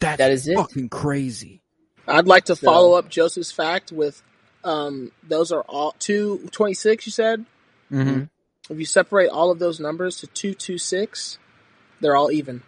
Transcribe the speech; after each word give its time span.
That's 0.00 0.18
that 0.18 0.30
is 0.30 0.46
it. 0.46 0.56
fucking 0.56 0.90
crazy. 0.90 1.62
I'd 2.06 2.26
like 2.26 2.44
to 2.46 2.56
So- 2.56 2.66
follow 2.66 2.94
up 2.94 3.08
Joseph's 3.08 3.52
fact 3.52 3.92
with, 3.92 4.22
um, 4.62 5.12
those 5.22 5.52
are 5.52 5.62
all 5.62 5.94
two 5.98 6.48
twenty 6.52 6.74
six. 6.74 7.06
You 7.06 7.12
said 7.12 7.44
Mm-hmm. 7.92 8.24
if 8.72 8.78
you 8.78 8.86
separate 8.86 9.28
all 9.28 9.50
of 9.50 9.58
those 9.58 9.78
numbers 9.80 10.18
to 10.18 10.26
two 10.26 10.54
two 10.54 10.78
six, 10.78 11.38
they're 12.00 12.16
all 12.16 12.30
even. 12.32 12.62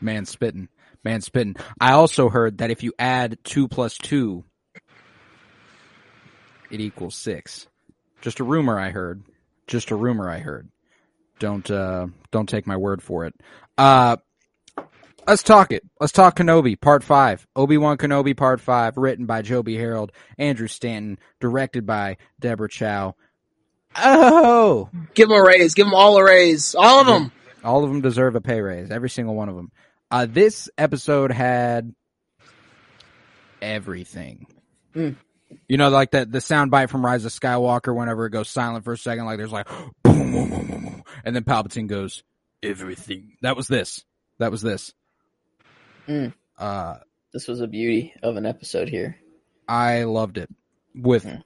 Man 0.00 0.24
spitting, 0.26 0.68
man 1.04 1.20
spitting. 1.20 1.56
I 1.80 1.92
also 1.92 2.28
heard 2.28 2.58
that 2.58 2.70
if 2.70 2.82
you 2.82 2.92
add 2.98 3.38
two 3.44 3.68
plus 3.68 3.96
two, 3.96 4.44
it 6.70 6.80
equals 6.80 7.14
six. 7.14 7.68
Just 8.20 8.40
a 8.40 8.44
rumor 8.44 8.78
I 8.78 8.90
heard. 8.90 9.22
Just 9.66 9.90
a 9.90 9.96
rumor 9.96 10.28
I 10.28 10.38
heard. 10.38 10.68
Don't 11.38 11.68
uh 11.70 12.06
don't 12.30 12.48
take 12.48 12.66
my 12.66 12.76
word 12.76 13.02
for 13.02 13.26
it. 13.26 13.34
Uh 13.78 14.16
let's 15.26 15.42
talk 15.42 15.72
it. 15.72 15.82
Let's 16.00 16.12
talk 16.12 16.36
Kenobi, 16.36 16.80
part 16.80 17.04
five. 17.04 17.46
Obi-Wan 17.56 17.98
Kenobi, 17.98 18.36
part 18.36 18.60
five, 18.60 18.96
written 18.96 19.26
by 19.26 19.42
Joby 19.42 19.76
Harold, 19.76 20.12
Andrew 20.38 20.68
Stanton, 20.68 21.18
directed 21.40 21.86
by 21.86 22.16
Deborah 22.40 22.68
Chow. 22.68 23.14
Oh, 23.96 24.88
Give 25.14 25.28
them 25.28 25.38
a 25.38 25.42
raise. 25.42 25.74
Give 25.74 25.86
them 25.86 25.94
all 25.94 26.16
a 26.16 26.24
raise. 26.24 26.74
All 26.74 27.00
of 27.00 27.06
them. 27.06 27.30
all 27.62 27.84
of 27.84 27.90
them 27.90 28.00
deserve 28.00 28.36
a 28.36 28.40
pay 28.40 28.60
raise. 28.60 28.90
Every 28.90 29.10
single 29.10 29.34
one 29.34 29.48
of 29.48 29.56
them. 29.56 29.70
Uh, 30.10 30.26
this 30.28 30.68
episode 30.78 31.30
had 31.30 31.94
everything. 33.60 34.46
Mm. 34.94 35.16
You 35.68 35.76
know, 35.76 35.90
like 35.90 36.12
that 36.12 36.32
the 36.32 36.40
sound 36.40 36.70
bite 36.70 36.90
from 36.90 37.04
Rise 37.04 37.24
of 37.24 37.32
Skywalker. 37.32 37.94
Whenever 37.94 38.26
it 38.26 38.30
goes 38.30 38.48
silent 38.48 38.84
for 38.84 38.92
a 38.94 38.98
second, 38.98 39.26
like 39.26 39.38
there's 39.38 39.52
like 39.52 39.68
boom, 40.02 40.32
boom, 40.32 40.50
boom, 40.50 40.66
boom, 40.66 40.84
boom, 40.84 41.04
and 41.24 41.36
then 41.36 41.44
Palpatine 41.44 41.86
goes 41.86 42.22
everything. 42.62 43.36
That 43.42 43.56
was 43.56 43.68
this. 43.68 44.04
That 44.38 44.50
was 44.50 44.62
this. 44.62 44.94
Mm. 46.08 46.32
Uh, 46.58 46.96
This 47.32 47.48
was 47.48 47.60
a 47.60 47.66
beauty 47.66 48.12
of 48.22 48.36
an 48.36 48.44
episode 48.46 48.88
here. 48.88 49.16
I 49.68 50.04
loved 50.04 50.38
it 50.38 50.50
with 50.94 51.24
Mm. 51.24 51.42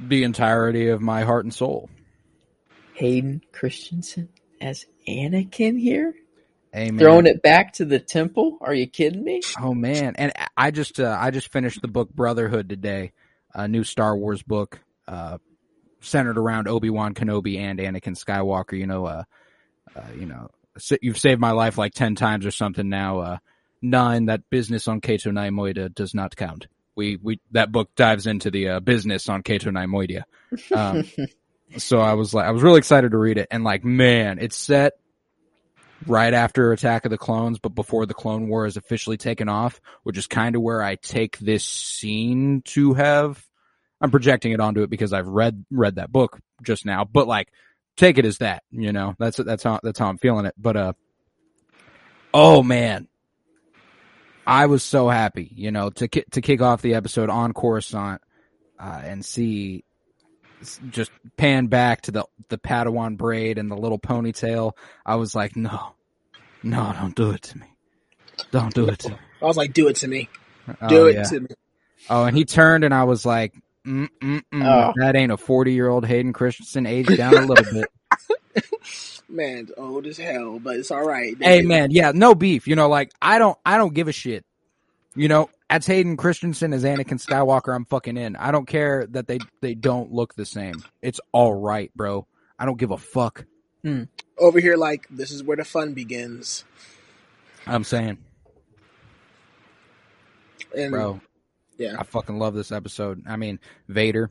the 0.00 0.24
entirety 0.24 0.88
of 0.88 1.00
my 1.00 1.22
heart 1.22 1.44
and 1.44 1.52
soul. 1.54 1.90
Hayden 2.94 3.42
Christensen 3.52 4.28
as 4.60 4.86
Anakin 5.08 5.78
here, 5.78 6.14
Amen. 6.74 6.98
throwing 6.98 7.26
it 7.26 7.42
back 7.42 7.72
to 7.74 7.84
the 7.84 7.98
temple. 7.98 8.58
Are 8.60 8.74
you 8.74 8.86
kidding 8.86 9.24
me? 9.24 9.40
Oh 9.60 9.74
man, 9.74 10.14
and 10.16 10.32
I 10.56 10.70
just 10.70 11.00
uh, 11.00 11.16
I 11.18 11.30
just 11.30 11.50
finished 11.52 11.82
the 11.82 11.88
book 11.88 12.10
Brotherhood 12.10 12.68
today, 12.68 13.12
a 13.54 13.66
new 13.68 13.82
Star 13.84 14.16
Wars 14.16 14.42
book 14.42 14.80
uh, 15.08 15.38
centered 16.00 16.38
around 16.38 16.68
Obi 16.68 16.90
Wan 16.90 17.14
Kenobi 17.14 17.58
and 17.58 17.78
Anakin 17.78 18.16
Skywalker. 18.16 18.78
You 18.78 18.86
know, 18.86 19.06
uh, 19.06 19.24
uh, 19.96 20.02
you 20.18 20.26
know, 20.26 20.50
you've 21.00 21.18
saved 21.18 21.40
my 21.40 21.52
life 21.52 21.78
like 21.78 21.94
ten 21.94 22.14
times 22.14 22.46
or 22.46 22.50
something 22.50 22.88
now. 22.88 23.18
Uh, 23.20 23.38
nine, 23.80 24.26
that 24.26 24.48
business 24.48 24.88
on 24.88 25.00
Cato 25.00 25.30
Neimoidia 25.30 25.92
does 25.92 26.14
not 26.14 26.36
count. 26.36 26.66
We 26.94 27.16
we 27.16 27.40
that 27.52 27.72
book 27.72 27.90
dives 27.96 28.26
into 28.26 28.50
the 28.50 28.68
uh, 28.68 28.80
business 28.80 29.28
on 29.28 29.42
Cato 29.42 29.70
Neimoidia. 29.70 30.22
Um, 30.74 31.04
so 31.78 31.98
I 32.00 32.14
was 32.14 32.32
like, 32.34 32.46
I 32.46 32.50
was 32.50 32.62
really 32.62 32.78
excited 32.78 33.10
to 33.10 33.18
read 33.18 33.38
it, 33.38 33.48
and 33.50 33.64
like, 33.64 33.84
man, 33.84 34.38
it's 34.40 34.56
set 34.56 34.94
right 36.06 36.34
after 36.34 36.72
Attack 36.72 37.04
of 37.04 37.10
the 37.10 37.18
Clones, 37.18 37.58
but 37.58 37.70
before 37.70 38.06
the 38.06 38.14
Clone 38.14 38.48
War 38.48 38.66
is 38.66 38.76
officially 38.76 39.16
taken 39.16 39.48
off, 39.48 39.80
which 40.02 40.18
is 40.18 40.26
kind 40.26 40.56
of 40.56 40.62
where 40.62 40.82
I 40.82 40.96
take 40.96 41.38
this 41.38 41.64
scene 41.64 42.62
to 42.66 42.94
have. 42.94 43.44
I'm 44.00 44.10
projecting 44.10 44.52
it 44.52 44.60
onto 44.60 44.82
it 44.82 44.90
because 44.90 45.12
I've 45.12 45.28
read 45.28 45.64
read 45.70 45.96
that 45.96 46.10
book 46.10 46.40
just 46.62 46.84
now, 46.84 47.04
but 47.04 47.28
like, 47.28 47.48
take 47.96 48.18
it 48.18 48.24
as 48.24 48.38
that, 48.38 48.62
you 48.70 48.92
know. 48.92 49.14
That's 49.18 49.36
that's 49.38 49.62
how 49.62 49.80
that's 49.82 49.98
how 49.98 50.08
I'm 50.08 50.18
feeling 50.18 50.46
it. 50.46 50.54
But 50.56 50.76
uh, 50.76 50.92
oh 52.34 52.62
man, 52.62 53.08
I 54.46 54.66
was 54.66 54.82
so 54.82 55.08
happy, 55.08 55.50
you 55.54 55.70
know, 55.70 55.90
to 55.90 56.08
ki- 56.08 56.24
to 56.32 56.40
kick 56.40 56.60
off 56.60 56.82
the 56.82 56.94
episode 56.94 57.30
on 57.30 57.52
Coruscant 57.52 58.20
uh, 58.78 59.00
and 59.04 59.24
see 59.24 59.84
just 60.90 61.10
pan 61.36 61.66
back 61.66 62.02
to 62.02 62.10
the 62.10 62.24
the 62.48 62.58
Padawan 62.58 63.16
braid 63.16 63.58
and 63.58 63.70
the 63.70 63.76
little 63.76 63.98
ponytail. 63.98 64.72
I 65.04 65.16
was 65.16 65.34
like, 65.34 65.56
no, 65.56 65.94
no, 66.62 66.92
don't 66.98 67.14
do 67.14 67.30
it 67.30 67.42
to 67.42 67.58
me. 67.58 67.66
Don't 68.50 68.74
do 68.74 68.88
it 68.88 68.98
to 69.00 69.10
me. 69.10 69.16
I 69.40 69.44
was 69.44 69.56
like, 69.56 69.72
do 69.72 69.88
it 69.88 69.96
to 69.96 70.08
me. 70.08 70.28
Oh, 70.80 70.88
Do 70.88 71.06
it 71.06 71.16
yeah. 71.16 71.22
to 71.24 71.40
me. 71.40 71.48
Oh, 72.08 72.24
and 72.24 72.36
he 72.36 72.44
turned 72.44 72.84
and 72.84 72.94
I 72.94 73.04
was 73.04 73.26
like, 73.26 73.54
Oh. 73.84 74.92
that 74.96 75.12
ain't 75.16 75.32
a 75.32 75.36
40 75.36 75.72
year 75.72 75.88
old 75.88 76.06
Hayden 76.06 76.32
Christensen 76.32 76.86
aged 76.86 77.16
down 77.16 77.34
a 77.34 77.46
little 77.46 77.72
bit. 77.72 77.88
Man, 79.28 79.58
it's 79.58 79.72
old 79.76 80.06
as 80.06 80.18
hell, 80.18 80.58
but 80.58 80.76
it's 80.76 80.90
all 80.90 81.06
right. 81.06 81.34
hey 81.40 81.62
man, 81.62 81.90
yeah, 81.90 82.12
no 82.14 82.34
beef. 82.34 82.68
You 82.68 82.76
know, 82.76 82.88
like 82.88 83.12
I 83.20 83.38
don't, 83.38 83.58
I 83.64 83.78
don't 83.78 83.94
give 83.94 84.08
a 84.08 84.12
shit. 84.12 84.44
You 85.14 85.28
know, 85.28 85.50
as 85.68 85.86
Hayden 85.86 86.16
Christensen 86.16 86.72
as 86.72 86.84
Anakin 86.84 87.22
Skywalker, 87.24 87.74
I'm 87.74 87.86
fucking 87.86 88.16
in. 88.16 88.36
I 88.36 88.50
don't 88.50 88.66
care 88.66 89.06
that 89.10 89.26
they 89.26 89.38
they 89.60 89.74
don't 89.74 90.12
look 90.12 90.34
the 90.34 90.44
same. 90.44 90.82
It's 91.00 91.20
all 91.32 91.54
right, 91.54 91.90
bro. 91.96 92.26
I 92.58 92.66
don't 92.66 92.78
give 92.78 92.90
a 92.90 92.98
fuck. 92.98 93.46
Hmm. 93.82 94.04
Over 94.38 94.60
here, 94.60 94.76
like 94.76 95.06
this 95.10 95.30
is 95.30 95.42
where 95.42 95.56
the 95.56 95.64
fun 95.64 95.94
begins. 95.94 96.64
I'm 97.66 97.84
saying, 97.84 98.18
And 100.76 100.90
bro. 100.92 101.20
Yeah, 101.78 101.96
I 101.98 102.04
fucking 102.04 102.38
love 102.38 102.54
this 102.54 102.72
episode. 102.72 103.22
I 103.26 103.36
mean, 103.36 103.58
Vader, 103.88 104.30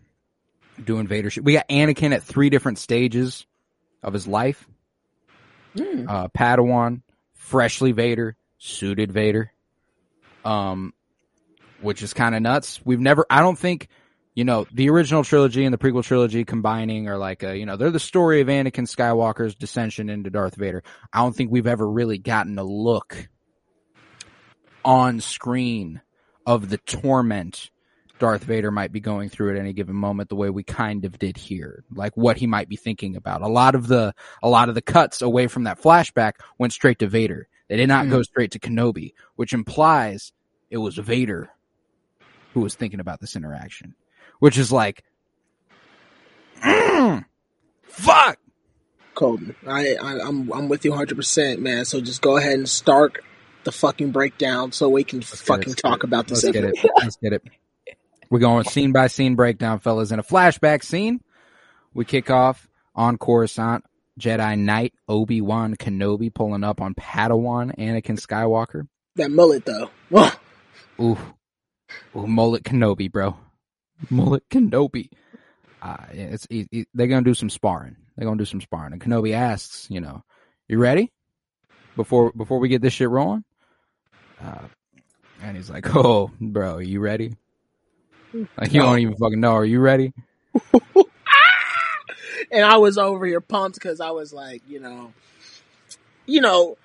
doing 0.84 1.08
Vader 1.08 1.30
shit. 1.30 1.44
We 1.44 1.54
got 1.54 1.68
Anakin 1.70 2.14
at 2.14 2.24
three 2.24 2.50
different 2.50 2.80
stages 2.80 3.46
of 4.04 4.14
his 4.14 4.28
life. 4.28 4.68
Hmm. 5.78 6.06
Uh, 6.08 6.28
Padawan, 6.30 7.02
freshly 7.34 7.92
Vader, 7.92 8.36
suited 8.58 9.12
Vader. 9.12 9.52
Um, 10.44 10.94
which 11.82 12.02
is 12.02 12.14
kind 12.14 12.36
of 12.36 12.42
nuts. 12.42 12.80
We've 12.86 13.00
never, 13.00 13.26
I 13.30 13.42
don't 13.42 13.58
think, 13.58 13.88
you 14.36 14.44
know, 14.44 14.66
the 14.72 14.90
original 14.90 15.24
trilogy 15.24 15.66
and 15.66 15.74
the 15.74 15.78
prequel 15.78 16.04
trilogy 16.04 16.46
combining 16.46 17.08
are 17.08 17.18
like 17.18 17.44
a, 17.44 17.58
you 17.58 17.66
know, 17.66 17.76
they're 17.76 17.92
the 17.92 18.00
story 18.00 18.42
of 18.42 18.48
Anakin 18.48 18.88
Skywalker's 18.88 19.56
descension 19.56 20.10
into 20.10 20.30
Darth 20.30 20.56
Vader. 20.56 20.84
I 21.12 21.20
don't 21.20 21.36
think 21.36 21.52
we've 21.52 21.68
ever 21.68 21.88
really 21.88 22.18
gotten 22.18 22.58
a 22.58 22.64
look 22.64 23.28
on 24.86 25.20
screen 25.20 26.02
of 26.46 26.70
the 26.70 26.78
torment 26.78 27.70
Darth 28.22 28.44
Vader 28.44 28.70
might 28.70 28.92
be 28.92 29.00
going 29.00 29.30
through 29.30 29.50
at 29.50 29.60
any 29.60 29.74
given 29.74 29.96
moment 29.96 30.30
the 30.30 30.36
way 30.36 30.52
we 30.52 30.62
kind 30.62 31.06
of 31.06 31.18
did 31.18 31.38
here. 31.38 31.84
Like 31.92 32.16
what 32.16 32.38
he 32.38 32.46
might 32.46 32.70
be 32.70 32.76
thinking 32.76 33.16
about. 33.16 33.42
A 33.42 33.48
lot 33.48 33.74
of 33.74 33.88
the 33.88 34.14
a 34.44 34.48
lot 34.48 34.70
of 34.70 34.76
the 34.76 34.82
cuts 34.82 35.24
away 35.24 35.48
from 35.48 35.64
that 35.64 35.82
flashback 35.82 36.34
went 36.60 36.72
straight 36.72 37.00
to 37.00 37.08
Vader. 37.08 37.48
They 37.68 37.78
did 37.78 37.88
not 37.88 38.10
go 38.10 38.22
straight 38.22 38.52
to 38.52 38.60
Kenobi, 38.60 39.14
which 39.38 39.54
implies 39.54 40.34
it 40.70 40.78
was 40.78 40.98
Vader 40.98 41.50
who 42.54 42.60
was 42.60 42.76
thinking 42.76 43.00
about 43.00 43.22
this 43.22 43.36
interaction. 43.36 43.96
Which 44.38 44.60
is 44.60 44.72
like 44.72 45.04
mm, 46.64 47.26
fuck. 47.82 48.38
Colton, 49.16 49.56
I, 49.68 49.96
I 49.96 50.20
I'm 50.22 50.52
I'm 50.54 50.70
with 50.70 50.86
you 50.86 50.92
100, 50.92 51.16
percent 51.16 51.60
man. 51.60 51.86
So 51.86 52.02
just 52.02 52.22
go 52.22 52.38
ahead 52.38 52.54
and 52.54 52.70
start 52.70 53.18
the 53.64 53.72
fucking 53.72 54.12
breakdown 54.12 54.72
so 54.72 54.90
we 54.90 55.04
can 55.04 55.20
get 55.20 55.28
fucking 55.28 55.74
talk 55.76 56.04
about 56.04 56.28
this. 56.28 56.44
Let's 56.44 56.54
get 56.54 56.66
it. 56.66 56.76
Let's 56.98 57.16
get 57.18 57.34
it. 57.34 57.44
We're 58.30 58.40
going 58.40 58.64
scene 58.66 58.92
by 58.92 59.08
scene 59.08 59.36
breakdown, 59.36 59.80
fellas. 59.80 60.12
In 60.12 60.20
a 60.20 60.24
flashback 60.24 60.84
scene, 60.84 61.22
we 61.94 62.06
kick 62.06 62.30
off 62.30 62.68
on 62.96 63.18
Coruscant. 63.18 63.84
Jedi 64.20 64.60
Knight 64.60 64.94
Obi 65.08 65.42
Wan 65.42 65.76
Kenobi 65.76 66.32
pulling 66.34 66.64
up 66.64 66.82
on 66.82 66.94
Padawan 66.94 67.76
Anakin 67.78 68.20
Skywalker. 68.20 68.88
That 69.16 69.32
mullet 69.32 69.66
though. 69.66 69.90
Oh, 70.12 70.36
Ooh, 71.00 71.18
ooh, 72.16 72.28
mullet 72.28 72.64
Kenobi, 72.64 73.12
bro. 73.12 73.36
Mullet 74.10 74.44
Kenobi. 74.50 75.10
Uh, 75.82 75.98
it's 76.12 76.46
it, 76.50 76.68
it- 76.72 76.88
they're 76.94 77.08
gonna 77.08 77.24
do 77.24 77.34
some 77.34 77.50
sparring. 77.50 77.96
They're 78.16 78.26
gonna 78.28 78.38
do 78.38 78.46
some 78.46 78.62
sparring. 78.62 78.94
And 78.94 79.02
Kenobi 79.02 79.34
asks, 79.34 79.88
you 79.90 80.02
know, 80.02 80.24
you 80.68 80.78
ready? 80.78 81.12
Before 81.96 82.32
before 82.34 82.60
we 82.60 82.68
get 82.70 82.82
this 82.82 82.94
shit 82.94 83.10
rolling. 83.10 83.44
Uh, 84.44 84.68
and 85.42 85.56
he's 85.56 85.70
like, 85.70 85.96
"Oh, 85.96 86.32
bro, 86.40 86.76
are 86.76 86.82
you 86.82 87.00
ready?" 87.00 87.36
Like 88.34 88.74
you 88.74 88.82
don't 88.82 89.00
even 89.00 89.16
fucking 89.16 89.40
know. 89.40 89.54
Are 89.54 89.66
you 89.66 89.80
ready? 89.80 90.14
and 92.52 92.66
I 92.66 92.78
was 92.78 92.98
over 92.98 93.26
here 93.26 93.42
pumped 93.42 93.76
because 93.76 94.00
I 94.00 94.12
was 94.12 94.34
like, 94.34 94.62
you 94.68 94.80
know, 94.80 95.14
you 96.26 96.42
know, 96.42 96.78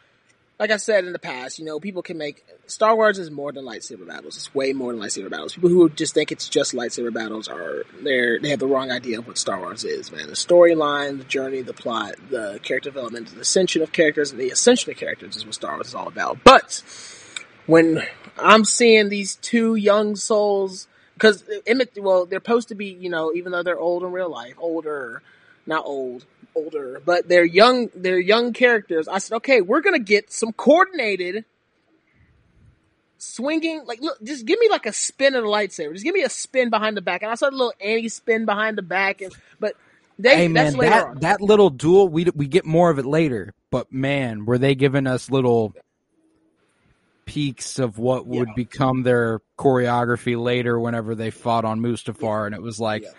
like 0.59 0.71
I 0.71 0.77
said 0.79 1.05
in 1.05 1.13
the 1.13 1.19
past, 1.19 1.59
you 1.59 1.65
know, 1.65 1.79
people 1.79 2.03
can 2.03 2.19
make 2.19 2.45
Star 2.67 2.97
Wars 2.97 3.19
is 3.19 3.31
more 3.31 3.53
than 3.53 3.65
lightsaber 3.65 4.07
battles. 4.07 4.37
It's 4.37 4.55
way 4.55 4.73
more 4.73 4.93
than 4.93 5.01
lightsaber 5.01 5.31
battles. 5.31 5.55
People 5.55 5.69
who 5.69 5.89
just 5.91 6.15
think 6.15 6.33
it's 6.33 6.49
just 6.49 6.75
lightsaber 6.75 7.13
battles 7.13 7.47
are 7.47 7.85
they're 8.03 8.41
they 8.41 8.51
have 8.51 8.59
the 8.59 8.67
wrong 8.67 8.91
idea 8.91 9.19
of 9.19 9.27
what 9.27 9.39
Star 9.39 9.61
Wars 9.61 9.85
is, 9.85 10.11
man. 10.11 10.27
The 10.27 10.33
storyline, 10.33 11.19
the 11.19 11.25
journey, 11.25 11.63
the 11.63 11.75
plot, 11.75 12.15
the 12.31 12.59
character 12.63 12.91
development, 12.91 13.29
the 13.29 13.41
ascension 13.41 13.83
of 13.83 13.93
characters, 13.93 14.33
and 14.33 14.41
the 14.41 14.51
ascension 14.51 14.91
of 14.91 14.97
characters 14.97 15.37
is 15.37 15.45
what 15.45 15.55
Star 15.55 15.75
Wars 15.75 15.89
is 15.89 15.95
all 15.95 16.09
about. 16.09 16.43
But 16.43 16.83
when 17.67 18.03
I'm 18.39 18.65
seeing 18.65 19.09
these 19.09 19.37
two 19.37 19.75
young 19.75 20.17
souls, 20.17 20.87
because 21.15 21.45
well, 21.97 22.27
they're 22.27 22.39
supposed 22.39 22.69
to 22.69 22.75
be, 22.75 22.87
you 22.87 23.11
know, 23.11 23.33
even 23.35 23.53
though 23.53 23.63
they're 23.63 23.79
old 23.79 24.03
in 24.03 24.13
real 24.13 24.31
life, 24.31 24.55
older, 24.59 25.23
not 25.67 25.85
old, 25.85 26.25
older, 26.55 27.01
but 27.05 27.29
they're 27.29 27.45
young. 27.45 27.91
They're 27.95 28.21
young 28.21 28.53
characters. 28.53 29.09
I 29.09 29.19
said, 29.19 29.37
okay, 29.37 29.61
we're 29.61 29.81
gonna 29.81 29.99
get 29.99 30.33
some 30.33 30.53
coordinated 30.53 31.45
swinging. 33.19 33.85
Like, 33.87 34.01
look, 34.01 34.23
just 34.23 34.47
give 34.47 34.59
me 34.59 34.69
like 34.69 34.87
a 34.87 34.93
spin 34.93 35.35
of 35.35 35.43
the 35.43 35.49
lightsaber. 35.49 35.93
Just 35.93 36.05
give 36.05 36.15
me 36.15 36.23
a 36.23 36.29
spin 36.29 36.71
behind 36.71 36.97
the 36.97 37.03
back. 37.03 37.23
And 37.23 37.31
I 37.31 37.35
saw 37.35 37.49
a 37.49 37.51
little 37.51 37.75
anti 37.81 38.09
spin 38.09 38.45
behind 38.45 38.79
the 38.79 38.83
back, 38.83 39.21
and 39.23 39.33
but 39.59 39.75
they 40.19 40.37
hey 40.37 40.49
that's 40.49 40.75
man, 40.75 40.81
later 40.81 40.91
that 40.91 41.07
on. 41.07 41.21
that 41.21 41.41
little 41.41 41.71
duel, 41.71 42.09
we 42.09 42.25
we 42.35 42.47
get 42.47 42.65
more 42.65 42.91
of 42.91 42.99
it 42.99 43.07
later. 43.07 43.53
But 43.71 43.93
man, 43.93 44.47
were 44.47 44.59
they 44.59 44.75
giving 44.75 45.07
us 45.07 45.31
little 45.31 45.75
peaks 47.27 47.79
of 47.79 47.99
what 47.99 48.27
would 48.27 48.49
Yeah. 48.49 48.55
become 48.57 49.03
their 49.03 49.41
choreography 49.59 50.41
later 50.41 50.79
whenever 50.81 51.15
they 51.15 51.31
fought 51.31 51.65
on 51.67 51.81
Mustafar, 51.81 52.47
and 52.47 52.55
it 52.55 52.63
was 52.63 52.81
like, 52.81 53.03
Yeah. 53.03 53.11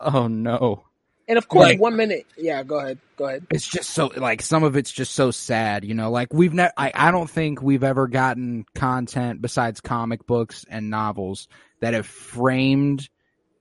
oh 0.00 0.26
no. 0.28 0.84
and 1.26 1.38
of 1.38 1.48
course, 1.48 1.64
like- 1.64 1.80
one 1.80 1.96
minute. 1.96 2.26
Yeah, 2.36 2.62
go 2.64 2.78
ahead. 2.80 2.98
Go 3.16 3.26
ahead. 3.26 3.46
it's 3.50 3.66
just 3.66 3.90
so 3.90 4.08
like 4.16 4.42
some 4.42 4.62
of 4.64 4.76
it's 4.76 4.92
just 4.92 5.14
so 5.14 5.30
sad, 5.30 5.84
you 5.84 5.94
know. 5.94 6.10
Like 6.10 6.34
we've 6.34 6.52
never, 6.52 6.72
I, 6.76 6.92
I 6.94 7.10
don't 7.12 7.30
think 7.30 7.62
we've 7.62 7.84
ever 7.84 8.08
gotten 8.08 8.66
content 8.74 9.40
besides 9.40 9.80
comic 9.80 10.26
books 10.26 10.66
and 10.68 10.90
novels 10.90 11.48
that 11.80 11.94
have 11.94 12.04
framed 12.06 13.08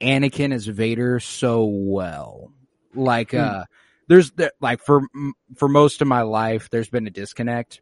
Anakin 0.02 0.52
as 0.54 0.66
Vader 0.66 1.22
so 1.22 1.64
well. 1.66 2.52
Like, 2.94 3.32
Hmm. 3.32 3.38
uh, 3.38 3.64
there's 4.10 4.32
there, 4.32 4.52
like 4.60 4.82
for 4.82 5.04
for 5.56 5.70
most 5.70 6.02
of 6.02 6.08
my 6.10 6.24
life, 6.24 6.70
there's 6.70 6.90
been 6.90 7.08
a 7.08 7.12
disconnect 7.12 7.80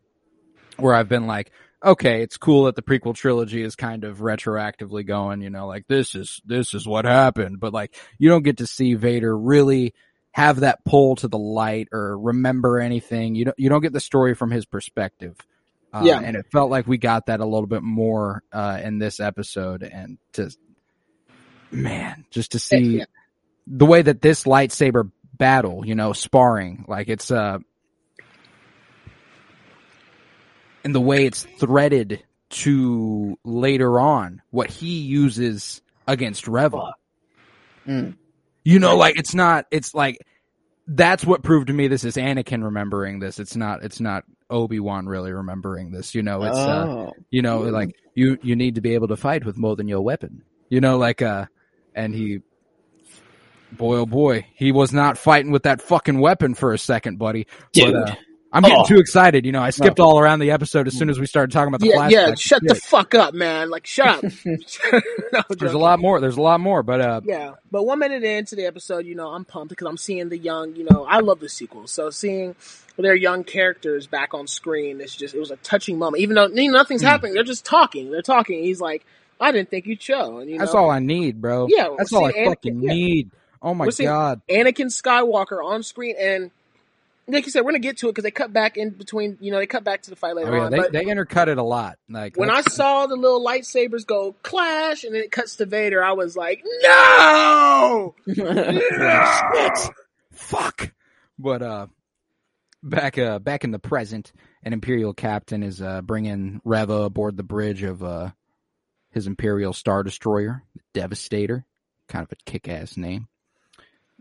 where 0.77 0.93
I've 0.93 1.09
been 1.09 1.25
like, 1.25 1.51
okay, 1.83 2.21
it's 2.21 2.37
cool 2.37 2.65
that 2.65 2.75
the 2.75 2.81
prequel 2.81 3.15
trilogy 3.15 3.61
is 3.63 3.75
kind 3.75 4.03
of 4.03 4.19
retroactively 4.19 5.05
going, 5.05 5.41
you 5.41 5.49
know, 5.49 5.67
like 5.67 5.85
this 5.87 6.15
is 6.15 6.41
this 6.45 6.73
is 6.73 6.87
what 6.87 7.05
happened, 7.05 7.59
but 7.59 7.73
like 7.73 7.95
you 8.17 8.29
don't 8.29 8.43
get 8.43 8.57
to 8.57 8.67
see 8.67 8.93
Vader 8.93 9.35
really 9.37 9.93
have 10.33 10.61
that 10.61 10.83
pull 10.85 11.15
to 11.17 11.27
the 11.27 11.37
light 11.37 11.87
or 11.91 12.17
remember 12.17 12.79
anything. 12.79 13.35
You 13.35 13.45
don't 13.45 13.59
you 13.59 13.69
don't 13.69 13.81
get 13.81 13.93
the 13.93 13.99
story 13.99 14.33
from 14.35 14.51
his 14.51 14.65
perspective. 14.65 15.35
Uh, 15.93 16.03
Yeah. 16.05 16.19
and 16.23 16.37
it 16.37 16.45
felt 16.51 16.69
like 16.71 16.87
we 16.87 16.97
got 16.97 17.25
that 17.25 17.41
a 17.41 17.45
little 17.45 17.67
bit 17.67 17.83
more 17.83 18.43
uh, 18.53 18.79
in 18.81 18.97
this 18.97 19.19
episode, 19.19 19.83
and 19.83 20.17
to 20.33 20.49
man, 21.71 22.25
just 22.31 22.53
to 22.53 22.59
see 22.59 22.99
Yeah. 22.99 23.05
the 23.67 23.85
way 23.85 24.01
that 24.01 24.21
this 24.21 24.43
lightsaber 24.45 25.11
battle, 25.33 25.85
you 25.85 25.95
know, 25.95 26.13
sparring, 26.13 26.85
like 26.87 27.09
it's 27.09 27.31
uh 27.31 27.57
and 30.83 30.95
the 30.95 31.01
way 31.01 31.25
it's 31.25 31.43
threaded 31.57 32.23
to 32.50 33.38
later 33.43 34.00
on 34.00 34.41
what 34.50 34.69
he 34.69 35.00
uses 35.00 35.81
against 36.07 36.47
Revel. 36.47 36.93
Mm. 37.88 38.15
You 38.63 38.79
know, 38.79 38.95
like 38.95 39.17
it's 39.17 39.33
not 39.33 39.65
it's 39.71 39.95
like 39.95 40.19
that's 40.88 41.25
what 41.25 41.43
proved 41.43 41.67
to 41.67 41.73
me 41.73 41.88
this 41.88 42.03
is 42.03 42.15
Anakin 42.15 42.63
remembering 42.63 43.19
this. 43.19 43.39
It's 43.39 43.55
not 43.55 43.83
it's 43.83 44.00
not 44.00 44.23
Obi-Wan 44.50 45.07
really 45.07 45.31
remembering 45.31 45.91
this. 45.91 46.13
You 46.13 46.21
know, 46.21 46.43
it's 46.43 46.57
uh 46.57 46.85
oh. 46.88 47.13
you 47.29 47.41
know, 47.41 47.61
like 47.61 47.95
you 48.13 48.38
you 48.41 48.55
need 48.55 48.75
to 48.75 48.81
be 48.81 48.93
able 48.93 49.07
to 49.07 49.17
fight 49.17 49.45
with 49.45 49.57
more 49.57 49.75
than 49.75 49.88
your 49.88 50.01
weapon. 50.01 50.43
You 50.69 50.81
know, 50.81 50.97
like 50.97 51.21
uh 51.21 51.45
and 51.95 52.13
he 52.13 52.41
boy 53.71 53.97
oh 53.97 54.05
boy, 54.05 54.45
he 54.53 54.71
was 54.71 54.91
not 54.91 55.17
fighting 55.17 55.51
with 55.51 55.63
that 55.63 55.81
fucking 55.81 56.19
weapon 56.19 56.53
for 56.53 56.73
a 56.73 56.77
second, 56.77 57.17
buddy. 57.17 57.47
Dude. 57.71 57.93
But, 57.93 58.09
uh, 58.11 58.15
I'm 58.53 58.63
getting 58.63 58.77
Oh. 58.79 58.86
too 58.86 58.98
excited. 59.00 59.46
You 59.46 59.51
know, 59.53 59.62
I 59.62 59.70
skipped 59.70 60.00
all 60.00 60.20
around 60.20 60.39
the 60.39 60.51
episode 60.51 60.88
as 60.88 60.98
soon 60.98 61.10
as 61.10 61.20
we 61.20 61.25
started 61.25 61.51
talking 61.53 61.70
about 61.70 61.79
the 61.79 61.88
Yeah, 61.88 61.96
flashback. 61.96 62.12
yeah. 62.12 62.34
Shut 62.36 62.62
the 62.65 62.75
fuck 62.75 63.15
up, 63.15 63.34
man. 63.34 63.70
Like, 63.70 63.88
shut 63.88 64.24
up. 64.24 64.24
no, 65.34 65.41
There's 65.50 65.74
a 65.74 65.77
lot 65.77 66.00
more. 66.00 66.20
There's 66.20 66.38
a 66.38 66.41
lot 66.41 66.60
more, 66.60 66.84
but 66.84 67.00
uh, 67.01 67.22
Yeah, 67.24 67.51
but 67.72 67.84
one 67.84 68.00
minute 68.00 68.24
into 68.24 68.55
the 68.55 68.65
episode, 68.65 69.05
you 69.05 69.15
know, 69.15 69.29
I'm 69.29 69.46
pumped 69.46 69.70
because 69.70 69.88
I'm 69.88 69.98
seeing 69.98 70.29
the 70.29 70.38
young, 70.38 70.75
you 70.75 70.86
know, 70.89 71.05
I 71.10 71.20
love 71.20 71.39
the 71.39 71.50
sequel. 71.50 71.88
So 71.88 72.10
seeing 72.10 72.55
their 72.98 73.15
young 73.15 73.43
characters 73.46 74.05
back 74.08 74.34
on 74.34 74.48
screen, 74.48 75.00
it's 75.01 75.15
just, 75.15 75.34
it 75.34 75.39
was 75.39 75.51
a 75.51 75.55
touching 75.58 75.98
moment. 75.98 76.22
Even 76.22 76.36
though 76.36 76.48
you 76.48 76.72
know, 76.72 76.77
nothing's 76.77 77.01
happening, 77.01 77.34
they're 77.34 77.43
just 77.43 77.65
talking. 77.65 78.12
They're 78.12 78.22
talking. 78.22 78.63
He's 78.63 78.81
like, 78.81 79.05
I 79.39 79.51
didn't 79.51 79.70
think 79.70 79.86
you'd 79.88 80.01
show. 80.01 80.39
And, 80.39 80.50
you 80.50 80.58
know, 80.58 80.65
that's 80.65 80.75
all 80.75 80.89
I 80.91 81.00
need, 81.00 81.41
bro. 81.41 81.67
Yeah, 81.70 81.88
that's 81.98 82.12
all 82.13 82.25
I 82.25 82.31
Anakin- 82.34 82.46
fucking 82.48 82.81
yeah. 82.81 82.93
need. 82.93 83.31
Oh 83.63 83.74
my 83.74 83.88
god. 83.88 84.41
Anakin 84.50 84.88
Skywalker 84.88 85.63
on 85.63 85.84
screen. 85.84 86.15
And 86.20 86.51
like 87.31 87.45
you 87.45 87.51
said, 87.51 87.61
we're 87.61 87.71
going 87.71 87.81
to 87.81 87.88
get 87.88 87.97
to 87.97 88.07
it 88.07 88.11
because 88.11 88.23
they 88.23 88.31
cut 88.31 88.51
back 88.53 88.77
in 88.77 88.91
between, 88.91 89.38
you 89.39 89.51
know, 89.51 89.57
they 89.59 89.65
cut 89.67 89.83
back 89.83 90.01
to 90.03 90.09
the 90.09 90.15
fight 90.15 90.35
later 90.35 90.51
Oh 90.51 90.55
yeah, 90.55 90.63
on. 90.65 90.71
they 90.71 90.77
but 90.77 90.91
they 90.91 91.05
intercut 91.05 91.47
it 91.47 91.57
a 91.57 91.63
lot. 91.63 91.97
Like 92.09 92.38
when 92.38 92.50
I 92.50 92.61
saw 92.61 93.07
the 93.07 93.15
little 93.15 93.43
lightsabers 93.45 94.05
go 94.05 94.35
clash 94.43 95.03
and 95.03 95.13
then 95.15 95.21
it 95.21 95.31
cuts 95.31 95.55
to 95.57 95.65
Vader, 95.65 96.03
I 96.03 96.11
was 96.13 96.35
like, 96.35 96.63
no! 96.81 98.15
shit, 98.27 99.93
fuck. 100.31 100.93
But 101.39 101.61
uh, 101.61 101.88
back 102.83 103.17
uh 103.17 103.39
back 103.39 103.63
in 103.63 103.71
the 103.71 103.79
present, 103.79 104.31
an 104.63 104.73
Imperial 104.73 105.13
captain 105.13 105.63
is 105.63 105.81
uh 105.81 106.01
bringing 106.01 106.61
Reva 106.63 106.93
aboard 107.03 107.38
the 107.38 107.43
bridge 107.43 107.83
of 107.83 108.03
uh 108.03 108.31
his 109.11 109.27
Imperial 109.27 109.73
Star 109.73 110.03
Destroyer, 110.03 110.63
the 110.75 110.81
Devastator, 110.93 111.65
kind 112.07 112.23
of 112.23 112.31
a 112.31 112.35
kick-ass 112.50 112.95
name. 112.95 113.27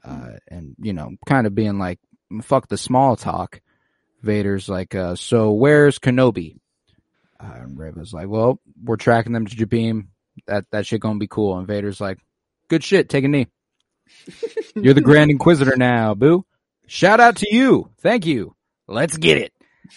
Uh, 0.04 0.30
and 0.48 0.74
you 0.80 0.92
know, 0.92 1.10
kind 1.26 1.46
of 1.46 1.54
being 1.54 1.78
like, 1.78 1.98
fuck 2.42 2.68
the 2.68 2.78
small 2.78 3.16
talk. 3.16 3.60
Vader's 4.22 4.68
like, 4.68 4.94
uh, 4.94 5.14
so 5.14 5.52
where's 5.52 5.98
Kenobi? 5.98 6.58
Uh, 7.38 7.52
and 7.54 7.78
Reva's 7.78 8.12
like, 8.12 8.28
well, 8.28 8.60
we're 8.82 8.96
tracking 8.96 9.32
them 9.32 9.46
to 9.46 9.56
Jabiim. 9.56 10.08
That 10.46 10.66
that 10.70 10.86
shit 10.86 11.00
gonna 11.00 11.18
be 11.18 11.26
cool. 11.26 11.58
And 11.58 11.66
Vader's 11.66 12.00
like, 12.00 12.18
good 12.68 12.84
shit, 12.84 13.08
take 13.08 13.24
a 13.24 13.28
knee. 13.28 13.48
You're 14.74 14.94
the 14.94 15.00
Grand 15.00 15.30
Inquisitor 15.30 15.76
now, 15.76 16.14
boo. 16.14 16.44
Shout 16.86 17.20
out 17.20 17.36
to 17.36 17.54
you. 17.54 17.90
Thank 17.98 18.26
you. 18.26 18.54
Let's 18.86 19.16
get 19.16 19.38
it. 19.38 19.52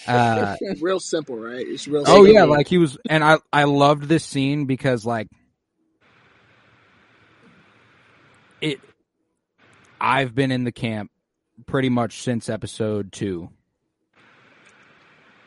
Uh, 0.07 0.55
real 0.81 0.99
simple, 0.99 1.37
right? 1.37 1.65
It's 1.67 1.87
real. 1.87 2.05
Simple. 2.05 2.21
oh 2.21 2.25
yeah, 2.25 2.43
like 2.43 2.67
he 2.67 2.77
was, 2.77 2.97
and 3.09 3.23
I 3.23 3.37
I 3.51 3.65
loved 3.65 4.03
this 4.03 4.23
scene 4.23 4.65
because 4.65 5.05
like 5.05 5.27
it. 8.61 8.79
I've 9.99 10.35
been 10.35 10.51
in 10.51 10.65
the 10.65 10.71
camp 10.71 11.11
pretty 11.65 11.89
much 11.89 12.21
since 12.21 12.49
episode 12.49 13.11
two. 13.11 13.49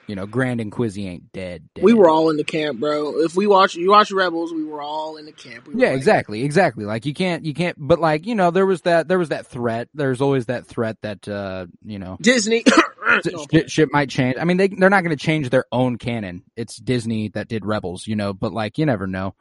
You 0.07 0.15
know, 0.15 0.27
Grand 0.27 0.61
and 0.61 0.71
Inquisi 0.71 1.09
ain't 1.09 1.33
dead. 1.33 1.69
dead. 1.75 1.85
we 1.85 1.93
were 1.93 2.09
all 2.09 2.31
in 2.31 2.37
the 2.37 2.45
camp, 2.45 2.79
bro. 2.79 3.19
If 3.19 3.35
we 3.35 3.49
watch, 3.49 3.75
you 3.75 3.91
watch 3.91 4.13
Rebels, 4.13 4.53
we 4.53 4.63
were 4.63 4.81
all 4.81 5.17
in 5.17 5.27
the 5.27 5.33
camp. 5.33 5.67
We 5.67 5.83
Yeah, 5.83 5.89
like- 5.89 5.97
exactly, 5.97 6.45
exactly. 6.45 6.85
Like 6.85 7.07
you 7.07 7.15
can't, 7.15 7.45
you 7.45 7.55
can't. 7.55 7.77
But 7.79 7.99
like 7.99 8.25
you 8.25 8.37
know, 8.37 8.53
there 8.53 8.67
was 8.67 8.83
that, 8.83 9.09
there 9.09 9.19
was 9.19 9.31
that 9.31 9.49
threat. 9.49 9.89
There's 9.95 10.21
always 10.21 10.47
that 10.47 10.67
threat 10.67 10.99
that 11.03 11.27
uh, 11.27 11.67
you 11.85 11.99
know, 11.99 12.17
Disney. 12.21 12.65
No, 13.25 13.47
shit, 13.51 13.71
shit 13.71 13.89
might 13.93 14.11
change. 14.11 14.37
I 14.39 14.45
mean, 14.45 14.57
they 14.57 14.67
they're 14.67 14.91
not 14.91 15.03
going 15.03 15.17
to 15.17 15.25
change 15.25 15.49
their 15.49 15.65
own 15.71 15.97
canon. 15.97 16.43
It's 16.57 16.77
Disney 16.77 17.29
that 17.31 17.49
did 17.49 17.65
Rebels, 17.65 18.07
you 18.07 18.17
know. 18.17 18.35
But 18.35 18.53
like, 18.53 18.79
you 18.79 18.85
never 18.85 19.07
know. 19.07 19.35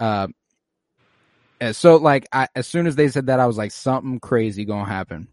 Uh, 0.00 0.26
so 1.72 1.96
like, 1.96 2.26
I, 2.32 2.48
as 2.56 2.66
soon 2.66 2.86
as 2.88 2.96
they 2.96 3.08
said 3.08 3.28
that, 3.28 3.38
I 3.38 3.46
was 3.46 3.56
like, 3.56 3.70
something 3.70 4.18
crazy 4.18 4.64
gonna 4.64 4.84
happen 4.84 5.28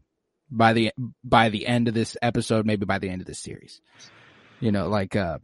by 0.51 0.73
the 0.73 0.91
by 1.23 1.49
the 1.49 1.65
end 1.65 1.87
of 1.87 1.93
this 1.93 2.17
episode, 2.21 2.65
maybe 2.65 2.85
by 2.85 2.99
the 2.99 3.09
end 3.09 3.21
of 3.21 3.27
this 3.27 3.39
series. 3.39 3.81
You 4.59 4.71
know, 4.71 4.89
like 4.89 5.15
uh, 5.15 5.39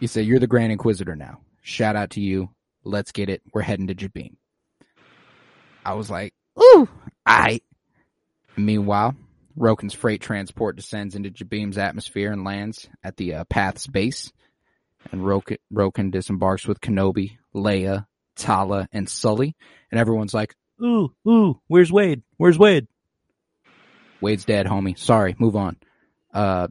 you 0.00 0.08
say, 0.08 0.22
you're 0.22 0.40
the 0.40 0.46
Grand 0.46 0.72
Inquisitor 0.72 1.14
now. 1.14 1.40
Shout 1.60 1.94
out 1.94 2.10
to 2.10 2.20
you. 2.20 2.50
Let's 2.82 3.12
get 3.12 3.28
it. 3.28 3.42
We're 3.52 3.62
heading 3.62 3.86
to 3.86 3.94
Jabiim. 3.94 4.34
I 5.84 5.94
was 5.94 6.10
like, 6.10 6.34
ooh, 6.60 6.88
I. 7.24 7.60
Meanwhile, 8.56 9.14
Roken's 9.56 9.94
freight 9.94 10.20
transport 10.20 10.76
descends 10.76 11.14
into 11.14 11.30
Jabiim's 11.30 11.78
atmosphere 11.78 12.32
and 12.32 12.44
lands 12.44 12.88
at 13.04 13.16
the 13.16 13.34
uh, 13.34 13.44
Path's 13.44 13.86
base. 13.86 14.32
And 15.10 15.22
Roken, 15.22 15.58
Roken 15.72 16.10
disembarks 16.10 16.66
with 16.66 16.80
Kenobi, 16.80 17.38
Leia, 17.54 18.06
Tala, 18.36 18.88
and 18.92 19.08
Sully. 19.08 19.56
And 19.90 19.98
everyone's 19.98 20.34
like, 20.34 20.54
ooh, 20.82 21.12
ooh, 21.26 21.60
where's 21.66 21.92
Wade? 21.92 22.22
Where's 22.36 22.58
Wade? 22.58 22.86
Wade's 24.22 24.44
dead, 24.44 24.66
homie. 24.66 24.98
Sorry, 24.98 25.34
move 25.38 25.56
on. 25.56 25.76
Uh, 26.32 26.68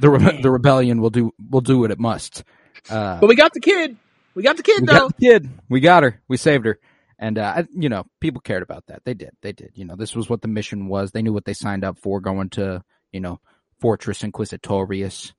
the 0.00 0.10
re- 0.10 0.42
the 0.42 0.50
rebellion 0.50 1.00
will 1.00 1.10
do 1.10 1.32
will 1.50 1.60
do 1.60 1.78
what 1.78 1.90
it 1.90 1.98
must. 1.98 2.44
Uh, 2.90 3.20
but 3.20 3.28
we 3.28 3.36
got 3.36 3.52
the 3.54 3.60
kid. 3.60 3.96
We 4.34 4.42
got 4.42 4.56
the 4.56 4.62
kid 4.64 4.80
we 4.82 4.86
though. 4.88 4.92
got 5.08 5.16
the 5.16 5.26
kid. 5.26 5.48
We 5.70 5.80
got 5.80 6.02
her. 6.02 6.20
We 6.28 6.36
saved 6.36 6.66
her. 6.66 6.78
And, 7.16 7.38
uh, 7.38 7.54
I, 7.58 7.66
you 7.72 7.88
know, 7.88 8.04
people 8.20 8.40
cared 8.40 8.64
about 8.64 8.84
that. 8.88 9.04
They 9.04 9.14
did. 9.14 9.30
They 9.40 9.52
did. 9.52 9.70
You 9.74 9.84
know, 9.84 9.94
this 9.94 10.16
was 10.16 10.28
what 10.28 10.42
the 10.42 10.48
mission 10.48 10.88
was. 10.88 11.12
They 11.12 11.22
knew 11.22 11.32
what 11.32 11.44
they 11.44 11.54
signed 11.54 11.84
up 11.84 11.96
for 12.00 12.20
going 12.20 12.50
to, 12.50 12.82
you 13.12 13.20
know, 13.20 13.38
Fortress 13.80 14.22
Inquisitorius. 14.22 15.32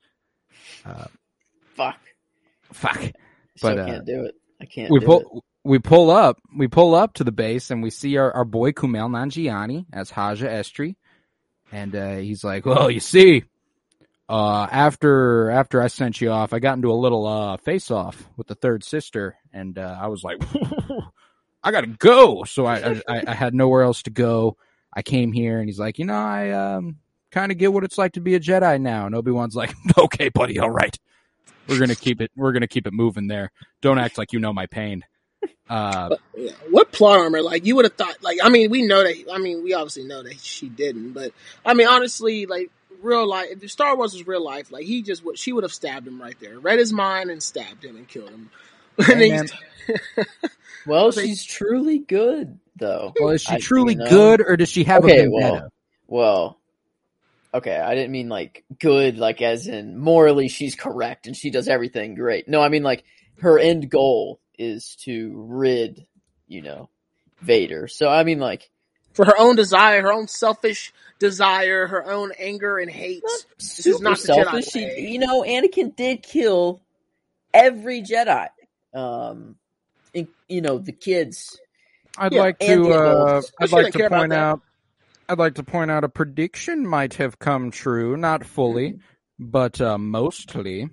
Uh, 0.86 1.06
Fuck. 1.76 1.98
fuck. 2.72 2.98
I 3.04 3.14
But, 3.62 3.80
uh, 3.80 3.86
can't 3.86 4.06
do 4.06 4.24
it. 4.24 4.36
I 4.62 4.66
can't 4.66 4.90
We 4.90 5.00
do 5.00 5.06
it. 5.06 5.08
pull, 5.08 5.44
we 5.66 5.80
pull 5.80 6.10
up, 6.10 6.38
we 6.58 6.70
pull 6.70 6.96
up 6.96 7.16
to 7.16 7.26
the 7.26 7.34
base 7.34 7.70
and 7.72 7.84
we 7.84 7.90
see 7.90 8.16
our, 8.16 8.32
our 8.32 8.46
boy 8.46 8.72
Kumail 8.72 9.10
Nanjiani 9.10 9.86
as 9.92 10.10
Haja 10.10 10.48
Estree. 10.48 10.96
And, 11.72 11.96
uh, 11.96 12.16
he's 12.18 12.44
like, 12.44 12.66
well, 12.66 12.90
you 12.90 13.00
see, 13.00 13.44
uh, 14.30 14.68
after, 14.72 15.50
after 15.50 15.82
I 15.82 15.88
sent 15.88 16.22
you 16.22 16.32
off, 16.32 16.54
I 16.54 16.60
got 16.60 16.76
into 16.76 16.92
a 16.92 16.94
little, 16.94 17.26
uh, 17.26 17.58
face 17.58 17.92
off 17.92 18.28
with 18.38 18.48
the 18.48 18.56
third 18.56 18.84
sister. 18.84 19.38
And, 19.54 19.78
uh, 19.78 19.98
I 20.00 20.08
was 20.08 20.24
like, 20.24 20.42
I 21.64 21.72
gotta 21.72 21.88
go. 21.88 22.44
So 22.44 22.66
I, 22.66 23.02
I, 23.08 23.24
I 23.28 23.34
had 23.34 23.54
nowhere 23.54 23.84
else 23.84 24.04
to 24.04 24.12
go. 24.12 24.58
I 24.94 25.02
came 25.02 25.32
here 25.32 25.60
and 25.60 25.68
he's 25.68 25.80
like, 25.80 26.00
you 26.00 26.06
know, 26.06 26.14
I, 26.14 26.52
um, 26.52 26.98
kind 27.32 27.52
of 27.52 27.58
get 27.58 27.74
what 27.74 27.84
it's 27.84 27.98
like 27.98 28.14
to 28.14 28.22
be 28.22 28.36
a 28.36 28.40
Jedi 28.40 28.80
now. 28.80 29.06
And 29.06 29.14
Obi-Wan's 29.14 29.56
like, 29.56 29.74
okay, 29.98 30.30
buddy. 30.30 30.58
All 30.60 30.70
right. 30.70 30.98
We're 31.68 31.86
to 31.88 31.96
keep 31.96 32.22
it, 32.22 32.32
we're 32.36 32.54
to 32.54 32.68
keep 32.68 32.88
it 32.88 32.94
moving 32.94 33.28
there. 33.28 33.52
Don't 33.82 33.98
act 33.98 34.18
like 34.18 34.32
you 34.32 34.40
know 34.40 34.54
my 34.54 34.68
pain. 34.68 35.04
Uh, 35.70 36.16
Yeah. 36.36 36.52
What 36.70 36.92
plot 36.92 37.20
armor? 37.20 37.42
Like 37.42 37.66
you 37.66 37.76
would 37.76 37.86
have 37.86 37.96
thought. 37.96 38.22
Like 38.22 38.38
I 38.44 38.50
mean, 38.50 38.70
we 38.70 38.84
know 38.84 39.04
that. 39.04 39.16
I 39.32 39.38
mean, 39.40 39.64
we 39.64 39.74
obviously 39.74 40.04
know 40.04 40.22
that 40.24 40.40
she 40.40 40.70
didn't. 40.70 41.14
But 41.14 41.32
I 41.66 41.74
mean, 41.74 41.88
honestly, 41.88 42.46
like 42.46 42.70
real 43.02 43.28
life. 43.28 43.48
If 43.62 43.72
Star 43.72 43.96
Wars 43.98 44.14
was 44.14 44.28
real 44.28 44.44
life, 44.44 44.72
like 44.72 44.86
he 44.86 45.02
just 45.02 45.24
would. 45.26 45.40
She 45.40 45.52
would 45.54 45.64
have 45.64 45.74
stabbed 45.74 46.08
him 46.08 46.22
right 46.22 46.36
there, 46.40 46.60
read 46.60 46.78
his 46.80 46.94
mind, 46.94 47.30
and 47.32 47.42
stabbed 47.42 47.84
him 47.84 47.96
and 47.96 48.08
killed 48.08 48.30
him. 48.30 48.50
and 49.10 49.22
then 49.22 49.30
man. 49.30 49.48
he's- 49.88 50.28
Well, 50.88 51.12
she's 51.12 51.44
truly 51.44 51.98
good, 51.98 52.60
though. 52.76 53.12
well, 53.20 53.30
is 53.30 53.42
she 53.42 53.56
I- 53.56 53.60
truly 53.60 53.94
you 53.94 54.00
know? 54.00 54.10
good 54.10 54.42
or 54.42 54.56
does 54.56 54.70
she 54.70 54.84
have 54.84 55.04
Okay, 55.04 55.22
a 55.26 55.30
vendetta? 55.30 55.72
Well, 56.08 56.60
okay, 57.56 57.76
I 57.76 57.96
didn't 57.96 58.12
mean 58.12 58.30
like 58.30 58.64
good, 58.80 59.18
like 59.18 59.42
as 59.42 59.66
in 59.66 59.98
morally 59.98 60.48
she's 60.48 60.76
correct 60.76 61.26
and 61.26 61.36
she 61.36 61.50
does 61.50 61.68
everything 61.68 62.14
great. 62.14 62.48
No, 62.48 62.62
I 62.62 62.70
mean 62.70 62.84
like 62.84 63.04
her 63.40 63.58
end 63.58 63.90
goal 63.90 64.40
is 64.58 64.96
to 65.02 65.34
rid, 65.48 66.06
you 66.48 66.62
know, 66.62 66.90
Vader. 67.42 67.88
So 67.88 68.10
I 68.10 68.24
mean 68.24 68.40
like 68.40 68.70
for 69.14 69.26
her 69.26 69.38
own 69.38 69.56
desire, 69.56 70.02
her 70.02 70.12
own 70.12 70.28
selfish 70.28 70.94
desire, 71.20 71.88
her 71.88 72.06
own 72.06 72.32
anger 72.38 72.78
and 72.78 72.92
hate. 72.92 73.24
This 73.58 73.80
is 73.80 73.84
super 73.98 74.04
not 74.04 74.20
the 74.20 74.28
Jedi 74.28 74.44
selfish. 74.44 74.66
She, 74.68 75.10
you 75.12 75.20
know, 75.20 75.44
Anakin 75.44 75.96
did 75.96 76.22
kill 76.22 76.82
every 77.54 78.02
Jedi. 78.02 78.50
Um, 78.94 79.56
in, 80.14 80.28
you 80.48 80.62
know, 80.62 80.78
the 80.78 80.92
kids. 80.92 81.60
I'd 82.18 82.34
Yeah, 82.34 82.42
like 82.42 82.60
to. 82.60 82.92
Uh. 82.94 83.42
I'd 83.60 83.72
like 83.72 83.94
to 83.94 84.10
point 84.10 84.34
out. 84.34 84.62
I'd 85.28 85.40
like 85.40 85.56
to 85.56 85.64
point 85.64 85.90
out 85.90 86.04
a 86.04 86.10
prediction 86.10 86.86
might 86.86 87.16
have 87.16 87.40
come 87.40 87.72
true, 87.72 88.16
not 88.16 88.46
fully, 88.46 89.00
but 89.40 89.82
uh, 89.82 89.98
mostly. 89.98 90.90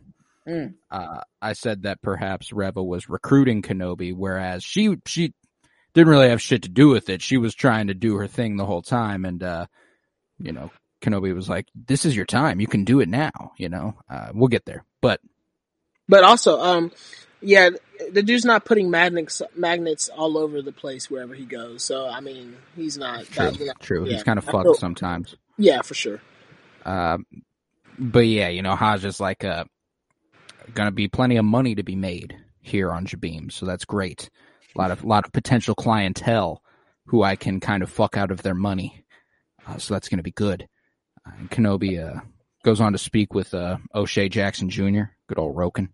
Mm. 0.49 0.75
Uh, 0.90 1.20
I 1.40 1.52
said 1.52 1.82
that 1.82 2.02
perhaps 2.02 2.52
Reva 2.52 2.82
was 2.82 3.08
recruiting 3.08 3.62
Kenobi, 3.62 4.14
whereas 4.14 4.64
she 4.64 4.96
she 5.06 5.34
didn't 5.94 6.11
really 6.11 6.30
have 6.30 6.42
shit 6.42 6.62
to 6.62 6.68
do 6.68 6.88
with 6.88 7.08
it. 7.11 7.22
She 7.22 7.37
was 7.37 7.54
trying 7.54 7.88
to 7.88 7.94
do 7.94 8.16
her 8.16 8.26
thing 8.26 8.56
the 8.56 8.66
whole 8.66 8.82
time, 8.82 9.25
and 9.25 9.42
uh, 9.42 9.66
you 10.38 10.52
know, 10.52 10.70
Kenobi 11.00 11.34
was 11.34 11.49
like, 11.49 11.66
"This 11.75 12.04
is 12.04 12.16
your 12.16 12.25
time. 12.26 12.61
You 12.61 12.66
can 12.66 12.84
do 12.84 13.00
it 13.00 13.08
now." 13.08 13.52
You 13.56 13.68
know, 13.68 13.94
uh, 14.11 14.30
we'll 14.34 14.49
get 14.49 14.64
there, 14.64 14.84
but 15.00 15.20
But 16.08 16.25
also, 16.25 16.61
um, 16.61 16.90
yeah, 17.40 17.70
the 18.11 18.22
dude's 18.22 18.44
not 18.44 18.64
putting 18.64 18.90
magnets 18.90 19.42
magnets 19.54 20.08
all 20.08 20.37
over 20.37 20.61
the 20.61 20.72
place 20.72 21.08
wherever 21.11 21.34
he 21.34 21.44
goes. 21.44 21.84
So 21.84 22.08
I 22.08 22.20
mean, 22.20 22.56
he's 22.75 22.99
not. 22.99 23.26
true, 23.26 23.50
that- 23.50 23.61
know, 23.61 23.72
true. 23.80 24.06
yeah. 24.06 24.14
He's 24.14 24.25
kind 24.25 24.38
of 24.38 24.44
fucked 24.44 24.76
sometimes. 24.78 25.37
Yeah, 25.56 25.82
for 25.82 25.94
sure. 25.94 26.20
Um, 26.84 27.26
but 27.99 28.26
yeah, 28.26 28.49
you 28.49 28.62
know, 28.62 28.75
Hodge 28.75 29.02
Haja's 29.02 29.20
like 29.20 29.44
uh 29.44 29.64
gonna 30.75 30.92
be 30.92 31.09
plenty 31.09 31.37
of 31.37 31.45
money 31.45 31.75
to 31.75 31.83
be 31.83 31.97
made 31.97 32.37
here 32.61 32.92
on 32.92 33.07
Jabiim, 33.07 33.50
so 33.52 33.66
that's 33.66 33.85
great. 33.85 34.31
A 34.75 34.78
lot 34.78 34.90
of 34.90 35.04
lot 35.04 35.25
of 35.25 35.33
potential 35.33 35.75
clientele 35.75 36.62
who 37.07 37.23
I 37.23 37.37
can 37.37 37.61
kind 37.61 37.83
of 37.83 37.90
fuck 37.90 38.16
out 38.16 38.31
of 38.31 38.42
their 38.42 38.54
money, 38.54 39.04
uh, 39.66 39.78
so 39.78 39.95
that's 39.95 40.09
gonna 40.09 40.23
be 40.23 40.31
good. 40.31 40.69
Uh, 41.26 41.33
and 41.38 41.50
Kenobi 41.50 41.99
uh, 41.99 42.21
goes 42.64 42.81
on 42.81 42.92
to 42.92 42.99
speak 42.99 43.35
with 43.35 43.54
uh, 43.54 43.78
O'Shea 43.95 44.28
Jackson 44.28 44.71
Jr., 44.71 45.04
good 45.28 45.38
old 45.38 45.57
Roken, 45.57 45.88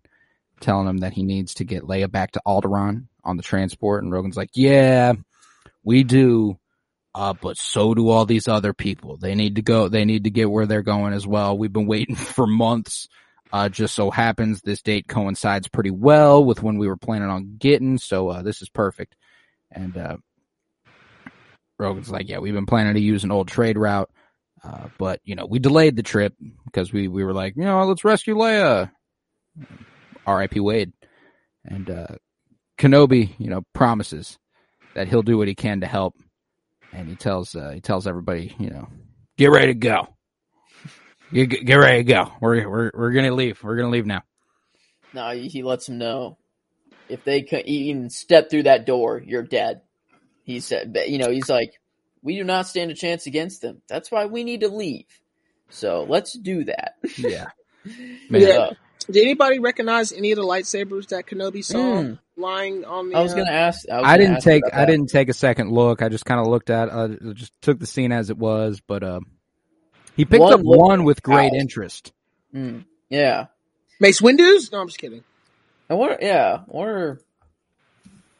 telling 0.59 0.87
him 0.87 0.97
that 0.99 1.13
he 1.13 1.23
needs 1.23 1.55
to 1.55 1.63
get 1.63 1.83
Leia 1.83 2.09
back 2.09 2.31
to 2.31 2.41
Alderaan 2.45 3.07
on 3.23 3.37
the 3.37 3.43
transport, 3.43 4.03
and 4.03 4.13
Roken's 4.13 4.37
like, 4.37 4.51
"Yeah, 4.53 5.13
we 5.83 6.03
do." 6.03 6.57
Uh, 7.15 7.33
but 7.33 7.57
so 7.57 7.93
do 7.95 8.09
all 8.09 8.25
these 8.25 8.47
other 8.47 8.71
people. 8.71 9.17
They 9.17 9.33
need 9.33 9.55
to 9.55 9.61
go, 9.63 9.89
they 9.89 10.05
need 10.05 10.25
to 10.25 10.29
get 10.29 10.49
where 10.49 10.67
they're 10.67 10.83
going 10.83 11.13
as 11.13 11.25
well. 11.25 11.57
We've 11.57 11.73
been 11.73 11.87
waiting 11.87 12.15
for 12.35 12.45
months. 12.45 13.09
Uh, 13.51 13.67
just 13.67 13.95
so 13.95 14.11
happens 14.11 14.61
this 14.61 14.81
date 14.81 15.07
coincides 15.07 15.67
pretty 15.67 15.89
well 15.89 16.43
with 16.43 16.61
when 16.61 16.77
we 16.77 16.87
were 16.87 16.97
planning 16.97 17.29
on 17.29 17.55
getting. 17.57 17.97
So, 17.97 18.29
uh, 18.29 18.41
this 18.43 18.61
is 18.61 18.69
perfect. 18.69 19.15
And, 19.71 19.97
uh, 19.97 20.17
Roken's 21.79 22.11
like, 22.11 22.29
yeah, 22.29 22.39
we've 22.39 22.53
been 22.53 22.65
planning 22.65 22.93
to 22.93 22.99
use 22.99 23.23
an 23.23 23.31
old 23.31 23.47
trade 23.47 23.77
route. 23.77 24.09
Uh, 24.63 24.89
but 24.97 25.21
you 25.23 25.35
know, 25.35 25.45
we 25.45 25.57
delayed 25.57 25.95
the 25.95 26.03
trip 26.03 26.33
because 26.65 26.91
we, 26.91 27.07
we 27.07 27.23
were 27.23 27.33
like, 27.33 27.55
you 27.55 27.63
know, 27.63 27.83
let's 27.85 28.03
rescue 28.03 28.35
Leia. 28.35 28.91
R.I.P. 30.27 30.59
Wade. 30.59 30.91
And, 31.65 31.89
uh, 31.89 32.07
Kenobi, 32.77 33.33
you 33.37 33.49
know, 33.49 33.63
promises 33.73 34.37
that 34.95 35.07
he'll 35.07 35.21
do 35.21 35.37
what 35.37 35.47
he 35.47 35.55
can 35.55 35.81
to 35.81 35.87
help 35.87 36.15
and 36.91 37.07
he 37.07 37.15
tells 37.15 37.55
uh, 37.55 37.71
he 37.71 37.81
tells 37.81 38.07
everybody, 38.07 38.55
you 38.59 38.69
know, 38.69 38.87
get 39.37 39.51
ready 39.51 39.67
to 39.67 39.73
go. 39.73 40.07
Get, 41.31 41.65
get 41.65 41.75
ready 41.75 42.03
to 42.03 42.11
go. 42.11 42.31
We're 42.41 42.67
we're 42.67 42.91
we're 42.93 43.11
gonna 43.11 43.33
leave. 43.33 43.63
We're 43.63 43.75
gonna 43.75 43.89
leave 43.89 44.05
now. 44.05 44.23
No, 45.13 45.29
he 45.31 45.47
he 45.47 45.63
lets 45.63 45.85
them 45.85 45.97
know 45.97 46.37
if 47.07 47.23
they 47.23 47.41
co- 47.41 47.61
even 47.65 48.09
step 48.09 48.49
through 48.49 48.63
that 48.63 48.85
door, 48.85 49.21
you're 49.23 49.43
dead. 49.43 49.81
He 50.43 50.59
said, 50.59 50.97
you 51.07 51.17
know, 51.17 51.29
he's 51.29 51.49
like, 51.49 51.73
we 52.23 52.35
do 52.35 52.43
not 52.43 52.67
stand 52.67 52.91
a 52.91 52.95
chance 52.95 53.27
against 53.27 53.61
them. 53.61 53.81
That's 53.87 54.11
why 54.11 54.25
we 54.25 54.43
need 54.43 54.61
to 54.61 54.69
leave. 54.69 55.05
So 55.69 56.05
let's 56.07 56.37
do 56.37 56.63
that. 56.65 56.95
Yeah, 57.17 57.47
man. 58.29 58.41
Yeah. 58.41 58.47
Uh, 58.47 58.73
Did 59.07 59.23
anybody 59.23 59.59
recognize 59.59 60.11
any 60.11 60.31
of 60.31 60.37
the 60.37 60.43
lightsabers 60.43 61.09
that 61.09 61.25
Kenobi 61.25 61.63
saw? 61.63 61.77
Mm. 61.77 62.19
lying 62.37 62.85
on 62.85 63.09
the. 63.09 63.17
I 63.17 63.21
was 63.21 63.33
uh, 63.33 63.37
gonna 63.37 63.51
ask. 63.51 63.87
I, 63.89 63.97
was 63.97 64.03
I 64.03 64.07
gonna 64.07 64.17
didn't 64.17 64.35
ask 64.37 64.45
take 64.45 64.63
I 64.73 64.85
didn't 64.85 65.09
take 65.09 65.29
a 65.29 65.33
second 65.33 65.71
look. 65.71 66.01
I 66.01 66.09
just 66.09 66.25
kind 66.25 66.39
of 66.39 66.47
looked 66.47 66.69
at 66.69 66.89
uh 66.89 67.09
just 67.33 67.53
took 67.61 67.79
the 67.79 67.87
scene 67.87 68.11
as 68.11 68.29
it 68.29 68.37
was, 68.37 68.81
but 68.85 69.03
uh 69.03 69.19
he 70.19 70.25
picked 70.25 70.41
One 70.41 70.51
up 70.53 70.61
looked 70.61 70.79
one 70.79 71.03
with 71.05 71.23
great 71.23 71.53
out. 71.53 71.57
interest. 71.59 72.11
Mm, 72.53 72.83
yeah. 73.09 73.45
Mace 74.01 74.21
Windu's? 74.21 74.69
No, 74.69 74.81
I'm 74.81 74.87
just 74.87 74.99
kidding. 74.99 75.23
I 75.89 75.93
wonder. 75.93 76.17
Yeah. 76.19 76.63
or. 76.67 77.19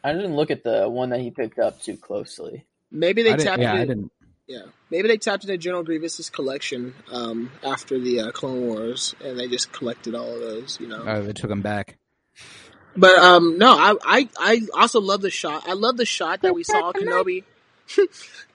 I 0.04 0.12
didn't 0.12 0.36
look 0.36 0.50
at 0.50 0.62
the 0.62 0.88
one 0.90 1.08
that 1.10 1.20
he 1.20 1.30
picked 1.30 1.58
up 1.58 1.80
too 1.80 1.96
closely. 1.96 2.66
Maybe 2.90 3.22
they 3.22 3.32
I 3.32 3.36
didn't, 3.36 3.46
tapped 3.46 3.62
yeah, 3.62 3.72
I 3.72 3.80
it. 3.80 3.86
didn't. 3.86 4.12
Yeah, 4.46 4.62
maybe 4.90 5.08
they 5.08 5.16
tapped 5.16 5.44
into 5.44 5.56
General 5.56 5.82
Grievous's 5.82 6.28
collection 6.28 6.94
um, 7.12 7.50
after 7.64 7.98
the 7.98 8.20
uh, 8.20 8.30
Clone 8.32 8.66
Wars, 8.66 9.14
and 9.24 9.38
they 9.38 9.48
just 9.48 9.72
collected 9.72 10.14
all 10.14 10.34
of 10.34 10.40
those. 10.40 10.78
You 10.80 10.88
know. 10.88 11.02
Uh, 11.02 11.20
they 11.22 11.32
took 11.32 11.48
them 11.48 11.62
back. 11.62 11.96
But 12.96 13.16
um, 13.18 13.58
no, 13.58 13.70
I, 13.70 13.94
I 14.04 14.28
I 14.38 14.60
also 14.74 15.00
love 15.00 15.20
the 15.22 15.30
shot. 15.30 15.64
I 15.66 15.74
love 15.74 15.96
the 15.96 16.04
shot 16.04 16.42
that 16.42 16.54
we 16.54 16.64
saw 16.64 16.92
Kenobi. 16.92 17.44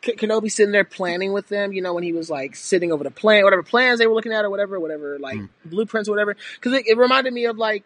Kenobi 0.01 0.51
sitting 0.51 0.71
there 0.71 0.83
planning 0.83 1.33
with 1.33 1.47
them, 1.49 1.73
you 1.73 1.81
know, 1.81 1.93
when 1.93 2.03
he 2.03 2.13
was 2.13 2.29
like 2.29 2.55
sitting 2.55 2.91
over 2.91 3.03
the 3.03 3.11
plan, 3.11 3.43
whatever 3.43 3.63
plans 3.63 3.99
they 3.99 4.07
were 4.07 4.13
looking 4.13 4.31
at, 4.33 4.45
or 4.45 4.49
whatever, 4.49 4.79
whatever, 4.79 5.17
like 5.19 5.37
Mm. 5.37 5.49
blueprints 5.65 6.07
or 6.07 6.11
whatever. 6.13 6.35
Because 6.55 6.73
it, 6.73 6.87
it 6.87 6.97
reminded 6.97 7.33
me 7.33 7.45
of 7.45 7.57
like, 7.57 7.83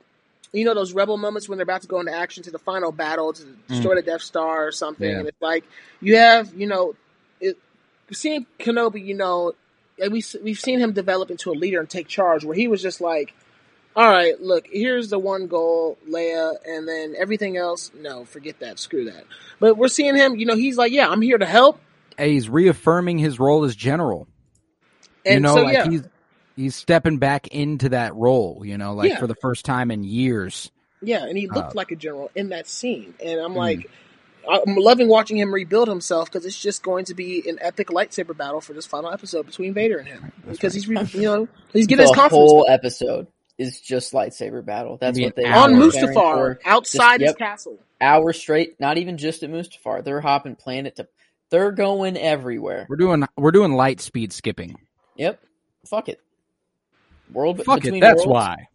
you 0.51 0.65
know, 0.65 0.73
those 0.73 0.93
rebel 0.93 1.17
moments 1.17 1.47
when 1.47 1.57
they're 1.57 1.63
about 1.63 1.81
to 1.83 1.87
go 1.87 1.99
into 1.99 2.13
action 2.13 2.43
to 2.43 2.51
the 2.51 2.59
final 2.59 2.91
battle 2.91 3.33
to 3.33 3.43
destroy 3.67 3.95
the 3.95 4.01
Death 4.01 4.21
Star 4.21 4.67
or 4.67 4.71
something. 4.71 5.09
Yeah. 5.09 5.19
And 5.19 5.27
it's 5.27 5.41
like 5.41 5.63
you 6.01 6.17
have, 6.17 6.53
you 6.53 6.67
know, 6.67 6.95
it, 7.39 7.57
seeing 8.11 8.45
Kenobi, 8.59 9.05
you 9.05 9.13
know, 9.15 9.53
and 10.01 10.11
we 10.11 10.23
we've 10.43 10.59
seen 10.59 10.79
him 10.79 10.93
develop 10.93 11.29
into 11.31 11.51
a 11.51 11.53
leader 11.53 11.79
and 11.79 11.89
take 11.89 12.07
charge, 12.07 12.43
where 12.43 12.55
he 12.55 12.67
was 12.67 12.81
just 12.81 12.99
like, 13.01 13.33
all 13.95 14.09
right, 14.09 14.39
look, 14.39 14.67
here's 14.71 15.09
the 15.09 15.19
one 15.19 15.47
goal, 15.47 15.97
Leia, 16.09 16.53
and 16.65 16.87
then 16.87 17.15
everything 17.17 17.57
else, 17.57 17.91
no, 17.99 18.23
forget 18.25 18.59
that, 18.59 18.79
screw 18.79 19.05
that. 19.05 19.23
But 19.59 19.77
we're 19.77 19.87
seeing 19.89 20.15
him, 20.15 20.35
you 20.35 20.45
know, 20.45 20.55
he's 20.55 20.77
like, 20.77 20.91
yeah, 20.91 21.09
I'm 21.09 21.21
here 21.21 21.37
to 21.37 21.45
help. 21.45 21.79
Hey, 22.17 22.33
he's 22.33 22.49
reaffirming 22.49 23.17
his 23.17 23.39
role 23.39 23.63
as 23.65 23.75
general. 23.75 24.27
And 25.25 25.35
you 25.35 25.39
know, 25.41 25.55
so, 25.55 25.61
like 25.63 25.73
yeah, 25.73 25.89
he's 25.89 26.03
he's 26.55 26.75
stepping 26.75 27.17
back 27.17 27.47
into 27.47 27.89
that 27.89 28.15
role, 28.15 28.61
you 28.65 28.77
know, 28.77 28.93
like 28.93 29.11
Yeah. 29.11 29.19
for 29.19 29.27
the 29.27 29.35
first 29.35 29.65
time 29.65 29.91
in 29.91 30.03
years. 30.03 30.71
yeah, 31.01 31.23
and 31.25 31.37
he 31.37 31.47
looked 31.47 31.69
uh, 31.69 31.73
like 31.75 31.91
a 31.91 31.95
general 31.95 32.29
in 32.35 32.49
that 32.49 32.67
scene. 32.67 33.13
And 33.23 33.39
I'm 33.39 33.51
Hmm. 33.53 33.57
like, 33.57 33.89
I'm 34.49 34.75
loving 34.75 35.07
watching 35.07 35.37
him 35.37 35.53
rebuild 35.53 35.87
himself 35.87 36.29
because 36.31 36.45
it's 36.45 36.59
just 36.59 36.83
going 36.83 37.05
to 37.05 37.13
be 37.13 37.47
an 37.47 37.57
epic 37.61 37.87
lightsaber 37.89 38.35
battle 38.35 38.61
for 38.61 38.73
this 38.73 38.85
final 38.85 39.11
episode 39.11 39.45
between 39.45 39.73
Vader 39.73 39.97
and 39.99 40.07
him. 40.07 40.31
That's 40.45 40.57
because 40.57 40.73
right. 40.87 40.97
he's, 41.01 41.13
re- 41.13 41.21
you 41.21 41.27
know, 41.27 41.47
he's 41.73 41.87
getting 41.87 42.03
the 42.05 42.09
his 42.09 42.15
confidence 42.15 42.51
whole 42.51 42.65
episode 42.67 43.27
is 43.59 43.79
just 43.79 44.13
lightsaber 44.13 44.65
battle. 44.65 44.97
That's 44.99 45.19
what 45.19 45.35
they 45.35 45.45
hour. 45.45 45.65
on 45.65 45.73
Mustafar, 45.73 46.13
for. 46.13 46.59
outside 46.65 47.21
his 47.21 47.29
yep. 47.31 47.37
castle. 47.37 47.77
Hour 48.01 48.33
straight. 48.33 48.79
Not 48.79 48.97
even 48.97 49.17
just 49.17 49.43
at 49.43 49.51
Mustafar. 49.51 50.03
They're 50.03 50.21
hopping 50.21 50.55
planet 50.55 50.95
to. 50.95 51.07
They're 51.51 51.71
going 51.71 52.17
everywhere. 52.17 52.87
We're 52.89 52.95
doing 52.95 53.23
we're 53.37 53.51
doing 53.51 53.73
light 53.73 54.01
speed 54.01 54.33
skipping. 54.33 54.75
Yep. 55.17 55.39
Fuck 55.85 56.09
it. 56.09 56.21
World. 57.31 57.63
Fuck 57.63 57.85
it, 57.85 57.99
that's 57.99 58.25
worlds. 58.25 58.27
why. 58.27 58.67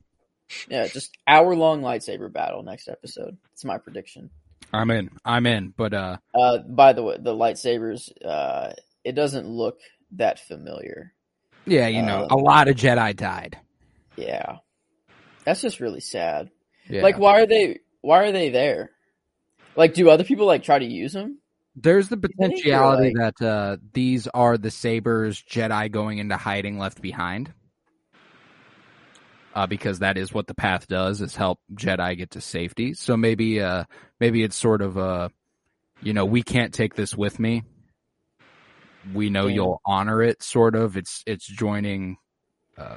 Yeah, 0.68 0.86
just 0.86 1.16
hour 1.26 1.56
long 1.56 1.80
lightsaber 1.80 2.30
battle 2.30 2.62
next 2.62 2.88
episode. 2.88 3.36
It's 3.52 3.64
my 3.64 3.78
prediction. 3.78 4.30
I'm 4.72 4.90
in. 4.90 5.10
I'm 5.24 5.46
in. 5.46 5.72
But 5.76 5.94
uh 5.94 6.18
Uh, 6.34 6.58
by 6.58 6.92
the 6.92 7.02
way, 7.02 7.16
the 7.18 7.34
lightsabers. 7.34 8.10
Uh, 8.24 8.72
it 9.04 9.12
doesn't 9.12 9.48
look 9.48 9.78
that 10.12 10.38
familiar. 10.40 11.12
yeah, 11.66 11.86
you 11.88 12.02
know, 12.02 12.24
Um, 12.24 12.30
a 12.30 12.36
lot 12.36 12.68
of 12.68 12.76
Jedi 12.76 13.16
died. 13.16 13.58
Yeah, 14.16 14.58
that's 15.44 15.62
just 15.62 15.80
really 15.80 16.00
sad. 16.00 16.50
Yeah. 16.88 17.02
Like, 17.02 17.18
why 17.18 17.40
are 17.40 17.46
they? 17.46 17.80
Why 18.00 18.24
are 18.24 18.32
they 18.32 18.50
there? 18.50 18.90
Like, 19.76 19.94
do 19.94 20.08
other 20.10 20.24
people 20.24 20.46
like 20.46 20.62
try 20.62 20.78
to 20.78 20.84
use 20.84 21.12
them? 21.12 21.38
There's 21.76 22.08
the 22.08 22.16
potentiality 22.16 23.14
that 23.16 23.42
uh, 23.42 23.78
these 23.92 24.28
are 24.28 24.56
the 24.56 24.70
Sabers 24.70 25.42
Jedi 25.42 25.90
going 25.90 26.18
into 26.18 26.36
hiding 26.36 26.78
left 26.78 27.00
behind. 27.00 27.52
Uh, 29.54 29.66
because 29.68 30.00
that 30.00 30.18
is 30.18 30.32
what 30.32 30.48
the 30.48 30.54
path 30.54 30.88
does 30.88 31.20
is 31.20 31.36
help 31.36 31.60
Jedi 31.74 32.16
get 32.16 32.32
to 32.32 32.40
safety. 32.40 32.92
So 32.94 33.16
maybe 33.16 33.60
uh 33.60 33.84
maybe 34.18 34.42
it's 34.42 34.56
sort 34.56 34.82
of 34.82 34.98
uh 34.98 35.28
you 36.02 36.12
know, 36.12 36.24
we 36.24 36.42
can't 36.42 36.74
take 36.74 36.94
this 36.94 37.16
with 37.16 37.38
me. 37.38 37.62
We 39.12 39.30
know 39.30 39.46
Yeah. 39.46 39.54
you'll 39.54 39.80
honor 39.86 40.22
it 40.22 40.42
sort 40.42 40.74
of. 40.74 40.96
It's 40.96 41.22
it's 41.24 41.46
joining 41.46 42.16
uh 42.76 42.96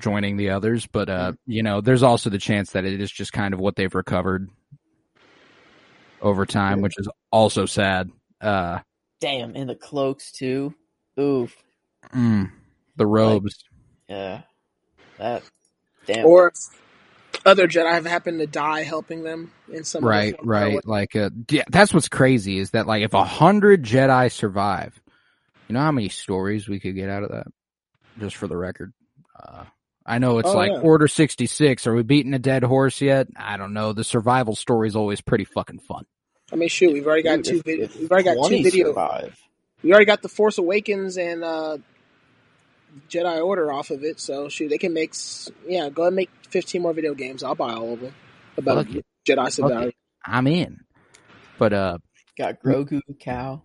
joining 0.00 0.36
the 0.36 0.50
others, 0.50 0.86
but 0.86 1.08
uh 1.08 1.32
you 1.46 1.62
know, 1.62 1.80
there's 1.80 2.02
also 2.02 2.30
the 2.30 2.38
chance 2.38 2.72
that 2.72 2.84
it 2.84 3.00
is 3.00 3.10
just 3.10 3.32
kind 3.32 3.54
of 3.54 3.60
what 3.60 3.76
they've 3.76 3.94
recovered 3.94 4.48
over 6.20 6.46
time, 6.46 6.80
which 6.80 6.94
is 6.98 7.08
also 7.30 7.66
sad. 7.66 8.10
Uh, 8.40 8.80
Damn, 9.20 9.54
and 9.56 9.68
the 9.68 9.74
cloaks 9.74 10.32
too. 10.32 10.74
Oof. 11.18 11.56
mm, 12.14 12.50
the 12.96 13.06
robes. 13.06 13.64
Yeah. 14.08 14.42
That. 15.18 15.42
Damn. 16.06 16.26
Or 16.26 16.52
other 17.44 17.66
Jedi 17.68 17.90
have 17.92 18.06
happened 18.06 18.40
to 18.40 18.46
die 18.46 18.82
helping 18.82 19.22
them 19.22 19.52
in 19.72 19.84
some 19.84 20.04
right, 20.04 20.34
right. 20.42 20.74
what- 20.74 20.86
Like, 20.86 21.16
uh, 21.16 21.30
yeah, 21.50 21.64
that's 21.68 21.92
what's 21.94 22.08
crazy 22.08 22.58
is 22.58 22.70
that 22.70 22.86
like 22.86 23.02
if 23.02 23.14
a 23.14 23.24
hundred 23.24 23.82
Jedi 23.82 24.30
survive, 24.30 25.00
you 25.68 25.74
know 25.74 25.80
how 25.80 25.92
many 25.92 26.08
stories 26.08 26.68
we 26.68 26.80
could 26.80 26.94
get 26.94 27.08
out 27.08 27.22
of 27.22 27.30
that? 27.30 27.46
Just 28.18 28.36
for 28.36 28.46
the 28.46 28.56
record, 28.56 28.92
uh, 29.38 29.64
I 30.08 30.18
know 30.18 30.38
it's 30.38 30.48
Oh, 30.48 30.54
like 30.54 30.70
yeah. 30.70 30.78
Order 30.80 31.08
sixty 31.08 31.46
six. 31.46 31.86
Are 31.86 31.94
we 31.94 32.02
beating 32.04 32.32
a 32.32 32.38
dead 32.38 32.62
horse 32.62 33.00
yet? 33.00 33.26
I 33.36 33.56
don't 33.56 33.72
know. 33.72 33.92
The 33.92 34.04
survival 34.04 34.54
story 34.54 34.86
is 34.88 34.94
always 34.96 35.20
pretty 35.20 35.44
fucking 35.44 35.80
fun. 35.80 36.04
I 36.52 36.56
mean, 36.56 36.68
shoot, 36.68 36.92
we've 36.92 37.06
already 37.06 37.22
got 37.24 37.42
Dude, 37.42 37.64
two. 37.64 37.70
if- 37.72 37.90
if 37.90 37.96
we've 38.00 38.10
already 38.10 38.24
got 38.24 38.34
two 38.34 38.62
20 38.62 38.62
video. 38.62 39.30
We 39.82 39.90
already 39.90 40.04
got 40.06 40.22
the 40.22 40.28
Force 40.28 40.58
Awakens 40.58 41.18
and 41.18 41.42
uh, 41.44 41.78
Jedi 43.10 43.44
Order 43.44 43.72
off 43.72 43.90
of 43.90 44.04
it. 44.04 44.20
So 44.20 44.48
shoot, 44.48 44.68
they 44.68 44.78
can 44.78 44.92
make. 44.92 45.12
Yeah, 45.66 45.88
go 45.90 46.02
ahead 46.02 46.08
and 46.08 46.16
make 46.16 46.30
fifteen 46.48 46.82
more 46.82 46.92
video 46.92 47.14
games. 47.14 47.42
I'll 47.42 47.54
buy 47.56 47.72
all 47.74 47.94
of 47.94 48.00
them 48.00 48.14
about 48.56 48.86
Fuck. 48.86 49.02
Jedi 49.28 49.36
Fuck 49.36 49.52
survival. 49.52 49.90
I'm 50.24 50.46
in. 50.46 50.80
But 51.58 51.72
uh, 51.72 51.98
Got 52.38 52.60
Grogu, 52.62 53.00
Cal. 53.18 53.64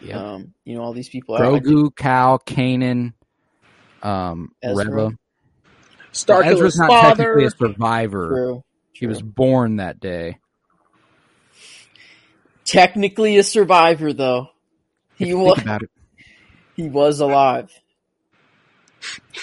yeah, 0.00 0.18
Um, 0.34 0.54
you 0.64 0.74
know 0.74 0.82
all 0.82 0.92
these 0.92 1.08
people. 1.08 1.36
Grogu, 1.38 1.94
Cal, 1.94 2.38
Kanan, 2.40 3.12
um, 4.02 4.50
Ezra. 4.62 4.84
Reva. 4.84 5.16
Star 6.12 6.42
Ezra's 6.42 6.76
not 6.78 6.88
father. 6.88 7.24
technically 7.24 7.44
a 7.46 7.50
survivor. 7.50 8.28
True. 8.28 8.64
He 8.92 9.06
was 9.06 9.22
born 9.22 9.76
that 9.76 10.00
day. 10.00 10.38
technically 12.64 13.36
a 13.38 13.42
survivor, 13.42 14.12
though. 14.12 14.48
He 15.16 15.34
was. 15.34 15.60
He 16.76 16.88
was 16.88 17.20
alive. 17.20 17.70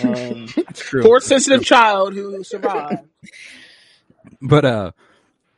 Um, 0.03 0.47
That's 0.55 0.79
true. 0.81 1.01
Force 1.01 1.25
sensitive 1.25 1.63
child 1.63 2.13
who 2.13 2.43
survived. 2.43 3.07
But 4.41 4.65
uh, 4.65 4.91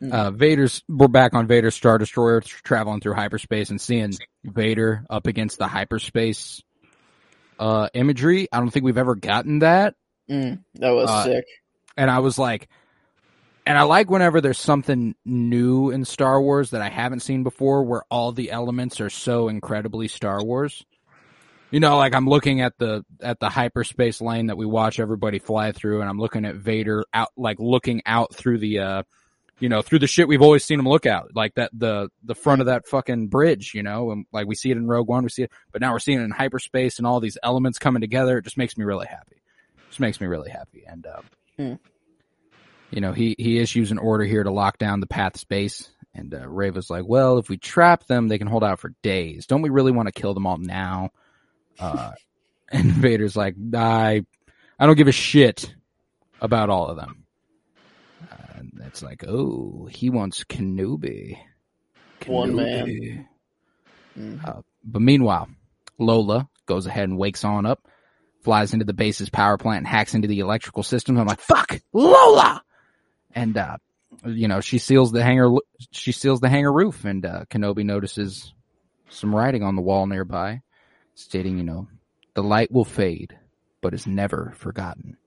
Mm. 0.02 0.14
uh, 0.14 0.32
Vader's. 0.32 0.82
We're 0.88 1.10
back 1.10 1.34
on 1.34 1.48
Vader's 1.48 1.76
Star 1.76 1.98
Destroyer, 1.98 2.40
traveling 2.42 3.02
through 3.02 3.16
hyperspace 3.16 3.70
and 3.70 3.82
seeing 3.82 4.14
Vader 4.46 5.06
up 5.10 5.28
against 5.28 5.58
the 5.58 5.68
hyperspace 5.68 6.64
uh 7.60 7.90
imagery. 7.94 8.48
I 8.52 8.60
don't 8.60 8.70
think 8.70 8.86
we've 8.86 8.98
ever 8.98 9.16
gotten 9.16 9.60
that, 9.60 9.96
mm, 10.30 10.60
that 10.76 10.92
was 10.92 11.10
Uh, 11.10 11.24
sick. 11.24 11.46
and 11.98 12.10
I 12.10 12.20
was 12.20 12.38
like, 12.38 12.70
and 13.66 13.78
I 13.78 13.84
like 13.84 14.10
whenever 14.10 14.42
there's 14.42 14.60
something 14.60 15.16
new 15.26 15.92
in 15.92 16.06
Star 16.06 16.42
Wars 16.42 16.72
that 16.72 16.82
I 16.82 16.90
haven't 16.90 17.20
seen 17.20 17.44
before, 17.44 17.84
where 17.84 18.04
all 18.10 18.32
the 18.32 18.52
elements 18.52 19.00
are 19.02 19.10
so 19.10 19.48
incredibly 19.48 20.08
Star 20.08 20.44
Wars. 20.44 20.86
You 21.72 21.80
know, 21.80 21.98
like 21.98 22.16
I'm 22.16 22.28
looking 22.28 22.62
at 22.62 22.78
the 22.80 23.06
at 23.22 23.40
the 23.40 23.50
hyperspace 23.50 24.22
lane 24.22 24.48
that 24.48 24.58
we 24.58 24.66
watch 24.66 25.00
everybody 25.00 25.38
fly 25.38 25.72
through, 25.72 26.02
and 26.02 26.10
I'm 26.10 26.18
looking 26.18 26.46
at 26.46 26.56
Vader 26.56 27.06
out, 27.14 27.30
like 27.38 27.60
looking 27.60 28.02
out 28.08 28.34
through 28.34 28.58
the, 28.58 28.80
uh, 28.80 29.04
you 29.60 29.70
know, 29.70 29.84
through 29.84 30.00
the 30.00 30.08
shit 30.08 30.28
we've 30.28 30.42
always 30.42 30.66
seen 30.66 30.80
him 30.80 30.88
look 30.90 31.06
out, 31.06 31.36
like 31.36 31.54
that 31.56 31.70
the 31.72 32.10
the 32.24 32.34
front 32.34 32.62
of 32.62 32.66
that 32.68 32.88
fucking 32.88 33.28
bridge, 33.28 33.74
you 33.76 33.84
know, 33.84 34.10
and 34.10 34.26
like 34.32 34.48
we 34.48 34.56
see 34.56 34.72
it 34.72 34.78
in 34.78 34.88
Rogue 34.88 35.08
One, 35.08 35.22
we 35.22 35.30
see 35.30 35.44
it, 35.44 35.52
but 35.72 35.80
now 35.80 35.92
we're 35.92 36.00
seeing 36.00 36.20
it 36.20 36.24
in 36.24 36.32
hyperspace 36.32 36.98
and 36.98 37.06
all 37.06 37.20
these 37.20 37.38
elements 37.44 37.78
coming 37.78 38.02
together. 38.02 38.40
It 38.40 38.46
just 38.46 38.58
makes 38.58 38.76
me 38.76 38.84
really 38.84 39.06
happy. 39.06 39.39
Just 39.90 40.00
makes 40.00 40.22
me 40.22 40.28
really 40.28 40.50
happy, 40.50 40.84
and 40.88 41.06
uh, 41.06 41.22
Hmm. 41.58 41.74
you 42.90 43.02
know, 43.02 43.12
he 43.12 43.36
he 43.38 43.60
issues 43.60 43.92
an 43.92 43.98
order 43.98 44.24
here 44.24 44.44
to 44.44 44.52
lock 44.52 44.78
down 44.78 45.02
the 45.02 45.08
path 45.08 45.38
space. 45.38 45.90
And 46.16 46.34
uh, 46.34 46.48
Reva's 46.48 46.90
like, 46.90 47.06
well, 47.06 47.38
if 47.38 47.50
we 47.50 47.58
trap 47.58 48.06
them, 48.08 48.28
they 48.28 48.38
can 48.40 48.48
hold 48.48 48.64
out 48.64 48.80
for 48.80 48.94
days. 49.04 49.46
Don't 49.46 49.62
we 49.62 49.70
really 49.70 49.92
want 49.92 50.08
to 50.08 50.12
kill 50.12 50.34
them 50.34 50.48
all 50.48 50.58
now? 50.58 51.12
Uh, 51.80 52.12
and 52.72 52.86
Vader's 52.92 53.36
like, 53.36 53.56
I, 53.76 54.26
I 54.80 54.86
don't 54.86 54.98
give 54.98 55.08
a 55.08 55.12
shit 55.14 55.74
about 56.42 56.70
all 56.70 56.88
of 56.88 56.98
them. 56.98 57.26
Uh, 58.32 58.36
and 58.58 58.72
that's 58.74 59.04
like, 59.04 59.24
oh, 59.28 59.88
he 59.92 60.10
wants 60.10 60.44
Kenobi. 60.44 61.38
One 62.26 62.56
man. 62.56 62.88
Kenobi. 62.88 63.26
Mm. 64.18 64.46
Uh, 64.48 64.62
but 64.84 65.02
meanwhile, 65.02 65.48
Lola 66.00 66.50
goes 66.66 66.86
ahead 66.88 67.08
and 67.08 67.18
wakes 67.20 67.44
on 67.44 67.66
up, 67.66 67.88
flies 68.42 68.74
into 68.74 68.86
the 68.86 68.94
base's 68.94 69.30
power 69.30 69.58
plant, 69.58 69.80
and 69.80 69.88
hacks 69.88 70.14
into 70.14 70.28
the 70.28 70.40
electrical 70.40 70.84
systems. 70.84 71.20
I'm 71.20 71.28
like, 71.28 71.42
fuck, 71.42 71.80
Lola! 71.94 72.64
And 73.34 73.58
uh, 73.58 73.78
you 74.26 74.48
know, 74.48 74.62
she 74.62 74.78
seals 74.78 75.12
the 75.12 75.24
hangar. 75.24 75.52
She 75.92 76.12
seals 76.12 76.40
the 76.40 76.50
hangar 76.50 76.74
roof, 76.74 77.06
and 77.06 77.26
uh, 77.26 77.46
Kenobi 77.50 77.84
notices 77.84 78.54
some 79.10 79.36
writing 79.36 79.64
on 79.64 79.76
the 79.76 79.82
wall 79.82 80.06
nearby, 80.08 80.62
stating, 81.16 81.58
you 81.58 81.64
know, 81.64 81.88
the 82.34 82.44
light 82.44 82.72
will 82.72 82.86
fade, 82.86 83.38
but 83.82 83.94
is 83.94 84.08
never 84.08 84.54
forgotten. 84.58 85.18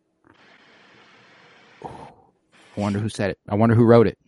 I 1.85 2.81
wonder 2.81 2.99
who 2.99 3.09
said 3.09 3.31
it. 3.31 3.39
I 3.49 3.57
wonder 3.57 3.75
who 3.75 3.85
wrote 3.85 4.07
it. 4.07 4.19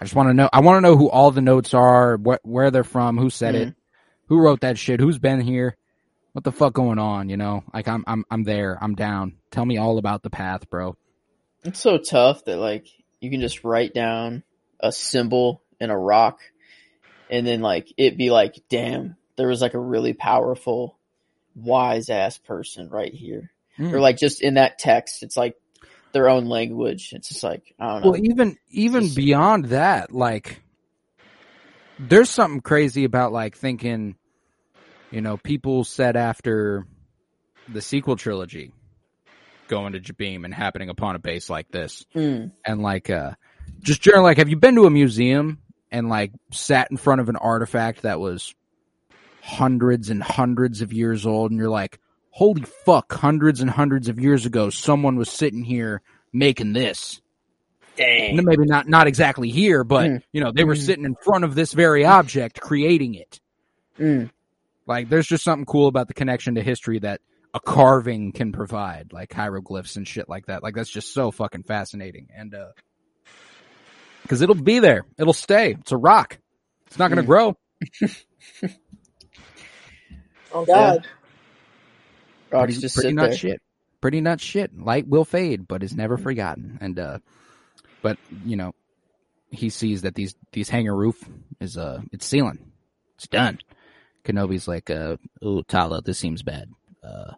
I 0.00 0.04
just 0.04 0.14
want 0.14 0.28
to 0.28 0.34
know. 0.34 0.48
I 0.52 0.60
want 0.60 0.76
to 0.76 0.80
know 0.80 0.96
who 0.96 1.08
all 1.08 1.30
the 1.30 1.40
notes 1.40 1.74
are, 1.74 2.16
what, 2.16 2.40
where 2.44 2.70
they're 2.70 2.84
from, 2.84 3.18
who 3.18 3.30
said 3.30 3.54
it, 3.54 3.74
who 4.28 4.38
wrote 4.38 4.60
that 4.60 4.78
shit, 4.78 5.00
who's 5.00 5.18
been 5.18 5.40
here, 5.40 5.76
what 6.36 6.44
the 6.44 6.52
fuck 6.52 6.74
going 6.74 6.98
on. 6.98 7.30
You 7.30 7.38
know, 7.38 7.64
like 7.72 7.88
I'm, 7.88 8.04
I'm, 8.06 8.22
I'm 8.30 8.44
there. 8.44 8.76
I'm 8.78 8.94
down. 8.94 9.36
Tell 9.50 9.64
me 9.64 9.78
all 9.78 9.96
about 9.96 10.22
the 10.22 10.28
path, 10.28 10.68
bro. 10.68 10.94
It's 11.64 11.80
so 11.80 11.96
tough 11.96 12.44
that 12.44 12.58
like 12.58 12.86
you 13.20 13.30
can 13.30 13.40
just 13.40 13.64
write 13.64 13.94
down 13.94 14.42
a 14.78 14.92
symbol 14.92 15.62
in 15.80 15.88
a 15.88 15.98
rock, 15.98 16.40
and 17.30 17.46
then 17.46 17.62
like 17.62 17.88
it 17.96 18.18
be 18.18 18.28
like, 18.28 18.54
damn, 18.68 19.16
there 19.36 19.48
was 19.48 19.62
like 19.62 19.72
a 19.72 19.80
really 19.80 20.12
powerful, 20.12 20.98
wise 21.54 22.10
ass 22.10 22.36
person 22.36 22.90
right 22.90 23.14
here, 23.14 23.50
Mm. 23.78 23.94
or 23.94 24.00
like 24.00 24.18
just 24.18 24.42
in 24.42 24.54
that 24.54 24.78
text, 24.78 25.22
it's 25.22 25.38
like 25.38 25.54
their 26.12 26.28
own 26.28 26.44
language. 26.46 27.14
It's 27.14 27.28
just 27.28 27.42
like 27.42 27.74
I 27.80 27.94
don't 27.94 28.04
know. 28.04 28.10
Well, 28.10 28.20
even 28.22 28.58
even 28.70 29.04
Just- 29.04 29.16
beyond 29.16 29.64
that, 29.66 30.12
like 30.12 30.62
there's 31.98 32.28
something 32.28 32.60
crazy 32.60 33.04
about 33.04 33.32
like 33.32 33.56
thinking, 33.56 34.16
you 35.10 35.20
know, 35.20 35.36
people 35.36 35.84
said 35.84 36.16
after 36.16 36.86
the 37.68 37.80
sequel 37.80 38.16
trilogy 38.16 38.72
going 39.68 39.92
to 39.94 40.00
Jabiim 40.00 40.44
and 40.44 40.54
happening 40.54 40.88
upon 40.88 41.16
a 41.16 41.18
base 41.18 41.50
like 41.50 41.70
this, 41.70 42.04
Mm. 42.14 42.52
and 42.64 42.82
like 42.82 43.10
uh 43.10 43.32
just 43.80 44.00
generally, 44.00 44.24
like, 44.24 44.38
have 44.38 44.48
you 44.48 44.56
been 44.56 44.76
to 44.76 44.86
a 44.86 44.90
museum 44.90 45.58
and 45.90 46.08
like 46.08 46.32
sat 46.52 46.90
in 46.90 46.96
front 46.96 47.20
of 47.20 47.28
an 47.28 47.36
artifact 47.36 48.02
that 48.02 48.20
was 48.20 48.54
hundreds 49.42 50.10
and 50.10 50.22
hundreds 50.22 50.82
of 50.82 50.92
years 50.92 51.26
old, 51.26 51.50
and 51.50 51.58
you're 51.58 51.70
like, 51.70 51.98
holy 52.30 52.62
fuck, 52.62 53.12
hundreds 53.12 53.60
and 53.60 53.70
hundreds 53.70 54.08
of 54.08 54.20
years 54.20 54.46
ago, 54.46 54.70
someone 54.70 55.16
was 55.16 55.30
sitting 55.30 55.62
here 55.64 56.02
making 56.32 56.72
this. 56.72 57.20
Dang. 57.96 58.38
And 58.38 58.46
maybe 58.46 58.66
not 58.66 58.88
not 58.88 59.06
exactly 59.06 59.50
here, 59.50 59.82
but 59.82 60.10
Mm. 60.10 60.22
you 60.32 60.40
know, 60.40 60.52
they 60.52 60.64
were 60.64 60.74
Mm. 60.74 60.84
sitting 60.86 61.04
in 61.04 61.16
front 61.16 61.44
of 61.44 61.54
this 61.54 61.72
very 61.72 62.04
object 62.04 62.60
creating 62.60 63.14
it. 63.14 63.40
Like 64.86 65.08
there's 65.08 65.26
just 65.26 65.44
something 65.44 65.66
cool 65.66 65.88
about 65.88 66.08
the 66.08 66.14
connection 66.14 66.54
to 66.56 66.62
history 66.62 66.98
that 67.00 67.20
a 67.54 67.60
carving 67.60 68.32
can 68.32 68.52
provide, 68.52 69.12
like 69.12 69.32
hieroglyphs 69.32 69.96
and 69.96 70.06
shit 70.06 70.28
like 70.28 70.46
that. 70.46 70.62
Like 70.62 70.74
that's 70.74 70.90
just 70.90 71.12
so 71.12 71.30
fucking 71.30 71.64
fascinating. 71.64 72.28
And 72.36 72.54
uh 72.54 72.68
cuz 74.28 74.42
it'll 74.42 74.54
be 74.54 74.78
there. 74.80 75.06
It'll 75.18 75.32
stay. 75.32 75.72
It's 75.72 75.92
a 75.92 75.96
rock. 75.96 76.38
It's 76.88 76.98
not 76.98 77.08
going 77.08 77.18
to 77.18 77.22
Mm. 77.22 77.26
grow. 77.26 77.56
Oh 80.52 80.66
God. 80.66 81.00
Rocks 82.52 82.78
pretty, 82.78 82.80
just 82.80 82.94
pretty 82.94 83.12
sit 83.12 83.14
nuts 83.14 83.36
there. 83.36 83.36
shit. 83.36 83.60
Pretty 84.00 84.20
nuts 84.20 84.42
shit. 84.44 84.76
Light 84.78 85.06
will 85.08 85.24
fade, 85.24 85.66
but 85.68 85.82
is 85.82 85.94
never 85.96 86.16
forgotten. 86.16 86.78
And 86.80 86.98
uh 86.98 87.18
but 88.02 88.18
you 88.44 88.56
know, 88.56 88.72
he 89.50 89.70
sees 89.70 90.02
that 90.02 90.14
these 90.14 90.34
these 90.52 90.68
hangar 90.68 90.94
roof 90.96 91.16
is 91.60 91.76
uh 91.76 92.00
it's 92.12 92.26
sealing. 92.26 92.72
It's 93.18 93.28
done. 93.28 93.58
Kenobi's 94.26 94.66
like, 94.68 94.90
uh 94.90 95.16
oh 95.42 95.62
Tala, 95.62 96.02
this 96.02 96.18
seems 96.18 96.42
bad. 96.42 96.68
Uh 97.02 97.32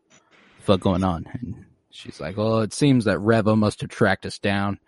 fuck 0.60 0.80
going 0.80 1.04
on? 1.04 1.26
And 1.32 1.64
she's 1.90 2.20
like, 2.20 2.36
Oh, 2.38 2.60
it 2.60 2.72
seems 2.72 3.04
that 3.04 3.18
Reva 3.18 3.54
must 3.56 3.80
have 3.82 3.90
tracked 3.90 4.26
us 4.26 4.38
down. 4.38 4.78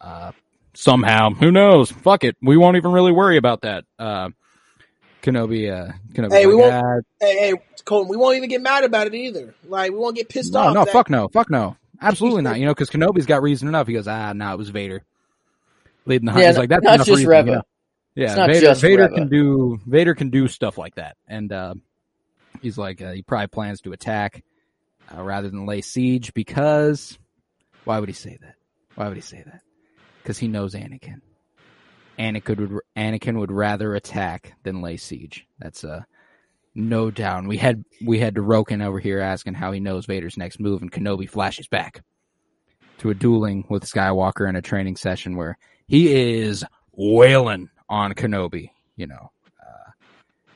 Uh 0.00 0.32
somehow. 0.74 1.30
Who 1.30 1.50
knows? 1.50 1.90
Fuck 1.90 2.24
it. 2.24 2.36
We 2.42 2.56
won't 2.56 2.76
even 2.76 2.92
really 2.92 3.12
worry 3.12 3.36
about 3.36 3.62
that. 3.62 3.84
Uh 3.98 4.30
Kenobi 5.22 5.70
uh 5.72 5.92
Kenobi's 6.12 6.32
Hey, 6.34 6.46
we 6.46 6.54
won't- 6.54 6.72
"Ah, 6.74 7.00
Hey, 7.20 7.36
hey, 7.38 7.54
Colton, 7.84 8.08
we 8.10 8.16
won't 8.16 8.36
even 8.36 8.48
get 8.48 8.60
mad 8.62 8.84
about 8.84 9.06
it 9.06 9.14
either. 9.14 9.54
Like 9.68 9.92
we 9.92 9.98
won't 9.98 10.16
get 10.16 10.28
pissed 10.28 10.52
No, 10.52 10.60
off. 10.60 10.74
no, 10.74 10.84
that- 10.84 10.92
fuck 10.92 11.08
no, 11.10 11.28
fuck 11.28 11.50
no, 11.50 11.76
absolutely 12.02 12.42
not. 12.42 12.58
You 12.58 12.66
know, 12.66 12.74
because 12.74 12.90
Kenobi's 12.90 13.26
got 13.26 13.42
reason 13.42 13.68
enough. 13.68 13.86
He 13.86 13.92
goes, 13.94 14.08
ah, 14.08 14.32
no, 14.32 14.52
it 14.52 14.58
was 14.58 14.68
Vader 14.70 15.02
leading 16.04 16.26
the 16.26 16.32
hunt. 16.32 16.42
Yeah, 16.42 16.48
He's 16.50 16.58
like, 16.58 16.68
that's 16.68 16.84
not 16.84 16.98
just 16.98 17.10
reason, 17.10 17.28
Reva. 17.28 17.48
you 17.48 17.54
know? 17.56 17.62
Yeah, 18.16 18.46
Vader, 18.46 18.74
Vader 18.74 19.08
can 19.08 19.28
do 19.28 19.78
Vader 19.86 20.14
can 20.14 20.30
do 20.30 20.48
stuff 20.48 20.78
like 20.78 20.94
that, 20.94 21.18
and 21.28 21.52
uh, 21.52 21.74
he's 22.62 22.78
like, 22.78 23.02
uh, 23.02 23.12
he 23.12 23.20
probably 23.20 23.48
plans 23.48 23.82
to 23.82 23.92
attack 23.92 24.42
uh, 25.14 25.22
rather 25.22 25.50
than 25.50 25.66
lay 25.66 25.82
siege 25.82 26.32
because 26.32 27.18
why 27.84 27.98
would 27.98 28.08
he 28.08 28.14
say 28.14 28.38
that? 28.40 28.54
Why 28.94 29.08
would 29.08 29.18
he 29.18 29.22
say 29.22 29.42
that? 29.44 29.60
Because 30.22 30.38
he 30.38 30.48
knows 30.48 30.74
Anakin. 30.74 31.20
Anakin 32.18 32.58
would 32.58 32.80
Anakin 32.96 33.38
would 33.38 33.52
rather 33.52 33.94
attack 33.94 34.54
than 34.62 34.80
lay 34.80 34.96
siege. 34.96 35.46
That's 35.58 35.84
uh 35.84 36.02
no 36.74 37.10
doubt. 37.10 37.46
We 37.46 37.58
had 37.58 37.84
we 38.02 38.18
had 38.18 38.36
to 38.36 38.40
Roken 38.40 38.82
over 38.82 38.98
here 38.98 39.20
asking 39.20 39.54
how 39.54 39.72
he 39.72 39.80
knows 39.80 40.06
Vader's 40.06 40.38
next 40.38 40.58
move, 40.58 40.80
and 40.80 40.90
Kenobi 40.90 41.28
flashes 41.28 41.68
back 41.68 42.02
to 42.98 43.10
a 43.10 43.14
dueling 43.14 43.66
with 43.68 43.84
Skywalker 43.84 44.48
in 44.48 44.56
a 44.56 44.62
training 44.62 44.96
session 44.96 45.36
where 45.36 45.58
he 45.86 46.14
is 46.14 46.64
wailing 46.92 47.68
on 47.88 48.12
Kenobi. 48.14 48.70
You 48.96 49.06
know, 49.06 49.30
uh, 49.60 49.90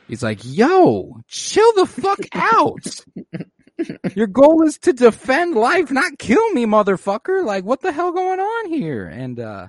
he's 0.09 0.23
like, 0.23 0.41
"Yo, 0.43 1.21
chill 1.29 1.73
the 1.75 1.87
fuck 1.87 2.21
out." 2.33 3.05
Your 4.15 4.27
goal 4.27 4.67
is 4.67 4.79
to 4.81 4.93
defend 4.93 5.55
life, 5.55 5.91
not 5.91 6.19
kill 6.19 6.51
me, 6.51 6.67
motherfucker. 6.67 7.45
Like, 7.45 7.65
what 7.65 7.81
the 7.81 7.93
hell 7.93 8.13
going 8.13 8.41
on 8.41 8.69
here? 8.69 9.07
And, 9.07 9.39
uh, 9.39 9.69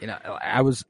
you 0.00 0.06
know, 0.06 0.16
I 0.24 0.62
was 0.62 0.84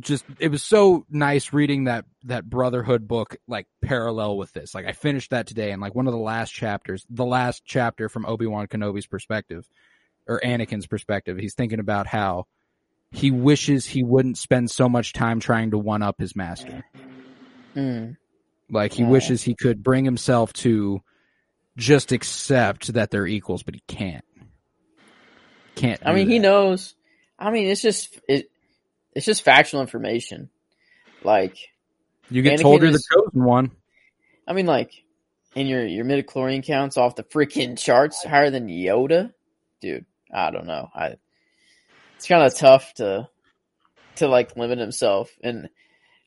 just, 0.00 0.24
it 0.38 0.50
was 0.50 0.62
so 0.62 1.04
nice 1.10 1.52
reading 1.52 1.84
that, 1.84 2.04
that 2.24 2.48
Brotherhood 2.48 3.06
book, 3.06 3.36
like, 3.46 3.66
parallel 3.82 4.36
with 4.36 4.52
this. 4.52 4.74
Like, 4.74 4.86
I 4.86 4.92
finished 4.92 5.30
that 5.30 5.46
today, 5.46 5.70
and, 5.72 5.82
like, 5.82 5.94
one 5.94 6.06
of 6.06 6.12
the 6.12 6.18
last 6.18 6.50
chapters, 6.50 7.04
the 7.10 7.26
last 7.26 7.62
chapter 7.64 8.08
from 8.08 8.26
Obi-Wan 8.26 8.66
Kenobi's 8.66 9.06
perspective, 9.06 9.68
or 10.26 10.40
Anakin's 10.40 10.86
perspective, 10.86 11.38
he's 11.38 11.54
thinking 11.54 11.80
about 11.80 12.06
how 12.06 12.46
he 13.10 13.30
wishes 13.30 13.86
he 13.86 14.02
wouldn't 14.02 14.38
spend 14.38 14.70
so 14.70 14.88
much 14.88 15.12
time 15.12 15.40
trying 15.40 15.70
to 15.70 15.78
one 15.78 16.02
up 16.02 16.18
his 16.18 16.36
master. 16.36 16.84
Mm. 17.74 18.16
Like 18.70 18.92
he 18.92 19.02
Yeah. 19.02 19.08
wishes 19.08 19.42
he 19.42 19.54
could 19.54 19.82
bring 19.82 20.04
himself 20.04 20.52
to 20.54 21.00
just 21.76 22.12
accept 22.12 22.92
that 22.94 23.10
they're 23.10 23.26
equals, 23.26 23.62
but 23.62 23.74
he 23.74 23.82
can't. 23.86 24.24
Can't. 25.74 26.00
I 26.04 26.12
mean, 26.12 26.28
he 26.28 26.38
knows. 26.38 26.94
I 27.38 27.50
mean, 27.50 27.68
it's 27.68 27.80
just 27.82 28.18
it. 28.28 28.50
It's 29.14 29.24
just 29.24 29.42
factual 29.42 29.80
information. 29.80 30.50
Like, 31.22 31.56
You 32.30 32.42
get 32.42 32.58
Anakin 32.58 32.62
told 32.62 32.82
you're 32.82 32.90
the 32.90 33.02
chosen 33.14 33.44
one. 33.44 33.70
I 34.46 34.52
mean, 34.52 34.66
like, 34.66 34.92
and 35.56 35.68
your 35.68 35.86
your 35.86 36.04
midichlorian 36.04 36.64
counts 36.64 36.96
off 36.96 37.14
the 37.16 37.22
freaking 37.24 37.78
charts 37.78 38.24
higher 38.24 38.50
than 38.50 38.68
Yoda, 38.68 39.32
dude. 39.80 40.04
I 40.32 40.50
don't 40.50 40.66
know. 40.66 40.88
I 40.94 41.14
it's 42.18 42.26
kind 42.26 42.42
of 42.42 42.54
tough 42.54 42.92
to 42.94 43.28
to 44.16 44.28
like 44.28 44.56
limit 44.56 44.78
himself. 44.78 45.30
And 45.42 45.68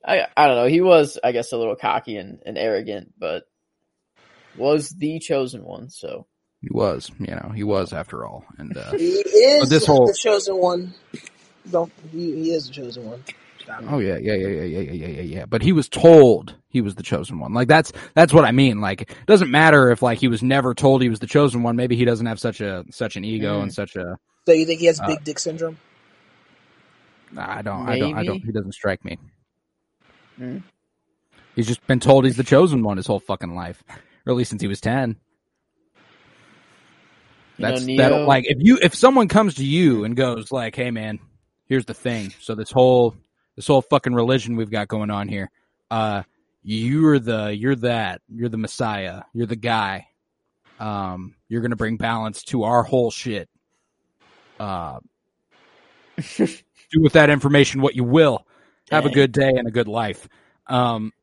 I 0.05 0.25
I 0.35 0.47
don't 0.47 0.55
know. 0.55 0.67
He 0.67 0.81
was 0.81 1.19
I 1.21 1.33
guess 1.33 1.51
a 1.51 1.57
little 1.57 1.75
cocky 1.75 2.15
and, 2.15 2.39
and 2.45 2.57
arrogant, 2.57 3.13
but 3.19 3.43
was 4.57 4.89
the 4.89 5.19
chosen 5.19 5.63
one. 5.65 5.89
So 5.89 6.27
he 6.61 6.69
was, 6.71 7.11
you 7.19 7.35
know, 7.35 7.51
he 7.53 7.63
was 7.63 7.91
after 7.91 8.25
all. 8.25 8.45
And 8.57 8.75
uh, 8.75 8.91
he 8.91 9.15
is 9.15 9.69
this 9.69 9.85
whole 9.85 10.07
the 10.07 10.17
chosen 10.17 10.57
one. 10.57 10.93
Don't 11.69 11.91
he, 12.11 12.35
he 12.35 12.51
is 12.53 12.67
the 12.67 12.73
chosen 12.73 13.05
one. 13.05 13.23
Oh 13.87 13.99
yeah, 13.99 14.17
yeah, 14.17 14.33
yeah, 14.33 14.47
yeah, 14.47 14.63
yeah, 14.63 14.91
yeah, 14.91 15.07
yeah, 15.07 15.21
yeah. 15.21 15.45
But 15.45 15.61
he 15.61 15.71
was 15.71 15.87
told 15.87 16.55
he 16.69 16.81
was 16.81 16.95
the 16.95 17.03
chosen 17.03 17.39
one. 17.39 17.53
Like 17.53 17.67
that's 17.67 17.91
that's 18.15 18.33
what 18.33 18.45
I 18.45 18.51
mean. 18.51 18.79
Like 18.79 19.01
it 19.01 19.25
doesn't 19.27 19.51
matter 19.51 19.91
if 19.91 20.01
like 20.01 20.19
he 20.19 20.29
was 20.29 20.41
never 20.41 20.73
told 20.73 21.01
he 21.01 21.09
was 21.09 21.19
the 21.19 21.27
chosen 21.27 21.63
one. 21.63 21.75
Maybe 21.75 21.95
he 21.97 22.05
doesn't 22.05 22.25
have 22.25 22.39
such 22.39 22.61
a 22.61 22.85
such 22.91 23.17
an 23.17 23.25
ego 23.25 23.59
mm. 23.59 23.63
and 23.63 23.73
such 23.73 23.95
a 23.97 24.17
so 24.45 24.53
you 24.53 24.65
think 24.65 24.79
he 24.79 24.87
has 24.87 24.99
Uh, 24.99 25.07
big 25.07 25.23
dick 25.23 25.39
syndrome? 25.39 25.77
I 27.37 27.61
don't. 27.61 27.87
I 27.87 27.99
don't. 27.99 28.13
I 28.15 28.23
don't. 28.23 28.43
He 28.43 28.51
doesn't 28.51 28.73
strike 28.73 29.05
me. 29.05 29.17
Mm. 30.39 30.63
He's 31.55 31.67
just 31.67 31.85
been 31.87 31.99
told 31.99 32.25
he's 32.25 32.37
the 32.37 32.43
chosen 32.43 32.83
one 32.83 32.97
his 32.97 33.07
whole 33.07 33.19
fucking 33.19 33.55
life, 33.55 33.83
or 34.25 34.31
at 34.31 34.35
least 34.35 34.49
since 34.49 34.61
he 34.61 34.67
was 34.67 34.81
ten. 34.81 35.17
you 37.57 37.65
That's 37.65 37.85
know, 37.85 37.97
that. 37.97 38.09
Neo, 38.11 38.25
Like 38.25 38.45
if 38.47 38.57
you 38.59 38.79
if 38.81 38.95
someone 38.95 39.27
comes 39.27 39.55
to 39.55 39.65
you 39.65 40.03
and 40.03 40.15
goes 40.15 40.51
like, 40.51 40.75
"Hey 40.75 40.91
man, 40.91 41.19
here's 41.67 41.85
the 41.85 41.93
thing. 41.93 42.33
So 42.39 42.55
this 42.55 42.71
whole 42.71 43.15
this 43.55 43.67
whole 43.67 43.81
fucking 43.81 44.13
religion 44.13 44.55
we've 44.55 44.71
got 44.71 44.87
going 44.87 45.09
on 45.11 45.27
here, 45.27 45.51
uh, 45.89 46.23
you're 46.63 47.19
the 47.19 47.55
you're 47.55 47.75
that 47.75 48.21
you're 48.27 48.49
the 48.49 48.57
Messiah. 48.57 49.23
You're 49.33 49.47
the 49.47 49.55
guy. 49.55 50.07
Um, 50.79 51.35
you're 51.47 51.61
gonna 51.61 51.75
bring 51.75 51.97
balance 51.97 52.43
to 52.45 52.63
our 52.63 52.83
whole 52.83 53.11
shit. 53.11 53.47
Uh, 54.61 54.99
do 56.37 57.01
with 57.01 57.13
that 57.13 57.29
information 57.29 57.81
what 57.81 57.95
you 57.95 58.03
will. 58.03 58.45
Have 58.91 59.05
a 59.05 59.09
good 59.09 59.31
day 59.31 59.49
and 59.49 59.67
a 59.67 59.71
good 59.71 59.87
life. 59.87 60.27
Um, 60.67 61.13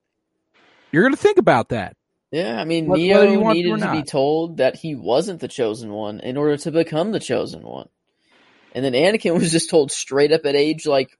you're 0.90 1.02
gonna 1.02 1.16
think 1.16 1.38
about 1.38 1.68
that. 1.68 1.96
Yeah, 2.30 2.58
I 2.58 2.64
mean, 2.64 2.88
Neo 2.88 3.24
to 3.24 3.44
needed 3.52 3.80
to 3.80 3.90
be 3.92 4.02
told 4.02 4.56
that 4.58 4.76
he 4.76 4.94
wasn't 4.94 5.40
the 5.40 5.48
chosen 5.48 5.90
one 5.92 6.20
in 6.20 6.36
order 6.36 6.56
to 6.56 6.70
become 6.70 7.12
the 7.12 7.20
chosen 7.20 7.62
one. 7.62 7.88
and 8.74 8.84
then 8.84 8.92
Anakin 8.94 9.34
was 9.38 9.52
just 9.52 9.70
told 9.70 9.92
straight 9.92 10.32
up 10.32 10.46
at 10.46 10.56
age 10.56 10.86
like 10.86 11.10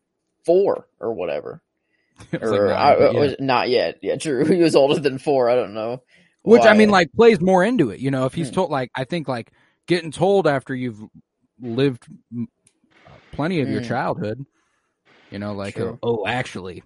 four 0.45 0.87
or 0.99 1.13
whatever. 1.13 1.63
Was 2.33 2.51
like, 2.51 2.61
or 2.61 2.73
I, 2.75 2.99
yeah. 2.99 3.21
was 3.21 3.37
not 3.39 3.69
yet. 3.69 3.99
Yeah, 4.03 4.17
true. 4.17 4.45
He 4.45 4.61
was 4.61 4.75
older 4.75 4.99
than 4.99 5.19
four. 5.19 5.49
I 5.49 5.55
don't 5.55 5.73
know. 5.75 6.03
Which 6.43 6.65
I 6.65 6.73
mean, 6.75 6.91
like, 6.91 7.13
plays 7.13 7.41
more 7.41 7.63
into 7.63 7.91
it. 7.91 8.01
You 8.01 8.11
know, 8.11 8.27
if 8.27 8.35
he's 8.35 8.49
Hmm. 8.49 8.55
told, 8.55 8.71
like, 8.71 8.91
I 8.95 9.05
think, 9.05 9.29
like, 9.29 9.53
getting 9.87 10.11
told 10.11 10.49
after 10.49 10.75
you've 10.75 11.01
lived 11.61 12.07
mm, 12.35 12.47
plenty 13.33 13.61
of 13.61 13.69
your 13.71 13.81
Hmm. 13.81 13.89
childhood, 13.89 14.45
you 15.31 15.39
know, 15.39 15.55
like, 15.55 15.75
True. 15.75 15.99
oh, 16.03 16.27
actually, 16.27 16.83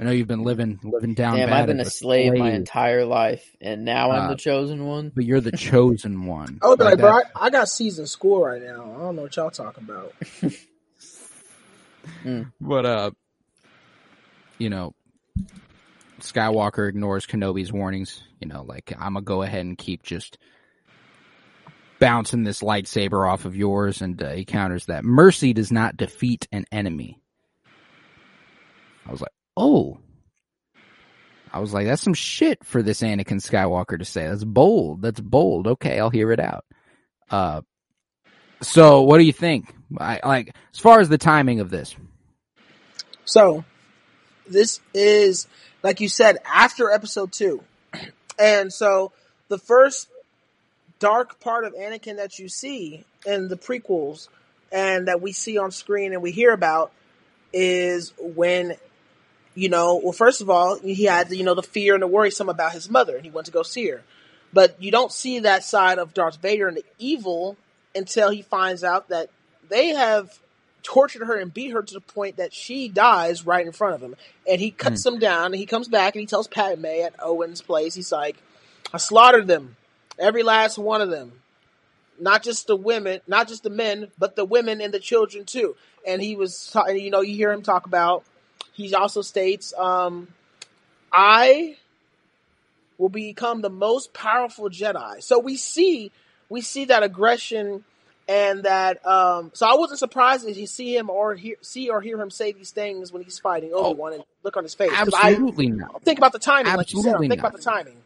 I 0.00 0.04
know 0.04 0.10
you've 0.10 0.28
been 0.28 0.42
living 0.44 0.78
living 0.82 1.14
down. 1.14 1.38
damn, 1.38 1.48
bad 1.48 1.60
I've 1.60 1.66
been 1.66 1.80
a 1.80 1.84
slave 1.86 2.34
my 2.34 2.50
entire 2.52 3.04
life, 3.04 3.56
and 3.60 3.84
now 3.84 4.10
I'm 4.10 4.24
Uh, 4.24 4.28
the 4.28 4.36
chosen 4.36 4.84
one. 4.86 5.12
but 5.14 5.24
you're 5.24 5.40
the 5.40 5.52
chosen 5.52 6.26
one. 6.26 6.58
I 6.62 6.66
was 6.68 6.78
like, 6.78 6.98
Like 6.98 7.00
bro, 7.00 7.10
I, 7.10 7.46
I 7.46 7.50
got 7.50 7.68
season 7.68 8.06
school 8.06 8.42
right 8.42 8.62
now. 8.62 8.94
I 8.94 8.98
don't 8.98 9.16
know 9.16 9.22
what 9.22 9.36
y'all 9.36 9.50
talking 9.50 9.84
about. 9.84 10.14
But 12.60 12.86
uh, 12.86 13.10
you 14.58 14.70
know, 14.70 14.92
Skywalker 16.20 16.88
ignores 16.88 17.26
Kenobi's 17.26 17.72
warnings. 17.72 18.22
You 18.40 18.48
know, 18.48 18.62
like 18.62 18.92
I'm 18.98 19.14
gonna 19.14 19.22
go 19.22 19.42
ahead 19.42 19.64
and 19.64 19.78
keep 19.78 20.02
just 20.02 20.38
bouncing 21.98 22.42
this 22.42 22.62
lightsaber 22.62 23.28
off 23.28 23.44
of 23.44 23.56
yours, 23.56 24.02
and 24.02 24.20
uh, 24.22 24.32
he 24.32 24.44
counters 24.44 24.86
that 24.86 25.04
mercy 25.04 25.52
does 25.52 25.72
not 25.72 25.96
defeat 25.96 26.46
an 26.52 26.64
enemy. 26.72 27.20
I 29.06 29.12
was 29.12 29.20
like, 29.20 29.32
oh. 29.56 29.98
I 31.52 31.60
was 31.60 31.72
like, 31.72 31.86
that's 31.86 32.02
some 32.02 32.14
shit 32.14 32.64
for 32.64 32.82
this 32.82 33.00
Anakin 33.00 33.40
Skywalker 33.40 33.98
to 33.98 34.04
say. 34.04 34.26
That's 34.28 34.44
bold. 34.44 35.00
That's 35.00 35.20
bold. 35.20 35.66
Okay, 35.66 35.98
I'll 35.98 36.10
hear 36.10 36.32
it 36.32 36.40
out. 36.40 36.64
Uh, 37.30 37.62
so 38.60 39.02
what 39.02 39.18
do 39.18 39.24
you 39.24 39.32
think? 39.32 39.74
I 39.98 40.20
like 40.24 40.54
as 40.72 40.80
far 40.80 41.00
as 41.00 41.08
the 41.08 41.18
timing 41.18 41.60
of 41.60 41.70
this. 41.70 41.94
So, 43.24 43.64
this 44.48 44.80
is, 44.94 45.46
like 45.82 46.00
you 46.00 46.08
said, 46.08 46.38
after 46.44 46.90
episode 46.90 47.32
two. 47.32 47.62
And 48.38 48.70
so, 48.70 49.12
the 49.48 49.56
first 49.56 50.10
dark 50.98 51.40
part 51.40 51.64
of 51.64 51.74
Anakin 51.74 52.16
that 52.16 52.38
you 52.38 52.48
see 52.48 53.04
in 53.24 53.48
the 53.48 53.56
prequels 53.56 54.28
and 54.72 55.08
that 55.08 55.20
we 55.20 55.32
see 55.32 55.58
on 55.58 55.70
screen 55.70 56.12
and 56.12 56.22
we 56.22 56.32
hear 56.32 56.52
about 56.52 56.92
is 57.52 58.12
when, 58.18 58.76
you 59.54 59.68
know, 59.68 60.00
well, 60.02 60.12
first 60.12 60.40
of 60.40 60.50
all, 60.50 60.78
he 60.78 61.04
had, 61.04 61.30
you 61.30 61.44
know, 61.44 61.54
the 61.54 61.62
fear 61.62 61.94
and 61.94 62.02
the 62.02 62.06
worrisome 62.06 62.48
about 62.48 62.72
his 62.72 62.90
mother 62.90 63.16
and 63.16 63.24
he 63.24 63.30
went 63.30 63.46
to 63.46 63.52
go 63.52 63.62
see 63.62 63.88
her. 63.88 64.02
But 64.52 64.80
you 64.80 64.90
don't 64.90 65.12
see 65.12 65.40
that 65.40 65.64
side 65.64 65.98
of 65.98 66.14
Darth 66.14 66.40
Vader 66.40 66.68
and 66.68 66.76
the 66.76 66.84
evil 66.98 67.56
until 67.94 68.30
he 68.30 68.42
finds 68.42 68.84
out 68.84 69.08
that 69.08 69.30
they 69.68 69.88
have 69.88 70.38
tortured 70.82 71.26
her 71.26 71.36
and 71.36 71.52
beat 71.52 71.72
her 71.72 71.82
to 71.82 71.94
the 71.94 72.00
point 72.00 72.36
that 72.36 72.54
she 72.54 72.88
dies 72.88 73.44
right 73.44 73.66
in 73.66 73.72
front 73.72 73.94
of 73.94 74.00
him. 74.00 74.14
And 74.48 74.60
he 74.60 74.70
cuts 74.70 75.02
them 75.02 75.18
down 75.18 75.46
and 75.46 75.56
he 75.56 75.66
comes 75.66 75.88
back 75.88 76.14
and 76.14 76.20
he 76.20 76.26
tells 76.26 76.46
Padme 76.46 76.86
at 76.86 77.14
Owen's 77.18 77.60
place, 77.60 77.94
he's 77.94 78.12
like, 78.12 78.36
I 78.94 78.98
slaughtered 78.98 79.48
them. 79.48 79.76
Every 80.18 80.42
last 80.42 80.78
one 80.78 81.00
of 81.00 81.10
them. 81.10 81.32
Not 82.18 82.42
just 82.42 82.66
the 82.66 82.76
women, 82.76 83.20
not 83.26 83.48
just 83.48 83.62
the 83.62 83.70
men, 83.70 84.08
but 84.18 84.36
the 84.36 84.44
women 84.44 84.80
and 84.80 84.92
the 84.94 84.98
children 84.98 85.44
too. 85.44 85.76
And 86.06 86.22
he 86.22 86.34
was, 86.36 86.74
you 86.88 87.10
know, 87.10 87.20
you 87.20 87.34
hear 87.34 87.52
him 87.52 87.62
talk 87.62 87.86
about, 87.86 88.24
he 88.72 88.94
also 88.94 89.20
states, 89.22 89.74
um, 89.76 90.28
I 91.12 91.76
will 92.98 93.08
become 93.10 93.60
the 93.60 93.68
most 93.70 94.14
powerful 94.14 94.70
Jedi. 94.70 95.22
So 95.22 95.38
we 95.38 95.56
see, 95.56 96.10
we 96.48 96.62
see 96.62 96.86
that 96.86 97.02
aggression 97.02 97.84
and 98.28 98.62
that, 98.64 99.04
um, 99.06 99.50
so 99.54 99.66
I 99.66 99.74
wasn't 99.74 99.98
surprised 99.98 100.48
you 100.48 100.66
see 100.66 100.96
him 100.96 101.10
or 101.10 101.34
hear, 101.34 101.56
see 101.60 101.90
or 101.90 102.00
hear 102.00 102.20
him 102.20 102.30
say 102.30 102.52
these 102.52 102.70
things 102.70 103.12
when 103.12 103.22
he's 103.22 103.38
fighting 103.38 103.72
Obi-Wan 103.74 104.14
and 104.14 104.24
look 104.42 104.56
on 104.56 104.62
his 104.62 104.74
face. 104.74 104.90
'Cause 104.90 105.12
I 105.14 105.30
Absolutely 105.32 105.68
not. 105.68 106.02
think 106.02 106.18
about 106.18 106.32
the 106.32 106.38
timing, 106.38 106.74
like 106.74 106.92
you 106.92 107.02
said, 107.02 107.18
think 107.18 107.40
about 107.40 107.52
the 107.52 107.62
timing. 107.62 108.02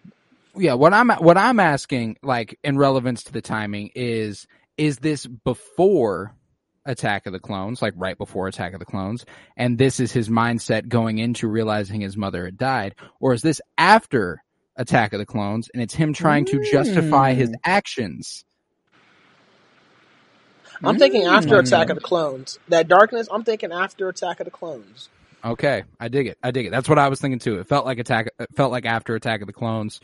Yeah, 0.57 0.75
what 0.75 0.93
I'm 0.93 1.11
what 1.11 1.39
I'm 1.39 1.61
asking, 1.61 2.17
like 2.23 2.59
in 2.65 2.77
relevance 2.77 3.25
to 3.25 3.33
the 3.33 3.41
timing, 3.43 3.91
is 3.95 4.47
is 4.77 4.99
this 4.99 5.27
before 5.27 6.35
Attack 6.85 7.27
of 7.27 7.33
the 7.33 7.39
Clones, 7.41 7.81
like 7.83 7.95
right 7.97 8.19
before 8.19 8.49
Attack 8.49 8.73
of 8.73 8.81
the 8.81 8.87
Clones, 8.87 9.25
and 9.57 9.79
this 9.79 10.01
is 10.01 10.13
his 10.13 10.29
mindset 10.29 10.89
going 10.89 11.19
into 11.19 11.47
realizing 11.49 12.01
his 12.01 12.17
mother 12.17 12.45
had 12.47 12.57
died, 12.57 12.95
or 13.21 13.33
is 13.33 13.43
this 13.43 13.61
after 13.79 14.43
Attack 14.77 15.13
of 15.13 15.19
the 15.19 15.27
Clones 15.27 15.69
and 15.73 15.83
it's 15.83 15.95
him 15.95 16.13
trying 16.13 16.47
to 16.47 16.65
justify 16.71 17.35
his 17.35 17.55
actions? 17.65 18.45
I'm 20.83 20.99
thinking 20.99 21.25
after 21.25 21.57
Mm. 21.57 21.67
Attack 21.67 21.91
of 21.91 21.97
the 21.97 22.01
Clones. 22.03 22.59
That 22.69 22.89
darkness, 22.89 23.29
I'm 23.31 23.45
thinking 23.45 23.71
after 23.73 24.09
Attack 24.09 24.41
of 24.41 24.47
the 24.47 24.51
Clones. 24.51 25.11
Okay, 25.45 25.85
I 25.99 26.09
dig 26.09 26.27
it. 26.27 26.39
I 26.43 26.51
dig 26.51 26.67
it. 26.67 26.71
That's 26.71 26.89
what 26.89 26.99
I 26.99 27.09
was 27.09 27.21
thinking 27.21 27.39
too. 27.39 27.59
It 27.61 27.67
felt 27.69 27.87
like 27.87 27.99
attack. 27.99 28.31
It 28.39 28.49
felt 28.55 28.73
like 28.73 28.85
after 28.85 29.15
Attack 29.15 29.41
of 29.41 29.47
the 29.47 29.53
Clones. 29.55 30.01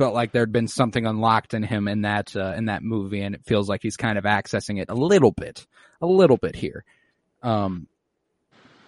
Felt 0.00 0.14
like 0.14 0.32
there'd 0.32 0.50
been 0.50 0.66
something 0.66 1.04
unlocked 1.04 1.52
in 1.52 1.62
him 1.62 1.86
in 1.86 2.00
that 2.00 2.34
uh, 2.34 2.54
in 2.56 2.64
that 2.64 2.82
movie, 2.82 3.20
and 3.20 3.34
it 3.34 3.44
feels 3.44 3.68
like 3.68 3.82
he's 3.82 3.98
kind 3.98 4.16
of 4.16 4.24
accessing 4.24 4.80
it 4.80 4.88
a 4.88 4.94
little 4.94 5.30
bit, 5.30 5.66
a 6.00 6.06
little 6.06 6.38
bit 6.38 6.56
here. 6.56 6.86
Um, 7.42 7.86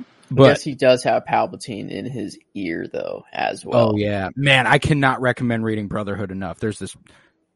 I 0.01 0.05
but 0.31 0.49
guess 0.49 0.63
he 0.63 0.75
does 0.75 1.05
have 1.05 1.27
Palpatine 1.27 1.91
in 1.91 2.07
his 2.07 2.39
ear 2.55 2.87
though, 2.91 3.27
as 3.31 3.63
well. 3.63 3.91
oh 3.93 3.97
yeah, 3.99 4.31
man, 4.37 4.67
I 4.67 4.79
cannot 4.79 5.21
recommend 5.21 5.67
reading 5.67 5.87
Brotherhood 5.87 6.31
enough. 6.31 6.61
There's 6.61 6.79
this, 6.79 6.97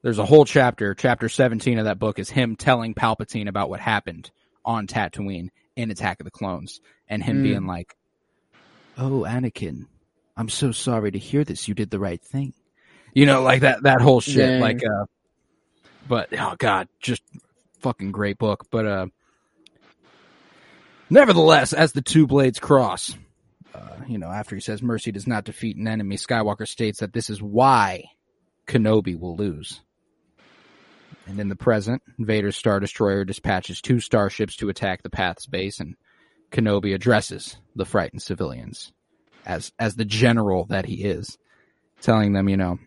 there's 0.03 0.19
a 0.19 0.27
whole 0.27 0.45
chapter, 0.45 0.95
chapter 0.95 1.31
17 1.31 1.79
of 1.79 1.87
that 1.87 1.99
book 1.99 2.19
is 2.19 2.29
him 2.29 2.57
telling 2.57 2.93
Palpatine 2.93 3.49
about 3.49 3.71
what 3.71 3.81
happened 3.81 4.31
on 4.67 4.87
Tatooine 4.87 5.49
in 5.77 5.91
Attack 5.91 6.21
of 6.21 6.25
the 6.27 6.31
Clones, 6.31 6.83
and 7.09 7.23
him 7.23 7.39
Mm. 7.39 7.43
being 7.43 7.67
like, 7.67 7.97
"Oh, 8.99 9.25
Anakin, 9.27 9.87
I'm 10.37 10.51
so 10.51 10.73
sorry 10.73 11.11
to 11.11 11.19
hear 11.19 11.43
this. 11.43 11.69
You 11.69 11.75
did 11.75 11.89
the 11.89 11.99
right 11.99 12.21
thing." 12.23 12.53
You 13.17 13.25
know, 13.25 13.41
like 13.41 13.63
that 13.63 13.85
that 13.85 14.03
whole 14.03 14.21
shit. 14.21 14.47
Dang. 14.47 14.61
Like, 14.61 14.83
uh, 14.85 15.07
but 16.07 16.39
oh 16.39 16.55
god, 16.59 16.87
just 17.01 17.23
fucking 17.81 18.13
great 18.13 18.37
book. 18.37 18.67
But 18.71 18.87
uh, 18.87 19.07
nevertheless, 21.09 21.73
as 21.73 21.93
the 21.93 22.03
two 22.03 22.27
blades 22.27 22.59
cross, 22.59 23.17
uh, 23.75 23.97
you 24.07 24.19
know, 24.19 24.29
after 24.31 24.55
he 24.55 24.61
says 24.61 24.83
mercy 24.83 25.13
does 25.13 25.27
not 25.27 25.45
defeat 25.45 25.79
an 25.79 25.89
enemy, 25.89 26.19
Skywalker 26.19 26.69
states 26.69 27.01
that 27.01 27.15
this 27.15 27.31
is 27.31 27.41
why 27.41 28.05
Kenobi 28.67 29.19
will 29.19 29.35
lose. 29.35 29.81
And 31.27 31.41
in 31.41 31.49
the 31.49 31.57
present, 31.57 32.03
Vader's 32.19 32.55
Star 32.59 32.81
Destroyer 32.81 33.25
dispatches 33.25 33.81
two 33.81 33.99
starships 33.99 34.57
to 34.57 34.69
attack 34.69 35.03
the 35.03 35.09
Path's 35.09 35.47
base, 35.47 35.81
and 35.81 35.97
Kenobi 36.51 36.95
addresses 36.95 37.57
the 37.75 37.87
frightened 37.87 38.21
civilians 38.21 38.93
as 39.47 39.73
as 39.79 39.95
the 39.95 40.05
general 40.05 40.67
that 40.67 40.85
he 40.85 41.03
is, 41.03 41.39
telling 42.03 42.35
them, 42.35 42.51
you 42.51 42.59
know, 42.59 42.79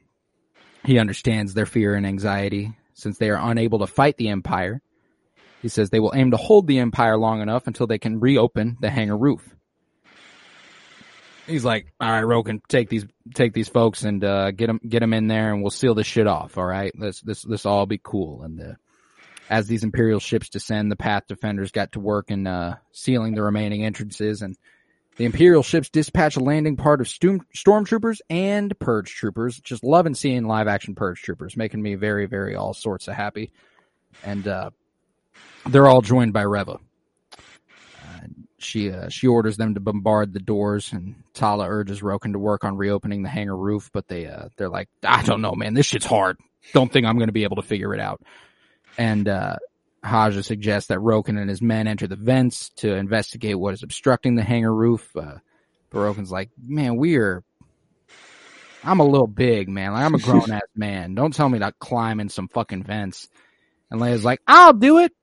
he 0.83 0.99
understands 0.99 1.53
their 1.53 1.65
fear 1.65 1.95
and 1.95 2.05
anxiety 2.05 2.73
since 2.93 3.17
they 3.17 3.29
are 3.29 3.49
unable 3.51 3.79
to 3.79 3.87
fight 3.87 4.17
the 4.17 4.29
Empire. 4.29 4.81
He 5.61 5.67
says 5.67 5.89
they 5.89 5.99
will 5.99 6.13
aim 6.15 6.31
to 6.31 6.37
hold 6.37 6.67
the 6.67 6.79
Empire 6.79 7.17
long 7.17 7.41
enough 7.41 7.67
until 7.67 7.87
they 7.87 7.97
can 7.97 8.19
reopen 8.19 8.77
the 8.79 8.89
hangar 8.89 9.17
roof. 9.17 9.47
He's 11.47 11.65
like, 11.65 11.91
all 11.99 12.11
right, 12.11 12.23
Roken, 12.23 12.61
take 12.67 12.89
these, 12.89 13.05
take 13.33 13.53
these 13.53 13.67
folks 13.67 14.03
and, 14.03 14.23
uh, 14.23 14.51
get 14.51 14.67
them, 14.67 14.79
get 14.87 14.99
them 14.99 15.13
in 15.13 15.27
there 15.27 15.51
and 15.51 15.61
we'll 15.61 15.71
seal 15.71 15.95
this 15.95 16.05
shit 16.05 16.27
off. 16.27 16.57
All 16.57 16.65
right. 16.65 16.93
Let's, 16.97 17.21
this, 17.21 17.41
this 17.41 17.65
all 17.65 17.87
be 17.87 17.99
cool. 18.01 18.43
And, 18.43 18.61
uh, 18.61 18.73
as 19.49 19.65
these 19.65 19.83
Imperial 19.83 20.19
ships 20.19 20.49
descend, 20.49 20.91
the 20.91 20.95
Path 20.95 21.23
Defenders 21.27 21.71
got 21.71 21.93
to 21.93 21.99
work 21.99 22.29
in, 22.29 22.45
uh, 22.45 22.75
sealing 22.91 23.33
the 23.33 23.41
remaining 23.41 23.83
entrances 23.83 24.43
and 24.43 24.55
the 25.19 25.25
Imperial 25.25 25.63
ships 25.63 25.89
dispatch 25.89 26.38
a 26.38 26.39
landing 26.39 26.77
part 26.77 27.01
of 27.01 27.10
storm, 27.10 27.45
stormtroopers 27.53 28.21
and 28.29 28.77
purge 28.79 29.13
troopers. 29.13 29.60
Just 29.60 29.84
loving 29.84 30.15
seeing 30.15 30.47
live 30.47 30.69
action 30.69 30.95
purge 30.95 31.21
troopers, 31.21 31.58
making 31.58 31.82
me 31.82 31.95
very, 31.95 32.25
very 32.25 32.55
all 32.55 32.73
sorts 32.73 33.10
of 33.10 33.15
happy. 33.15 33.51
And, 34.23 34.47
uh, 34.47 34.69
they're 35.65 35.88
all 35.88 36.01
joined 36.01 36.34
by 36.34 36.43
Reva. 36.43 36.79
Uh, 37.38 38.27
she 38.58 38.91
uh, 38.91 39.10
she 39.10 39.27
orders 39.27 39.58
them 39.58 39.73
to 39.73 39.79
bombard 39.79 40.34
the 40.34 40.39
doors, 40.39 40.91
and 40.93 41.15
Tala 41.34 41.67
urges 41.67 42.01
Roken 42.01 42.34
to 42.34 42.39
work 42.39 42.63
on 42.63 42.77
reopening 42.77 43.23
the 43.23 43.29
hangar 43.29 43.58
roof, 43.58 43.89
but 43.93 44.08
they 44.08 44.25
uh, 44.25 44.49
they're 44.58 44.69
like, 44.69 44.89
I 45.03 45.23
don't 45.23 45.41
know, 45.41 45.53
man, 45.53 45.73
this 45.73 45.86
shit's 45.86 46.05
hard. 46.05 46.38
Don't 46.73 46.91
think 46.91 47.05
I'm 47.05 47.17
going 47.17 47.27
to 47.27 47.34
be 47.34 47.43
able 47.43 47.58
to 47.58 47.62
figure 47.62 47.93
it 47.93 47.99
out. 47.99 48.21
And 48.97 49.27
uh, 49.27 49.58
Haja 50.03 50.43
suggests 50.43 50.88
that 50.89 50.99
Roken 50.99 51.39
and 51.39 51.49
his 51.49 51.62
men 51.62 51.88
enter 51.88 52.07
the 52.07 52.15
vents 52.15 52.69
to 52.77 52.95
investigate 52.95 53.59
what 53.59 53.73
is 53.73 53.83
obstructing 53.83 54.35
the 54.35 54.43
hangar 54.43 54.73
roof. 54.73 55.09
Uh, 55.15 55.35
but 55.89 55.99
Roken's 55.99 56.31
like, 56.31 56.49
man, 56.57 56.97
we're 56.97 57.43
I'm 58.83 58.99
a 58.99 59.05
little 59.05 59.27
big, 59.27 59.69
man. 59.69 59.93
Like 59.93 60.05
I'm 60.05 60.15
a 60.15 60.19
grown 60.19 60.51
ass 60.51 60.62
man. 60.75 61.15
Don't 61.15 61.33
tell 61.33 61.49
me 61.49 61.59
to 61.59 61.73
climb 61.79 62.19
in 62.19 62.29
some 62.29 62.47
fucking 62.47 62.83
vents. 62.83 63.27
And 63.91 63.99
Leia's 63.99 64.23
like, 64.23 64.41
I'll 64.47 64.73
do 64.73 64.99
it. 64.99 65.13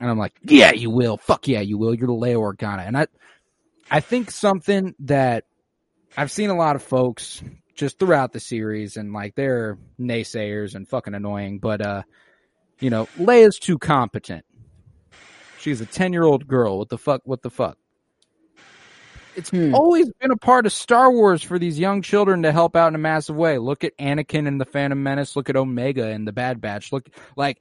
And 0.00 0.10
I'm 0.10 0.18
like, 0.18 0.34
yeah, 0.42 0.72
you 0.72 0.90
will. 0.90 1.16
Fuck 1.16 1.48
yeah, 1.48 1.60
you 1.60 1.78
will. 1.78 1.94
You're 1.94 2.08
the 2.08 2.12
Leia 2.12 2.36
Organa. 2.36 2.86
And 2.86 2.96
I, 2.96 3.06
I 3.90 4.00
think 4.00 4.30
something 4.30 4.94
that 5.00 5.44
I've 6.16 6.30
seen 6.30 6.50
a 6.50 6.56
lot 6.56 6.76
of 6.76 6.82
folks 6.82 7.42
just 7.74 7.98
throughout 7.98 8.32
the 8.32 8.40
series 8.40 8.96
and 8.96 9.12
like 9.12 9.34
they're 9.34 9.78
naysayers 9.98 10.74
and 10.74 10.88
fucking 10.88 11.14
annoying, 11.14 11.58
but, 11.58 11.80
uh, 11.80 12.02
you 12.80 12.90
know, 12.90 13.06
Leia's 13.18 13.58
too 13.58 13.78
competent. 13.78 14.44
She's 15.58 15.80
a 15.80 15.86
10 15.86 16.12
year 16.12 16.24
old 16.24 16.46
girl. 16.46 16.78
What 16.78 16.88
the 16.88 16.98
fuck? 16.98 17.22
What 17.24 17.42
the 17.42 17.50
fuck? 17.50 17.78
It's 19.34 19.50
Hmm. 19.50 19.74
always 19.74 20.10
been 20.20 20.30
a 20.30 20.36
part 20.36 20.64
of 20.64 20.72
Star 20.72 21.12
Wars 21.12 21.42
for 21.42 21.58
these 21.58 21.78
young 21.78 22.00
children 22.00 22.42
to 22.42 22.52
help 22.52 22.74
out 22.74 22.88
in 22.88 22.94
a 22.94 22.98
massive 22.98 23.36
way. 23.36 23.58
Look 23.58 23.84
at 23.84 23.96
Anakin 23.98 24.48
and 24.48 24.58
the 24.60 24.64
Phantom 24.64 25.02
Menace. 25.02 25.36
Look 25.36 25.50
at 25.50 25.56
Omega 25.56 26.06
and 26.06 26.26
the 26.26 26.32
Bad 26.32 26.60
Batch. 26.60 26.90
Look, 26.92 27.08
like 27.36 27.60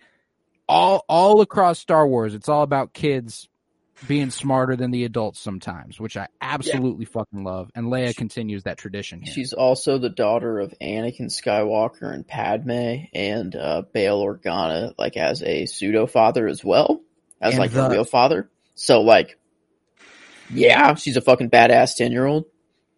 all 0.70 1.04
all 1.10 1.42
across 1.42 1.80
Star 1.80 2.08
Wars, 2.08 2.34
it's 2.34 2.48
all 2.48 2.62
about 2.62 2.94
kids 2.94 3.50
being 4.08 4.30
smarter 4.30 4.76
than 4.76 4.92
the 4.92 5.06
adults 5.06 5.40
sometimes, 5.40 6.00
which 6.00 6.18
I 6.18 6.28
absolutely 6.42 7.06
fucking 7.06 7.44
love. 7.44 7.72
And 7.76 7.88
Leia 7.88 8.16
continues 8.16 8.64
that 8.64 8.78
tradition 8.78 9.22
here. 9.22 9.34
She's 9.34 9.54
also 9.54 9.98
the 9.98 10.10
daughter 10.10 10.60
of 10.60 10.74
Anakin 10.82 11.28
Skywalker 11.32 12.14
and 12.14 12.28
Padme, 12.28 13.06
and 13.14 13.56
uh, 13.56 13.84
Bail 13.94 14.22
Organa, 14.24 14.94
like 14.98 15.18
as 15.18 15.42
a 15.44 15.66
pseudo 15.66 16.08
father 16.08 16.48
as 16.48 16.64
well, 16.64 17.02
as 17.42 17.54
And 17.54 17.60
like 17.60 17.72
the- 17.72 17.86
a 17.86 17.90
real 17.90 18.04
father. 18.06 18.50
So 18.76 19.02
like, 19.02 19.38
yeah, 20.50 20.96
she's 20.96 21.16
a 21.18 21.22
fucking 21.22 21.50
badass 21.50 21.96
ten 21.96 22.12
year 22.12 22.26
old. 22.26 22.46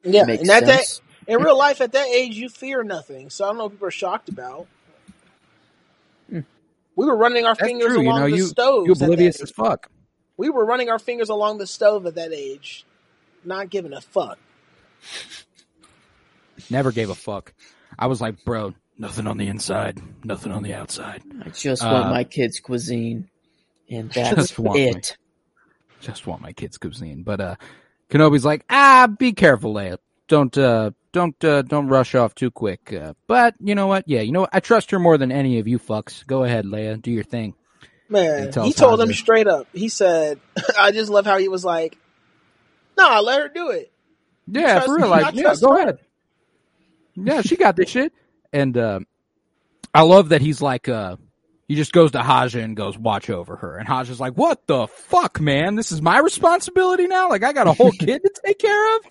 Yeah, 0.04 0.24
Makes 0.26 0.42
and 0.42 0.52
at 0.52 0.66
that 0.66 0.86
sense. 0.86 1.02
in 1.28 1.42
real 1.42 1.58
life, 1.58 1.80
at 1.82 1.92
that 1.92 2.08
age, 2.08 2.36
you 2.36 2.50
fear 2.50 2.84
nothing. 2.84 3.30
So 3.30 3.46
I 3.46 3.50
don't 3.50 3.58
know 3.58 3.64
what 3.66 3.74
people 3.74 3.88
are 3.88 3.92
shocked 3.92 4.30
about. 4.30 4.68
Hmm. 6.30 6.40
We 6.96 7.06
were 7.06 7.16
running 7.16 7.46
our 7.46 7.56
That's 7.56 7.68
fingers 7.68 7.88
true. 7.94 8.02
You 8.02 8.08
along 8.10 8.22
know, 8.22 8.30
the 8.32 8.38
you 8.38 8.44
stoves. 8.46 8.86
you 8.88 8.92
at 8.94 8.98
that 9.00 9.06
oblivious 9.06 9.42
as 9.42 9.52
fuck. 9.52 9.90
We 10.38 10.50
were 10.50 10.66
running 10.66 10.90
our 10.90 11.00
fingers 11.00 11.30
along 11.30 11.58
the 11.58 11.68
stove 11.68 12.06
at 12.06 12.16
that 12.16 12.32
age, 12.32 12.86
not 13.44 13.70
giving 13.70 13.94
a 13.94 14.02
fuck. 14.02 14.38
Never 16.70 16.92
gave 16.92 17.10
a 17.10 17.16
fuck. 17.16 17.54
I 17.98 18.08
was 18.08 18.22
like, 18.22 18.44
bro, 18.46 18.74
nothing 18.98 19.28
on 19.28 19.38
the 19.38 19.48
inside, 19.48 20.00
nothing 20.24 20.52
on 20.52 20.64
the 20.64 20.74
outside. 20.74 21.22
I 21.44 21.50
just 21.50 21.84
want 21.84 22.06
Uh, 22.08 22.10
my 22.12 22.24
kids' 22.24 22.60
cuisine, 22.60 23.30
and 23.90 24.12
that's 24.12 24.36
Just 24.36 24.60
want 24.60 24.80
it. 24.80 25.18
just 26.02 26.28
want 26.28 26.42
my 26.42 26.54
kids' 26.54 26.78
cuisine. 26.78 27.24
But 27.24 27.42
uh 27.42 27.56
Kenobi's 28.10 28.46
like, 28.46 28.64
ah, 28.70 29.08
be 29.08 29.34
careful, 29.34 29.74
Leia. 29.74 29.98
Don't 30.28 30.56
uh 30.58 30.92
don't 31.14 31.42
uh 31.44 31.62
don't 31.64 31.88
rush 31.88 32.14
off 32.16 32.36
too 32.36 32.52
quick. 32.52 32.94
Uh, 32.94 33.14
but 33.28 33.56
you 33.60 33.74
know 33.76 33.88
what? 33.88 34.04
Yeah, 34.08 34.22
you 34.22 34.32
know 34.32 34.42
what? 34.42 34.50
I 34.54 34.60
trust 34.60 34.92
her 34.92 35.00
more 35.00 35.18
than 35.18 35.32
any 35.32 35.58
of 35.60 35.68
you 35.68 35.80
fucks. 35.80 36.26
Go 36.28 36.44
ahead, 36.44 36.66
Leia, 36.66 37.02
do 37.02 37.12
your 37.12 37.24
thing. 37.24 37.54
He 38.10 38.14
Man, 38.14 38.52
tells 38.52 38.68
he 38.68 38.74
told 38.74 39.02
him 39.02 39.10
Hanzo. 39.10 39.16
straight 39.16 39.48
up. 39.48 39.68
He 39.74 39.90
said, 39.90 40.40
"I 40.80 40.92
just 40.92 41.10
love 41.10 41.26
how 41.26 41.38
he 41.38 41.48
was 41.50 41.66
like, 41.66 41.98
nah, 42.98 43.20
let 43.20 43.42
her 43.42 43.48
do 43.50 43.70
it." 43.70 43.92
Yeah, 44.48 44.74
trust 44.74 44.86
for 44.86 44.96
real. 44.96 45.10
Like, 45.10 45.36
yeah, 45.36 45.56
go 45.60 45.72
her. 45.74 45.82
ahead. 45.82 46.00
Yeah, 47.16 47.42
she 47.42 47.56
got 47.58 47.76
this 47.76 47.90
shit. 47.90 48.14
And 48.54 48.78
uh, 48.78 49.00
I 49.94 50.04
love 50.04 50.30
that 50.30 50.42
he's 50.42 50.62
like, 50.62 50.88
uh, 50.88 51.18
he 51.68 51.76
just 51.76 51.92
goes 51.92 52.12
to 52.12 52.22
Haja 52.24 52.60
and 52.62 52.78
goes, 52.78 52.98
watch 52.98 53.30
over 53.30 53.58
her. 53.58 53.78
And 53.78 53.88
Haja's 53.88 54.20
like, 54.20 54.34
what 54.34 54.66
the 54.68 54.88
fuck, 54.88 55.42
man? 55.42 55.76
This 55.76 55.92
is 55.92 56.02
my 56.02 56.20
responsibility 56.20 57.08
now? 57.08 57.28
Like, 57.30 57.44
I 57.44 57.52
got 57.52 57.68
a 57.68 57.74
whole 57.74 57.92
kid 58.00 58.22
to 58.22 58.32
take 58.46 58.60
care 58.60 58.96
of? 58.96 59.02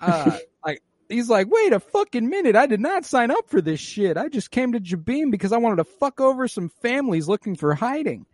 Uh, 0.00 0.38
like, 0.64 0.82
he's 1.08 1.28
like, 1.28 1.48
wait 1.50 1.72
a 1.72 1.80
fucking 1.80 2.28
minute. 2.28 2.56
I 2.56 2.66
did 2.66 2.80
not 2.80 3.04
sign 3.04 3.30
up 3.30 3.48
for 3.48 3.60
this 3.60 3.80
shit. 3.80 4.16
I 4.16 4.28
just 4.28 4.50
came 4.50 4.72
to 4.72 4.80
Jabiim 4.80 5.30
because 5.30 5.52
I 5.52 5.58
wanted 5.58 5.76
to 5.76 5.84
fuck 5.84 6.20
over 6.20 6.48
some 6.48 6.68
families 6.82 7.28
looking 7.28 7.54
for 7.56 7.74
hiding. 7.74 8.26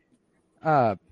Uh, 0.62 0.96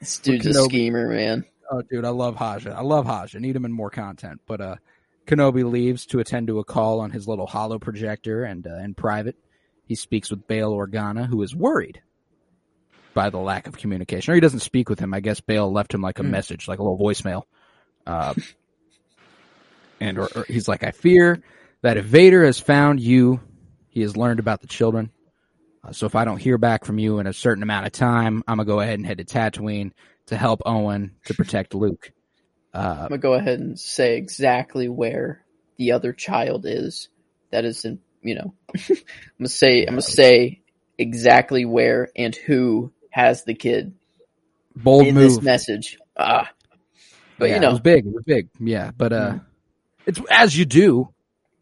This 0.00 0.18
dude's 0.18 0.46
a 0.46 0.52
schemer, 0.64 1.08
man. 1.08 1.44
Oh, 1.70 1.82
dude, 1.82 2.04
I 2.04 2.10
love 2.10 2.36
Haja. 2.36 2.70
I 2.70 2.82
love 2.82 3.06
Haja. 3.06 3.38
Need 3.40 3.56
him 3.56 3.64
in 3.64 3.72
more 3.72 3.90
content. 3.90 4.40
But 4.46 4.60
uh, 4.60 4.76
Kenobi 5.26 5.68
leaves 5.68 6.06
to 6.06 6.18
attend 6.20 6.48
to 6.48 6.58
a 6.58 6.64
call 6.64 7.00
on 7.00 7.10
his 7.10 7.26
little 7.26 7.46
holo 7.46 7.78
projector, 7.78 8.44
and 8.44 8.66
uh, 8.66 8.76
in 8.76 8.94
private, 8.94 9.36
he 9.86 9.94
speaks 9.94 10.30
with 10.30 10.46
Bail 10.46 10.72
Organa, 10.72 11.26
who 11.26 11.42
is 11.42 11.56
worried 11.56 12.02
by 13.14 13.30
the 13.30 13.38
lack 13.38 13.66
of 13.66 13.78
communication. 13.78 14.32
Or 14.32 14.34
he 14.34 14.40
doesn't 14.40 14.60
speak 14.60 14.90
with 14.90 14.98
him. 15.00 15.14
I 15.14 15.20
guess 15.20 15.40
Bail 15.40 15.72
left 15.72 15.94
him 15.94 16.02
like 16.02 16.18
a 16.18 16.22
Hmm. 16.22 16.30
message, 16.30 16.68
like 16.68 16.78
a 16.78 16.82
little 16.82 16.98
voicemail. 16.98 17.42
Uh, 18.06 18.34
and 20.00 20.18
or, 20.18 20.28
or 20.34 20.46
he's 20.48 20.68
like, 20.68 20.82
I 20.84 20.90
fear 20.90 21.42
that 21.82 21.96
if 21.96 22.04
Vader 22.04 22.44
has 22.44 22.58
found 22.60 23.00
you, 23.00 23.40
he 23.88 24.02
has 24.02 24.16
learned 24.16 24.40
about 24.40 24.60
the 24.60 24.66
children. 24.66 25.10
Uh, 25.84 25.92
so 25.92 26.06
if 26.06 26.14
I 26.14 26.24
don't 26.24 26.38
hear 26.38 26.58
back 26.58 26.84
from 26.84 26.98
you 26.98 27.18
in 27.18 27.26
a 27.26 27.32
certain 27.32 27.62
amount 27.62 27.86
of 27.86 27.92
time, 27.92 28.42
I'm 28.46 28.56
gonna 28.56 28.66
go 28.66 28.80
ahead 28.80 28.98
and 28.98 29.06
head 29.06 29.18
to 29.18 29.24
Tatooine 29.24 29.92
to 30.26 30.36
help 30.36 30.62
Owen 30.66 31.16
to 31.26 31.34
protect 31.34 31.74
Luke. 31.74 32.12
Uh, 32.74 32.96
I'm 33.02 33.08
gonna 33.08 33.18
go 33.18 33.34
ahead 33.34 33.60
and 33.60 33.78
say 33.78 34.16
exactly 34.16 34.88
where 34.88 35.44
the 35.78 35.92
other 35.92 36.12
child 36.12 36.66
is. 36.66 37.08
That 37.52 37.64
is 37.64 37.84
in, 37.84 38.00
you 38.22 38.34
know, 38.34 38.54
I'm 38.74 38.96
gonna 39.38 39.48
say, 39.48 39.82
I'm 39.82 39.94
gonna 39.94 40.02
say 40.02 40.62
exactly 40.98 41.64
where 41.64 42.10
and 42.16 42.34
who 42.34 42.92
has 43.10 43.44
the 43.44 43.54
kid 43.54 43.94
bold 44.74 45.06
in 45.06 45.14
move. 45.14 45.30
this 45.30 45.42
message. 45.42 45.98
Ah, 46.18 46.50
but 47.38 47.48
Yeah, 47.48 47.54
you 47.54 47.60
it 47.60 47.62
know, 47.62 47.70
was 47.70 47.80
big. 47.80 48.06
It 48.06 48.12
was 48.12 48.24
big. 48.24 48.48
Yeah, 48.58 48.90
but 48.96 49.12
uh, 49.12 49.32
Mhm. 49.34 49.45
It's 50.06 50.20
as 50.30 50.56
you 50.56 50.64
do 50.64 51.12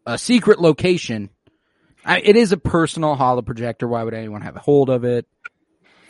a 0.05 0.17
secret 0.17 0.59
location. 0.61 1.29
I, 2.05 2.19
it 2.19 2.35
is 2.35 2.51
a 2.51 2.57
personal 2.57 3.15
holo 3.15 3.41
projector. 3.41 3.87
Why 3.87 4.03
would 4.03 4.13
anyone 4.13 4.41
have 4.41 4.55
a 4.55 4.59
hold 4.59 4.89
of 4.89 5.03
it? 5.03 5.25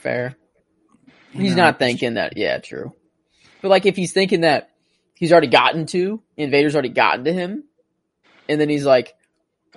fair. 0.02 0.36
You 1.34 1.42
He's 1.42 1.56
know, 1.56 1.64
not 1.64 1.80
thinking 1.80 2.14
that. 2.14 2.38
Yeah, 2.38 2.60
true. 2.60 2.94
But 3.62 3.70
like, 3.70 3.86
if 3.86 3.96
he's 3.96 4.12
thinking 4.14 4.42
that 4.42 4.70
he's 5.16 5.32
already 5.32 5.48
gotten 5.48 5.86
to, 5.88 6.22
Invader's 6.38 6.76
already 6.76 6.90
gotten 6.90 7.26
to 7.26 7.34
him, 7.34 7.64
and 8.48 8.62
then 8.62 8.70
he's 8.70 8.86
like, 8.86 9.16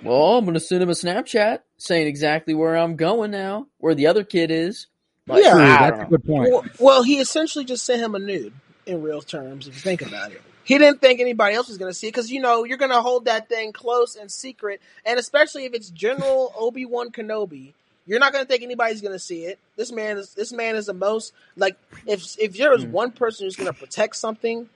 "Well, 0.03 0.37
I'm 0.37 0.45
gonna 0.45 0.59
send 0.59 0.83
him 0.83 0.89
a 0.89 0.93
Snapchat 0.93 1.59
saying 1.77 2.07
exactly 2.07 2.53
where 2.53 2.77
I'm 2.77 2.95
going 2.95 3.31
now, 3.31 3.67
where 3.79 3.95
the 3.95 4.07
other 4.07 4.23
kid 4.23 4.51
is." 4.51 4.87
Like, 5.25 5.43
Yeah. 5.43 5.51
True, 5.51 5.59
that's 5.61 5.97
don't 5.97 6.05
a 6.05 6.09
good 6.09 6.25
point. 6.25 6.51
Well, 6.51 6.65
well, 6.79 7.03
he 7.03 7.19
essentially 7.19 7.65
just 7.65 7.85
sent 7.85 8.01
him 8.01 8.13
a 8.15 8.19
nude 8.19 8.53
in 8.85 9.01
real 9.01 9.21
terms, 9.21 9.67
if 9.67 9.75
you 9.75 9.81
think 9.81 10.01
about 10.01 10.31
it. 10.31 10.41
He 10.69 10.77
didn't 10.77 11.01
think 11.01 11.19
anybody 11.19 11.55
else 11.55 11.67
was 11.67 11.79
going 11.79 11.89
to 11.89 11.95
see 11.95 12.09
it 12.09 12.11
because, 12.11 12.29
you 12.29 12.39
know, 12.41 12.63
you're 12.63 12.77
going 12.77 12.91
to 12.91 13.01
hold 13.01 13.25
that 13.25 13.49
thing 13.49 13.73
close 13.73 14.15
and 14.15 14.29
secret. 14.31 14.79
And 15.03 15.17
especially 15.17 15.65
if 15.65 15.73
it's 15.73 15.89
General 15.89 16.53
Obi-Wan 16.59 17.09
Kenobi, 17.09 17.73
you're 18.05 18.19
not 18.19 18.33
going 18.33 18.45
to 18.45 18.47
think 18.47 18.61
anybody's 18.61 19.01
going 19.01 19.15
to 19.15 19.19
see 19.19 19.45
it. 19.45 19.57
This 19.77 19.91
man 19.91 20.19
is, 20.19 20.35
this 20.35 20.53
man 20.53 20.75
is 20.75 20.85
the 20.85 20.93
most, 20.93 21.33
like, 21.55 21.75
if, 22.05 22.37
if 22.37 22.55
there 22.55 22.69
was 22.69 22.85
Hmm. 22.85 22.91
one 22.91 23.11
person 23.11 23.47
who's 23.47 23.55
going 23.55 23.73
to 23.73 23.79
protect 23.79 24.15
something 24.15 24.69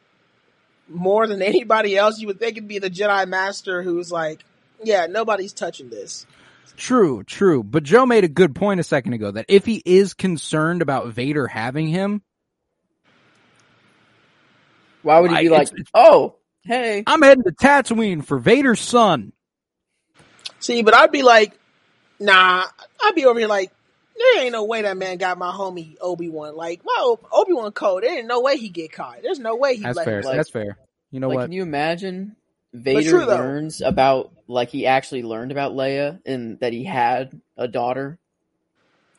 more 0.90 1.28
than 1.28 1.42
anybody 1.44 1.96
else, 1.96 2.20
you 2.20 2.26
would 2.26 2.40
think 2.40 2.58
it'd 2.58 2.68
be 2.68 2.80
the 2.80 2.90
Jedi 2.90 3.28
Master 3.28 3.84
who's 3.84 4.12
like, 4.12 4.44
yeah, 4.84 5.06
nobody's 5.06 5.54
touching 5.54 5.92
this. 5.92 6.26
True, 6.76 7.24
true. 7.24 7.62
But 7.62 7.84
Joe 7.84 8.08
made 8.08 8.24
a 8.24 8.28
good 8.28 8.56
point 8.56 8.80
a 8.80 8.84
second 8.84 9.14
ago 9.14 9.30
that 9.30 9.46
if 9.48 9.64
he 9.68 9.80
is 9.86 10.16
concerned 10.16 10.82
about 10.82 11.10
Vader 11.10 11.46
having 11.46 11.88
him, 11.88 12.24
Why 15.04 15.20
would 15.20 15.32
he 15.32 15.38
be 15.38 15.50
I- 15.50 15.52
like, 15.52 15.68
it's- 15.68 15.80
it's- 15.82 15.92
"Oh, 15.94 16.36
hey, 16.66 17.04
I'm 17.06 17.22
heading 17.22 17.44
to 17.44 17.52
Tatooine 17.52 18.26
for 18.26 18.40
Vader's 18.40 18.80
son. 18.82 19.34
See, 20.60 20.82
but 20.82 20.94
I'd 20.94 21.12
be 21.12 21.24
like, 21.24 21.54
nah, 22.20 22.64
I'd 23.02 23.16
be 23.16 23.26
over 23.26 23.38
here 23.40 23.48
like, 23.50 23.72
there 24.18 24.44
ain't 24.44 24.54
no 24.54 24.64
way 24.64 24.84
that 24.84 24.96
man 24.96 25.18
got 25.18 25.38
my 25.38 25.52
homie 25.52 25.96
Obi 26.00 26.30
Wan. 26.30 26.56
Like, 26.56 26.82
my 26.86 27.16
Obi 27.32 27.54
Wan 27.54 27.72
code, 27.74 28.04
there 28.04 28.18
ain't 28.18 28.28
no 28.28 28.42
way 28.42 28.58
he 28.58 28.70
get 28.70 28.92
caught. 28.94 29.18
There's 29.24 29.40
no 29.40 29.56
way 29.56 29.76
he 29.76 29.84
That's 29.84 29.98
let 29.98 30.06
fair. 30.06 30.20
him. 30.20 30.26
like- 30.26 30.38
That's 30.38 30.50
fair. 30.50 30.78
You 31.12 31.20
know 31.20 31.28
like, 31.30 31.36
what? 31.36 31.44
can 31.46 31.52
you 31.52 31.64
imagine 31.64 32.36
Vader 32.74 33.10
true, 33.10 33.26
learns 33.26 33.82
about 33.82 34.32
like 34.48 34.70
he 34.70 34.88
actually 34.88 35.24
learned 35.24 35.52
about 35.52 35.74
Leia 35.74 36.20
and 36.26 36.60
that 36.60 36.74
he 36.74 36.84
had 36.84 37.40
a 37.58 37.68
daughter, 37.68 38.18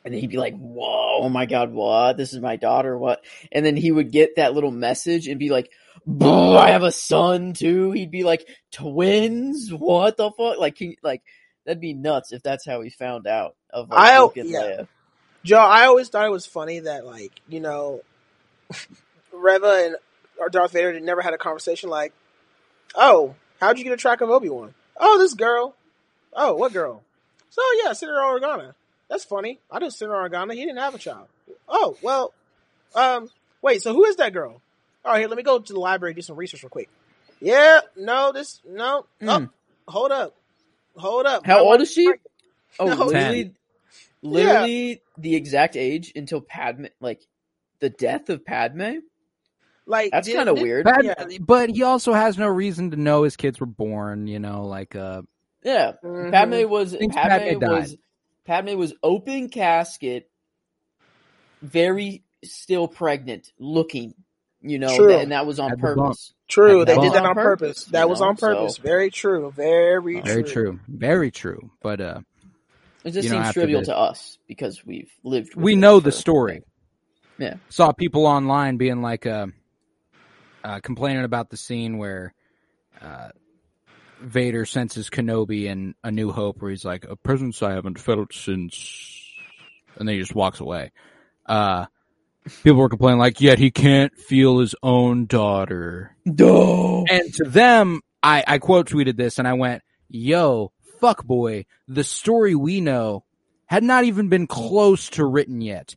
and 0.04 0.14
he'd 0.14 0.30
be 0.30 0.36
like, 0.36 0.54
"Whoa, 0.54 1.20
oh 1.22 1.28
my 1.28 1.46
god, 1.46 1.72
what? 1.72 2.16
This 2.16 2.32
is 2.32 2.40
my 2.40 2.56
daughter, 2.56 2.96
what?" 2.96 3.24
And 3.50 3.64
then 3.64 3.76
he 3.76 3.90
would 3.90 4.10
get 4.12 4.36
that 4.36 4.54
little 4.54 4.70
message 4.70 5.28
and 5.28 5.38
be 5.38 5.50
like, 5.50 5.70
"Boo, 6.06 6.56
I 6.56 6.70
have 6.70 6.82
a 6.82 6.92
son 6.92 7.52
too." 7.54 7.92
He'd 7.92 8.10
be 8.10 8.24
like, 8.24 8.46
"Twins? 8.72 9.72
What 9.72 10.16
the 10.16 10.30
fuck?" 10.30 10.58
Like, 10.58 10.76
he, 10.76 10.98
like 11.02 11.22
that'd 11.64 11.80
be 11.80 11.94
nuts 11.94 12.32
if 12.32 12.42
that's 12.42 12.66
how 12.66 12.82
he 12.82 12.90
found 12.90 13.26
out 13.26 13.56
of 13.70 13.90
like, 13.90 13.98
I- 13.98 14.20
Luke 14.20 14.36
and 14.36 14.50
yeah. 14.50 14.60
Leia. 14.60 14.88
Joe, 15.44 15.58
I 15.58 15.84
always 15.84 16.08
thought 16.08 16.24
it 16.24 16.30
was 16.30 16.46
funny 16.46 16.80
that 16.80 17.04
like, 17.04 17.32
you 17.48 17.60
know, 17.60 18.00
Reva 19.32 19.84
and 19.84 19.96
or 20.38 20.48
Darth 20.48 20.72
Vader 20.72 20.98
never 21.00 21.20
had 21.20 21.34
a 21.34 21.38
conversation 21.38 21.90
like, 21.90 22.12
oh, 22.94 23.34
how'd 23.60 23.78
you 23.78 23.84
get 23.84 23.92
a 23.92 23.98
track 23.98 24.22
of 24.22 24.30
Obi 24.30 24.48
Wan? 24.48 24.74
Oh, 24.96 25.18
this 25.18 25.34
girl. 25.34 25.74
Oh, 26.32 26.54
what 26.54 26.72
girl? 26.72 27.02
So 27.50 27.60
yeah, 27.82 27.92
Senator 27.92 28.18
Organa. 28.18 28.74
That's 29.14 29.24
funny. 29.24 29.60
I 29.70 29.78
knew 29.78 29.90
Senator 29.90 30.16
Organa. 30.16 30.54
He 30.54 30.60
didn't 30.64 30.78
have 30.78 30.96
a 30.96 30.98
child. 30.98 31.28
Oh 31.68 31.96
well. 32.02 32.34
Um. 32.96 33.30
Wait. 33.62 33.80
So 33.80 33.92
who 33.94 34.04
is 34.06 34.16
that 34.16 34.32
girl? 34.32 34.60
All 35.04 35.12
right. 35.12 35.20
Here, 35.20 35.28
let 35.28 35.36
me 35.36 35.44
go 35.44 35.60
to 35.60 35.72
the 35.72 35.78
library 35.78 36.10
and 36.10 36.16
do 36.16 36.22
some 36.22 36.34
research 36.34 36.64
real 36.64 36.70
quick. 36.70 36.88
Yeah. 37.40 37.78
No. 37.96 38.32
This. 38.32 38.60
No. 38.68 39.06
Mm. 39.22 39.50
Oh. 39.86 39.92
Hold 39.92 40.10
up. 40.10 40.34
Hold 40.96 41.26
up. 41.26 41.46
How 41.46 41.54
My 41.54 41.60
old 41.60 41.68
wife- 41.78 41.80
is 41.82 41.92
she? 41.92 42.12
Oh, 42.80 42.86
No. 42.88 43.04
literally, 43.04 43.54
literally 44.20 45.02
the 45.16 45.36
exact 45.36 45.76
age 45.76 46.12
until 46.16 46.40
Padme, 46.40 46.86
like 47.00 47.22
the 47.78 47.90
death 47.90 48.30
of 48.30 48.44
Padme. 48.44 48.96
Like 49.86 50.10
That's 50.10 50.32
kind 50.32 50.48
of 50.48 50.60
weird. 50.60 50.86
Bad- 50.86 51.04
Yeah. 51.04 51.24
But 51.40 51.70
he 51.70 51.84
also 51.84 52.14
has 52.14 52.36
no 52.36 52.48
reason 52.48 52.90
to 52.90 52.96
know 52.96 53.22
his 53.22 53.36
kids 53.36 53.60
were 53.60 53.66
born. 53.66 54.26
You 54.26 54.40
know, 54.40 54.66
like 54.66 54.96
uh, 54.96 55.22
Yeah, 55.62 55.92
Mhm. 56.02 56.32
Padme 56.32 56.68
was 56.68 56.92
Thinks 56.96 57.14
Padme 57.14 57.28
Padme 57.30 57.58
died. 57.60 57.70
was 57.70 57.96
Padme 58.44 58.76
was 58.76 58.92
open 59.02 59.48
casket, 59.48 60.30
very 61.62 62.24
still 62.44 62.88
pregnant, 62.88 63.52
looking. 63.58 64.14
You 64.66 64.78
know, 64.78 64.96
True. 64.96 65.14
and 65.18 65.32
that 65.32 65.44
was 65.46 65.60
on 65.60 65.70
Had 65.70 65.78
the 65.78 65.82
bump. 65.82 65.96
purpose. 65.98 66.32
True, 66.48 66.84
they 66.86 66.94
did 66.96 67.12
that 67.12 67.22
on 67.24 67.30
on 67.30 67.34
purpose. 67.34 67.84
purpose, 67.84 67.84
That 67.86 68.02
you 68.04 68.08
was 68.08 68.20
know, 68.20 68.28
on 68.28 68.36
purpose. 68.36 68.76
so- 68.76 68.82
Very 68.82 69.10
true. 69.10 69.52
Very, 69.54 70.14
true. 70.14 70.22
Very 70.22 70.42
true. 70.42 70.52
true. 70.52 70.80
Very 70.88 71.30
true. 71.30 71.70
But 71.82 72.00
uh 72.00 72.20
It 73.04 73.10
just 73.10 73.28
You 73.28 73.34
know, 73.34 73.42
seems 73.42 73.52
trivial 73.52 73.80
the- 73.80 73.86
to 73.88 73.96
us 73.98 74.38
because 74.46 74.84
we've 74.86 75.10
lived. 75.22 75.54
with 75.54 75.62
we 75.62 75.74
it 75.74 75.76
know 75.76 76.00
the 76.00 76.10
for- 76.10 76.16
story. 76.16 76.62
Yeah. 77.36 77.56
Saw 77.68 77.92
people 77.92 78.24
online 78.26 78.78
being 78.78 79.02
like 79.02 79.26
uh, 79.26 79.48
uh 80.64 80.80
complaining 80.80 81.24
about 81.24 81.50
the 81.50 81.58
scene 81.58 81.98
where 81.98 82.32
uh 83.02 83.28
Vader 84.24 84.64
senses 84.64 85.10
Kenobi 85.10 85.64
in 85.64 85.94
A 86.02 86.10
New 86.10 86.32
Hope 86.32 86.60
where 86.60 86.70
he's 86.70 86.84
like, 86.84 87.04
a 87.04 87.16
presence 87.16 87.62
I 87.62 87.72
haven't 87.72 87.98
felt 87.98 88.32
since 88.32 89.22
and 89.98 90.08
then 90.08 90.14
he 90.14 90.20
just 90.20 90.34
walks 90.34 90.60
away. 90.60 90.92
Uh 91.46 91.86
people 92.62 92.80
were 92.80 92.88
complaining 92.88 93.18
like, 93.18 93.40
yet 93.40 93.58
he 93.58 93.70
can't 93.70 94.16
feel 94.18 94.58
his 94.58 94.74
own 94.82 95.26
daughter. 95.26 96.16
No. 96.24 97.04
And 97.10 97.32
to 97.34 97.44
them, 97.44 98.00
I, 98.22 98.44
I 98.46 98.58
quote 98.58 98.88
tweeted 98.88 99.16
this 99.16 99.38
and 99.38 99.46
I 99.46 99.54
went, 99.54 99.82
yo, 100.08 100.72
fuck 101.00 101.24
boy, 101.24 101.66
the 101.88 102.04
story 102.04 102.54
we 102.54 102.80
know 102.80 103.24
had 103.66 103.82
not 103.82 104.04
even 104.04 104.28
been 104.28 104.46
close 104.46 105.08
to 105.10 105.24
written 105.24 105.60
yet. 105.60 105.96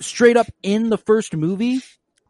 Straight 0.00 0.36
up 0.36 0.46
in 0.62 0.88
the 0.88 0.98
first 0.98 1.34
movie, 1.36 1.80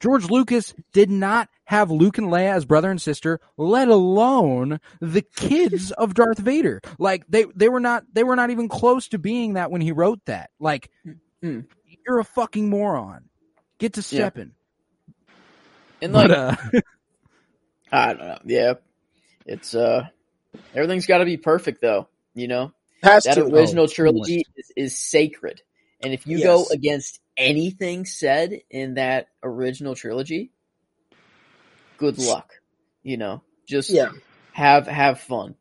George 0.01 0.28
Lucas 0.28 0.74
did 0.93 1.11
not 1.11 1.49
have 1.71 1.93
Luke 1.93 2.18
and 2.18 2.27
Leia 2.27 2.53
as 2.53 2.64
brother 2.64 2.91
and 2.91 3.01
sister, 3.01 3.41
let 3.57 3.87
alone 3.87 4.81
the 5.01 5.23
kids 5.23 5.91
of 5.99 6.14
Darth 6.14 6.39
Vader. 6.39 6.81
Like 6.99 7.25
they, 7.29 7.47
they 7.55 7.68
were 7.68 7.79
not, 7.79 8.03
they 8.12 8.25
were 8.25 8.35
not 8.35 8.51
even 8.51 8.68
close 8.68 9.07
to 9.09 9.18
being 9.18 9.55
that 9.55 9.71
when 9.71 9.81
he 9.81 9.93
wrote 9.93 10.18
that. 10.27 10.51
Like, 10.59 10.91
Hmm. 11.43 11.61
you're 12.05 12.18
a 12.18 12.25
fucking 12.25 12.68
moron. 12.68 13.31
Get 13.79 13.93
to 13.95 14.03
Yeah. 14.11 14.18
stepping. 14.18 14.53
And 16.03 16.12
like, 16.12 16.29
But, 16.29 16.39
uh, 16.39 16.57
I 17.93 18.14
don't 18.14 18.18
know. 18.18 18.39
Yeah, 18.47 18.75
it's 19.47 19.75
uh, 19.75 20.07
everything's 20.75 21.07
got 21.07 21.18
to 21.18 21.25
be 21.25 21.37
perfect 21.37 21.81
though. 21.81 22.09
You 22.35 22.49
know, 22.49 22.73
Has 23.03 23.25
that 23.25 23.37
to. 23.37 23.43
original 23.45 23.85
Oh, 23.85 23.89
trilogy 23.89 24.45
is, 24.57 24.73
is 24.77 24.97
sacred, 24.99 25.62
and 26.03 26.12
if 26.12 26.27
you 26.27 26.43
go 26.43 26.66
against 26.71 27.21
anything 27.37 28.05
said 28.07 28.61
in 28.71 28.95
that 28.95 29.29
original 29.43 29.95
trilogy, 29.95 30.53
good 32.01 32.19
luck. 32.19 32.51
You 33.05 33.17
know, 33.17 33.43
just 33.67 33.91
Yeah. 33.91 34.11
have 34.53 34.89
have 34.89 35.21
fun 35.21 35.55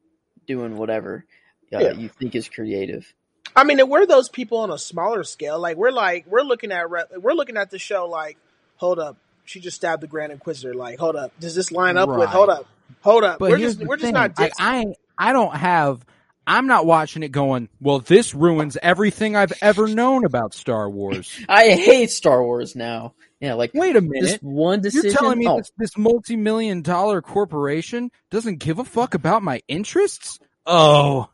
doing 0.48 0.76
whatever 0.78 1.26
uh, 1.74 1.78
Yeah. 1.80 1.92
you 1.92 2.10
think 2.10 2.34
is 2.34 2.50
creative. 2.50 3.14
I 3.56 3.64
mean, 3.64 3.80
and 3.80 3.90
we're 3.90 4.06
those 4.08 4.30
people 4.30 4.58
on 4.60 4.72
a 4.72 4.78
smaller 4.78 5.24
scale. 5.24 5.60
Like 5.60 5.78
we're 5.78 5.92
like 5.92 6.26
we're 6.28 6.42
looking 6.42 6.72
at 6.72 6.90
we're 6.90 7.34
looking 7.34 7.58
at 7.58 7.70
the 7.70 7.78
show. 7.80 8.08
Like, 8.08 8.38
hold 8.78 8.98
up, 9.00 9.18
she 9.46 9.60
just 9.60 9.76
stabbed 9.78 10.02
the 10.02 10.08
Grand 10.08 10.32
Inquisitor. 10.32 10.74
Like, 10.74 10.98
hold 11.00 11.16
up, 11.16 11.32
does 11.40 11.54
this 11.56 11.72
line 11.72 11.98
up 11.98 12.10
with? 12.10 12.30
Hold 12.30 12.50
up, 12.50 12.66
hold 13.02 13.24
up. 13.24 13.40
But 13.40 13.52
we're 13.52 13.58
just 13.60 13.80
we're 13.80 13.98
just 13.98 14.06
thing. 14.06 14.14
not. 14.14 14.34
I. 14.40 14.52
I 14.60 14.94
I 15.18 15.34
don't 15.34 15.54
have. 15.56 16.06
I'm 16.50 16.66
not 16.66 16.88
watching 16.88 17.22
it 17.22 17.32
going. 17.32 17.70
Well, 17.80 18.00
this 18.00 18.34
ruins 18.34 18.76
everything 18.82 19.36
I've 19.36 19.54
ever 19.62 19.88
known 19.88 20.26
about 20.26 20.56
Star 20.56 20.90
Wars. 20.90 21.40
I 21.50 21.70
hate 21.70 22.10
Star 22.10 22.44
Wars 22.44 22.76
now. 22.76 23.14
Yeah, 23.40 23.54
like 23.54 23.72
Wait 23.76 23.96
a 23.96 24.02
this 24.02 24.10
minute. 24.10 24.44
one 24.44 24.82
decision. 24.82 25.12
You're 25.12 25.14
telling 25.14 25.38
me 25.38 25.48
oh, 25.48 25.58
this, 25.58 25.72
this 25.78 25.98
multi-million 25.98 26.82
dollar 26.82 27.22
corporation 27.22 28.10
doesn't 28.32 28.58
give 28.58 28.80
a 28.80 28.84
fuck 28.84 29.14
about 29.14 29.44
my 29.44 29.62
interests? 29.68 30.40
Oh, 30.66 31.30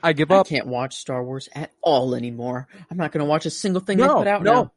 I 0.00 0.12
give 0.12 0.30
I 0.30 0.36
up. 0.36 0.46
can't 0.46 0.68
watch 0.68 0.94
Star 0.94 1.24
Wars 1.24 1.48
at 1.56 1.72
all 1.82 2.14
anymore. 2.14 2.68
I'm 2.88 2.96
not 2.96 3.10
going 3.10 3.24
to 3.24 3.28
watch 3.28 3.46
a 3.46 3.50
single 3.50 3.80
thing 3.80 3.98
they 3.98 4.06
put 4.06 4.28
out 4.28 4.44
no. 4.44 4.52
now. 4.52 4.72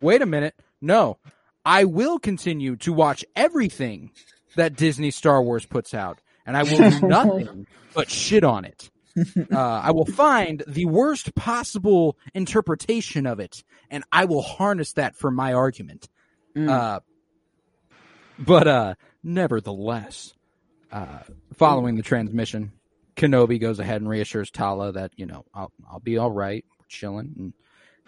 Wait 0.00 0.22
a 0.22 0.26
minute. 0.26 0.54
No, 0.80 1.18
I 1.64 1.84
will 1.84 2.20
continue 2.20 2.76
to 2.76 2.92
watch 2.92 3.24
everything 3.34 4.12
that 4.54 4.76
Disney 4.76 5.10
Star 5.10 5.42
Wars 5.42 5.66
puts 5.66 5.92
out, 5.92 6.20
and 6.46 6.56
I 6.56 6.62
will 6.62 6.90
do 6.90 7.06
nothing 7.06 7.66
but 7.94 8.10
shit 8.10 8.44
on 8.44 8.64
it. 8.64 8.90
Uh, 9.16 9.56
I 9.56 9.92
will 9.92 10.06
find 10.06 10.64
the 10.66 10.86
worst 10.86 11.36
possible 11.36 12.18
interpretation 12.34 13.26
of 13.26 13.38
it, 13.38 13.62
and 13.88 14.02
I 14.10 14.24
will 14.24 14.42
harness 14.42 14.94
that 14.94 15.14
for 15.14 15.30
my 15.30 15.52
argument. 15.52 16.08
Mm. 16.56 16.68
Uh, 16.68 16.98
but 18.40 18.66
uh, 18.66 18.94
nevertheless, 19.22 20.34
uh, 20.90 21.20
following 21.56 21.94
the 21.94 22.02
transmission, 22.02 22.72
Kenobi 23.14 23.60
goes 23.60 23.78
ahead 23.78 24.00
and 24.00 24.10
reassures 24.10 24.50
Tala 24.50 24.90
that 24.90 25.12
you 25.14 25.26
know 25.26 25.44
I'll 25.54 25.70
I'll 25.88 26.00
be 26.00 26.18
all 26.18 26.32
right, 26.32 26.64
chilling. 26.88 27.34
And 27.38 27.52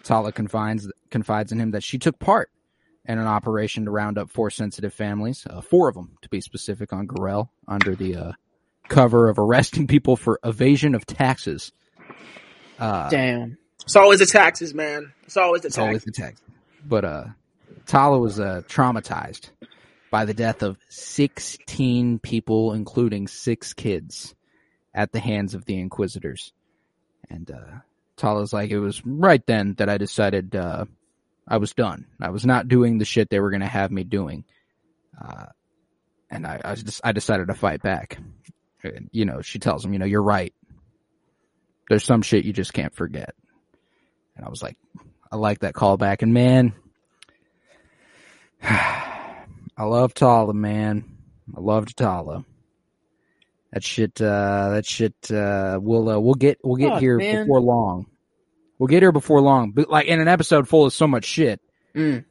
Tala 0.03 0.33
confides 0.33 0.91
confides 1.09 1.53
in 1.53 1.59
him 1.61 1.71
that 1.71 1.83
she 1.83 1.97
took 1.97 2.19
part 2.19 2.51
in 3.07 3.17
an 3.19 3.27
operation 3.27 3.85
to 3.85 3.91
round 3.91 4.17
up 4.17 4.29
four 4.29 4.49
sensitive 4.49 4.93
families, 4.93 5.45
uh, 5.49 5.61
four 5.61 5.87
of 5.87 5.95
them 5.95 6.17
to 6.21 6.29
be 6.29 6.41
specific, 6.41 6.91
on 6.91 7.05
Gorel 7.05 7.51
under 7.67 7.95
the 7.95 8.15
uh, 8.15 8.31
cover 8.89 9.29
of 9.29 9.39
arresting 9.39 9.87
people 9.87 10.15
for 10.15 10.39
evasion 10.43 10.95
of 10.95 11.05
taxes. 11.05 11.71
Uh, 12.79 13.09
Damn. 13.09 13.57
it's 13.83 13.95
always 13.95 14.19
the 14.19 14.25
taxes, 14.25 14.73
man. 14.73 15.13
It's 15.23 15.37
always 15.37 15.61
the 15.61 15.67
it's 15.67 15.77
always 15.77 16.03
taxes. 16.03 16.15
the 16.15 16.21
text. 16.21 16.43
But 16.85 17.05
uh 17.05 17.25
Tala 17.85 18.19
was 18.19 18.39
uh 18.39 18.61
traumatized 18.67 19.49
by 20.11 20.25
the 20.25 20.33
death 20.33 20.61
of 20.61 20.77
16 20.89 22.19
people 22.19 22.73
including 22.73 23.27
6 23.27 23.73
kids 23.73 24.35
at 24.93 25.11
the 25.11 25.19
hands 25.19 25.53
of 25.55 25.65
the 25.65 25.79
inquisitors. 25.79 26.53
And 27.29 27.49
uh 27.49 27.79
Tala's 28.15 28.53
like 28.53 28.69
it 28.69 28.79
was 28.79 29.03
right 29.05 29.45
then 29.47 29.73
that 29.79 29.89
I 29.89 29.97
decided 29.97 30.55
uh 30.55 30.85
I 31.47 31.57
was 31.57 31.73
done. 31.73 32.05
I 32.19 32.29
was 32.29 32.45
not 32.45 32.67
doing 32.67 32.97
the 32.97 33.05
shit 33.05 33.29
they 33.29 33.39
were 33.39 33.51
going 33.51 33.61
to 33.61 33.67
have 33.67 33.91
me 33.91 34.03
doing. 34.03 34.43
Uh 35.19 35.45
and 36.29 36.45
I 36.45 36.59
I, 36.63 36.75
just, 36.75 37.01
I 37.03 37.11
decided 37.13 37.47
to 37.47 37.53
fight 37.53 37.81
back. 37.81 38.17
And, 38.83 39.09
you 39.11 39.25
know, 39.25 39.41
she 39.41 39.59
tells 39.59 39.83
him, 39.83 39.93
you 39.93 39.99
know, 39.99 40.05
you're 40.05 40.21
right. 40.21 40.53
There's 41.89 42.03
some 42.03 42.21
shit 42.21 42.45
you 42.45 42.53
just 42.53 42.73
can't 42.73 42.93
forget. 42.93 43.33
And 44.35 44.45
I 44.45 44.49
was 44.49 44.61
like, 44.61 44.77
I 45.31 45.35
like 45.37 45.59
that 45.59 45.73
callback. 45.73 46.21
And 46.21 46.33
man, 46.33 46.73
I 48.61 49.83
love 49.83 50.13
Tala, 50.13 50.53
man. 50.53 51.05
I 51.55 51.59
loved 51.59 51.97
Tala. 51.97 52.45
That 53.71 53.83
shit, 53.83 54.21
uh, 54.21 54.69
that 54.71 54.85
shit, 54.85 55.15
uh, 55.31 55.79
we'll, 55.81 56.09
uh, 56.09 56.19
we'll 56.19 56.35
get, 56.35 56.59
we'll 56.63 56.77
get 56.77 56.91
Fuck, 56.93 56.99
here 56.99 57.17
man. 57.17 57.45
before 57.45 57.61
long. 57.61 58.05
We'll 58.79 58.87
get 58.87 59.01
here 59.01 59.11
before 59.11 59.41
long. 59.41 59.71
But 59.71 59.89
like 59.89 60.07
in 60.07 60.19
an 60.19 60.27
episode 60.27 60.67
full 60.67 60.85
of 60.85 60.93
so 60.93 61.07
much 61.07 61.25
shit, 61.25 61.59
Mm. 61.95 62.25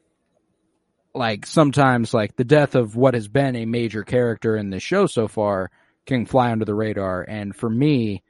like 1.13 1.45
sometimes 1.45 2.13
like 2.13 2.35
the 2.35 2.43
death 2.45 2.75
of 2.75 2.95
what 2.95 3.13
has 3.15 3.27
been 3.27 3.55
a 3.55 3.65
major 3.65 4.03
character 4.03 4.55
in 4.55 4.69
the 4.69 4.79
show 4.79 5.07
so 5.07 5.27
far 5.27 5.71
can 6.05 6.25
fly 6.25 6.51
under 6.51 6.63
the 6.65 6.73
radar. 6.75 7.21
And 7.27 7.55
for 7.55 7.69
me, 7.69 8.23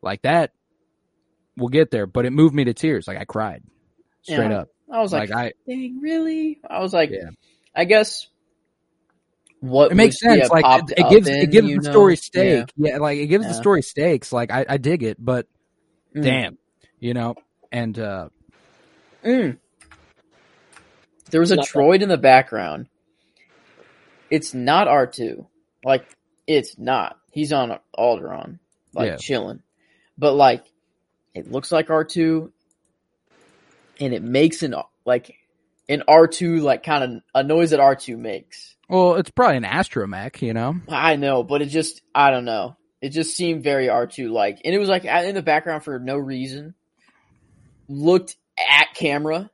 like 0.00 0.22
that, 0.22 0.52
we'll 1.56 1.68
get 1.68 1.90
there, 1.90 2.06
but 2.06 2.24
it 2.24 2.30
moved 2.30 2.54
me 2.54 2.64
to 2.64 2.72
tears. 2.74 3.06
Like 3.06 3.18
I 3.18 3.24
cried 3.24 3.62
straight 4.22 4.50
Yeah. 4.50 4.60
up. 4.60 4.68
I 4.90 5.00
was 5.00 5.12
like, 5.12 5.28
Like 5.30 5.38
I, 5.48 5.70
dang, 5.70 6.00
really? 6.00 6.60
I 6.68 6.80
was 6.80 6.94
like, 6.94 7.10
Yeah. 7.10 7.30
I 7.76 7.84
guess 7.84 8.26
what 9.60 9.92
it 9.92 9.94
makes 9.94 10.18
sense. 10.18 10.48
like 10.48 10.64
it, 10.90 10.94
it 10.98 11.10
gives 11.10 11.28
in, 11.28 11.36
it 11.36 11.50
gives 11.50 11.68
the 11.68 11.74
know? 11.76 11.90
story 11.90 12.14
Yeah. 12.14 12.16
stake. 12.20 12.72
Yeah, 12.76 12.96
like 12.98 13.18
it 13.18 13.26
gives 13.26 13.46
the 13.46 13.52
story 13.54 13.82
stakes. 13.82 14.32
Like 14.32 14.50
I, 14.50 14.64
I 14.68 14.76
dig 14.78 15.02
it, 15.02 15.18
but 15.22 15.46
Mm. 16.16 16.22
damn, 16.24 16.58
you 16.98 17.12
know. 17.14 17.34
And 17.72 17.98
uh 17.98 18.28
Mm. 19.24 19.58
There 21.30 21.40
was 21.40 21.50
a 21.50 21.56
Not 21.56 21.66
that- 21.66 21.74
droid 21.74 22.02
in 22.02 22.08
the 22.08 22.16
background. 22.18 22.86
It's 24.30 24.54
not 24.54 24.88
R 24.88 25.06
two. 25.06 25.46
Like 25.84 26.06
it's 26.46 26.78
not. 26.78 27.18
He's 27.32 27.52
on 27.52 27.78
Alderaan, 27.96 28.58
like 28.94 29.10
Yeah. 29.10 29.16
chilling. 29.16 29.62
But 30.18 30.32
like, 30.34 30.64
it 31.34 31.50
looks 31.50 31.70
like 31.70 31.90
R 31.90 32.04
two, 32.04 32.52
and 34.00 34.12
it 34.14 34.22
makes 34.22 34.62
an 34.62 34.74
like 35.04 35.34
an 35.88 36.02
R 36.08 36.26
two 36.26 36.58
like 36.60 36.82
kind 36.82 37.04
of 37.04 37.22
a 37.34 37.42
noise 37.42 37.70
that 37.70 37.80
R 37.80 37.94
two 37.96 38.16
makes. 38.16 38.74
well, 38.88 39.14
it's 39.16 39.30
probably 39.30 39.58
an 39.58 39.62
astromech, 39.64 40.42
you 40.42 40.52
know. 40.54 40.76
I 40.88 41.16
know, 41.16 41.42
but 41.44 41.62
it 41.62 41.66
just 41.66 42.02
I 42.14 42.30
don't 42.30 42.44
know. 42.44 42.76
It 43.00 43.10
just 43.10 43.36
seemed 43.36 43.62
very 43.62 43.88
R 43.88 44.06
two 44.06 44.30
like, 44.32 44.60
and 44.64 44.74
it 44.74 44.78
was 44.78 44.88
like 44.88 45.04
in 45.04 45.34
the 45.34 45.42
background 45.42 45.84
for 45.84 45.98
no 45.98 46.16
reason. 46.16 46.74
Looked 47.90 48.36
at 48.58 48.94
camera. 48.94 49.50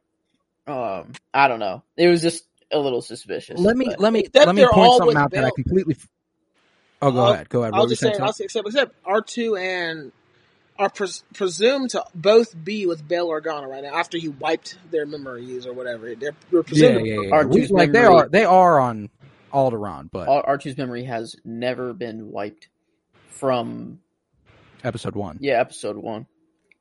Um, 0.66 1.12
I 1.32 1.48
don't 1.48 1.60
know. 1.60 1.82
It 1.96 2.08
was 2.08 2.20
just 2.22 2.44
a 2.70 2.78
little 2.78 3.00
suspicious. 3.00 3.58
Let 3.58 3.76
me 3.76 3.86
but- 3.86 4.00
let 4.00 4.12
me 4.12 4.20
Except 4.20 4.46
let 4.46 4.54
me 4.54 4.66
point 4.70 4.90
something 4.92 5.06
with 5.06 5.16
out 5.16 5.30
that 5.30 5.44
I 5.44 5.50
completely. 5.54 5.94
f- 5.98 6.08
Oh, 7.02 7.10
go 7.12 7.20
I'll- 7.20 7.32
ahead. 7.32 7.48
Go 7.48 7.62
ahead. 7.62 7.74
I 7.74 7.78
What 7.78 7.84
was 7.84 7.88
were 7.88 7.92
you 7.92 7.94
just 7.96 8.00
say, 8.02 8.10
saying? 8.12 8.22
I 8.22 8.26
was 8.26 8.40
except, 8.40 8.68
except 8.68 8.94
R 9.04 9.22
two 9.22 9.56
and 9.56 10.12
are 10.78 10.90
pres- 10.90 11.24
presumed 11.34 11.90
to 11.90 12.04
both 12.14 12.54
be 12.64 12.84
with 12.86 13.06
Bail 13.06 13.28
Organa 13.28 13.66
right 13.66 13.82
now 13.82 13.94
after 13.94 14.18
he 14.18 14.28
wiped 14.28 14.76
their 14.90 15.06
memories 15.06 15.66
or 15.66 15.72
whatever. 15.72 16.14
They're, 16.14 16.16
they're 16.16 16.32
yeah, 16.52 16.62
presumed. 16.62 17.06
yeah, 17.06 17.14
to- 17.16 17.22
yeah. 17.28 17.30
R2's 17.30 17.70
We- 17.70 17.76
like 17.76 17.92
they 17.92 18.04
are 18.04 18.28
they 18.28 18.44
are 18.44 18.78
on 18.80 19.08
Alderaan, 19.52 20.10
but 20.10 20.26
R 20.28 20.58
two's 20.58 20.76
memory 20.76 21.04
has 21.04 21.36
never 21.44 21.92
been 21.94 22.30
wiped 22.32 22.68
from 23.30 24.00
episode 24.84 25.14
one. 25.14 25.38
yeah 25.40 25.60
episode 25.60 25.96
one. 25.96 26.26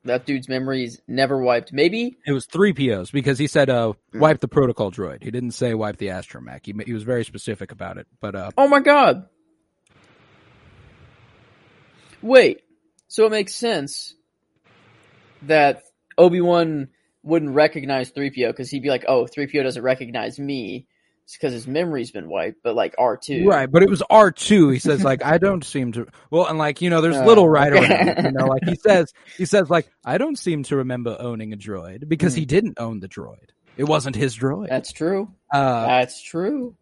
That 0.06 0.24
dude's 0.26 0.48
memory 0.48 0.84
is 0.84 1.00
never 1.06 1.40
wiped. 1.40 1.72
Maybe 1.72 2.16
It 2.26 2.32
was 2.32 2.46
three 2.46 2.72
POs 2.72 3.10
because 3.10 3.38
he 3.38 3.46
said, 3.46 3.68
uh, 3.70 3.92
Hmm. 4.12 4.20
wipe 4.20 4.40
the 4.40 4.48
protocol 4.48 4.90
droid. 4.90 5.22
He 5.22 5.30
didn't 5.30 5.50
say 5.52 5.74
wipe 5.74 5.96
the 5.98 6.08
astromech. 6.08 6.64
He, 6.64 6.74
he 6.84 6.92
was 6.92 7.02
very 7.02 7.24
specific 7.24 7.72
about 7.72 7.98
it. 7.98 8.06
But, 8.20 8.34
uh, 8.34 8.50
Oh 8.56 8.68
my 8.68 8.80
god. 8.80 9.28
Wait. 12.22 12.62
So 13.08 13.26
it 13.26 13.30
makes 13.30 13.54
sense 13.54 14.14
that 15.42 15.82
Obi-Wan 16.18 16.88
wouldn't 17.22 17.54
recognize 17.54 18.10
3PO 18.12 18.48
because 18.48 18.70
he'd 18.70 18.82
be 18.82 18.88
like, 18.88 19.04
oh, 19.08 19.26
3PO 19.26 19.62
doesn't 19.62 19.82
recognize 19.82 20.38
me. 20.38 20.86
It's 21.26 21.36
because 21.36 21.52
his 21.52 21.66
memory's 21.66 22.12
been 22.12 22.28
wiped, 22.28 22.62
but 22.62 22.76
like 22.76 22.94
R2. 22.96 23.46
right. 23.48 23.68
But 23.68 23.82
it 23.82 23.90
was 23.90 24.00
R2. 24.08 24.72
He 24.72 24.78
says, 24.78 25.02
like, 25.02 25.24
I 25.24 25.38
don't 25.38 25.64
seem 25.64 25.90
to, 25.92 26.06
well, 26.30 26.46
and 26.46 26.56
like, 26.56 26.80
you 26.80 26.88
know, 26.88 27.00
there's 27.00 27.16
Oh, 27.16 27.24
little 27.26 27.48
right 27.48 27.72
okay. 27.72 27.84
around, 28.14 28.24
you 28.26 28.30
know, 28.32 28.46
like 28.46 28.62
he 28.64 28.76
says, 28.76 29.12
he 29.36 29.44
says, 29.44 29.68
like, 29.68 29.88
I 30.04 30.18
don't 30.18 30.38
seem 30.38 30.62
to 30.64 30.76
remember 30.76 31.16
owning 31.18 31.52
a 31.52 31.56
droid 31.56 32.08
because 32.08 32.34
Hmm. 32.34 32.38
he 32.40 32.46
didn't 32.46 32.78
own 32.78 33.00
the 33.00 33.08
droid. 33.08 33.50
It 33.76 33.84
wasn't 33.84 34.14
his 34.14 34.36
droid. 34.36 34.68
That's 34.68 34.92
true. 34.92 35.28
Uh, 35.52 35.86
That's 35.86 36.22
true. 36.22 36.76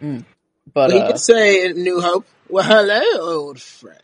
Mm. 0.00 0.24
But 0.72 0.92
he 0.92 0.98
uh, 1.00 1.08
did 1.08 1.18
say 1.18 1.72
New 1.72 2.00
Hope, 2.00 2.26
well, 2.48 2.64
hello, 2.64 3.02
old 3.20 3.60
friend. 3.60 3.98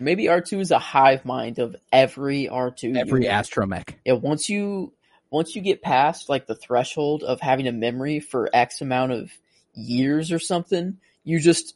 maybe 0.00 0.24
R2 0.24 0.60
is 0.60 0.70
a 0.72 0.78
hive 0.80 1.24
mind 1.24 1.58
of 1.60 1.76
every 1.92 2.48
R2. 2.50 2.96
every 2.96 3.22
unit. 3.24 3.30
astromech. 3.46 3.94
yeah, 4.04 4.14
once 4.14 4.48
you 4.48 4.92
once 5.30 5.54
you 5.54 5.62
get 5.62 5.82
past 5.82 6.28
like 6.28 6.46
the 6.46 6.54
threshold 6.54 7.22
of 7.22 7.40
having 7.40 7.68
a 7.68 7.72
memory 7.72 8.20
for 8.20 8.48
X 8.52 8.80
amount 8.80 9.12
of 9.12 9.30
years 9.74 10.32
or 10.32 10.38
something, 10.38 10.98
you 11.24 11.38
just 11.40 11.74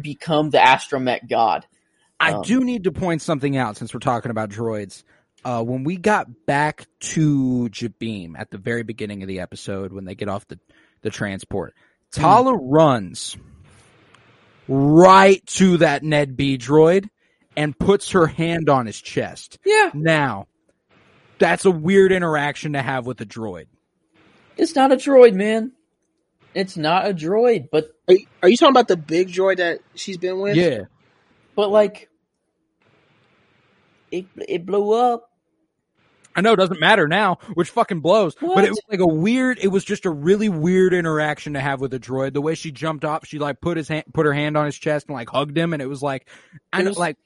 become 0.00 0.50
the 0.50 0.58
astromech 0.58 1.28
god. 1.28 1.66
I 2.18 2.32
Um, 2.32 2.42
do 2.42 2.60
need 2.60 2.84
to 2.84 2.92
point 2.92 3.22
something 3.22 3.56
out 3.56 3.76
since 3.76 3.92
we're 3.92 4.00
talking 4.00 4.30
about 4.30 4.48
droids. 4.50 5.02
Uh, 5.44 5.62
when 5.62 5.84
we 5.84 5.96
got 5.96 6.46
back 6.46 6.86
to 7.00 7.68
Jabiim 7.68 8.32
at 8.38 8.50
the 8.50 8.56
very 8.56 8.82
beginning 8.82 9.22
of 9.22 9.28
the 9.28 9.40
episode, 9.40 9.92
when 9.92 10.06
they 10.06 10.14
get 10.14 10.28
off 10.30 10.46
the, 10.48 10.58
the 11.02 11.10
transport, 11.10 11.74
Tala 12.12 12.56
runs 12.56 13.36
right 14.68 15.44
to 15.46 15.76
that 15.78 16.02
Ned 16.02 16.36
B 16.36 16.56
droid 16.56 17.08
and 17.56 17.78
puts 17.78 18.12
her 18.12 18.26
hand 18.26 18.68
on 18.68 18.86
his 18.86 19.00
chest. 19.00 19.58
Yeah, 19.64 19.90
Now, 19.92 20.46
that's 21.38 21.64
a 21.64 21.70
weird 21.70 22.12
interaction 22.12 22.72
to 22.74 22.82
have 22.82 23.06
with 23.06 23.20
a 23.20 23.26
droid. 23.26 23.66
it's 24.56 24.74
not 24.74 24.92
a 24.92 24.96
droid, 24.96 25.34
man. 25.34 25.72
It's 26.54 26.76
not 26.76 27.08
a 27.08 27.14
droid, 27.14 27.68
but 27.72 27.90
Are 28.08 28.14
you, 28.14 28.26
are 28.42 28.48
you 28.48 28.56
talking 28.56 28.72
about 28.72 28.86
the 28.88 28.96
big 28.96 29.28
droid 29.28 29.56
that 29.56 29.80
she's 29.94 30.16
been 30.18 30.38
with? 30.38 30.54
Yeah. 30.56 30.82
but 31.56 31.70
like 31.70 32.08
it 34.12 34.26
it 34.36 34.64
blew 34.66 34.92
up. 34.92 35.30
I 36.36 36.40
know 36.40 36.52
it 36.52 36.56
doesn't 36.56 36.80
matter 36.80 37.06
now, 37.06 37.38
which 37.54 37.70
fucking 37.70 38.00
blows. 38.00 38.34
But 38.34 38.64
it 38.64 38.70
was 38.70 38.80
like 38.90 38.98
a 39.00 39.06
weird. 39.06 39.58
It 39.62 39.68
was 39.68 39.84
just 39.84 40.04
a 40.04 40.10
really 40.10 40.48
weird 40.48 40.92
interaction 40.92 41.54
to 41.54 41.60
have 41.60 41.80
with 41.80 41.94
a 41.94 42.00
droid. 42.00 42.32
The 42.32 42.40
way 42.40 42.56
she 42.56 42.72
jumped 42.72 43.04
up, 43.04 43.24
she 43.24 43.38
like 43.38 43.60
put 43.60 43.76
his 43.76 43.86
hand, 43.86 44.04
put 44.12 44.26
her 44.26 44.32
hand 44.32 44.56
on 44.56 44.66
his 44.66 44.76
chest 44.76 45.06
and 45.08 45.14
like 45.14 45.28
hugged 45.28 45.56
him, 45.56 45.72
and 45.72 45.80
it 45.80 45.86
was 45.86 46.02
like, 46.02 46.28
I 46.72 46.78
know, 46.78 46.84
There's 46.86 46.98
like 46.98 47.16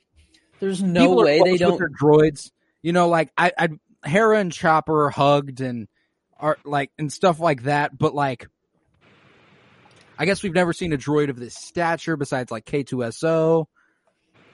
There's 0.60 0.82
no 0.82 1.14
way 1.14 1.40
they 1.42 1.56
don't. 1.56 1.78
their 1.78 1.88
droids. 1.90 2.50
You 2.82 2.92
know, 2.92 3.08
like 3.08 3.30
I, 3.36 3.52
I, 3.56 3.68
Hera 4.04 4.38
and 4.38 4.52
Chopper 4.52 5.10
hugged 5.10 5.60
and 5.60 5.88
are 6.38 6.58
like 6.64 6.90
and 6.98 7.12
stuff 7.12 7.40
like 7.40 7.64
that. 7.64 7.96
But 7.96 8.14
like, 8.14 8.46
I 10.18 10.24
guess 10.24 10.42
we've 10.42 10.54
never 10.54 10.72
seen 10.72 10.92
a 10.92 10.98
droid 10.98 11.30
of 11.30 11.38
this 11.38 11.54
stature 11.54 12.16
besides 12.16 12.50
like 12.50 12.64
K2SO. 12.64 13.66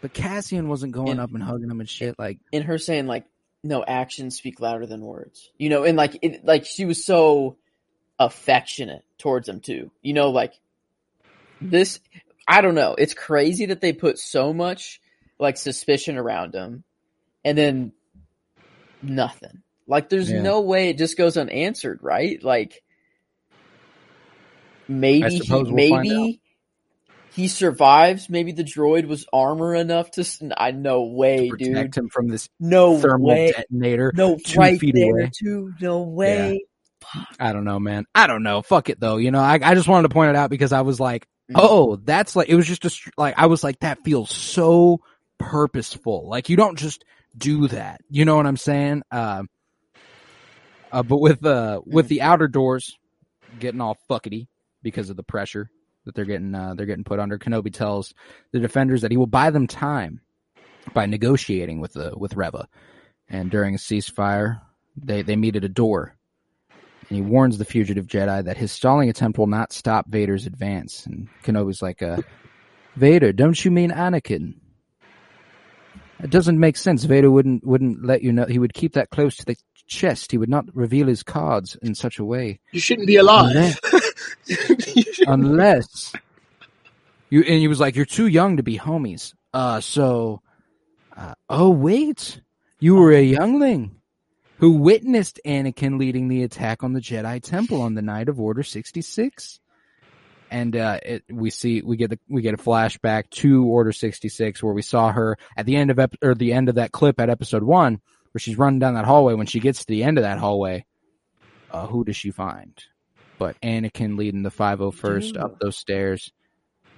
But 0.00 0.12
Cassian 0.12 0.68
wasn't 0.68 0.92
going 0.92 1.18
up 1.18 1.32
and 1.32 1.42
hugging 1.42 1.70
him 1.70 1.80
and 1.80 1.88
shit. 1.88 2.18
Like, 2.18 2.38
and 2.52 2.64
her 2.64 2.76
saying 2.76 3.06
like 3.06 3.24
no 3.64 3.82
actions 3.82 4.36
speak 4.36 4.60
louder 4.60 4.86
than 4.86 5.00
words 5.00 5.50
you 5.58 5.70
know 5.70 5.84
and 5.84 5.96
like 5.96 6.18
it 6.22 6.44
like 6.44 6.66
she 6.66 6.84
was 6.84 7.04
so 7.04 7.56
affectionate 8.18 9.02
towards 9.18 9.48
him 9.48 9.58
too 9.58 9.90
you 10.02 10.12
know 10.12 10.30
like 10.30 10.52
this 11.60 11.98
i 12.46 12.60
don't 12.60 12.74
know 12.74 12.94
it's 12.96 13.14
crazy 13.14 13.66
that 13.66 13.80
they 13.80 13.92
put 13.92 14.18
so 14.18 14.52
much 14.52 15.00
like 15.38 15.56
suspicion 15.56 16.18
around 16.18 16.54
him 16.54 16.84
and 17.44 17.56
then 17.56 17.92
nothing 19.04 19.62
like 19.86 20.08
there's 20.08 20.30
Yeah. 20.30 20.42
no 20.42 20.60
way 20.62 20.88
it 20.90 20.98
just 20.98 21.16
goes 21.16 21.36
unanswered 21.36 22.00
right 22.02 22.42
like 22.42 22.82
maybe 24.88 25.36
he, 25.38 25.42
we'll 25.52 25.64
maybe 25.64 26.40
he 27.32 27.48
survives 27.48 28.28
maybe 28.30 28.52
the 28.52 28.62
droid 28.64 29.06
was 29.08 29.26
armor 29.32 29.74
enough 29.74 30.10
to 30.12 30.54
I 30.56 30.70
no 30.70 31.04
way 31.04 31.48
dude 31.50 31.58
protect 31.74 31.96
him 31.96 32.08
from 32.08 32.28
this 32.28 32.48
no 32.60 32.98
thermal 33.00 33.28
way. 33.30 33.52
detonator. 33.52 34.12
No, 34.14 34.36
two 34.36 34.58
right 34.58 34.78
feet 34.78 34.94
there 34.94 35.10
away. 35.10 35.30
too. 35.36 35.72
No 35.80 36.02
way. 36.02 36.64
I 37.40 37.52
don't 37.52 37.64
know, 37.64 37.80
man. 37.80 38.04
I 38.14 38.28
don't 38.28 38.44
know. 38.44 38.62
Fuck 38.62 38.88
it 38.88 39.00
though. 39.00 39.16
You 39.16 39.32
know, 39.32 39.40
I, 39.40 39.58
I 39.62 39.74
just 39.74 39.88
wanted 39.88 40.08
to 40.08 40.14
point 40.14 40.30
it 40.30 40.36
out 40.36 40.48
because 40.50 40.72
I 40.72 40.82
was 40.82 41.00
like, 41.00 41.26
Mhm. 41.50 41.56
oh, 41.56 41.96
that's 41.96 42.36
like, 42.36 42.48
it 42.48 42.54
was 42.54 42.66
just 42.68 42.84
a, 42.84 43.10
like, 43.18 43.34
I 43.36 43.46
was 43.46 43.64
like, 43.64 43.80
that 43.80 44.04
feels 44.04 44.30
so 44.30 45.00
purposeful. 45.38 46.28
Like, 46.28 46.48
you 46.48 46.56
don't 46.56 46.78
just 46.78 47.04
do 47.36 47.68
that. 47.68 48.00
You 48.10 48.24
know 48.24 48.36
what 48.36 48.46
I'm 48.46 48.56
saying? 48.56 49.02
Uh, 49.10 49.44
uh, 50.92 51.02
but 51.02 51.18
with, 51.18 51.44
uh, 51.44 51.80
with 51.84 52.08
the 52.08 52.22
outer 52.22 52.48
doors 52.48 52.96
getting 53.58 53.80
all 53.80 53.98
fuckety 54.08 54.46
because 54.82 55.10
of 55.10 55.16
the 55.16 55.22
pressure 55.22 55.70
that 56.04 56.14
they're 56.14 56.24
getting, 56.24 56.54
uh, 56.54 56.74
they're 56.74 56.86
getting 56.86 57.04
put 57.04 57.18
under, 57.18 57.38
Kenobi 57.38 57.72
tells 57.72 58.14
the 58.52 58.60
defenders 58.60 59.02
that 59.02 59.10
he 59.10 59.16
will 59.16 59.26
buy 59.26 59.50
them 59.50 59.66
time 59.66 60.20
by 60.92 61.06
negotiating 61.06 61.80
with 61.80 61.94
the, 61.94 62.12
with 62.16 62.36
Reva. 62.36 62.68
And 63.28 63.50
during 63.50 63.74
a 63.74 63.78
ceasefire, 63.78 64.60
they, 64.96 65.22
they 65.22 65.36
meet 65.36 65.56
at 65.56 65.64
a 65.64 65.68
door 65.68 66.14
and 67.08 67.16
he 67.16 67.22
warns 67.22 67.58
the 67.58 67.64
fugitive 67.64 68.06
Jedi 68.06 68.44
that 68.44 68.56
his 68.56 68.72
stalling 68.72 69.08
attempt 69.08 69.38
will 69.38 69.46
not 69.46 69.72
stop 69.72 70.08
Vader's 70.08 70.46
advance. 70.46 71.06
And 71.06 71.28
Kenobi's 71.42 71.82
like, 71.82 72.02
uh, 72.02 72.22
Vader, 72.96 73.32
don't 73.32 73.62
you 73.62 73.70
mean 73.70 73.90
Anakin? 73.90 74.54
It 76.24 76.30
doesn't 76.30 76.58
make 76.58 76.78
sense. 76.78 77.04
Vader 77.04 77.30
wouldn't 77.30 77.66
wouldn't 77.66 78.02
let 78.02 78.22
you 78.22 78.32
know. 78.32 78.46
He 78.46 78.58
would 78.58 78.72
keep 78.72 78.94
that 78.94 79.10
close 79.10 79.36
to 79.36 79.44
the 79.44 79.56
chest. 79.86 80.32
He 80.32 80.38
would 80.38 80.48
not 80.48 80.64
reveal 80.74 81.06
his 81.06 81.22
cards 81.22 81.76
in 81.82 81.94
such 81.94 82.18
a 82.18 82.24
way 82.24 82.60
You 82.72 82.80
shouldn't 82.80 83.06
be 83.06 83.16
alive. 83.16 83.54
Yeah. 83.54 83.74
You 84.46 85.04
unless 85.26 86.14
you. 87.28 87.42
And 87.42 87.58
he 87.58 87.68
was 87.68 87.78
like, 87.78 87.94
"You're 87.94 88.06
too 88.06 88.26
young 88.26 88.56
to 88.56 88.62
be 88.62 88.78
homies." 88.78 89.34
Uh, 89.52 89.80
so, 89.80 90.40
uh, 91.16 91.34
oh 91.50 91.68
wait, 91.70 92.40
you 92.78 92.94
were 92.94 93.12
a 93.12 93.22
youngling 93.22 93.96
who 94.58 94.72
witnessed 94.72 95.40
Anakin 95.44 95.98
leading 95.98 96.28
the 96.28 96.42
attack 96.42 96.82
on 96.82 96.94
the 96.94 97.00
Jedi 97.00 97.42
Temple 97.42 97.82
on 97.82 97.94
the 97.94 98.02
night 98.02 98.28
of 98.30 98.40
Order 98.40 98.62
sixty 98.62 99.02
six. 99.02 99.60
And 100.50 100.76
uh, 100.76 101.00
it, 101.02 101.24
we 101.30 101.50
see 101.50 101.82
we 101.82 101.96
get 101.96 102.10
the, 102.10 102.18
we 102.28 102.42
get 102.42 102.54
a 102.54 102.58
flashback 102.58 103.30
to 103.30 103.64
Order 103.66 103.92
sixty 103.92 104.28
six 104.28 104.62
where 104.62 104.74
we 104.74 104.82
saw 104.82 105.10
her 105.10 105.36
at 105.56 105.66
the 105.66 105.76
end 105.76 105.90
of 105.90 105.98
ep- 105.98 106.14
or 106.22 106.34
the 106.34 106.52
end 106.52 106.68
of 106.68 106.76
that 106.76 106.92
clip 106.92 107.18
at 107.20 107.30
Episode 107.30 107.62
one 107.64 108.00
where 108.32 108.38
she's 108.40 108.58
running 108.58 108.78
down 108.78 108.94
that 108.94 109.04
hallway. 109.04 109.34
When 109.34 109.46
she 109.46 109.60
gets 109.60 109.80
to 109.80 109.86
the 109.86 110.04
end 110.04 110.18
of 110.18 110.22
that 110.22 110.38
hallway, 110.38 110.84
uh, 111.70 111.86
who 111.86 112.04
does 112.04 112.16
she 112.16 112.30
find? 112.30 112.76
But 113.38 113.60
Anakin 113.62 114.16
leading 114.16 114.42
the 114.44 114.50
501st 114.50 115.36
up 115.40 115.58
those 115.58 115.76
stairs. 115.76 116.30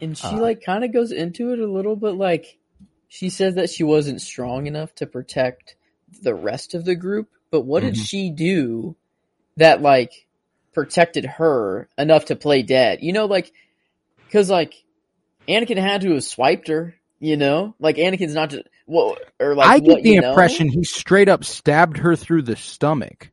And 0.03 0.17
she 0.19 0.27
Uh, 0.27 0.41
like 0.41 0.63
kind 0.63 0.85
of 0.85 0.93
goes 0.93 1.11
into 1.13 1.53
it 1.53 1.59
a 1.59 1.71
little 1.71 1.97
bit. 1.97 2.11
Like 2.15 2.59
she 3.09 3.31
says 3.31 3.55
that 3.55 3.71
she 3.71 3.85
wasn't 3.85 4.21
strong 4.21 4.67
enough 4.67 4.95
to 4.97 5.07
protect 5.07 5.77
the 6.21 6.35
rest 6.35 6.75
of 6.75 6.85
the 6.85 6.95
group. 6.95 7.29
But 7.51 7.63
what 7.63 7.81
did 7.83 7.95
Mhm. 7.95 8.07
she 8.07 8.31
do 8.31 8.97
that 9.57 9.81
like 9.81 10.26
protected 10.77 11.25
her 11.25 11.89
enough 11.99 12.27
to 12.27 12.37
play 12.37 12.63
dead? 12.63 13.01
You 13.03 13.13
know, 13.13 13.25
like 13.27 13.51
because 14.27 14.49
like 14.49 14.75
Anakin 15.49 15.79
had 15.79 16.03
to 16.03 16.13
have 16.15 16.23
swiped 16.23 16.69
her. 16.69 16.95
You 17.19 17.37
know, 17.39 17.75
like 17.81 17.97
Anakin's 17.97 18.35
not 18.35 18.51
just 18.51 18.65
what 18.85 19.19
or 19.41 19.55
like 19.57 19.67
I 19.69 19.79
get 19.81 19.89
what 19.89 20.03
the 20.03 20.11
you 20.11 20.21
know? 20.21 20.29
impression 20.29 20.69
he 20.69 20.85
straight 20.85 21.29
up 21.31 21.45
stabbed 21.45 21.97
her 21.97 22.15
through 22.15 22.43
the 22.43 22.55
stomach. 22.57 23.31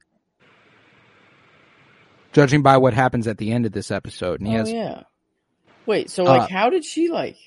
Judging 2.32 2.64
by 2.64 2.78
what 2.78 2.94
happens 2.94 3.28
at 3.28 3.38
the 3.38 3.52
end 3.52 3.66
of 3.68 3.74
this 3.74 3.92
episode. 3.92 4.40
And 4.40 4.48
he 4.48 4.56
Oh 4.56 4.58
has, 4.60 4.72
yeah. 4.72 5.04
Wait, 5.86 6.10
so 6.10 6.24
like, 6.24 6.44
Uh, 6.44 6.48
how 6.50 6.70
did 6.70 6.84
she 6.86 7.10
like? 7.10 7.38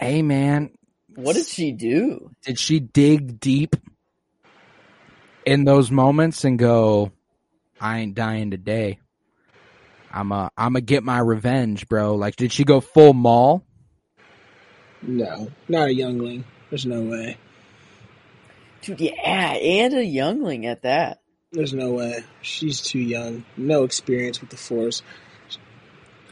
hey 0.00 0.22
man, 0.22 0.70
What 1.14 1.36
did 1.36 1.46
she 1.46 1.72
do? 1.72 2.30
did 2.42 2.58
she 2.58 2.80
dig 2.80 3.38
deep 3.38 3.76
in 5.46 5.64
those 5.64 5.90
moments 5.90 6.44
and 6.44 6.58
go, 6.58 7.12
I 7.80 8.00
ain't 8.00 8.14
dying 8.14 8.50
today. 8.50 8.98
I'm 10.12 10.30
a, 10.32 10.50
I'm 10.56 10.76
a 10.76 10.80
get 10.80 11.02
my 11.02 11.18
revenge, 11.18 11.88
bro. 11.88 12.14
Like, 12.14 12.36
did 12.36 12.52
she 12.52 12.64
go 12.64 12.80
full 12.80 13.12
Maul? 13.12 13.64
no, 15.06 15.48
not 15.68 15.88
a 15.88 15.94
youngling. 15.94 16.44
There's 16.70 16.86
no 16.86 17.02
way. 17.02 17.36
Dude, 18.82 19.00
yeah, 19.00 19.52
and 19.52 19.94
a 19.94 20.04
youngling 20.04 20.66
at 20.66 20.82
that. 20.82 21.20
There's 21.52 21.72
no 21.72 21.92
way. 21.92 22.24
She's 22.42 22.80
too 22.80 22.98
young. 22.98 23.44
No 23.56 23.84
experience 23.84 24.40
with 24.40 24.50
the 24.50 24.56
Force. 24.56 25.02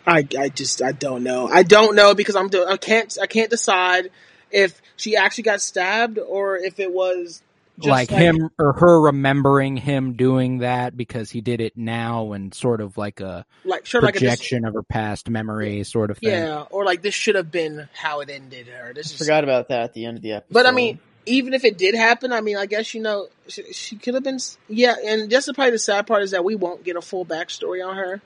I, 0.07 0.27
I 0.39 0.49
just 0.49 0.83
I 0.83 0.93
don't 0.93 1.23
know. 1.23 1.47
I 1.49 1.63
don't 1.63 1.95
know 1.95 2.15
because 2.15 2.35
I'm 2.35 2.51
I 2.69 2.77
can't 2.77 3.17
I 3.23 3.27
can't 3.27 3.51
decide 3.51 4.11
if 4.51 4.83
she 4.97 5.17
actually 5.17 5.45
got 5.45 5.61
stabbed 5.61 6.19
or 6.19 6.57
if 6.57 6.81
it 6.81 6.93
was 6.93 7.41
Just 7.79 7.89
like, 7.89 8.11
him 8.11 8.51
or 8.59 8.75
her 8.75 9.01
remembering 9.01 9.79
him 9.79 10.13
doing 10.13 10.59
that 10.59 10.95
because 10.95 11.31
he 11.31 11.41
did 11.41 11.61
it 11.61 11.75
now 11.75 12.33
and 12.33 12.55
sort 12.55 12.83
of 12.83 12.99
like 12.99 13.21
a 13.21 13.47
like 13.65 13.87
sure, 13.87 14.03
like 14.03 14.17
a, 14.17 14.21
this, 14.21 14.29
projection 14.29 14.67
of 14.67 14.75
her 14.75 14.83
past 14.83 15.31
memory 15.31 15.83
sort 15.85 16.11
of 16.11 16.19
thing. 16.19 16.31
yeah, 16.31 16.65
or 16.71 16.85
like 16.85 17.01
this 17.01 17.15
should 17.15 17.35
have 17.35 17.51
been 17.51 17.89
how 17.95 18.21
it 18.21 18.29
ended, 18.29 18.69
or 18.69 18.93
this 18.93 19.11
is 19.11 19.19
Forgot 19.19 19.45
about 19.45 19.69
that 19.69 19.83
at 19.85 19.95
the 19.95 20.05
end 20.05 20.19
of 20.19 20.23
the 20.23 20.33
episode. 20.33 20.53
But 20.53 20.67
I 20.67 20.71
mean, 20.71 20.99
even 21.25 21.55
if 21.55 21.65
it 21.65 21.79
did 21.79 21.95
happen, 21.95 22.31
I 22.31 22.43
mean, 22.43 22.59
I 22.59 22.67
guess 22.67 22.95
you 22.95 23.01
know 23.01 23.29
she, 23.49 23.73
she 23.73 23.97
could 23.97 24.15
have 24.15 24.23
been. 24.23 24.39
Yeah, 24.69 24.95
and 25.05 25.31
just 25.31 25.47
the, 25.47 25.55
probably 25.55 25.73
the 25.73 25.79
sad 25.79 26.07
part 26.07 26.23
is 26.23 26.33
that 26.33 26.45
we 26.45 26.55
won't 26.55 26.85
get 26.85 26.97
a 26.97 27.03
full 27.03 27.25
backstory 27.25 27.87
on 27.87 27.97
her 27.97 28.21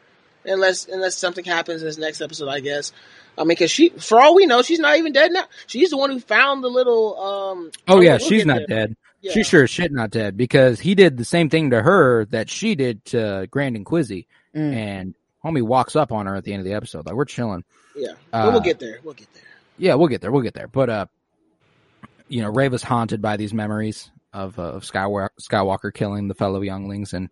unless 0.45 0.89
unless 0.89 1.17
something 1.17 1.45
happens 1.45 1.83
in 1.83 1.87
this 1.87 1.99
next 1.99 2.21
episode. 2.21 2.49
I 2.49 2.61
guess. 2.61 2.93
I 3.39 3.43
mean, 3.43 3.49
because 3.49 3.71
she, 3.71 3.91
for 3.91 4.21
all 4.21 4.35
we 4.35 4.47
know, 4.47 4.63
she's 4.63 4.79
not 4.79 4.97
even 4.97 5.13
dead 5.13 5.31
now. 5.31 5.45
She's 5.67 5.91
the 5.91 5.99
one 5.99 6.11
who 6.11 6.21
found 6.21 6.65
the 6.65 6.69
little. 6.69 7.21
um 7.21 7.71
Oh 7.87 8.01
yeah, 8.01 8.19
she's 8.19 8.47
not 8.47 8.63
there. 8.67 8.89
dead. 8.89 8.97
Yeah. 9.21 9.33
She's 9.33 9.47
sure 9.47 9.65
as 9.65 9.71
shit 9.71 9.91
not 9.93 10.11
dead 10.11 10.37
because 10.37 10.79
he 10.79 10.95
did 10.95 11.17
the 11.17 11.25
same 11.25 11.49
thing 11.51 11.71
to 11.71 11.83
her 11.83 12.27
that 12.27 12.49
she 12.51 12.75
did 12.75 13.05
to 13.07 13.49
Grand 13.51 13.77
and 13.77 13.85
Quizzy, 13.87 14.27
Mm. 14.55 14.75
and 14.75 15.15
homie 15.45 15.63
walks 15.63 15.97
up 15.97 16.13
on 16.13 16.27
her 16.27 16.35
at 16.37 16.45
the 16.45 16.53
end 16.53 16.61
of 16.61 16.65
the 16.65 16.75
episode. 16.75 17.05
Like 17.07 17.15
we're 17.15 17.25
chilling. 17.25 17.65
Yeah, 17.95 18.13
Uh, 18.33 18.49
we'll 18.53 18.61
get 18.61 18.79
there. 18.79 18.99
We'll 19.03 19.15
get 19.15 19.33
there. 19.35 19.43
Yeah, 19.79 19.95
we'll 19.95 20.09
get 20.09 20.21
there. 20.21 20.31
We'll 20.33 20.43
get 20.43 20.55
there. 20.55 20.69
But 20.69 20.91
uh, 20.91 21.07
you 22.29 22.43
know, 22.43 22.51
Reva's 22.51 22.83
haunted 22.83 23.21
by 23.23 23.37
these 23.37 23.53
memories 23.55 24.11
of 24.33 24.59
uh, 24.59 24.63
of 24.63 24.83
Skywalker, 24.85 25.29
Skywalker 25.41 25.93
killing 25.93 26.29
the 26.29 26.35
fellow 26.35 26.61
younglings, 26.63 27.13
and 27.15 27.29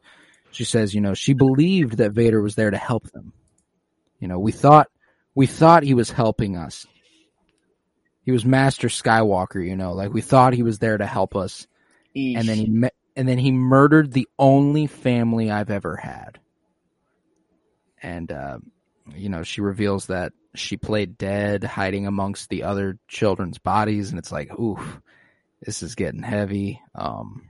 she 0.50 0.64
says, 0.64 0.94
you 0.94 1.00
know, 1.00 1.14
she 1.14 1.32
believed 1.34 1.98
that 1.98 2.12
Vader 2.12 2.40
was 2.40 2.54
there 2.54 2.70
to 2.70 2.76
help 2.78 3.10
them. 3.12 3.32
You 4.20 4.28
know, 4.28 4.38
we 4.38 4.52
thought 4.52 4.88
we 5.34 5.46
thought 5.46 5.82
he 5.82 5.94
was 5.94 6.10
helping 6.10 6.56
us. 6.56 6.86
He 8.24 8.32
was 8.32 8.44
Master 8.44 8.88
Skywalker, 8.88 9.66
you 9.66 9.76
know, 9.76 9.92
like 9.92 10.12
we 10.12 10.20
thought 10.22 10.54
he 10.54 10.62
was 10.62 10.78
there 10.78 10.96
to 10.96 11.06
help 11.06 11.36
us, 11.36 11.66
Eesh. 12.16 12.38
and 12.38 12.48
then 12.48 12.56
he 12.58 12.66
me- 12.66 12.90
and 13.16 13.28
then 13.28 13.38
he 13.38 13.50
murdered 13.52 14.12
the 14.12 14.28
only 14.38 14.86
family 14.86 15.50
I've 15.50 15.70
ever 15.70 15.96
had. 15.96 16.40
And 18.02 18.30
uh, 18.30 18.58
you 19.14 19.28
know, 19.28 19.42
she 19.42 19.60
reveals 19.60 20.06
that 20.06 20.32
she 20.54 20.76
played 20.76 21.18
dead, 21.18 21.64
hiding 21.64 22.06
amongst 22.06 22.48
the 22.48 22.62
other 22.64 22.98
children's 23.08 23.58
bodies, 23.58 24.10
and 24.10 24.18
it's 24.18 24.32
like, 24.32 24.56
oof, 24.58 25.00
this 25.60 25.82
is 25.82 25.94
getting 25.94 26.22
heavy. 26.22 26.80
Um, 26.94 27.48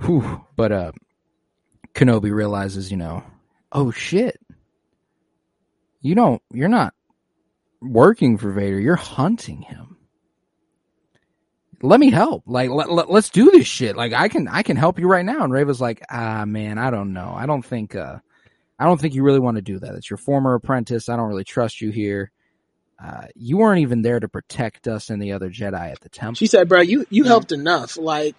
whew. 0.00 0.44
But 0.56 0.72
uh, 0.72 0.92
Kenobi 1.94 2.32
realizes, 2.32 2.90
you 2.90 2.96
know, 2.96 3.24
oh 3.72 3.90
shit, 3.90 4.38
you 6.00 6.14
don't, 6.14 6.42
you're 6.52 6.68
not 6.68 6.94
working 7.80 8.38
for 8.38 8.52
Vader, 8.52 8.78
you're 8.78 8.96
hunting 8.96 9.62
him. 9.62 9.93
Let 11.82 12.00
me 12.00 12.10
help. 12.10 12.44
Like, 12.46 12.70
let, 12.70 12.90
let, 12.90 13.10
let's 13.10 13.30
do 13.30 13.50
this 13.50 13.66
shit. 13.66 13.96
Like, 13.96 14.12
I 14.12 14.28
can, 14.28 14.48
I 14.48 14.62
can 14.62 14.76
help 14.76 14.98
you 14.98 15.06
right 15.08 15.24
now. 15.24 15.44
And 15.44 15.52
Ray 15.52 15.64
was 15.64 15.80
like, 15.80 16.02
ah, 16.10 16.44
man, 16.44 16.78
I 16.78 16.90
don't 16.90 17.12
know. 17.12 17.32
I 17.36 17.46
don't 17.46 17.64
think, 17.64 17.94
uh, 17.94 18.18
I 18.78 18.84
don't 18.84 19.00
think 19.00 19.14
you 19.14 19.22
really 19.22 19.38
want 19.40 19.56
to 19.56 19.62
do 19.62 19.78
that. 19.78 19.94
It's 19.94 20.10
your 20.10 20.16
former 20.16 20.54
apprentice. 20.54 21.08
I 21.08 21.16
don't 21.16 21.28
really 21.28 21.44
trust 21.44 21.80
you 21.80 21.90
here. 21.90 22.30
Uh, 23.02 23.26
you 23.34 23.56
weren't 23.58 23.80
even 23.80 24.02
there 24.02 24.18
to 24.20 24.28
protect 24.28 24.88
us 24.88 25.10
and 25.10 25.20
the 25.20 25.32
other 25.32 25.50
Jedi 25.50 25.92
at 25.92 26.00
the 26.00 26.08
temple. 26.08 26.36
She 26.36 26.46
said, 26.46 26.68
"Bro, 26.68 26.82
you 26.82 27.04
you 27.10 27.24
helped 27.24 27.50
enough. 27.50 27.96
Like 27.98 28.34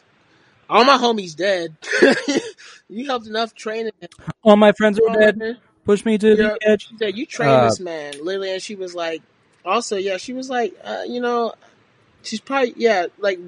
all 0.70 0.86
my 0.86 0.98
homies 0.98 1.36
dead. 1.36 1.76
you 2.90 3.06
helped 3.06 3.28
enough 3.28 3.54
training. 3.54 3.92
All 4.44 4.56
my 4.56 4.72
friends 4.72 4.98
are 5.00 5.14
dead. 5.14 5.58
Push 5.84 6.06
me 6.06 6.18
to 6.18 6.30
Yeah. 6.30 6.36
the 6.36 6.60
edge. 6.68 6.88
She 6.88 6.98
said, 6.98 7.18
"You 7.18 7.26
trained 7.26 7.52
Uh, 7.52 7.66
this 7.66 7.80
man, 7.82 8.14
literally." 8.24 8.54
And 8.54 8.62
she 8.62 8.76
was 8.76 8.96
like, 8.96 9.22
also, 9.66 9.98
yeah, 9.98 10.18
she 10.18 10.34
was 10.34 10.50
like, 10.50 10.74
uh, 10.84 11.04
you 11.08 11.20
know, 11.20 11.54
she's 12.26 12.40
probably, 12.40 12.74
yeah, 12.78 13.08
like, 13.18 13.40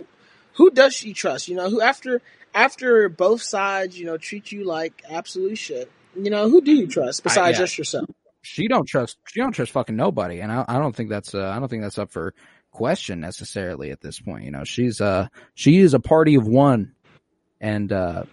who 0.54 0.72
does 0.72 0.94
she 0.94 1.14
trust? 1.14 1.48
You 1.48 1.56
know, 1.56 1.70
who 1.70 1.82
after 1.82 2.22
after 2.54 3.10
both 3.10 3.42
sides, 3.42 4.00
you 4.00 4.06
know, 4.06 4.18
treat 4.18 4.52
you 4.52 4.64
like 4.64 5.04
absolute 5.10 5.58
shit. 5.58 5.92
You 6.16 6.32
know, 6.32 6.50
who 6.50 6.62
do 6.62 6.72
you 6.72 6.88
trust 6.88 7.24
besides 7.24 7.58
yeah. 7.58 7.64
just 7.64 7.78
yourself? 7.78 8.10
She 8.42 8.68
don't 8.68 8.88
trust. 8.88 9.18
She 9.28 9.40
don't 9.40 9.52
trust 9.52 9.72
fucking 9.72 9.96
nobody, 9.96 10.40
and 10.40 10.52
I, 10.52 10.66
I 10.68 10.80
don't 10.80 10.96
think 10.96 11.10
that's. 11.10 11.36
Uh, 11.36 11.48
I 11.48 11.60
don't 11.60 11.68
think 11.68 11.84
that's 11.84 11.98
up 11.98 12.12
for 12.12 12.34
question 12.72 13.20
necessarily 13.20 13.92
at 13.92 14.02
this 14.02 14.20
point. 14.20 14.46
You 14.46 14.52
know, 14.52 14.64
she's 14.64 15.02
uh 15.02 15.28
she 15.56 15.78
is 15.80 15.94
a 15.94 16.00
party 16.00 16.36
of 16.36 16.48
one, 16.48 16.94
and 17.60 17.92
uh, 17.92 18.24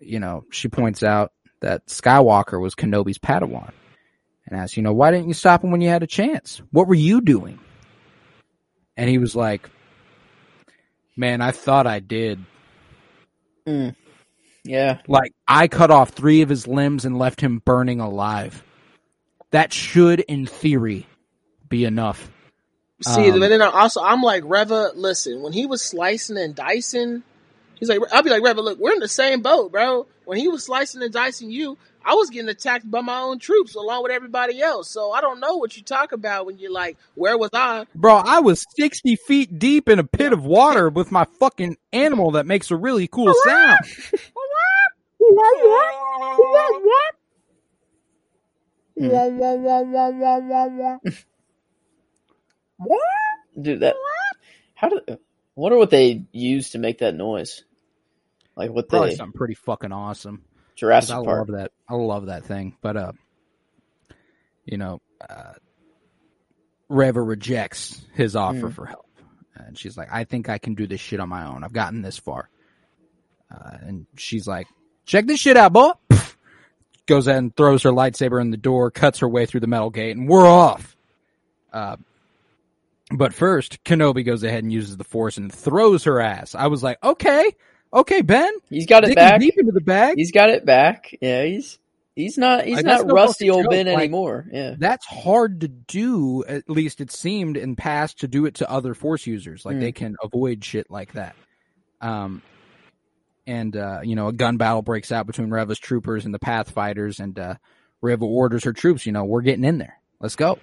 you 0.00 0.20
know, 0.20 0.44
she 0.50 0.68
points 0.68 1.02
out 1.02 1.32
that 1.60 1.86
Skywalker 1.86 2.60
was 2.60 2.74
Kenobi's 2.74 3.18
Padawan, 3.18 3.72
and 4.46 4.58
asks, 4.58 4.76
you 4.76 4.82
know, 4.82 4.92
why 4.92 5.10
didn't 5.10 5.28
you 5.28 5.34
stop 5.34 5.62
him 5.62 5.70
when 5.70 5.80
you 5.80 5.88
had 5.88 6.02
a 6.02 6.08
chance? 6.08 6.62
What 6.70 6.88
were 6.88 6.94
you 6.94 7.20
doing? 7.20 7.58
And 8.96 9.08
he 9.08 9.18
was 9.18 9.34
like, 9.34 9.68
"Man, 11.16 11.40
I 11.40 11.50
thought 11.50 11.86
I 11.86 12.00
did. 12.00 12.44
Mm. 13.66 13.94
Yeah. 14.62 14.98
Like 15.08 15.32
I 15.46 15.68
cut 15.68 15.90
off 15.90 16.10
three 16.10 16.42
of 16.42 16.48
his 16.48 16.66
limbs 16.66 17.04
and 17.04 17.18
left 17.18 17.40
him 17.40 17.58
burning 17.58 18.00
alive. 18.00 18.62
That 19.50 19.72
should, 19.72 20.20
in 20.20 20.46
theory, 20.46 21.06
be 21.68 21.84
enough." 21.84 22.30
See, 23.02 23.30
Um, 23.30 23.40
but 23.40 23.48
then 23.48 23.60
I 23.60 23.66
also 23.66 24.00
I'm 24.02 24.22
like 24.22 24.44
Reva. 24.46 24.92
Listen, 24.94 25.42
when 25.42 25.52
he 25.52 25.66
was 25.66 25.82
slicing 25.82 26.38
and 26.38 26.54
dicing, 26.54 27.22
he's 27.78 27.88
like, 27.88 28.00
I'll 28.12 28.22
be 28.22 28.30
like 28.30 28.42
Reva. 28.42 28.60
Look, 28.60 28.78
we're 28.78 28.92
in 28.92 29.00
the 29.00 29.08
same 29.08 29.42
boat, 29.42 29.72
bro. 29.72 30.06
When 30.24 30.38
he 30.38 30.48
was 30.48 30.64
slicing 30.64 31.02
and 31.02 31.12
dicing 31.12 31.50
you, 31.50 31.76
I 32.04 32.14
was 32.14 32.30
getting 32.30 32.48
attacked 32.48 32.90
by 32.90 33.00
my 33.00 33.20
own 33.20 33.38
troops 33.38 33.74
along 33.74 34.02
with 34.02 34.12
everybody 34.12 34.60
else. 34.60 34.90
So 34.90 35.12
I 35.12 35.20
don't 35.20 35.40
know 35.40 35.56
what 35.56 35.76
you 35.76 35.82
talk 35.82 36.12
about 36.12 36.46
when 36.46 36.58
you're 36.58 36.72
like, 36.72 36.96
where 37.14 37.38
was 37.38 37.50
I? 37.52 37.86
Bro, 37.94 38.16
I 38.16 38.40
was 38.40 38.66
60 38.76 39.16
feet 39.16 39.58
deep 39.58 39.88
in 39.88 39.98
a 39.98 40.04
pit 40.04 40.32
of 40.32 40.44
water 40.44 40.90
with 40.90 41.10
my 41.10 41.24
fucking 41.40 41.76
animal 41.92 42.32
that 42.32 42.46
makes 42.46 42.70
a 42.70 42.76
really 42.76 43.08
cool 43.08 43.32
sound. 43.44 43.80
Dude, 53.60 53.80
that. 53.80 53.96
How 54.74 54.88
do. 54.88 55.00
I 55.08 55.16
wonder 55.54 55.78
what 55.78 55.90
they 55.90 56.24
use 56.32 56.70
to 56.70 56.78
make 56.78 56.98
that 56.98 57.14
noise. 57.14 57.62
Like 58.56 58.70
what 58.70 58.88
Probably 58.88 59.10
they. 59.10 59.16
something 59.16 59.36
pretty 59.36 59.54
fucking 59.54 59.92
awesome. 59.92 60.44
Jurassic 60.76 61.14
I 61.16 61.22
Park. 61.24 61.48
love 61.48 61.56
that. 61.58 61.72
I 61.88 61.94
love 61.94 62.26
that 62.26 62.44
thing. 62.44 62.76
But, 62.80 62.96
uh, 62.96 63.12
you 64.64 64.76
know, 64.78 65.00
uh, 65.28 65.52
Reva 66.88 67.22
rejects 67.22 68.00
his 68.14 68.36
offer 68.36 68.68
Mm. 68.68 68.74
for 68.74 68.86
help. 68.86 69.06
And 69.56 69.78
she's 69.78 69.96
like, 69.96 70.08
I 70.12 70.24
think 70.24 70.48
I 70.48 70.58
can 70.58 70.74
do 70.74 70.86
this 70.86 71.00
shit 71.00 71.20
on 71.20 71.28
my 71.28 71.46
own. 71.46 71.64
I've 71.64 71.72
gotten 71.72 72.02
this 72.02 72.18
far. 72.18 72.48
Uh, 73.50 73.76
and 73.82 74.06
she's 74.16 74.46
like, 74.46 74.66
check 75.06 75.26
this 75.26 75.38
shit 75.40 75.56
out, 75.56 75.72
boy. 75.72 75.92
Goes 77.06 77.26
ahead 77.26 77.38
and 77.42 77.54
throws 77.54 77.82
her 77.82 77.90
lightsaber 77.90 78.40
in 78.40 78.50
the 78.50 78.56
door, 78.56 78.90
cuts 78.90 79.18
her 79.20 79.28
way 79.28 79.46
through 79.46 79.60
the 79.60 79.66
metal 79.66 79.90
gate, 79.90 80.16
and 80.16 80.28
we're 80.28 80.46
off. 80.46 80.96
Uh, 81.72 81.96
but 83.14 83.34
first, 83.34 83.84
Kenobi 83.84 84.24
goes 84.24 84.42
ahead 84.42 84.64
and 84.64 84.72
uses 84.72 84.96
the 84.96 85.04
Force 85.04 85.36
and 85.36 85.52
throws 85.52 86.04
her 86.04 86.18
ass. 86.20 86.54
I 86.54 86.68
was 86.68 86.82
like, 86.82 86.96
okay, 87.04 87.54
okay, 87.94 88.20
Ben, 88.22 88.52
He's 88.68 88.86
got 88.86 89.04
it 89.04 89.14
back. 89.14 89.40
deep 89.40 89.54
into 89.56 89.72
the 89.72 89.80
bag. 89.80 90.16
He's 90.18 90.32
got 90.32 90.50
it 90.50 90.66
back. 90.66 91.14
Yeah, 91.20 91.44
he's 91.44 91.78
he's 92.16 92.36
not 92.36 92.64
he's 92.64 92.82
not 92.82 93.10
rusty 93.10 93.48
old. 93.50 93.68
Ben 93.70 93.86
Like- 93.86 93.96
anymore. 93.98 94.46
Yeah. 94.52 94.74
That's 94.78 95.06
hard 95.06 95.60
to 95.62 95.68
do. 95.68 96.44
At 96.46 96.68
least 96.68 97.00
it 97.00 97.10
seemed 97.10 97.56
in 97.56 97.76
past 97.76 98.20
to 98.20 98.28
do 98.28 98.46
it 98.46 98.54
to 98.56 98.70
other 98.70 98.94
Force 98.94 99.26
users. 99.26 99.64
Like 99.64 99.76
Mm. 99.76 99.80
they 99.80 99.92
can 99.92 100.16
avoid 100.22 100.64
shit 100.64 100.90
like 100.90 101.12
that. 101.14 101.34
Um, 102.00 102.42
and 103.46 103.76
uh, 103.76 104.00
you 104.02 104.14
know, 104.16 104.28
a 104.28 104.32
gun 104.32 104.56
battle 104.56 104.82
breaks 104.82 105.12
out 105.12 105.26
between 105.26 105.50
Reva's 105.50 105.78
troopers 105.78 106.24
and 106.24 106.32
the 106.34 106.38
Pathfighters, 106.38 107.20
and 107.20 107.38
uh, 107.38 107.54
Reva 108.00 108.24
orders 108.24 108.64
her 108.64 108.72
troops. 108.72 109.06
You 109.06 109.12
know, 109.12 109.24
we're 109.24 109.42
getting 109.42 109.64
in 109.64 109.78
there. 109.78 109.98
Let's 110.20 110.36
go. 110.36 110.58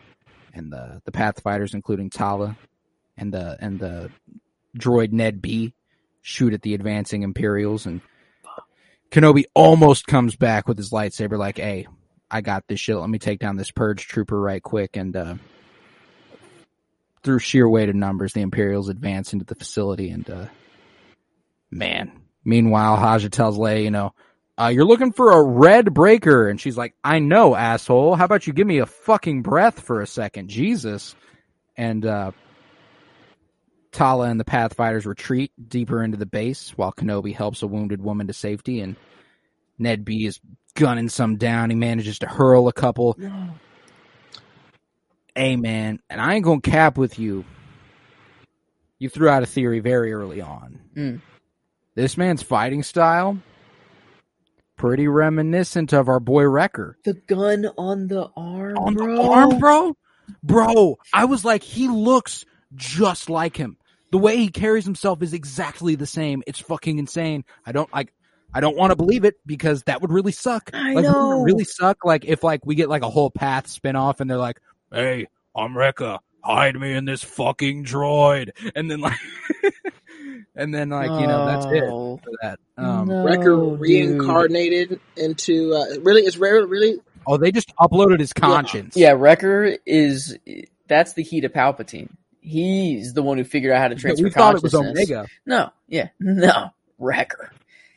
And 0.54 0.72
the 0.72 1.02
the 1.06 1.12
Pathfighters, 1.12 1.74
including 1.74 2.10
Tala, 2.10 2.58
and 3.18 3.34
the 3.34 3.58
and 3.60 3.80
the 3.80 4.10
droid 4.78 5.12
Ned 5.12 5.42
B, 5.42 5.74
shoot 6.22 6.54
at 6.54 6.62
the 6.62 6.74
advancing 6.74 7.24
Imperials, 7.24 7.86
and 7.86 8.02
Kenobi 9.12 9.44
almost 9.54 10.08
comes 10.08 10.36
back 10.36 10.68
with 10.68 10.78
his 10.78 10.92
lightsaber, 10.92 11.38
like, 11.38 11.58
"Hey, 11.58 11.88
I 12.30 12.42
got 12.42 12.68
this 12.68 12.80
shit. 12.80 12.96
Let 12.96 13.10
me 13.10 13.20
take 13.20 13.40
down 13.40 13.58
this 13.58 13.72
purge 13.72 14.08
trooper 14.08 14.40
right 14.40 14.64
quick." 14.64 14.96
And 14.96 15.16
uh, 15.16 15.36
through 17.24 17.40
sheer 17.40 17.68
weight 17.68 17.90
of 17.90 17.96
numbers, 17.96 18.34
the 18.34 18.42
Imperials 18.42 18.90
advance 18.90 19.34
into 19.34 19.46
the 19.46 19.56
facility. 19.56 20.10
And 20.10 20.30
uh, 20.30 20.46
man, 21.70 22.12
meanwhile, 22.46 22.96
Haja 22.96 23.30
tells 23.30 23.58
Leia, 23.58 23.84
"You 23.84 23.92
know, 23.92 24.14
uh, 24.58 24.72
you're 24.74 24.86
looking 24.86 25.12
for 25.12 25.32
a 25.32 25.44
red 25.44 25.94
breaker," 25.94 26.48
and 26.48 26.60
she's 26.60 26.78
like, 26.78 26.96
"I 27.04 27.20
know, 27.20 27.56
asshole. 27.56 28.16
How 28.16 28.26
about 28.26 28.48
you 28.48 28.54
give 28.54 28.68
me 28.68 28.78
a 28.78 28.86
fucking 28.86 29.42
breath 29.42 29.82
for 29.82 30.02
a 30.02 30.08
second, 30.08 30.50
Jesus?" 30.50 31.16
And 31.76 32.06
uh, 32.06 32.32
Tala 33.92 34.30
and 34.30 34.40
the 34.40 34.46
Pathfinders 34.46 35.06
retreat 35.06 35.52
deeper 35.68 36.04
into 36.04 36.18
the 36.18 36.26
base 36.26 36.72
while 36.78 36.92
Kenobi 36.92 37.36
helps 37.36 37.62
a 37.62 37.68
wounded 37.68 38.02
woman 38.02 38.28
to 38.28 38.34
safety. 38.34 38.80
And 38.80 38.96
Ned 39.78 40.06
B 40.06 40.26
is 40.26 40.40
gunning 40.76 41.10
some 41.10 41.38
down. 41.38 41.70
He 41.70 41.76
manages 41.76 42.20
to 42.20 42.28
hurl 42.28 42.68
a 42.68 42.74
couple. 42.74 43.18
Hey, 45.36 45.56
man, 45.56 46.00
and 46.10 46.20
I 46.22 46.36
ain't 46.36 46.46
gonna 46.46 46.62
cap 46.62 46.98
with 46.98 47.20
you. 47.20 47.46
You 49.00 49.10
threw 49.10 49.30
out 49.30 49.44
a 49.44 49.48
theory 49.48 49.80
very 49.80 50.14
early 50.14 50.42
on. 50.42 50.80
Mm. 50.96 51.22
this 51.96 52.18
man's 52.18 52.44
fighting 52.44 52.84
style 52.84 53.38
pretty 54.82 55.08
reminiscent 55.08 55.94
of 55.94 56.10
our 56.10 56.20
boy 56.20 56.44
Wrecker. 56.44 56.98
The 57.06 57.14
gun 57.14 57.68
on 57.78 58.08
the 58.08 58.32
arm, 58.36 58.78
On 58.80 58.96
bro. 58.96 59.16
the 59.16 59.22
arm, 59.22 59.60
bro? 59.60 59.96
Bro, 60.42 60.98
I 61.14 61.26
was 61.26 61.46
like, 61.46 61.62
he 61.62 61.88
looks 61.88 62.46
just 62.74 63.30
like 63.30 63.56
him. 63.56 63.78
The 64.12 64.18
way 64.18 64.38
he 64.38 64.50
carries 64.50 64.86
himself 64.86 65.22
is 65.22 65.34
exactly 65.34 65.96
the 65.96 66.06
same. 66.06 66.44
It's 66.46 66.60
fucking 66.60 67.00
insane. 67.00 67.46
I 67.66 67.72
don't 67.72 67.92
like 67.94 68.14
I 68.54 68.60
don't 68.60 68.76
want 68.76 68.92
to 68.92 68.98
believe 68.98 69.24
it 69.24 69.36
because 69.46 69.84
that 69.84 70.02
would 70.02 70.12
really 70.12 70.34
suck. 70.34 70.70
I 70.74 70.94
like, 70.94 70.96
wouldn't 70.96 71.16
it 71.16 71.20
know. 71.20 71.42
really 71.44 71.64
suck 71.64 72.04
like 72.04 72.26
if 72.26 72.44
like 72.44 72.66
we 72.66 72.76
get 72.76 72.90
like 72.90 73.04
a 73.04 73.10
whole 73.10 73.32
path 73.32 73.68
spin 73.68 73.96
off 73.96 74.20
and 74.20 74.30
they're 74.30 74.38
like, 74.38 74.60
Hey, 74.92 75.28
I'm 75.56 75.72
Rekka. 75.74 76.20
Hide 76.44 76.76
me 76.76 76.92
in 76.94 77.06
this 77.06 77.24
fucking 77.24 77.86
droid. 77.86 78.50
And 78.76 78.92
then 78.92 79.00
like 79.00 79.18
and 80.56 80.74
then 80.74 80.90
like, 80.90 81.10
you 81.22 81.28
know, 81.28 81.46
that's 81.46 81.66
it 81.68 81.82
No. 81.88 82.20
for 82.24 82.32
that. 82.42 82.60
Um 82.78 83.08
No, 83.08 83.24
Wrecker 83.24 83.56
dude. 83.56 83.80
reincarnated 83.80 85.00
into 85.16 85.74
uh, 85.74 85.86
really 86.02 86.24
it's 86.24 86.38
rare 86.38 86.66
really 86.66 87.00
oh 87.28 87.38
they 87.38 87.52
just 87.52 87.74
uploaded 87.78 88.20
his 88.20 88.34
conscience. 88.34 88.98
Yeah, 88.98 89.12
Wrecker 89.12 89.78
is 89.86 90.38
that's 90.88 91.14
the 91.14 91.24
heat 91.24 91.46
of 91.46 91.54
Palpatine. 91.54 92.10
He's 92.42 93.14
the 93.14 93.24
one 93.24 93.38
who 93.38 93.44
figured 93.46 93.74
out 93.74 93.82
how 93.82 93.88
to 93.90 93.96
transfer 93.96 94.26
we 94.26 94.32
thought 94.32 94.56
it 94.56 94.64
was. 94.64 94.74
Omega. 94.76 95.30
No, 95.46 95.72
yeah, 95.88 96.10
no, 96.20 96.72
Wrecker. 97.00 97.52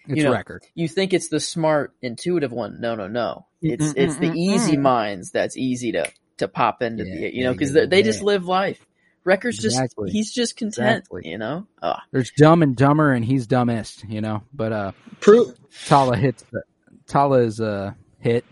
It's 0.09 0.16
You 0.16 0.24
know, 0.24 0.30
Wrecker. 0.32 0.61
You 0.74 0.88
think 0.88 1.12
it's 1.14 1.28
the 1.28 1.40
smart, 1.40 1.95
intuitive 2.03 2.53
one? 2.53 2.80
No, 2.80 2.95
no, 2.95 3.09
no. 3.09 3.47
It's 3.68 3.92
Mm, 3.92 3.97
it's 3.97 4.18
the 4.18 4.30
mm, 4.30 4.36
mm, 4.51 4.61
easy 4.66 4.76
minds 4.76 5.30
that's 5.32 5.57
easy 5.57 5.92
to 5.92 6.12
to 6.38 6.49
pop 6.49 6.82
into 6.82 7.05
Yeah, 7.05 7.14
the 7.20 7.34
you 7.34 7.45
know 7.45 7.53
because 7.53 7.72
yeah, 7.72 7.74
they, 7.74 7.86
they 7.86 8.03
just 8.03 8.22
live 8.22 8.47
life. 8.47 8.84
Wrecker's 9.24 9.59
just 9.59 9.76
Exactly. 9.76 10.05
he's 10.05 10.32
just 10.32 10.57
content, 10.57 11.05
Exactly. 11.07 11.22
you 11.22 11.38
know. 11.38 11.66
Oh, 11.82 11.97
There's 12.12 12.32
dumb 12.32 12.62
and 12.62 12.76
dumber, 12.76 13.12
and 13.12 13.24
he's 13.24 13.47
dumbest, 13.47 14.05
you 14.09 14.20
know. 14.20 14.42
But 14.53 14.72
uh, 14.72 14.92
proof 15.20 15.57
Tala 15.84 16.16
hits 16.16 16.45
the 16.53 16.62
Tala 17.09 17.40
is 17.40 17.61
uh 17.61 17.92
hit 18.20 18.47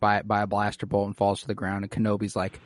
by 0.00 0.22
by 0.22 0.42
a 0.42 0.46
blaster 0.46 0.86
bolt 0.86 1.06
and 1.08 1.16
falls 1.16 1.42
to 1.42 1.46
the 1.48 1.54
ground, 1.54 1.84
and 1.84 1.90
Kenobi's 1.90 2.36
like, 2.36 2.60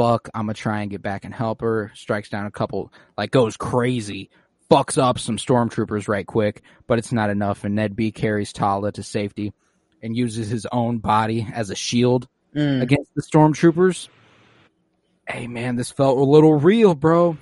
"Fuck, 0.00 0.30
I'm 0.34 0.46
gonna 0.46 0.54
try 0.54 0.80
and 0.80 0.90
get 0.90 1.02
back 1.02 1.26
and 1.26 1.34
help 1.34 1.60
her." 1.60 1.92
Strikes 1.94 2.30
down 2.30 2.46
a 2.46 2.50
couple, 2.50 2.90
like 3.18 3.30
goes 3.30 3.58
crazy, 3.58 4.30
fucks 4.70 4.96
up 4.96 5.18
some 5.18 5.36
stormtroopers 5.36 6.08
right 6.08 6.26
quick, 6.26 6.62
but 6.86 6.98
it's 6.98 7.12
not 7.12 7.28
enough. 7.28 7.64
And 7.64 7.74
Ned 7.74 7.94
B 7.94 8.10
carries 8.10 8.54
Tala 8.54 8.92
to 8.92 9.02
safety 9.02 9.52
and 10.02 10.16
uses 10.16 10.48
his 10.48 10.66
own 10.72 10.98
body 11.00 11.46
as 11.52 11.68
a 11.68 11.74
shield 11.74 12.26
Mm. 12.56 12.80
against 12.80 13.14
the 13.14 13.20
stormtroopers. 13.20 14.08
Hey 15.28 15.46
man, 15.46 15.76
this 15.76 15.90
felt 15.90 16.16
a 16.18 16.24
little 16.24 16.54
real, 16.54 16.94
bro. 16.94 17.36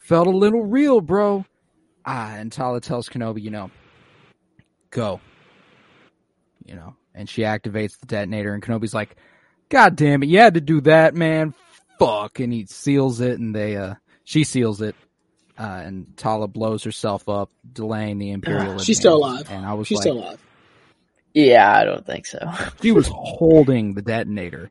Felt 0.00 0.26
a 0.26 0.30
little 0.30 0.64
real, 0.64 1.00
bro. 1.00 1.44
Ah, 2.04 2.34
and 2.34 2.50
Tala 2.50 2.80
tells 2.80 3.08
Kenobi, 3.08 3.42
you 3.42 3.50
know, 3.50 3.70
go. 4.90 5.20
You 6.66 6.74
know, 6.74 6.96
and 7.14 7.28
she 7.28 7.42
activates 7.42 8.00
the 8.00 8.06
detonator, 8.06 8.52
and 8.54 8.62
Kenobi's 8.62 8.92
like, 8.92 9.14
God 9.68 9.94
damn 9.94 10.22
it, 10.24 10.28
you 10.28 10.38
had 10.40 10.54
to 10.54 10.60
do 10.60 10.80
that, 10.82 11.14
man. 11.14 11.54
Fuck. 11.98 12.40
And 12.40 12.52
he 12.52 12.66
seals 12.66 13.20
it, 13.20 13.38
and 13.38 13.54
they, 13.54 13.76
uh, 13.76 13.94
she 14.24 14.44
seals 14.44 14.80
it. 14.80 14.94
Uh, 15.58 15.82
and 15.84 16.16
Tala 16.16 16.48
blows 16.48 16.82
herself 16.84 17.28
up, 17.28 17.50
delaying 17.70 18.18
the 18.18 18.30
Imperial. 18.30 18.78
She's 18.78 18.98
still 18.98 19.16
alive. 19.16 19.48
And 19.50 19.66
I 19.66 19.74
was 19.74 19.86
she's 19.86 19.98
like, 19.98 20.02
still 20.02 20.18
alive. 20.18 20.38
Yeah, 21.34 21.74
I 21.76 21.84
don't 21.84 22.04
think 22.04 22.26
so. 22.26 22.38
she 22.82 22.92
was 22.92 23.08
holding 23.08 23.94
the 23.94 24.02
detonator. 24.02 24.70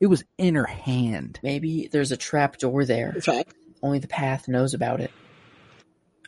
It 0.00 0.06
was 0.06 0.24
in 0.36 0.54
her 0.56 0.66
hand. 0.66 1.40
Maybe 1.42 1.88
there's 1.90 2.12
a 2.12 2.16
trap 2.16 2.58
door 2.58 2.84
there. 2.84 3.12
In 3.14 3.20
fact, 3.20 3.54
Only 3.82 3.98
the 3.98 4.08
path 4.08 4.46
knows 4.48 4.74
about 4.74 5.00
it. 5.00 5.10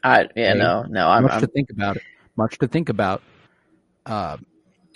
I 0.02 0.28
yeah 0.36 0.50
Okay. 0.50 0.58
no 0.58 0.82
no 0.88 1.08
I'm, 1.08 1.24
much 1.24 1.32
I'm 1.32 1.40
to 1.40 1.46
think 1.48 1.70
about 1.70 1.96
it. 1.96 2.02
Much 2.36 2.58
to 2.58 2.68
think 2.68 2.88
about. 2.88 3.20
Uh, 4.06 4.36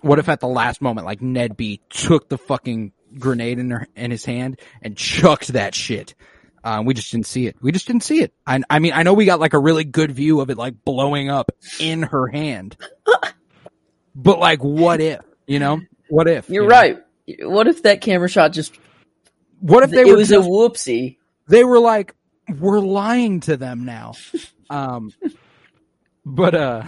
what 0.01 0.19
if 0.19 0.29
at 0.29 0.41
the 0.41 0.49
last 0.49 0.81
moment, 0.81 1.07
like 1.07 1.21
Ned 1.21 1.57
B 1.57 1.81
took 1.91 2.29
the 2.29 2.39
fucking 2.39 2.93
grenade 3.19 3.59
in 3.59 3.71
her 3.71 3.87
in 3.97 4.11
his 4.11 4.25
hand 4.25 4.61
and 4.83 4.97
chucked 4.97 5.49
that 5.49 5.75
shit? 5.75 6.15
Uh, 6.65 6.83
we 6.85 6.95
just 6.95 7.11
didn't 7.11 7.27
see 7.27 7.47
it. 7.47 7.57
We 7.61 7.73
just 7.73 7.87
didn't 7.87 8.05
see 8.05 8.23
it. 8.23 8.33
I, 8.47 8.61
I 8.71 8.79
mean, 8.79 8.93
I 8.93 9.03
know 9.03 9.15
we 9.15 9.25
got 9.25 9.41
like 9.41 9.53
a 9.53 9.59
really 9.59 9.85
good 9.85 10.13
view 10.13 10.41
of 10.41 10.49
it, 10.49 10.57
like 10.57 10.85
blowing 10.85 11.29
up 11.29 11.51
in 11.81 12.03
her 12.03 12.29
hand. 12.29 12.77
but 14.15 14.39
like, 14.39 14.61
what 14.63 15.01
if? 15.01 15.21
You 15.47 15.59
know, 15.59 15.81
what 16.09 16.29
if? 16.29 16.49
you're 16.49 16.65
you 16.65 16.69
know? 16.69 16.75
right. 16.75 16.99
What 17.41 17.67
if 17.67 17.83
that 17.83 18.01
camera 18.01 18.29
shot 18.29 18.53
just 18.53 18.79
What 19.61 19.83
if 19.83 19.91
they 19.91 20.03
it 20.03 20.07
were 20.07 20.17
was 20.17 20.29
just 20.29 20.47
a 20.47 20.51
whoopsie? 20.51 21.17
they 21.49 21.65
were 21.65 21.79
like, 21.79 22.15
we're 22.59 22.81
lying 22.81 23.41
to 23.41 23.57
them 23.57 23.85
now. 23.85 24.13
Um, 24.71 25.13
but, 26.25 26.55
uh, 26.55 26.85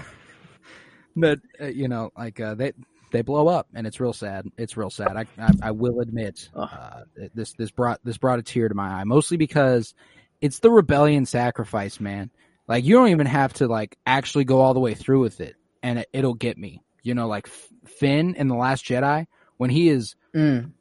but 1.17 1.41
uh, 1.61 1.67
you 1.67 1.89
know, 1.89 2.11
like, 2.17 2.41
uh, 2.41 2.55
they, 2.55 2.73
they 3.15 3.23
blow 3.23 3.49
up 3.49 3.69
and 3.75 3.87
it's 3.87 3.99
real 3.99 4.13
sad. 4.13 4.47
It's 4.59 4.77
real 4.77 4.91
sad. 4.91 5.17
I, 5.17 5.27
I, 5.39 5.51
I 5.63 5.71
will 5.71 6.01
admit, 6.01 6.51
uh, 6.55 7.05
this, 7.35 7.55
this 7.55 7.71
brought, 7.71 8.01
this 8.05 8.19
brought 8.19 8.39
a 8.39 8.43
tear 8.43 8.69
to 8.69 8.75
my 8.75 8.89
eye, 8.89 9.05
mostly 9.05 9.39
because 9.39 9.95
it's 10.43 10.59
the 10.59 10.71
rebellion 10.71 11.25
sacrifice, 11.25 11.99
man. 12.01 12.31
Like, 12.69 12.85
you 12.85 12.95
don't 12.97 13.09
even 13.09 13.27
have 13.27 13.55
to, 13.55 13.69
like, 13.69 13.97
actually 14.05 14.45
go 14.45 14.61
all 14.61 14.75
the 14.75 14.81
way 14.81 14.93
through 14.95 15.21
with 15.21 15.41
it 15.41 15.57
and 15.83 16.01
it, 16.01 16.09
it'll 16.13 16.35
get 16.35 16.59
me. 16.59 16.83
You 17.03 17.15
know, 17.15 17.29
like 17.29 17.47
F- 17.47 17.69
Finn 17.87 18.35
in 18.35 18.49
The 18.49 18.55
Last 18.55 18.85
Jedi, 18.85 19.27
when 19.57 19.71
he 19.71 19.89
is 19.89 20.17
Mm. 20.35 20.73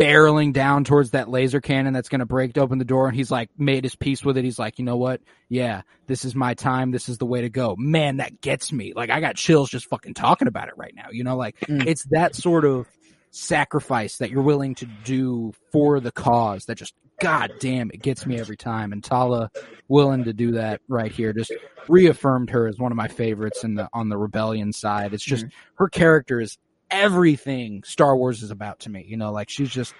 Barreling 0.00 0.52
down 0.52 0.84
towards 0.84 1.10
that 1.10 1.28
laser 1.28 1.60
cannon 1.60 1.92
that's 1.92 2.08
going 2.08 2.20
to 2.20 2.26
break 2.26 2.56
open 2.56 2.78
the 2.78 2.84
door 2.84 3.06
and 3.08 3.16
he's 3.16 3.30
like 3.30 3.50
made 3.58 3.84
his 3.84 3.94
peace 3.94 4.24
with 4.24 4.36
it. 4.38 4.44
He's 4.44 4.58
like 4.58 4.78
you 4.78 4.84
know 4.84 4.96
what? 4.96 5.20
Yeah 5.48 5.82
this 6.06 6.24
is 6.24 6.34
my 6.34 6.54
time. 6.54 6.90
This 6.90 7.08
is 7.08 7.18
the 7.18 7.26
way 7.26 7.42
to 7.42 7.50
go. 7.50 7.76
Man 7.78 8.16
that 8.16 8.40
gets 8.40 8.72
me. 8.72 8.92
Like 8.96 9.10
i 9.10 9.20
got 9.20 9.36
chills 9.36 9.68
just 9.70 9.86
fucking 9.86 10.14
talking 10.14 10.48
about 10.48 10.68
it 10.68 10.74
right 10.76 10.94
now 10.94 11.08
you 11.12 11.22
know? 11.24 11.36
Like 11.36 11.58
Mm. 11.60 11.86
it's 11.86 12.04
that 12.10 12.34
sort 12.34 12.64
of 12.64 12.86
sacrifice 13.30 14.16
that 14.18 14.30
you're 14.30 14.42
willing 14.42 14.74
to 14.76 14.86
do 15.04 15.52
for 15.70 16.00
the 16.00 16.10
cause 16.10 16.64
that 16.64 16.74
just 16.76 16.94
god 17.20 17.52
damn 17.60 17.90
it 17.90 18.02
gets 18.02 18.24
me 18.26 18.38
every 18.40 18.56
time. 18.56 18.92
And 18.92 19.04
tala 19.04 19.50
willing 19.88 20.24
to 20.24 20.32
do 20.32 20.52
that 20.52 20.80
right 20.88 21.12
here 21.12 21.32
just 21.32 21.52
reaffirmed 21.88 22.50
her 22.50 22.66
as 22.66 22.78
one 22.78 22.90
of 22.92 22.96
my 22.96 23.08
favorites 23.08 23.62
in 23.64 23.74
the 23.74 23.88
on 23.92 24.08
the 24.08 24.16
rebellion 24.16 24.72
side. 24.72 25.12
It's 25.14 25.24
just 25.24 25.44
her 25.74 25.88
character 25.88 26.40
is 26.40 26.56
everything 26.90 27.82
Star 27.84 28.16
Wars 28.16 28.42
is 28.42 28.50
about 28.50 28.80
to 28.80 28.90
me. 28.90 29.04
You 29.06 29.16
know, 29.16 29.32
like 29.32 29.48
she's 29.48 29.70
just 29.70 29.94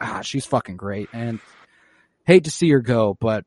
ah, 0.00 0.20
she's 0.22 0.46
fucking 0.46 0.76
great. 0.76 1.08
And 1.12 1.40
hate 2.24 2.44
to 2.44 2.50
see 2.50 2.70
her 2.70 2.80
go, 2.80 3.16
but 3.20 3.44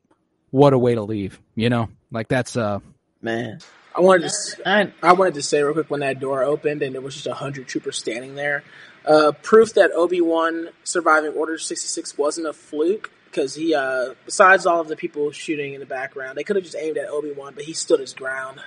what 0.51 0.73
a 0.73 0.77
way 0.77 0.95
to 0.95 1.03
leave. 1.03 1.39
You 1.55 1.69
know, 1.69 1.89
like 2.11 2.27
that's 2.27 2.55
uh 2.57 2.79
Man, 3.21 3.59
I 3.95 4.01
wanted 4.01 4.21
to 4.21 4.25
s- 4.25 4.55
I 4.65 4.91
I 5.01 5.13
wanted 5.13 5.35
to 5.35 5.41
say 5.41 5.63
real 5.63 5.73
quick 5.73 5.89
when 5.89 6.01
that 6.01 6.19
door 6.19 6.43
opened 6.43 6.81
and 6.81 6.93
there 6.93 7.01
was 7.01 7.15
just 7.15 7.27
a 7.27 7.33
hundred 7.33 7.67
troopers 7.67 7.97
standing 7.97 8.35
there, 8.35 8.63
uh, 9.05 9.31
proof 9.41 9.75
that 9.75 9.91
Obi 9.93 10.19
Wan 10.21 10.69
surviving 10.83 11.31
Order 11.31 11.57
sixty 11.57 11.87
six 11.87 12.17
wasn't 12.17 12.47
a 12.47 12.53
fluke 12.53 13.11
because 13.25 13.55
he, 13.55 13.73
uh, 13.73 14.13
besides 14.25 14.65
all 14.67 14.79
of 14.79 14.87
the 14.87 14.95
people 14.95 15.31
shooting 15.31 15.73
in 15.73 15.79
the 15.79 15.85
background, 15.85 16.37
they 16.37 16.43
could 16.43 16.55
have 16.55 16.63
just 16.63 16.75
aimed 16.75 16.97
at 16.97 17.09
Obi 17.09 17.31
Wan, 17.31 17.53
but 17.55 17.63
he 17.63 17.73
stood 17.73 17.99
his 17.99 18.13
ground. 18.13 18.59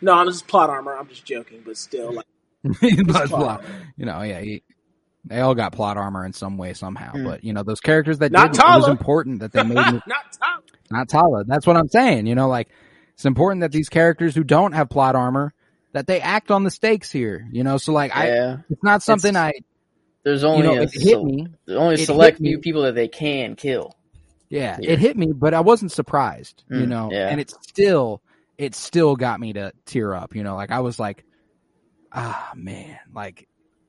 No, 0.00 0.12
I'm 0.12 0.28
just 0.28 0.46
plot 0.46 0.70
armor. 0.70 0.96
I'm 0.96 1.08
just 1.08 1.24
joking, 1.24 1.62
but 1.64 1.76
still, 1.76 2.12
like, 2.12 2.26
But, 3.06 3.28
plot 3.28 3.64
you 3.96 4.06
know, 4.06 4.22
yeah, 4.22 4.40
he, 4.40 4.62
they 5.24 5.40
all 5.40 5.54
got 5.54 5.72
plot 5.72 5.96
armor 5.96 6.24
in 6.26 6.32
some 6.32 6.56
way 6.58 6.72
somehow. 6.74 7.12
Mm. 7.12 7.24
But 7.24 7.44
you 7.44 7.52
know, 7.52 7.62
those 7.62 7.80
characters 7.80 8.18
that 8.18 8.32
Not 8.32 8.52
did 8.52 8.60
it 8.60 8.64
was 8.64 8.88
important 8.88 9.40
that 9.40 9.52
they 9.52 9.62
made 9.64 9.74
not 9.74 10.02
Tom. 10.06 10.62
not 10.90 11.08
Tala. 11.08 11.44
That's 11.44 11.66
what 11.66 11.76
I'm 11.76 11.88
saying. 11.88 12.26
You 12.26 12.34
know, 12.34 12.48
like 12.48 12.68
it's 13.14 13.24
important 13.24 13.60
that 13.60 13.72
these 13.72 13.88
characters 13.88 14.34
who 14.34 14.44
don't 14.44 14.72
have 14.72 14.88
plot 14.88 15.14
armor 15.14 15.52
that 15.92 16.06
they 16.06 16.20
act 16.20 16.50
on 16.50 16.64
the 16.64 16.70
stakes 16.70 17.10
here. 17.12 17.46
You 17.52 17.64
know, 17.64 17.76
so 17.78 17.92
like 17.92 18.14
I, 18.16 18.58
it's 18.70 18.82
not 18.82 19.02
something 19.02 19.30
It's- 19.36 19.52
I, 19.56 19.60
There's 20.24 20.42
you 20.42 20.48
only 20.48 20.62
know, 20.66 20.74
a 20.74 20.82
it 20.82 20.90
hit 20.92 21.02
sel- 21.12 21.24
me. 21.24 21.46
there's 21.66 21.78
only 21.78 21.94
a 21.94 21.98
select 21.98 22.38
hit 22.38 22.42
me. 22.42 22.48
few 22.50 22.58
people 22.60 22.82
that 22.82 22.94
they 22.94 23.08
can 23.08 23.54
kill. 23.56 23.92
Yeah, 24.50 24.76
Yeah. 24.80 24.92
it 24.92 24.98
hit 24.98 25.16
me, 25.16 25.32
but 25.32 25.52
I 25.54 25.60
wasn't 25.60 25.90
surprised, 25.92 26.64
you 26.70 26.80
Mm, 26.84 26.88
know, 26.88 27.08
yeah. 27.10 27.28
and 27.28 27.40
it 27.40 27.50
still, 27.62 28.20
it 28.58 28.74
still 28.74 29.16
got 29.16 29.40
me 29.40 29.52
to 29.54 29.72
tear 29.86 30.14
up, 30.14 30.34
you 30.36 30.44
know, 30.44 30.54
like 30.54 30.70
I 30.70 30.80
was 30.80 30.98
like, 31.00 31.24
ah, 32.14 32.52
man, 32.54 32.98
like 33.12 33.48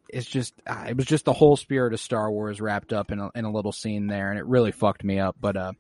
it's 0.09 0.27
just, 0.27 0.53
ah, 0.67 0.85
it 0.85 0.97
was 0.97 1.05
just 1.05 1.25
the 1.25 1.33
whole 1.33 1.57
spirit 1.57 1.93
of 1.93 1.99
Star 1.99 2.31
Wars 2.31 2.61
wrapped 2.61 2.93
up 2.93 3.11
in 3.11 3.19
a, 3.19 3.29
in 3.35 3.45
a 3.45 3.51
little 3.51 3.71
scene 3.71 4.07
there, 4.07 4.29
and 4.29 4.39
it 4.39 4.45
really 4.45 4.71
fucked 4.71 5.03
me 5.03 5.19
up. 5.19 5.35
But 5.39 5.57
uh, 5.57 5.73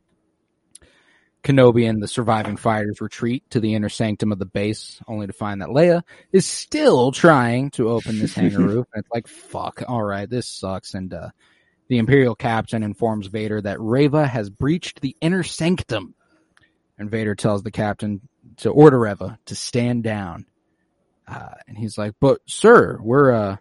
Kenobi 1.43 1.87
and 1.87 2.01
the 2.01 2.07
surviving 2.07 2.57
fighters 2.57 3.01
retreat 3.01 3.43
to 3.51 3.59
the 3.59 3.75
inner 3.75 3.89
sanctum 3.89 4.31
of 4.31 4.39
the 4.39 4.45
base, 4.45 5.01
only 5.07 5.27
to 5.27 5.33
find 5.33 5.61
that 5.61 5.69
Leia 5.69 6.03
is 6.31 6.45
still 6.45 7.11
trying 7.11 7.71
to 7.71 7.89
open 7.89 8.19
this 8.19 8.35
hangar 8.35 8.59
roof, 8.67 8.87
and 8.93 9.03
it's 9.03 9.11
like, 9.13 9.27
fuck, 9.27 9.83
all 9.87 10.03
right, 10.03 10.29
this 10.29 10.47
sucks, 10.47 10.93
and 10.93 11.13
uh, 11.13 11.29
the 11.87 11.99
Imperial 11.99 12.35
captain 12.35 12.83
informs 12.83 13.27
Vader 13.27 13.61
that 13.61 13.79
Reva 13.79 14.25
has 14.25 14.49
breached 14.49 15.01
the 15.01 15.15
inner 15.21 15.43
sanctum. 15.43 16.15
And 16.97 17.11
Vader 17.11 17.35
tells 17.35 17.61
the 17.61 17.71
captain 17.71 18.21
to 18.57 18.69
order 18.69 18.99
Reva 18.99 19.37
to 19.45 19.55
stand 19.55 20.03
down. 20.03 20.45
Uh, 21.27 21.55
and 21.67 21.77
he's 21.77 21.97
like, 21.97 22.13
but 22.19 22.39
sir, 22.45 22.99
we're, 23.01 23.31
uh, 23.31 23.57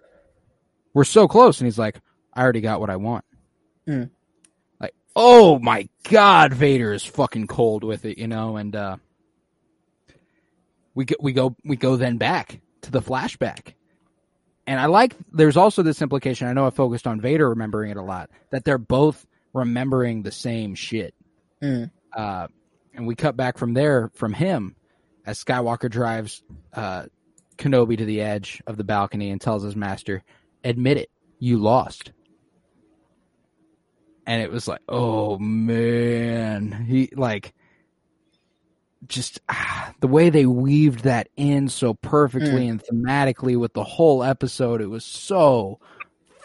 we're 0.93 1.05
so 1.05 1.27
close. 1.29 1.61
And 1.61 1.67
he's 1.67 1.79
like, 1.79 2.01
I 2.33 2.43
already 2.43 2.61
got 2.61 2.81
what 2.81 2.91
I 2.91 2.97
want. 2.97 3.25
Hmm. 3.87 4.05
Like, 4.81 4.95
oh 5.17 5.59
my 5.59 5.89
God, 6.11 6.53
Vader 6.53 6.93
is 6.93 7.05
fucking 7.05 7.47
cold 7.47 7.85
with 7.85 8.05
it, 8.05 8.19
you 8.19 8.29
know? 8.29 8.57
And, 8.57 8.75
uh, 8.77 8.97
we 10.95 11.05
go, 11.05 11.17
we 11.21 11.33
go 11.33 11.57
we 11.65 11.77
go 11.77 11.97
then 11.97 12.19
back 12.19 12.61
to 12.83 12.91
the 12.91 13.03
flashback. 13.03 13.75
And 14.67 14.81
I 14.81 14.87
like 14.87 15.15
there's 15.33 15.57
also 15.57 15.83
this 15.83 16.01
implication, 16.01 16.49
I 16.49 16.53
know 16.53 16.67
I 16.67 16.71
focused 16.71 17.07
on 17.07 17.21
Vader 17.21 17.49
remembering 17.51 17.91
it 17.91 17.97
a 17.97 18.03
lot, 18.03 18.31
that 18.51 18.65
they're 18.65 18.79
both 18.79 19.27
remembering 19.53 20.23
the 20.23 20.33
same 20.33 20.75
shit. 20.75 21.15
Mm. 21.63 21.91
Uh, 22.17 22.47
and 22.95 23.07
we 23.07 23.15
cut 23.15 23.37
back 23.37 23.59
from 23.59 23.75
there 23.75 24.11
from 24.15 24.33
him 24.33 24.77
as 25.27 25.43
Skywalker 25.43 25.91
drives 25.91 26.43
uh, 26.73 27.07
Kenobi 27.57 27.97
to 27.99 28.05
the 28.05 28.21
edge 28.21 28.63
of 28.67 28.77
the 28.77 28.85
balcony 28.85 29.31
and 29.31 29.41
tells 29.41 29.63
his 29.63 29.77
master, 29.77 30.23
"Admit 30.63 30.97
it, 30.99 31.11
you 31.39 31.59
lost." 31.59 32.13
And 34.27 34.41
it 34.41 34.51
was 34.51 34.67
like, 34.67 34.81
oh 34.89 35.39
man, 35.39 36.87
he 36.89 37.11
like 37.15 37.53
just 39.07 39.41
ah, 39.49 39.93
the 40.01 40.09
way 40.09 40.31
they 40.31 40.47
weaved 40.47 41.05
that 41.05 41.29
in 41.37 41.69
so 41.69 41.95
perfectly 41.95 42.67
and 42.69 42.83
thematically 42.83 43.57
with 43.59 43.75
the 43.75 43.85
whole 43.85 44.23
episode. 44.23 44.81
It 44.81 44.89
was 44.89 45.05
so 45.05 45.79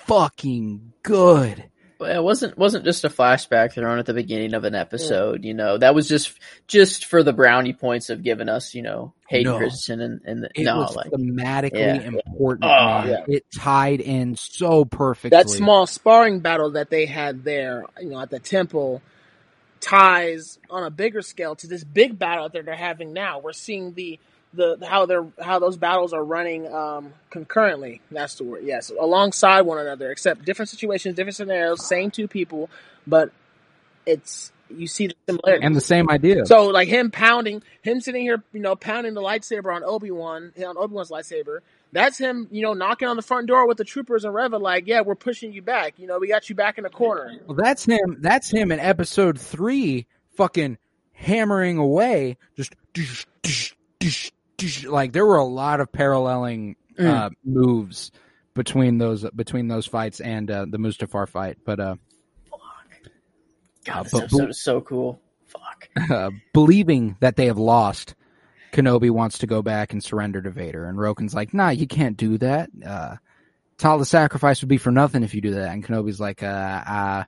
fucking 0.05 0.93
good. 1.03 1.68
Well, 1.99 2.17
it 2.17 2.23
wasn't 2.23 2.57
wasn't 2.57 2.85
just 2.85 3.03
a 3.03 3.09
flashback 3.09 3.73
thrown 3.73 3.99
at 3.99 4.05
the 4.05 4.13
beginning 4.13 4.53
of 4.53 4.63
an 4.63 4.73
episode. 4.73 5.43
You 5.43 5.53
know, 5.53 5.77
that 5.77 5.93
was 5.93 6.07
just 6.07 6.39
just 6.65 7.05
for 7.05 7.23
the 7.23 7.33
brownie 7.33 7.73
points 7.73 8.09
of 8.09 8.23
giving 8.23 8.47
us, 8.47 8.73
you 8.73 8.81
know, 8.81 9.13
Hayden 9.27 9.51
No. 9.51 9.57
Christensen 9.57 9.99
and 9.99 10.21
and 10.23 10.43
the, 10.43 10.49
It 10.55 10.63
no, 10.63 10.77
was 10.77 10.95
like 10.95 11.11
thematically 11.11 11.73
yeah. 11.73 12.03
important. 12.03 12.63
Oh, 12.63 13.03
yeah. 13.05 13.25
It 13.27 13.45
tied 13.53 13.99
in 13.99 14.37
so 14.37 14.85
perfectly. 14.85 15.37
that 15.37 15.49
small 15.49 15.85
sparring 15.87 16.39
battle 16.39 16.71
that 16.71 16.89
they 16.89 17.05
had 17.05 17.43
there, 17.43 17.83
you 17.99 18.11
know, 18.11 18.21
at 18.21 18.29
the 18.29 18.39
temple, 18.39 19.01
ties 19.81 20.57
on 20.69 20.85
a 20.85 20.89
bigger 20.89 21.21
scale 21.21 21.55
to 21.57 21.67
this 21.67 21.83
big 21.83 22.17
battle 22.17 22.47
that 22.47 22.65
they're 22.65 22.75
having 22.75 23.11
now. 23.11 23.39
We're 23.39 23.51
seeing 23.51 23.93
the 23.93 24.19
the 24.53 24.77
how 24.87 25.05
they're 25.05 25.27
how 25.39 25.59
those 25.59 25.77
battles 25.77 26.13
are 26.13 26.23
running 26.23 26.71
um, 26.73 27.13
concurrently. 27.29 28.01
That's 28.11 28.35
the 28.35 28.43
word. 28.43 28.63
Yes, 28.63 28.91
alongside 28.99 29.61
one 29.61 29.79
another, 29.79 30.11
except 30.11 30.45
different 30.45 30.69
situations, 30.69 31.15
different 31.15 31.35
scenarios, 31.35 31.85
same 31.87 32.11
two 32.11 32.27
people, 32.27 32.69
but 33.05 33.31
it's 34.05 34.51
you 34.69 34.87
see 34.87 35.07
the 35.07 35.15
similarity. 35.27 35.65
and 35.65 35.75
the 35.75 35.81
same 35.81 36.09
idea. 36.09 36.45
So 36.45 36.67
like 36.67 36.87
him 36.87 37.11
pounding, 37.11 37.63
him 37.81 38.01
sitting 38.01 38.21
here, 38.21 38.43
you 38.53 38.59
know, 38.59 38.75
pounding 38.75 39.13
the 39.13 39.21
lightsaber 39.21 39.73
on 39.73 39.83
Obi 39.83 40.11
Wan, 40.11 40.53
on 40.65 40.77
Obi 40.77 40.93
Wan's 40.93 41.09
lightsaber. 41.09 41.59
That's 41.91 42.19
him, 42.19 42.47
you 42.51 42.61
know, 42.61 42.73
knocking 42.73 43.07
on 43.07 43.15
the 43.15 43.23
front 43.23 43.47
door 43.47 43.67
with 43.67 43.77
the 43.77 43.83
troopers 43.83 44.23
and 44.23 44.33
Reva, 44.33 44.57
like, 44.57 44.85
yeah, 44.85 45.01
we're 45.01 45.15
pushing 45.15 45.53
you 45.53 45.63
back. 45.63 45.95
You 45.97 46.05
know, 46.05 46.19
we 46.19 46.27
got 46.27 46.47
you 46.47 46.55
back 46.55 46.77
in 46.77 46.83
the 46.83 46.89
corner. 46.89 47.35
Well, 47.47 47.57
that's 47.57 47.83
him. 47.83 48.17
That's 48.19 48.49
him 48.49 48.71
in 48.71 48.79
episode 48.79 49.39
three, 49.39 50.05
fucking 50.35 50.77
hammering 51.13 51.77
away. 51.77 52.37
Just 52.55 52.75
dish, 52.93 53.25
dish, 53.41 53.75
dish, 53.99 54.31
dish. 54.31 54.31
Like 54.87 55.13
there 55.13 55.25
were 55.25 55.37
a 55.37 55.45
lot 55.45 55.79
of 55.81 55.91
paralleling 55.91 56.75
uh, 56.97 57.29
moves 57.43 58.11
between 58.53 58.97
those 58.97 59.25
between 59.31 59.67
those 59.67 59.85
fights 59.85 60.19
and 60.19 60.49
uh, 60.49 60.65
the 60.69 60.77
Mustafar 60.77 61.27
fight. 61.27 61.57
But 61.65 61.79
uh, 61.79 61.95
God, 63.85 64.03
this 64.05 64.11
but- 64.11 64.23
episode 64.23 64.49
is 64.49 64.61
so 64.61 64.81
cool. 64.81 65.21
Fuck. 65.47 65.89
uh, 66.11 66.29
believing 66.53 67.17
that 67.21 67.35
they 67.35 67.47
have 67.47 67.57
lost, 67.57 68.13
Kenobi 68.71 69.09
wants 69.09 69.39
to 69.39 69.47
go 69.47 69.61
back 69.63 69.93
and 69.93 70.03
surrender 70.03 70.41
to 70.41 70.51
Vader, 70.51 70.85
and 70.85 70.97
Roken's 70.97 71.33
like, 71.33 71.53
"Nah, 71.53 71.69
you 71.69 71.87
can't 71.87 72.17
do 72.17 72.37
that. 72.37 72.69
Uh, 72.85 73.15
it's 73.73 73.85
all 73.85 73.97
the 73.97 74.05
sacrifice 74.05 74.61
would 74.61 74.69
be 74.69 74.77
for 74.77 74.91
nothing 74.91 75.23
if 75.23 75.33
you 75.33 75.41
do 75.41 75.55
that." 75.55 75.69
And 75.69 75.83
Kenobi's 75.83 76.19
like, 76.19 76.43
uh, 76.43 76.45
uh, 76.45 77.23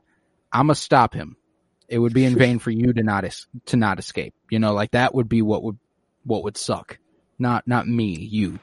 "I'm 0.52 0.68
gonna 0.68 0.76
stop 0.76 1.14
him. 1.16 1.36
It 1.88 1.98
would 1.98 2.14
be 2.14 2.26
in 2.26 2.36
vain 2.38 2.60
for 2.60 2.70
you 2.70 2.94
to 2.94 3.04
not 3.04 3.26
es- 3.26 3.48
to 3.68 3.78
not 3.78 3.98
escape. 3.98 4.36
You 4.52 4.60
know, 4.60 4.74
like 4.74 4.92
that 4.92 5.16
would 5.16 5.30
be 5.30 5.42
what 5.42 5.64
would 5.64 5.80
what 6.24 6.44
would 6.44 6.58
suck. 6.58 7.00
Not 7.42 7.68
not 7.68 7.88
me, 7.88 8.16
you." 8.16 8.60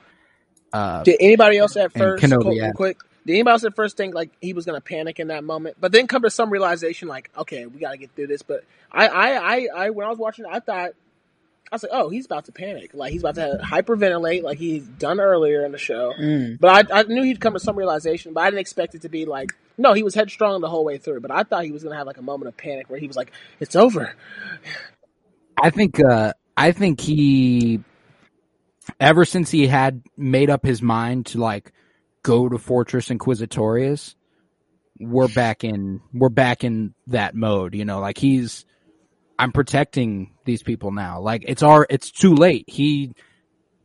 Uh, 0.72 1.02
Did 1.02 1.16
anybody 1.20 1.58
else 1.58 1.76
at 1.76 1.92
first, 1.92 2.22
Kenobi, 2.22 2.42
quick, 2.42 2.56
yeah. 2.58 2.72
quick, 2.72 2.98
did 3.28 3.34
anybody 3.34 3.52
else 3.52 3.64
at 3.64 3.76
first 3.76 3.98
think 3.98 4.14
like 4.14 4.30
he 4.40 4.54
was 4.54 4.64
going 4.64 4.76
to 4.76 4.80
panic 4.80 5.20
in 5.20 5.28
that 5.28 5.44
moment, 5.44 5.76
but 5.78 5.92
then 5.92 6.06
come 6.06 6.22
to 6.22 6.30
some 6.30 6.48
realization 6.48 7.08
like, 7.08 7.30
okay, 7.36 7.66
we 7.66 7.78
got 7.78 7.92
to 7.92 7.98
get 7.98 8.10
through 8.14 8.28
this. 8.28 8.40
But 8.40 8.64
I, 8.90 9.06
I, 9.06 9.28
I, 9.28 9.68
I, 9.76 9.90
when 9.90 10.06
I 10.06 10.10
was 10.10 10.18
watching, 10.18 10.46
I 10.46 10.60
thought, 10.60 10.92
I 11.70 11.74
was 11.74 11.82
like, 11.82 11.92
oh, 11.92 12.08
he's 12.08 12.24
about 12.24 12.46
to 12.46 12.52
panic. 12.52 12.92
Like 12.94 13.12
he's 13.12 13.20
about 13.22 13.34
to 13.34 13.60
hyperventilate 13.62 14.42
like 14.42 14.56
he's 14.56 14.86
done 14.86 15.20
earlier 15.20 15.66
in 15.66 15.72
the 15.72 15.78
show. 15.78 16.14
Mm. 16.18 16.58
But 16.58 16.90
I, 16.90 17.00
I 17.00 17.02
knew 17.02 17.22
he'd 17.22 17.40
come 17.40 17.52
to 17.52 17.60
some 17.60 17.76
realization, 17.76 18.32
but 18.32 18.40
I 18.40 18.46
didn't 18.46 18.60
expect 18.60 18.94
it 18.94 19.02
to 19.02 19.10
be 19.10 19.26
like, 19.26 19.50
no, 19.76 19.92
he 19.92 20.02
was 20.02 20.14
headstrong 20.14 20.62
the 20.62 20.70
whole 20.70 20.86
way 20.86 20.96
through. 20.96 21.20
But 21.20 21.30
I 21.30 21.42
thought 21.42 21.64
he 21.64 21.70
was 21.70 21.82
going 21.82 21.92
to 21.92 21.98
have 21.98 22.06
like 22.06 22.16
a 22.16 22.22
moment 22.22 22.48
of 22.48 22.56
panic 22.56 22.88
where 22.88 22.98
he 22.98 23.06
was 23.06 23.16
like, 23.16 23.32
it's 23.60 23.76
over. 23.76 24.14
I 25.62 25.68
think 25.68 26.00
uh 26.00 26.32
I 26.56 26.72
think 26.72 27.00
he 27.00 27.80
ever 29.00 29.24
since 29.24 29.50
he 29.50 29.66
had 29.66 30.02
made 30.16 30.50
up 30.50 30.64
his 30.64 30.82
mind 30.82 31.26
to 31.26 31.38
like 31.38 31.72
go 32.22 32.48
to 32.48 32.58
Fortress 32.58 33.08
Inquisitorius, 33.08 34.14
we're 35.00 35.28
back 35.28 35.64
in 35.64 36.00
we're 36.12 36.28
back 36.28 36.64
in 36.64 36.94
that 37.06 37.34
mode, 37.34 37.74
you 37.74 37.84
know, 37.84 38.00
like 38.00 38.18
he's 38.18 38.64
I'm 39.38 39.52
protecting 39.52 40.34
these 40.44 40.62
people 40.62 40.90
now. 40.90 41.20
Like 41.20 41.44
it's 41.46 41.62
our 41.62 41.86
it's 41.88 42.10
too 42.10 42.34
late. 42.34 42.64
He 42.68 43.12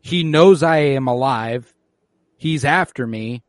he 0.01 0.24
knows 0.24 0.64
I 0.64 0.78
am 0.78 1.08
alive. 1.08 1.72
He's 2.38 2.66
after 2.66 3.06
me. 3.06 3.43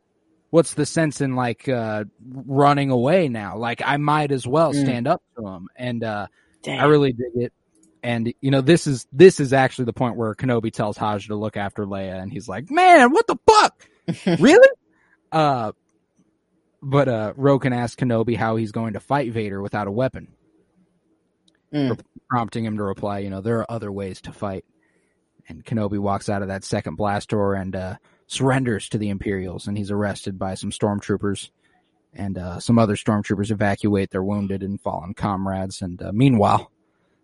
What's 0.51 0.75
the 0.75 0.85
sense 0.85 1.19
in 1.21 1.35
like 1.35 1.67
uh 1.67 2.05
running 2.23 2.91
away 2.91 3.27
now? 3.29 3.57
Like 3.57 3.81
I 3.83 3.97
might 3.97 4.31
as 4.31 4.45
well 4.47 4.71
Mm. 4.73 4.83
stand 4.83 5.07
up 5.07 5.23
to 5.37 5.47
him 5.47 5.67
and 5.75 6.03
uh 6.03 6.27
Damn. 6.63 6.79
I 6.79 6.85
really 6.85 7.13
dig 7.13 7.31
it. 7.35 7.53
And 8.05 8.31
you 8.39 8.51
know, 8.51 8.61
this 8.61 8.85
is 8.85 9.07
this 9.11 9.39
is 9.39 9.51
actually 9.51 9.85
the 9.85 9.93
point 9.93 10.15
where 10.15 10.35
Kenobi 10.35 10.71
tells 10.71 10.95
Haj 10.95 11.25
to 11.27 11.35
look 11.35 11.57
after 11.57 11.85
Leia, 11.87 12.21
and 12.21 12.31
he's 12.31 12.47
like, 12.47 12.69
"Man, 12.69 13.11
what 13.11 13.25
the 13.25 13.35
fuck? 13.47 13.89
really?" 14.39 14.69
Uh, 15.31 15.71
but 16.83 17.07
uh, 17.07 17.33
Roken 17.33 17.75
asks 17.75 17.99
Kenobi 17.99 18.35
how 18.35 18.57
he's 18.57 18.71
going 18.71 18.93
to 18.93 18.99
fight 18.99 19.31
Vader 19.31 19.59
without 19.59 19.87
a 19.87 19.91
weapon, 19.91 20.27
Mm. 21.73 21.99
prompting 22.29 22.63
him 22.63 22.77
to 22.77 22.83
reply, 22.83 23.19
"You 23.19 23.31
know, 23.31 23.41
there 23.41 23.57
are 23.59 23.71
other 23.71 23.91
ways 23.91 24.21
to 24.21 24.31
fight." 24.31 24.65
And 25.49 25.65
Kenobi 25.65 25.97
walks 25.97 26.29
out 26.29 26.43
of 26.43 26.47
that 26.49 26.63
second 26.63 26.95
blast 26.97 27.29
door 27.29 27.55
and 27.55 27.75
uh, 27.75 27.95
surrenders 28.27 28.87
to 28.89 28.99
the 28.99 29.09
Imperials, 29.09 29.67
and 29.67 29.75
he's 29.77 29.89
arrested 29.91 30.37
by 30.37 30.53
some 30.53 30.69
stormtroopers. 30.69 31.49
And 32.13 32.37
uh, 32.37 32.59
some 32.59 32.77
other 32.79 32.95
stormtroopers 32.95 33.49
evacuate 33.51 34.11
their 34.11 34.23
wounded 34.23 34.61
and 34.63 34.79
fallen 34.79 35.15
comrades. 35.15 35.81
And 35.81 36.01
uh, 36.01 36.11
meanwhile, 36.13 36.71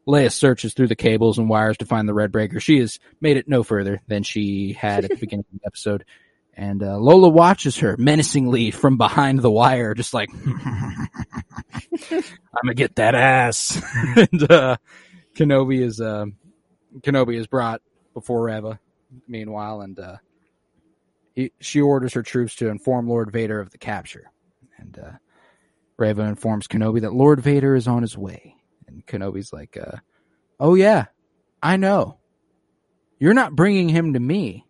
Leia 0.07 0.31
searches 0.31 0.73
through 0.73 0.87
the 0.87 0.95
cables 0.95 1.37
and 1.37 1.49
wires 1.49 1.77
to 1.77 1.85
find 1.85 2.07
the 2.07 2.13
Red 2.13 2.31
Breaker. 2.31 2.59
She 2.59 2.79
has 2.79 2.99
made 3.19 3.37
it 3.37 3.47
no 3.47 3.63
further 3.63 4.01
than 4.07 4.23
she 4.23 4.73
had 4.73 5.03
at 5.03 5.11
the 5.11 5.15
beginning 5.19 5.45
of 5.53 5.59
the 5.59 5.65
episode. 5.65 6.05
And 6.53 6.83
uh, 6.83 6.97
Lola 6.97 7.29
watches 7.29 7.77
her 7.77 7.95
menacingly 7.97 8.71
from 8.71 8.97
behind 8.97 9.39
the 9.39 9.51
wire, 9.51 9.93
just 9.93 10.13
like, 10.13 10.29
I'm 12.11 12.23
gonna 12.63 12.73
get 12.75 12.95
that 12.95 13.15
ass. 13.15 13.81
and 14.15 14.51
uh, 14.51 14.77
Kenobi 15.35 15.81
is 15.81 16.01
uh, 16.01 16.25
Kenobi 16.99 17.37
is 17.37 17.47
brought 17.47 17.81
before 18.13 18.43
Reva. 18.43 18.79
Meanwhile, 19.27 19.81
and 19.81 19.99
uh, 19.99 20.17
he, 21.35 21.51
she 21.59 21.81
orders 21.81 22.13
her 22.13 22.23
troops 22.23 22.55
to 22.55 22.69
inform 22.69 23.07
Lord 23.07 23.31
Vader 23.31 23.59
of 23.59 23.71
the 23.71 23.77
capture. 23.77 24.31
And 24.77 24.99
uh, 24.99 25.11
Reva 25.97 26.23
informs 26.23 26.67
Kenobi 26.67 27.01
that 27.01 27.13
Lord 27.13 27.39
Vader 27.39 27.75
is 27.75 27.87
on 27.87 28.01
his 28.01 28.17
way. 28.17 28.55
And 29.09 29.21
Kenobi's 29.21 29.51
like, 29.53 29.77
uh, 29.77 29.97
"Oh 30.59 30.75
yeah, 30.75 31.05
I 31.61 31.77
know. 31.77 32.17
You're 33.19 33.33
not 33.33 33.55
bringing 33.55 33.89
him 33.89 34.13
to 34.13 34.19
me. 34.19 34.65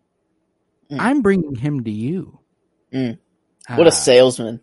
Mm. 0.90 0.96
I'm 1.00 1.22
bringing 1.22 1.54
him 1.54 1.84
to 1.84 1.90
you." 1.90 2.38
Mm. 2.92 3.18
What 3.68 3.86
Ah, 3.86 3.88
a 3.88 3.92
salesman. 3.92 4.60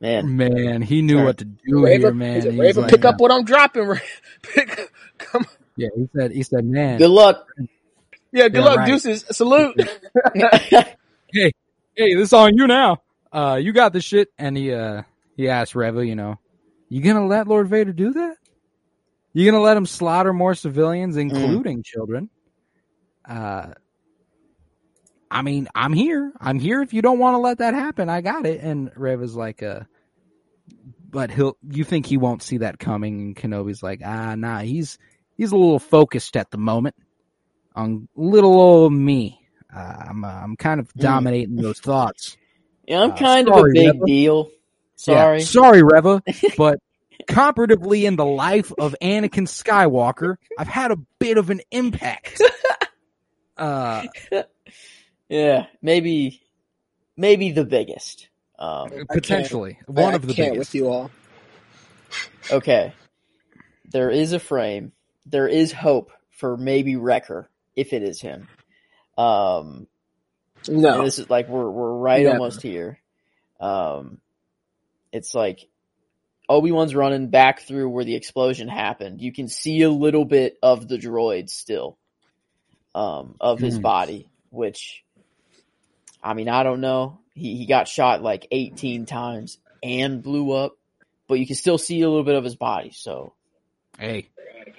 Man. 0.00 0.36
man! 0.36 0.82
He 0.82 1.00
knew 1.00 1.14
Sorry. 1.14 1.24
what 1.26 1.38
to 1.38 1.44
do 1.44 1.84
Reva, 1.84 2.06
here, 2.08 2.12
man. 2.12 2.42
said, 2.42 2.54
He's 2.54 2.76
like, 2.76 2.90
pick 2.90 3.04
uh, 3.04 3.10
up 3.10 3.20
what 3.20 3.30
I'm 3.30 3.44
dropping. 3.44 3.94
pick, 4.42 4.90
come, 5.18 5.46
Yeah, 5.76 5.88
he 5.94 6.08
said. 6.16 6.32
He 6.32 6.42
said, 6.42 6.64
"Man, 6.64 6.98
Good 6.98 7.10
luck. 7.10 7.46
yeah, 8.32 8.48
good 8.48 8.54
Yeah, 8.58 8.64
luck, 8.64 8.78
right. 8.78 8.86
deuces. 8.88 9.24
Salute. 9.30 9.80
hey, 10.34 11.52
hey, 11.94 12.14
this 12.14 12.28
is 12.28 12.32
on 12.32 12.56
you 12.56 12.66
now. 12.66 12.98
Uh, 13.30 13.60
you 13.62 13.72
got 13.72 13.92
this 13.92 14.02
shit." 14.04 14.28
And 14.38 14.56
he 14.56 14.72
uh 14.72 15.02
he 15.36 15.48
asked 15.48 15.76
Reva, 15.76 16.04
you 16.04 16.16
know, 16.16 16.40
"You 16.92 17.00
gonna 17.02 17.26
let 17.26 17.48
Lord 17.48 17.68
Vader 17.68 17.92
do 17.92 18.12
that? 18.12 18.36
You 19.32 19.50
gonna 19.50 19.62
let 19.62 19.76
him 19.76 19.86
slaughter 19.86 20.32
more 20.32 20.54
civilians, 20.54 21.16
including 21.16 21.82
children?" 21.82 22.28
Uh, 23.24 23.72
I 25.30 25.40
mean, 25.42 25.68
I'm 25.74 25.94
here. 25.94 26.32
I'm 26.38 26.58
here. 26.58 26.82
If 26.82 26.92
you 26.92 27.00
don't 27.00 27.18
want 27.18 27.34
to 27.34 27.38
let 27.38 27.58
that 27.58 27.72
happen, 27.72 28.10
I 28.10 28.20
got 28.20 28.44
it. 28.44 28.60
And 28.60 28.90
Rev 28.96 29.22
is 29.22 29.34
like, 29.34 29.62
"Uh." 29.62 29.80
But 31.10 31.30
he'll. 31.30 31.56
You 31.68 31.84
think 31.84 32.06
he 32.06 32.16
won't 32.16 32.42
see 32.42 32.58
that 32.58 32.78
coming? 32.78 33.20
And 33.20 33.36
Kenobi's 33.36 33.82
like, 33.82 34.00
ah, 34.04 34.34
nah. 34.34 34.60
He's 34.60 34.98
he's 35.36 35.52
a 35.52 35.56
little 35.56 35.78
focused 35.78 36.36
at 36.36 36.50
the 36.50 36.56
moment 36.58 36.94
on 37.74 38.08
little 38.16 38.58
old 38.60 38.92
me. 38.92 39.38
Uh, 39.74 40.04
I'm 40.08 40.24
uh, 40.24 40.28
I'm 40.28 40.56
kind 40.56 40.80
of 40.80 40.92
dominating 40.94 41.56
those 41.56 41.80
thoughts. 41.80 42.36
yeah, 42.86 43.00
I'm 43.02 43.12
Uh, 43.12 43.16
kind 43.16 43.48
of 43.48 43.56
a 43.56 43.62
big 43.72 43.92
Reva. 43.94 44.06
deal. 44.06 44.50
Yeah, 45.06 45.14
Sorry. 45.22 45.40
sorry, 45.42 45.82
Reva, 45.82 46.22
but 46.56 46.78
comparatively 47.26 48.06
in 48.06 48.16
the 48.16 48.24
life 48.24 48.72
of 48.78 48.94
Anakin 49.02 49.46
Skywalker, 49.48 50.36
I've 50.58 50.68
had 50.68 50.90
a 50.90 50.96
bit 51.18 51.38
of 51.38 51.50
an 51.50 51.60
impact. 51.70 52.40
Uh, 53.54 54.04
Yeah, 55.28 55.66
maybe, 55.82 56.40
maybe 57.16 57.52
the 57.52 57.64
biggest. 57.64 58.28
Um, 58.58 58.90
potentially 59.10 59.78
one 59.86 60.12
I 60.12 60.16
of 60.16 60.26
the 60.26 60.34
can't 60.34 60.52
biggest. 60.54 60.70
with 60.70 60.74
you 60.74 60.88
all. 60.88 61.10
okay, 62.50 62.92
there 63.90 64.10
is 64.10 64.32
a 64.32 64.40
frame. 64.40 64.92
There 65.26 65.46
is 65.46 65.70
hope 65.70 66.10
for 66.30 66.56
maybe 66.56 66.96
Wrecker 66.96 67.48
if 67.76 67.92
it 67.92 68.02
is 68.02 68.20
him. 68.20 68.48
Um, 69.18 69.86
No, 70.68 71.04
this 71.04 71.18
is 71.18 71.30
like 71.30 71.48
we're 71.48 71.70
we're 71.70 71.92
right 71.94 72.22
Never. 72.24 72.38
almost 72.38 72.62
here. 72.62 72.98
Um, 73.60 74.18
it's 75.12 75.34
like 75.34 75.68
Obi 76.48 76.72
Wan's 76.72 76.94
running 76.94 77.28
back 77.28 77.60
through 77.60 77.88
where 77.88 78.04
the 78.04 78.14
explosion 78.14 78.68
happened. 78.68 79.20
You 79.20 79.32
can 79.32 79.48
see 79.48 79.82
a 79.82 79.90
little 79.90 80.24
bit 80.24 80.58
of 80.62 80.88
the 80.88 80.98
droid 80.98 81.48
still, 81.50 81.98
um, 82.94 83.36
of 83.40 83.60
his 83.60 83.78
Mhm. 83.78 83.82
body. 83.82 84.28
Which, 84.50 85.04
I 86.22 86.34
mean, 86.34 86.48
I 86.48 86.62
don't 86.62 86.80
know. 86.80 87.20
He 87.34 87.56
he 87.56 87.66
got 87.66 87.88
shot 87.88 88.22
like 88.22 88.46
eighteen 88.50 89.06
times 89.06 89.58
and 89.82 90.22
blew 90.22 90.52
up, 90.52 90.76
but 91.26 91.38
you 91.38 91.46
can 91.46 91.56
still 91.56 91.78
see 91.78 92.02
a 92.02 92.08
little 92.08 92.24
bit 92.24 92.34
of 92.34 92.44
his 92.44 92.56
body. 92.56 92.90
So 92.90 93.34
Hey, 94.02 94.30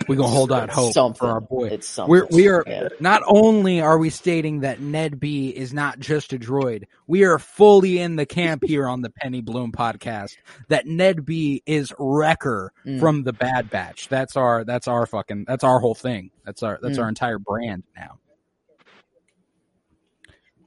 we 0.10 0.18
gonna 0.18 0.28
hold 0.28 0.52
out 0.52 0.70
hope 0.70 0.92
something. 0.92 1.18
for 1.18 1.28
our 1.32 1.40
boy. 1.40 1.68
It's 1.70 1.88
something. 1.88 2.12
We're, 2.12 2.28
we 2.30 2.50
are 2.50 2.62
Yeah. 2.68 2.90
not 3.00 3.22
only 3.26 3.80
are 3.80 3.98
we 3.98 4.10
stating 4.10 4.60
that 4.62 4.82
Ned 4.82 5.18
B 5.18 5.48
is 5.48 5.74
not 5.74 5.98
just 5.98 6.34
a 6.34 6.38
droid, 6.38 6.84
we 7.08 7.24
are 7.24 7.40
fully 7.40 8.00
in 8.00 8.18
the 8.18 8.26
camp 8.26 8.64
here 8.66 8.86
on 8.86 9.02
the 9.02 9.10
Penny 9.10 9.40
Bloom 9.40 9.72
podcast 9.72 10.36
that 10.68 10.86
Ned 10.88 11.26
B 11.26 11.64
is 11.66 11.94
Wrecker 11.98 12.74
Mm. 12.86 13.00
from 13.00 13.24
the 13.24 13.32
Bad 13.32 13.70
Batch. 13.70 14.10
That's 14.10 14.36
our 14.36 14.66
that's 14.66 14.90
our 14.90 15.06
fucking 15.06 15.46
that's 15.48 15.64
our 15.64 15.80
whole 15.80 15.96
thing. 15.96 16.32
That's 16.46 16.64
our 16.64 16.80
that's 16.82 16.98
Mm. 16.98 17.04
our 17.04 17.08
entire 17.10 17.40
brand 17.40 17.84
now. 17.96 18.20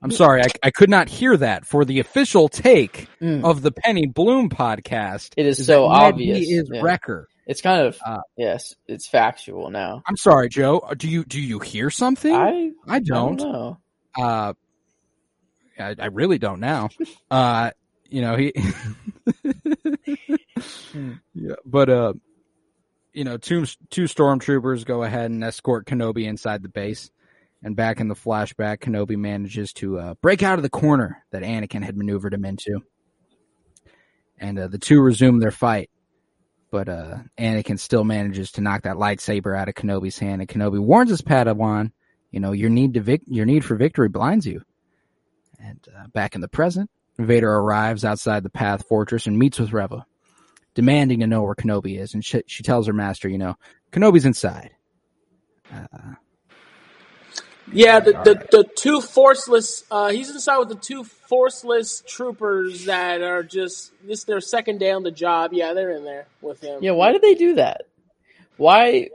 I'm 0.02 0.10
sorry, 0.12 0.40
I, 0.42 0.46
I 0.62 0.70
could 0.70 0.88
not 0.90 1.10
hear 1.10 1.36
that 1.36 1.66
for 1.66 1.84
the 1.84 1.98
official 2.00 2.48
take 2.48 3.06
Mm. 3.20 3.44
of 3.44 3.60
the 3.60 3.72
Penny 3.72 4.06
Bloom 4.06 4.48
podcast. 4.48 5.34
It 5.36 5.44
is 5.44 5.58
is 5.60 5.66
so 5.66 5.88
that 5.90 5.98
Ned 5.98 6.16
B 6.16 6.30
obvious. 6.32 6.48
is 6.50 6.70
Yeah. 6.72 6.80
Wrecker. 6.80 7.28
It's 7.46 7.60
kind 7.60 7.86
of 7.86 7.98
Uh, 8.04 8.20
yes, 8.36 8.74
it's 8.86 9.06
factual 9.06 9.70
now. 9.70 10.02
I'm 10.06 10.16
sorry, 10.16 10.48
Joe. 10.48 10.82
Do 10.96 11.08
you 11.08 11.24
do 11.24 11.40
you 11.40 11.60
hear 11.60 11.90
something? 11.90 12.34
I 12.34 12.72
I 12.88 12.98
don't. 12.98 13.36
don't 13.36 13.52
know. 13.52 13.78
Uh, 14.18 14.54
I, 15.78 15.94
I 15.98 16.06
really 16.06 16.38
don't 16.38 16.60
now. 16.60 16.88
Uh, 17.30 17.70
you 18.08 18.20
know 18.20 18.36
he. 18.36 18.52
yeah, 21.34 21.54
but 21.64 21.90
uh, 21.90 22.12
you 23.12 23.24
know, 23.24 23.36
two 23.36 23.66
two 23.90 24.04
stormtroopers 24.04 24.84
go 24.84 25.02
ahead 25.02 25.30
and 25.30 25.42
escort 25.42 25.86
Kenobi 25.86 26.26
inside 26.26 26.62
the 26.62 26.68
base, 26.68 27.10
and 27.62 27.74
back 27.74 27.98
in 27.98 28.08
the 28.08 28.14
flashback, 28.14 28.78
Kenobi 28.78 29.16
manages 29.16 29.72
to 29.74 29.98
uh, 29.98 30.14
break 30.20 30.42
out 30.42 30.58
of 30.58 30.62
the 30.62 30.70
corner 30.70 31.24
that 31.32 31.42
Anakin 31.42 31.82
had 31.82 31.96
maneuvered 31.96 32.34
him 32.34 32.44
into, 32.44 32.82
and 34.38 34.58
uh, 34.58 34.68
the 34.68 34.78
two 34.78 35.00
resume 35.00 35.40
their 35.40 35.50
fight. 35.50 35.90
But 36.70 36.88
uh, 36.88 37.18
Anakin 37.38 37.78
still 37.78 38.04
manages 38.04 38.52
to 38.52 38.60
knock 38.60 38.82
that 38.82 38.96
lightsaber 38.96 39.56
out 39.56 39.68
of 39.68 39.74
Kenobi's 39.74 40.18
hand, 40.18 40.40
and 40.40 40.48
Kenobi 40.48 40.80
warns 40.80 41.10
his 41.10 41.22
Padawan, 41.22 41.92
you 42.30 42.40
know, 42.40 42.52
your 42.52 42.70
need 42.70 42.94
to 42.94 43.00
vic- 43.00 43.22
your 43.26 43.46
need 43.46 43.64
for 43.64 43.76
victory 43.76 44.08
blinds 44.08 44.46
you. 44.46 44.62
And 45.60 45.78
uh, 45.96 46.08
back 46.08 46.34
in 46.34 46.40
the 46.40 46.48
present, 46.48 46.90
Vader 47.18 47.50
arrives 47.50 48.04
outside 48.04 48.42
the 48.42 48.50
Path 48.50 48.86
Fortress 48.88 49.26
and 49.26 49.38
meets 49.38 49.58
with 49.58 49.72
Reva, 49.72 50.04
demanding 50.74 51.20
to 51.20 51.26
know 51.26 51.42
where 51.42 51.54
Kenobi 51.54 51.98
is. 51.98 52.14
And 52.14 52.24
she, 52.24 52.42
she 52.46 52.62
tells 52.62 52.86
her 52.88 52.92
master, 52.92 53.28
you 53.28 53.38
know, 53.38 53.54
Kenobi's 53.92 54.26
inside. 54.26 54.70
Uh, 55.72 56.14
Yeah, 57.72 58.00
the, 58.00 58.12
the, 58.12 58.46
the 58.58 58.64
two 58.76 59.00
forceless, 59.00 59.84
uh, 59.90 60.10
he's 60.10 60.30
inside 60.30 60.58
with 60.58 60.68
the 60.68 60.76
two 60.76 61.02
forceless 61.02 62.02
troopers 62.06 62.84
that 62.84 63.22
are 63.22 63.42
just, 63.42 63.92
this 64.06 64.24
their 64.24 64.40
second 64.40 64.78
day 64.78 64.92
on 64.92 65.02
the 65.02 65.10
job. 65.10 65.52
Yeah, 65.52 65.74
they're 65.74 65.90
in 65.90 66.04
there 66.04 66.26
with 66.40 66.60
him. 66.60 66.82
Yeah, 66.82 66.92
why 66.92 67.12
did 67.12 67.22
they 67.22 67.34
do 67.34 67.54
that? 67.56 67.82
Why 68.56 69.10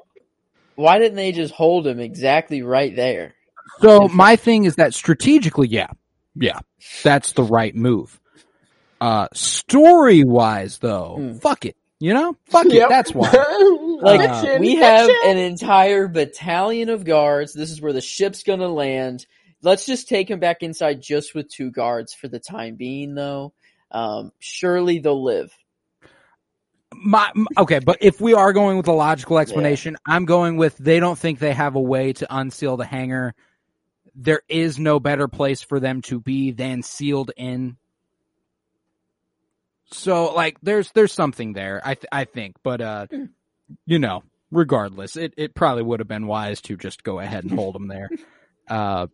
why 0.76 1.00
didn't 1.00 1.16
they 1.16 1.32
just 1.32 1.54
hold 1.54 1.88
him 1.88 2.00
exactly 2.00 2.62
right 2.62 2.96
there? 2.96 3.34
so 3.80 4.08
my 4.10 4.36
thing 4.36 4.66
is 4.66 4.76
that 4.76 4.94
strategically, 4.94 5.68
yeah, 5.68 5.88
yeah, 6.36 6.60
that's 7.04 7.32
the 7.34 7.44
right 7.44 7.76
move. 7.76 8.20
Uh, 9.00 9.28
story 9.34 10.24
wise 10.24 10.78
though, 10.80 11.16
Hmm. 11.18 11.38
fuck 11.40 11.66
it, 11.66 11.76
you 12.00 12.14
know, 12.14 12.36
fuck 12.46 12.68
it. 12.68 12.88
That's 12.90 13.14
why. 13.16 13.32
Like 14.02 14.22
Fiction, 14.22 14.50
we 14.54 14.78
have 14.78 15.18
an 15.22 15.38
entire 15.38 16.08
battalion 16.10 16.90
of 16.90 17.06
guards. 17.06 17.54
This 17.54 17.72
is 17.72 17.82
where 17.82 17.94
the 17.94 18.02
ship's 18.02 18.44
gonna 18.44 18.70
land. 18.70 19.28
Let's 19.64 19.86
just 19.86 20.10
take 20.10 20.30
him 20.30 20.40
back 20.40 20.64
inside 20.64 21.02
just 21.02 21.36
with 21.36 21.50
two 21.50 21.72
guards 21.72 22.14
for 22.14 22.28
the 22.30 22.40
time 22.40 22.76
being 22.76 23.16
though. 23.16 23.54
Um, 23.92 24.32
surely 24.40 25.00
they'll 25.00 25.24
live. 25.24 25.54
My 26.94 27.32
m- 27.36 27.48
okay, 27.58 27.80
but 27.80 28.00
if 28.02 28.22
we 28.22 28.34
are 28.34 28.54
going 28.54 28.78
with 28.78 28.88
a 28.88 28.94
logical 28.94 29.40
explanation, 29.40 29.98
I'm 30.06 30.26
going 30.26 30.58
with 30.58 30.78
they 30.78 31.00
don't 31.00 31.18
think 31.20 31.40
they 31.40 31.54
have 31.54 31.76
a 31.76 31.82
way 31.82 32.14
to 32.14 32.28
unseal 32.36 32.78
the 32.78 32.86
hangar. 32.86 33.36
There 34.16 34.42
is 34.50 34.80
no 34.80 35.00
better 35.00 35.28
place 35.28 35.62
for 35.62 35.80
them 35.80 36.02
to 36.04 36.20
be 36.20 36.52
than 36.52 36.84
sealed 36.84 37.32
in. 37.38 37.78
So 39.92 40.34
like 40.34 40.58
there's 40.64 40.92
there's 40.92 41.14
something 41.14 41.54
there. 41.54 41.82
I 41.86 41.96
th- 41.96 42.08
I 42.12 42.26
think, 42.26 42.58
but 42.64 42.82
uh 42.82 43.08
you 43.86 44.00
know, 44.00 44.24
regardless, 44.52 45.16
it 45.18 45.34
it 45.38 45.56
probably 45.56 45.84
would 45.84 46.00
have 46.00 46.08
been 46.08 46.28
wise 46.28 46.62
to 46.62 46.78
just 46.78 47.04
go 47.04 47.20
ahead 47.20 47.44
and 47.44 47.54
hold 47.54 47.76
him 47.76 47.88
there. 47.88 48.10
Uh 48.70 49.08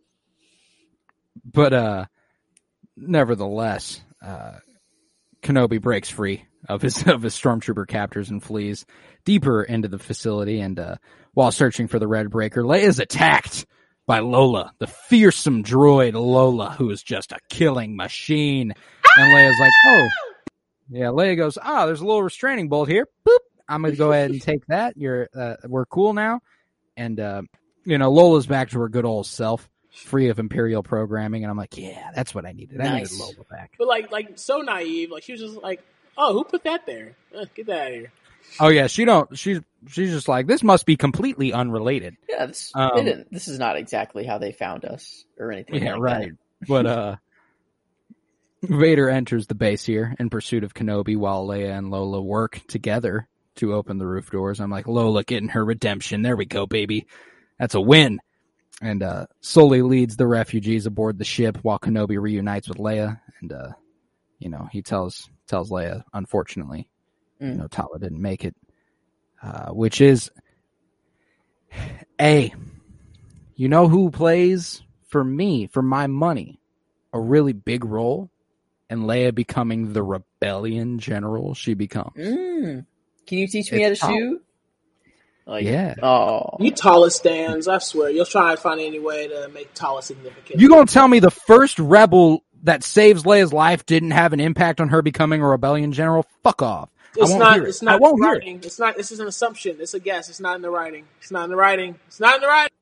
but 1.44 1.72
uh 1.72 2.04
nevertheless, 2.96 4.00
uh 4.24 4.58
Kenobi 5.42 5.80
breaks 5.80 6.10
free 6.10 6.44
of 6.68 6.82
his 6.82 7.02
of 7.06 7.22
his 7.22 7.34
stormtrooper 7.34 7.86
captors 7.88 8.30
and 8.30 8.42
flees 8.42 8.86
deeper 9.24 9.62
into 9.62 9.88
the 9.88 9.98
facility. 9.98 10.60
And 10.60 10.78
uh, 10.78 10.96
while 11.34 11.50
searching 11.50 11.88
for 11.88 11.98
the 11.98 12.06
Red 12.08 12.30
Breaker, 12.30 12.62
Leia 12.62 12.82
is 12.82 12.98
attacked 12.98 13.66
by 14.06 14.20
Lola, 14.20 14.72
the 14.78 14.86
fearsome 14.86 15.62
droid 15.62 16.14
Lola, 16.14 16.70
who 16.70 16.90
is 16.90 17.02
just 17.02 17.32
a 17.32 17.38
killing 17.48 17.96
machine. 17.96 18.72
And 19.16 19.32
Leia's 19.32 19.60
like, 19.60 19.72
"Oh, 19.86 20.08
yeah." 20.90 21.06
Leia 21.06 21.36
goes, 21.36 21.58
"Ah, 21.60 21.86
there's 21.86 22.00
a 22.00 22.06
little 22.06 22.22
restraining 22.22 22.68
bolt 22.68 22.88
here. 22.88 23.06
Boop. 23.26 23.38
I'm 23.68 23.82
gonna 23.82 23.96
go 23.96 24.12
ahead 24.12 24.30
and 24.30 24.40
take 24.40 24.66
that. 24.66 24.96
You're 24.96 25.28
uh, 25.34 25.56
we're 25.66 25.86
cool 25.86 26.12
now." 26.14 26.40
And 26.96 27.18
uh, 27.20 27.42
you 27.84 27.98
know, 27.98 28.10
Lola's 28.10 28.46
back 28.46 28.70
to 28.70 28.80
her 28.80 28.88
good 28.88 29.04
old 29.04 29.26
self. 29.26 29.68
Free 29.90 30.28
of 30.28 30.38
Imperial 30.38 30.82
programming, 30.84 31.42
and 31.42 31.50
I'm 31.50 31.56
like, 31.56 31.76
yeah, 31.76 32.10
that's 32.14 32.32
what 32.32 32.44
I 32.46 32.52
needed. 32.52 32.80
I 32.80 32.84
Nice. 32.84 33.10
needed 33.10 33.20
Lola 33.20 33.44
back. 33.50 33.72
But 33.78 33.88
like, 33.88 34.12
like 34.12 34.38
so 34.38 34.58
naive. 34.58 35.10
Like 35.10 35.24
she 35.24 35.32
was 35.32 35.40
just 35.40 35.56
like, 35.56 35.82
"Oh, 36.16 36.34
who 36.34 36.44
put 36.44 36.62
that 36.64 36.86
there? 36.86 37.16
Uh, 37.36 37.46
get 37.54 37.66
that 37.66 37.80
out 37.80 37.88
of 37.88 37.94
here." 37.94 38.12
Oh 38.60 38.68
yeah, 38.68 38.86
she 38.86 39.04
don't. 39.04 39.36
She's 39.36 39.60
she's 39.88 40.10
just 40.12 40.28
like 40.28 40.46
this 40.46 40.62
must 40.62 40.86
be 40.86 40.96
completely 40.96 41.52
unrelated. 41.52 42.16
Yeah, 42.28 42.46
this 42.46 42.70
Um, 42.74 42.90
they 42.94 43.04
didn't, 43.04 43.32
this 43.32 43.48
is 43.48 43.58
not 43.58 43.76
exactly 43.76 44.24
how 44.24 44.38
they 44.38 44.52
found 44.52 44.84
us 44.84 45.24
or 45.38 45.50
anything. 45.50 45.82
Yeah, 45.82 45.94
like 45.94 46.00
right. 46.00 46.32
But 46.68 46.86
uh, 46.86 47.16
Vader 48.62 49.08
enters 49.08 49.46
the 49.46 49.54
base 49.54 49.84
here 49.84 50.14
in 50.18 50.30
pursuit 50.30 50.64
of 50.64 50.74
Kenobi, 50.74 51.16
while 51.16 51.46
Leia 51.46 51.76
and 51.76 51.90
Lola 51.90 52.20
work 52.20 52.60
together 52.68 53.28
to 53.58 53.74
open 53.74 53.98
the 53.98 54.06
roof 54.06 54.30
doors. 54.30 54.60
I'm 54.60 54.70
like, 54.70 54.86
Lola 54.88 55.22
getting 55.24 55.50
her 55.50 55.64
redemption. 55.64 56.22
There 56.22 56.36
we 56.36 56.46
go, 56.46 56.66
baby. 56.66 57.06
That's 57.58 57.74
a 57.74 57.80
win. 57.80 58.20
And 58.80 59.02
uh, 59.02 59.26
Sully 59.40 59.82
leads 59.82 60.16
the 60.16 60.26
refugees 60.26 60.86
aboard 60.86 61.18
the 61.18 61.24
ship 61.24 61.58
while 61.62 61.78
Kenobi 61.78 62.20
reunites 62.20 62.68
with 62.68 62.78
Leia, 62.78 63.20
and 63.40 63.52
uh, 63.52 63.68
you 64.38 64.48
know 64.48 64.68
he 64.70 64.82
tells 64.82 65.28
tells 65.48 65.70
Leia, 65.70 66.04
unfortunately, 66.12 66.88
you 67.40 67.46
Mm. 67.48 67.56
know 67.58 67.66
Tala 67.68 67.98
didn't 67.98 68.22
make 68.22 68.44
it, 68.44 68.54
uh, 69.42 69.70
which 69.70 70.00
is 70.00 70.30
a 72.20 72.52
you 73.56 73.68
know 73.68 73.88
who 73.88 74.10
plays 74.10 74.82
for 75.08 75.24
me 75.24 75.66
for 75.66 75.82
my 75.82 76.06
money 76.06 76.60
a 77.12 77.20
really 77.20 77.52
big 77.52 77.84
role 77.84 78.30
and 78.90 79.02
Leia 79.02 79.34
becoming 79.34 79.92
the 79.92 80.02
rebellion 80.02 80.98
general 80.98 81.54
she 81.54 81.74
becomes. 81.74 82.16
Mm. 82.16 82.86
Can 83.28 83.38
you 83.38 83.46
teach 83.46 83.70
me 83.70 83.84
It's 83.84 84.00
how 84.00 84.08
to 84.08 84.12
tough. 84.12 84.18
shoot? 84.18 84.44
Like, 85.46 85.64
Yeah. 85.64 85.94
Oh, 86.02 86.56
You 86.60 86.70
Tala 86.72 87.10
stands. 87.10 87.68
I 87.68 87.78
swear, 87.78 88.10
you'll 88.10 88.26
try 88.26 88.50
and 88.50 88.58
find 88.58 88.80
any 88.80 88.98
way 88.98 89.28
to 89.28 89.48
make 89.54 89.72
Tala 89.74 90.02
significant. 90.02 90.60
You 90.60 90.68
gonna 90.68 90.86
tell 90.86 91.06
me 91.08 91.20
the 91.20 91.30
first 91.30 91.78
rebel 91.78 92.42
that 92.64 92.82
saves 92.82 93.22
Leia's 93.22 93.52
life 93.52 93.86
didn't 93.86 94.10
have 94.10 94.32
an 94.32 94.40
impact 94.40 94.80
on 94.80 94.88
her 94.88 95.00
becoming 95.02 95.40
a 95.42 95.46
rebellion 95.48 95.92
general? 95.92 96.26
Fuck 96.42 96.60
off. 96.62 96.90
I 97.16 97.20
It's 97.22 97.30
won't 97.30 97.40
not. 97.42 97.54
hear 97.54 97.64
it. 97.64 97.68
It's 97.70 97.82
not. 97.82 97.94
I 97.94 97.96
won't 97.96 98.18
in 98.18 98.24
hear 98.42 98.56
it. 98.58 98.64
It's 98.66 98.78
not. 98.78 98.96
This 98.96 99.10
is 99.12 99.20
an 99.20 99.26
assumption. 99.28 99.76
It's 99.80 99.94
a 99.94 100.00
guess. 100.00 100.28
It's 100.28 100.40
not 100.40 100.56
in 100.56 100.62
the 100.62 100.70
writing. 100.70 101.06
It's 101.20 101.30
not 101.30 101.44
in 101.44 101.50
the 101.50 101.56
writing. 101.56 101.96
It's 102.08 102.20
not 102.20 102.36
in 102.36 102.40
the 102.42 102.46
writing. 102.48 102.74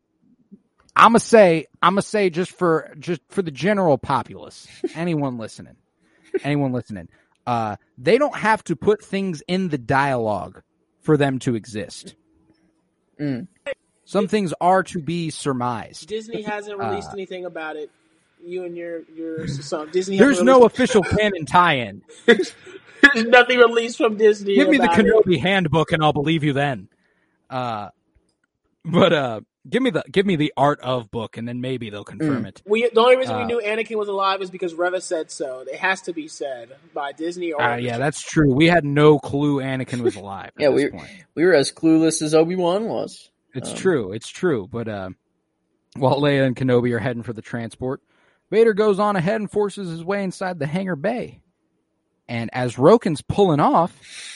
I'm 0.97 1.11
gonna 1.11 1.20
say, 1.20 1.66
I'm 1.82 1.92
gonna 1.92 2.03
say 2.03 2.30
just 2.30 2.53
for 2.53 2.94
just 2.99 3.20
for 3.28 3.42
the 3.42 3.51
general 3.51 3.99
populace, 3.99 4.66
anyone 4.94 5.36
listening, 5.38 5.76
anyone 6.42 6.72
listening, 6.72 7.09
uh, 7.47 7.76
they 7.99 8.18
don't 8.18 8.36
have 8.36 8.62
to 8.64 8.76
put 8.76 9.03
things 9.05 9.42
in 9.49 9.68
the 9.68 9.78
dialogue 9.78 10.62
for 11.01 11.16
them 11.16 11.38
to 11.40 11.55
exist. 11.55 12.14
Mm. 13.20 13.47
Some 14.05 14.28
things 14.28 14.53
are 14.61 14.82
to 14.84 15.01
be 15.01 15.30
surmised. 15.30 16.09
Disney 16.09 16.42
hasn't 16.42 16.78
released 16.78 17.09
Uh, 17.11 17.14
anything 17.14 17.44
about 17.44 17.76
it. 17.76 17.90
You 18.44 18.64
and 18.64 18.76
your 18.76 19.03
your 19.14 19.49
son. 19.49 19.90
Disney. 19.90 20.18
There's 20.18 20.42
no 20.42 20.59
released- 20.59 20.74
official 20.74 21.03
canon 21.03 21.47
tie-in. 21.47 22.03
There's 22.26 22.55
nothing 23.26 23.59
released 23.59 23.97
from 23.99 24.16
Disney. 24.16 24.55
Give 24.57 24.68
me 24.68 24.78
the 24.78 24.84
about 24.84 24.99
it. 25.01 25.07
Kenobi 25.07 25.40
handbook 25.40 25.92
and 25.92 26.03
I'll 26.03 26.12
believe 26.12 26.44
you 26.44 26.53
then. 26.53 26.88
Uh, 27.51 27.88
but 28.84 29.12
uh, 29.12 29.40
give 29.68 29.82
me 29.82 29.90
the 29.90 30.04
give 30.10 30.26
me 30.26 30.36
the 30.36 30.52
art 30.56 30.80
of 30.80 31.10
book 31.10 31.36
and 31.36 31.46
then 31.48 31.60
maybe 31.60 31.90
they'll 31.90 32.04
confirm 32.04 32.44
Mm. 32.44 32.48
it. 32.48 32.62
We 32.66 32.88
the 32.88 33.00
only 33.00 33.16
reason 33.16 33.36
we 33.36 33.42
Uh, 33.42 33.46
knew 33.46 33.60
Anakin 33.64 33.96
was 33.96 34.08
alive 34.08 34.40
is 34.42 34.50
because 34.50 34.74
Reva 34.74 35.00
said 35.00 35.30
so. 35.30 35.60
It 35.70 35.76
has 35.76 36.02
to 36.02 36.12
be 36.12 36.28
said 36.28 36.70
by 36.94 37.12
Disney 37.12 37.52
or 37.52 37.60
Uh, 37.62 37.76
yeah, 37.76 37.98
that's 37.98 38.22
true. 38.22 38.54
We 38.54 38.66
had 38.66 38.84
no 38.84 39.18
clue 39.18 39.60
Anakin 39.60 40.00
was 40.02 40.16
alive 40.16 40.50
at 40.56 40.60
Yeah, 40.62 40.70
this 40.70 40.84
we- 40.84 40.90
point. 40.90 41.10
We 41.34 41.44
were 41.44 41.54
as 41.54 41.72
clueless 41.72 42.22
as 42.22 42.34
Obi 42.34 42.56
Wan 42.56 42.86
was. 42.86 43.30
It's 43.54 43.70
Um, 43.70 43.76
true. 43.76 44.12
It's 44.12 44.28
true. 44.28 44.68
But 44.70 44.86
uh, 44.88 45.10
while 45.96 46.20
Leia 46.20 46.46
and 46.46 46.54
Kenobi 46.56 46.92
are 46.92 46.98
heading 46.98 47.22
for 47.22 47.32
the 47.32 47.42
transport, 47.42 48.00
Vader 48.50 48.74
goes 48.74 48.98
on 48.98 49.16
ahead 49.16 49.40
and 49.40 49.50
forces 49.50 49.88
his 49.90 50.04
way 50.04 50.22
inside 50.22 50.58
the 50.58 50.66
hangar 50.66 50.94
bay. 50.96 51.40
And 52.28 52.50
as 52.52 52.76
Roken's 52.76 53.22
pulling 53.22 53.60
off, 53.60 53.92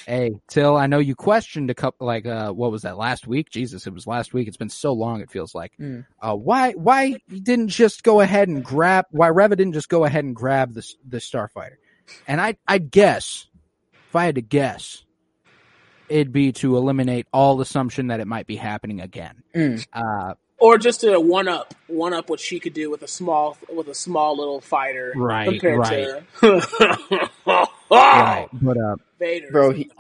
hey, 0.07 0.33
Till, 0.49 0.77
I 0.77 0.87
know 0.87 0.99
you 1.01 1.15
questioned 1.17 1.71
a 1.71 1.75
couple, 1.75 2.07
like, 2.07 2.25
uh, 2.25 2.53
what 2.53 2.71
was 2.71 2.83
that 2.83 2.97
last 2.97 3.27
week? 3.27 3.51
Jesus, 3.51 3.87
it 3.87 3.93
was 3.93 4.07
last 4.07 4.33
week. 4.33 4.47
It's 4.47 4.57
been 4.57 4.69
so 4.69 4.93
long. 4.93 5.21
It 5.21 5.31
feels 5.31 5.55
like, 5.55 5.73
Mm. 5.81 6.07
uh, 6.23 6.37
why, 6.37 6.73
why 6.73 7.17
didn't 7.29 7.69
just 7.69 8.05
go 8.05 8.21
ahead 8.21 8.49
and 8.49 8.65
grab, 8.65 9.07
why 9.11 9.27
Reva 9.29 9.57
didn't 9.57 9.73
just 9.73 9.89
go 9.89 10.05
ahead 10.05 10.23
and 10.25 10.37
grab 10.37 10.73
the, 10.75 10.87
the 11.09 11.17
starfighter? 11.19 11.77
And 12.29 12.41
I, 12.41 12.57
I 12.69 12.79
guess, 12.79 13.49
if 14.09 14.15
I 14.17 14.25
had 14.27 14.37
to 14.37 14.41
guess, 14.43 15.05
it'd 16.09 16.33
be 16.33 16.53
to 16.53 16.77
eliminate 16.77 17.27
all 17.33 17.61
assumption 17.61 18.09
that 18.09 18.21
it 18.21 18.27
might 18.27 18.47
be 18.47 18.57
happening 18.57 19.01
again. 19.01 19.43
Mm. 19.55 19.85
Uh, 19.93 20.35
or 20.59 20.77
just 20.77 21.01
to 21.01 21.19
one 21.19 21.49
up, 21.49 21.73
one 21.87 22.13
up 22.13 22.29
what 22.29 22.39
she 22.39 22.61
could 22.61 22.75
do 22.75 22.91
with 22.91 23.03
a 23.03 23.09
small 23.09 23.57
with 23.73 23.89
a 23.89 23.95
small 23.95 24.37
little 24.37 24.61
fighter, 24.61 25.13
Right, 25.17 25.49
Compared 25.49 25.79
right. 25.79 26.23
to 26.41 26.61
right. 27.99 28.49
But, 28.53 28.77
uh, 28.77 28.97
Vader, 29.19 29.49
Bro, 29.51 29.73
he- 29.73 29.91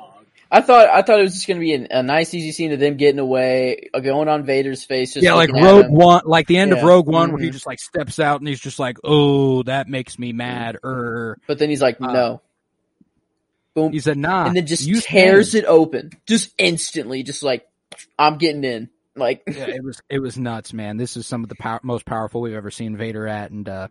I 0.52 0.60
thought 0.62 0.88
I 0.88 1.02
thought 1.02 1.20
it 1.20 1.22
was 1.22 1.34
just 1.34 1.46
gonna 1.46 1.60
be 1.60 1.74
an, 1.74 1.86
a 1.92 2.02
nice, 2.02 2.34
easy 2.34 2.50
scene 2.50 2.72
of 2.72 2.80
them 2.80 2.96
getting 2.96 3.20
away, 3.20 3.88
uh, 3.94 4.00
going 4.00 4.28
on 4.28 4.44
Vader's 4.44 4.82
face. 4.82 5.14
Just 5.14 5.22
yeah, 5.24 5.34
like 5.34 5.52
Rogue. 5.52 5.86
One, 5.90 6.22
like 6.24 6.48
the 6.48 6.56
end 6.56 6.72
of 6.72 6.82
Rogue 6.82 7.06
One, 7.06 7.30
where 7.32 7.40
he 7.40 7.50
Mhm. 7.50 7.52
just 7.52 7.66
like 7.66 7.78
steps 7.78 8.18
out 8.18 8.40
and 8.40 8.48
he's 8.48 8.58
just 8.58 8.80
like, 8.80 8.96
"Oh, 9.04 9.62
that 9.64 9.86
makes 9.88 10.18
me 10.18 10.32
mad." 10.32 10.76
Er, 10.84 11.38
But 11.46 11.60
then 11.60 11.68
he's 11.70 11.80
like, 11.80 12.00
Uh, 12.00 12.12
no. 12.12 12.40
Boom. 13.74 13.92
he 13.92 14.00
said, 14.00 14.18
"Nah," 14.18 14.46
and 14.46 14.56
then 14.56 14.66
just 14.66 14.84
you 14.84 15.00
tears 15.00 15.52
can. 15.52 15.60
it 15.62 15.66
open. 15.66 16.10
Just 16.26 16.52
instantly, 16.58 17.22
just 17.22 17.44
like, 17.44 17.68
I'm 18.18 18.36
getting 18.38 18.64
in. 18.64 18.88
Like, 19.14 19.42
yeah, 19.46 19.66
it 19.68 19.84
was 19.84 20.00
it 20.08 20.18
was 20.18 20.36
nuts, 20.36 20.72
man. 20.72 20.96
This 20.96 21.16
is 21.16 21.26
some 21.28 21.44
of 21.44 21.48
the 21.48 21.54
pow- 21.54 21.78
most 21.84 22.04
powerful 22.04 22.40
we've 22.40 22.54
ever 22.54 22.72
seen 22.72 22.96
Vader 22.96 23.28
at, 23.28 23.52
and 23.52 23.68
uh, 23.68 23.88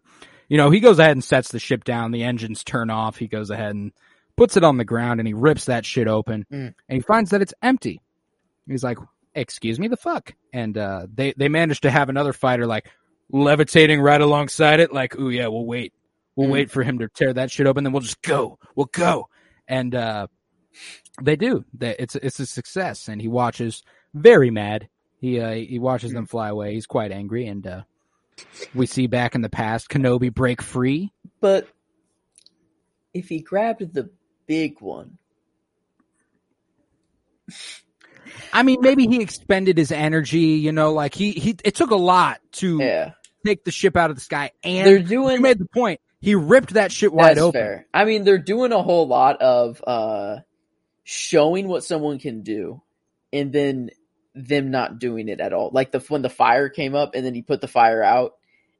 you 0.49 0.57
know 0.57 0.69
he 0.71 0.81
goes 0.81 0.99
ahead 0.99 1.11
and 1.13 1.23
sets 1.23 1.49
the 1.51 1.59
ship 1.59 1.83
down. 1.85 2.11
The 2.11 2.23
engines 2.23 2.63
turn 2.65 2.89
off. 2.89 3.17
He 3.17 3.27
goes 3.27 3.49
ahead 3.49 3.73
and 3.75 3.91
puts 4.35 4.57
it 4.57 4.63
on 4.65 4.77
the 4.77 4.85
ground, 4.85 5.19
and 5.21 5.27
he 5.27 5.33
rips 5.33 5.65
that 5.65 5.85
shit 5.85 6.07
open, 6.07 6.45
Mm. 6.51 6.73
and 6.89 6.95
he 6.97 6.99
finds 6.99 7.29
that 7.31 7.41
it's 7.41 7.53
empty. 7.61 8.01
He's 8.67 8.83
like, 8.83 8.97
"Excuse 9.35 9.79
me, 9.79 9.87
the 9.87 9.97
fuck!" 9.97 10.33
And 10.53 10.77
uh, 10.77 11.07
they 11.13 11.33
they 11.37 11.47
manage 11.49 11.81
to 11.81 11.89
have 11.91 12.09
another 12.09 12.33
fighter 12.33 12.65
like 12.67 12.89
levitating 13.31 14.01
right 14.01 14.19
alongside 14.21 14.79
it, 14.79 14.91
like, 14.93 15.15
"Oh 15.17 15.29
yeah, 15.29 15.47
we'll 15.47 15.65
wait, 15.65 15.93
we'll 16.35 16.47
Mm. 16.47 16.51
wait 16.51 16.71
for 16.71 16.83
him 16.83 16.99
to 16.99 17.07
tear 17.09 17.33
that 17.33 17.51
shit 17.51 17.67
open, 17.67 17.83
then 17.83 17.93
we'll 17.93 18.01
just 18.01 18.21
go, 18.21 18.57
we'll 18.75 18.89
go." 18.91 19.29
And 19.67 19.93
uh, 19.93 20.27
they 21.21 21.35
do. 21.35 21.65
They, 21.73 21.95
it's 21.99 22.15
it's 22.15 22.39
a 22.39 22.45
success, 22.45 23.07
and 23.07 23.21
he 23.21 23.27
watches 23.27 23.83
very 24.13 24.49
mad. 24.51 24.87
He 25.19 25.39
uh, 25.39 25.51
he 25.53 25.79
watches 25.79 26.11
them 26.13 26.25
fly 26.25 26.49
away. 26.49 26.73
He's 26.73 26.87
quite 26.87 27.11
angry, 27.11 27.45
and 27.47 27.65
uh, 27.67 27.81
we 28.73 28.85
see 28.85 29.07
back 29.07 29.35
in 29.35 29.41
the 29.41 29.49
past 29.49 29.89
Kenobi 29.89 30.33
break 30.33 30.61
free. 30.61 31.11
but 31.39 31.67
if 33.13 33.29
he 33.29 33.39
grabbed 33.39 33.93
the 33.93 34.09
big 34.45 34.81
one, 34.81 35.17
I 38.53 38.63
mean, 38.63 38.77
maybe 38.81 39.07
he 39.07 39.21
expended 39.21 39.77
his 39.77 39.91
energy. 39.91 40.39
You 40.39 40.71
know, 40.71 40.93
like 40.93 41.13
he 41.13 41.31
he. 41.31 41.55
It 41.63 41.75
took 41.75 41.91
a 41.91 41.95
lot 41.95 42.39
to 42.53 42.79
yeah, 42.79 43.11
take 43.45 43.63
the 43.63 43.71
ship 43.71 43.95
out 43.95 44.09
of 44.09 44.15
the 44.15 44.21
sky, 44.21 44.51
and 44.63 44.85
they're 44.87 44.99
doing, 44.99 45.37
you 45.37 45.41
made 45.41 45.59
the 45.59 45.65
point. 45.65 45.99
He 46.21 46.35
ripped 46.35 46.73
that 46.73 46.91
shit 46.91 47.13
wide 47.13 47.31
That's 47.31 47.39
open. 47.39 47.61
fair. 47.61 47.87
I 47.93 48.05
mean, 48.05 48.23
they're 48.23 48.37
doing 48.37 48.71
a 48.71 48.83
whole 48.83 49.07
lot 49.07 49.41
of 49.41 49.81
uh, 49.85 50.37
showing 51.03 51.67
what 51.67 51.83
someone 51.83 52.19
can 52.19 52.43
do, 52.43 52.81
and 53.31 53.51
then 53.51 53.89
them 54.47 54.71
not 54.71 54.99
doing 54.99 55.27
it 55.29 55.39
at 55.39 55.53
all. 55.53 55.69
Like 55.73 55.91
the 55.91 55.99
when 56.09 56.21
the 56.21 56.29
fire 56.29 56.69
came 56.69 56.95
up, 56.95 57.15
and 57.15 57.25
then 57.25 57.33
he 57.35 57.41
put 57.41 57.61
the 57.61 57.67
fire 57.67 58.01
out, 58.03 58.33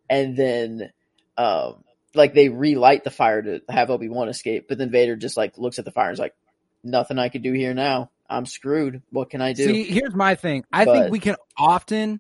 and 0.10 0.36
then 0.38 0.92
um, 1.38 1.84
like 2.16 2.34
they 2.34 2.50
relight 2.50 3.04
the 3.04 3.12
fire 3.12 3.42
to 3.42 3.62
have 3.70 3.90
Obi 3.90 4.10
Wan 4.10 4.30
escape, 4.30 4.68
but 4.68 4.78
then 4.78 4.92
Vader 4.92 5.16
just 5.16 5.38
like 5.38 5.58
looks 5.58 5.80
at 5.80 5.86
the 5.86 5.92
fire 5.92 6.08
and 6.08 6.14
is 6.14 6.20
like, 6.20 6.36
"Nothing 6.84 7.20
I 7.20 7.30
can 7.30 7.42
do 7.42 7.54
here 7.54 7.74
now. 7.74 8.10
I'm 8.30 8.46
screwed. 8.46 9.02
What 9.12 9.30
can 9.30 9.42
I 9.42 9.54
do?" 9.54 9.66
See, 9.66 9.84
here's 9.84 10.16
my 10.16 10.36
thing. 10.36 10.64
I 10.72 10.86
But- 10.86 10.94
think 10.94 11.12
we 11.12 11.20
can 11.20 11.36
often 11.58 12.20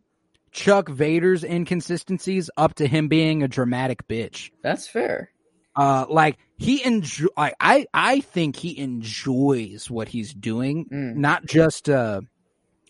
chuck 0.51 0.89
Vader's 0.89 1.43
inconsistencies 1.43 2.49
up 2.57 2.73
to 2.75 2.87
him 2.87 3.07
being 3.07 3.43
a 3.43 3.47
dramatic 3.47 4.07
bitch. 4.07 4.49
That's 4.63 4.87
fair. 4.87 5.31
Uh, 5.75 6.05
like 6.09 6.37
he 6.57 6.83
enjoy. 6.83 7.27
I 7.37 7.53
I 7.59 7.85
I 7.93 8.19
think 8.21 8.55
he 8.57 8.77
enjoys 8.79 9.89
what 9.89 10.09
he's 10.09 10.33
doing, 10.33 10.85
Mm. 10.91 11.15
not 11.17 11.45
just 11.45 11.89
uh 11.89 12.21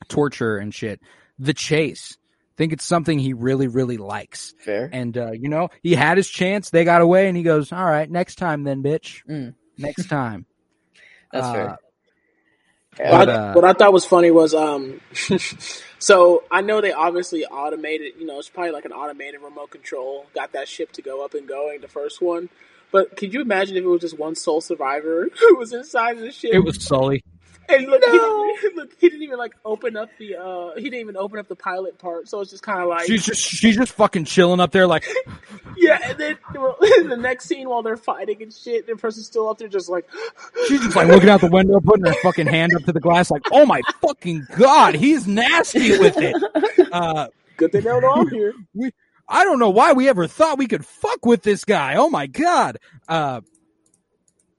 torture 0.08 0.58
and 0.58 0.74
shit. 0.74 1.00
The 1.38 1.54
chase. 1.54 2.18
I 2.20 2.54
think 2.58 2.74
it's 2.74 2.86
something 2.86 3.18
he 3.20 3.34
really 3.34 3.68
really 3.68 3.98
likes. 3.98 4.54
Fair. 4.60 4.90
And 4.92 5.18
uh, 5.18 5.32
you 5.32 5.48
know, 5.50 5.70
he 5.82 5.96
had 5.96 6.18
his 6.18 6.30
chance. 6.30 6.70
They 6.70 6.84
got 6.84 7.02
away, 7.02 7.28
and 7.28 7.38
he 7.38 7.44
goes, 7.44 7.72
"All 7.72 7.86
right, 7.86 8.10
next 8.10 8.36
time, 8.36 8.64
then, 8.64 8.84
bitch. 8.84 9.22
Mm. 9.30 9.56
Next 9.78 10.08
time." 10.10 10.46
That's 11.32 11.46
Uh, 11.48 11.54
fair. 11.54 11.78
What, 12.98 13.26
But, 13.28 13.30
I, 13.30 13.34
uh, 13.34 13.54
what 13.54 13.64
I 13.66 13.74
thought 13.74 13.94
was 13.94 14.04
funny 14.04 14.30
was 14.32 14.54
um, 14.54 15.00
so 16.00 16.44
I 16.52 16.62
know 16.62 16.82
they 16.82 16.92
obviously 16.92 17.46
automated. 17.46 18.14
You 18.20 18.26
know, 18.26 18.40
it's 18.40 18.50
probably 18.50 18.72
like 18.72 18.86
an 18.86 18.92
automated 18.92 19.42
remote 19.42 19.70
control. 19.70 20.26
Got 20.34 20.52
that 20.54 20.68
ship 20.68 20.92
to 20.94 21.02
go 21.02 21.24
up 21.24 21.34
and 21.34 21.48
going. 21.48 21.80
The 21.82 21.88
first 21.88 22.22
one. 22.22 22.50
But 22.92 23.16
could 23.16 23.34
you 23.34 23.42
imagine 23.42 23.78
if 23.78 23.84
it 23.84 23.88
was 23.88 24.02
just 24.02 24.18
one 24.18 24.36
sole 24.36 24.62
survivor 24.62 25.30
who 25.40 25.56
was 25.58 25.72
inside 25.72 26.18
of 26.18 26.24
the 26.24 26.32
ship? 26.32 26.54
It 26.54 26.60
was 26.60 26.84
Sully. 26.84 27.24
And 27.70 27.86
look, 27.88 28.02
No. 28.02 28.56
he, 28.62 28.70
look, 28.76 28.92
he 29.00 29.10
didn't 29.10 29.24
even 29.24 29.38
like 29.38 29.54
open 29.64 29.96
up 29.96 30.10
the. 30.18 30.36
uh 30.38 30.76
He 30.76 30.84
didn't 30.84 31.00
even 31.02 31.18
open 31.18 31.40
up 31.40 31.48
the 31.48 31.56
pilot 31.56 32.00
part. 32.00 32.28
So 32.28 32.42
it's 32.42 32.50
just 32.52 32.64
kind 32.64 32.82
of 32.82 32.88
like, 32.88 33.06
She's 33.08 33.26
just 33.26 33.42
she's 33.42 33.76
just 33.78 33.92
fucking 33.94 34.26
chilling 34.26 34.60
up 34.60 34.72
there, 34.72 34.88
like 34.88 35.08
yeah. 35.78 36.00
And 36.04 36.18
then 36.18 36.38
well, 36.56 36.78
in 36.98 37.10
the 37.10 37.18
next 37.18 37.46
scene, 37.46 37.70
while 37.70 37.84
they're 37.84 37.98
fighting 37.98 38.42
and 38.42 38.52
shit, 38.54 38.88
the 38.88 38.96
person's 38.96 39.28
still 39.28 39.48
up 39.50 39.58
there, 39.60 39.68
just 39.68 39.90
like, 39.90 40.08
She's 40.68 40.82
just 40.82 40.96
like 40.96 41.08
looking 41.08 41.30
out 41.30 41.42
the 41.42 41.48
window, 41.48 41.80
putting 41.80 42.06
her 42.06 42.14
fucking 42.22 42.48
hand 42.48 42.72
up 42.76 42.84
to 42.86 42.92
the 42.92 43.00
glass, 43.00 43.30
like, 43.32 43.44
"Oh 43.52 43.66
my 43.66 43.82
fucking 44.02 44.48
god, 44.58 44.96
he's 44.96 45.28
nasty 45.28 45.98
with 45.98 46.16
it." 46.18 46.36
Uh, 46.92 47.28
good 47.58 47.72
thing 47.72 47.84
they're 47.84 48.04
all 48.08 48.26
here. 48.26 48.54
We, 48.74 48.92
I 49.28 49.44
don't 49.44 49.60
know 49.60 49.70
why 49.70 49.94
we 49.94 50.10
ever 50.10 50.26
thought 50.28 50.58
we 50.58 50.66
could 50.68 50.84
fuck 50.86 51.26
with 51.26 51.44
this 51.44 51.64
guy. 51.66 51.96
Oh 51.96 52.10
my 52.10 52.26
god. 52.28 52.78
Uh, 53.08 53.42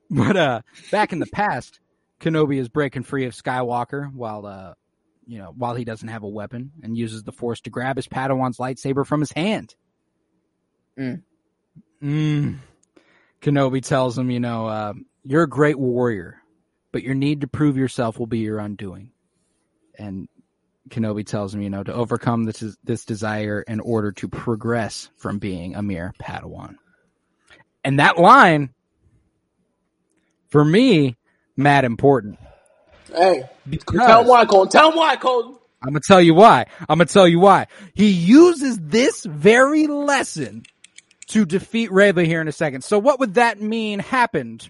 but 0.09 0.37
uh, 0.37 0.61
back 0.91 1.13
in 1.13 1.19
the 1.19 1.27
past, 1.27 1.81
Kenobi 2.21 2.59
is 2.59 2.69
breaking 2.69 3.03
free 3.03 3.25
of 3.25 3.35
Skywalker 3.35 4.13
while 4.13 4.47
uh, 4.47 4.75
you 5.27 5.39
know, 5.39 5.55
while 5.57 5.77
he 5.77 5.85
doesn't 5.85 6.09
have 6.09 6.25
a 6.25 6.29
weapon 6.29 6.73
and 6.83 6.97
uses 6.97 7.23
the 7.23 7.31
Force 7.31 7.61
to 7.61 7.71
grab 7.71 7.97
his 7.97 8.09
Padawan's 8.09 8.59
lightsaber 8.59 9.07
from 9.07 9.21
his 9.21 9.31
hand. 9.31 9.75
Mm. 10.99 11.23
Mm. 12.03 12.59
Kenobi 13.41 13.81
tells 13.81 14.19
him, 14.19 14.31
you 14.31 14.41
know, 14.41 14.67
uh, 14.67 14.93
you're 15.25 15.45
a 15.45 15.49
great 15.49 15.79
warrior, 15.79 16.39
but 16.91 17.05
your 17.05 17.15
need 17.15 17.43
to 17.43 17.47
prove 17.47 17.77
yourself 17.77 18.19
will 18.19 18.27
be 18.27 18.41
your 18.41 18.59
undoing. 18.59 19.13
And 19.97 20.29
Kenobi 20.89 21.25
tells 21.25 21.55
him, 21.55 21.63
you 21.63 21.71
know, 21.71 21.85
to 21.85 21.95
overcome 21.95 22.43
this 22.45 22.77
this 22.83 23.05
desire 23.05 23.63
in 23.63 23.79
order 23.79 24.11
to 24.13 24.29
progress 24.29 25.11
from 25.17 25.39
being 25.39 25.77
a 25.77 25.83
mere 25.83 26.13
Padawan. 26.21 26.75
And 27.85 28.01
that 28.01 28.19
line, 28.19 28.75
for 30.49 30.65
me, 30.65 31.17
mad 31.61 31.85
important. 31.85 32.39
Hey, 33.15 33.45
Because 33.69 33.99
tell 33.99 34.23
him 34.23 34.29
why, 34.29 34.45
Colton. 34.45 34.71
Tell 34.71 34.91
him 34.91 34.97
why, 34.97 35.17
Colton. 35.17 35.57
I'm 35.83 35.91
gonna 35.91 36.01
tell 36.01 36.21
you 36.21 36.35
why. 36.35 36.67
I'm 36.81 36.99
gonna 36.99 37.07
tell 37.07 37.27
you 37.27 37.41
why. 37.41 37.67
He 37.95 38.11
uses 38.11 38.79
this 38.79 39.25
very 39.25 39.87
lesson 39.87 40.65
to 41.29 41.45
defeat 41.47 41.91
Reva 41.91 42.25
here 42.25 42.41
in 42.41 42.49
a 42.49 42.53
second. 42.53 42.85
So 42.85 42.99
what 42.99 43.19
would 43.21 43.35
that 43.35 43.61
mean 43.61 43.99
happened 43.99 44.69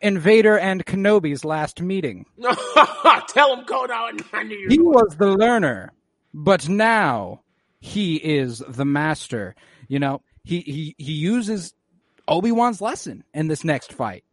in 0.00 0.18
Vader 0.18 0.58
and 0.58 0.84
Kenobi's 0.84 1.44
last 1.44 1.80
meeting? 1.80 2.26
tell 3.28 3.56
him, 3.56 3.64
Colton. 3.66 4.18
I 4.32 4.42
knew 4.42 4.56
you. 4.56 4.66
He 4.68 4.80
was 4.80 5.16
the 5.16 5.28
learner, 5.28 5.92
but 6.34 6.68
now 6.68 7.42
he 7.78 8.16
is 8.16 8.62
the 8.66 8.84
master. 8.84 9.54
You 9.86 10.00
know, 10.00 10.22
he 10.44 10.60
he 10.60 10.94
he 10.98 11.12
uses 11.12 11.72
Obi 12.26 12.50
Wan's 12.50 12.80
lesson 12.80 13.22
in 13.32 13.46
this 13.46 13.62
next 13.62 13.92
fight. 13.92 14.24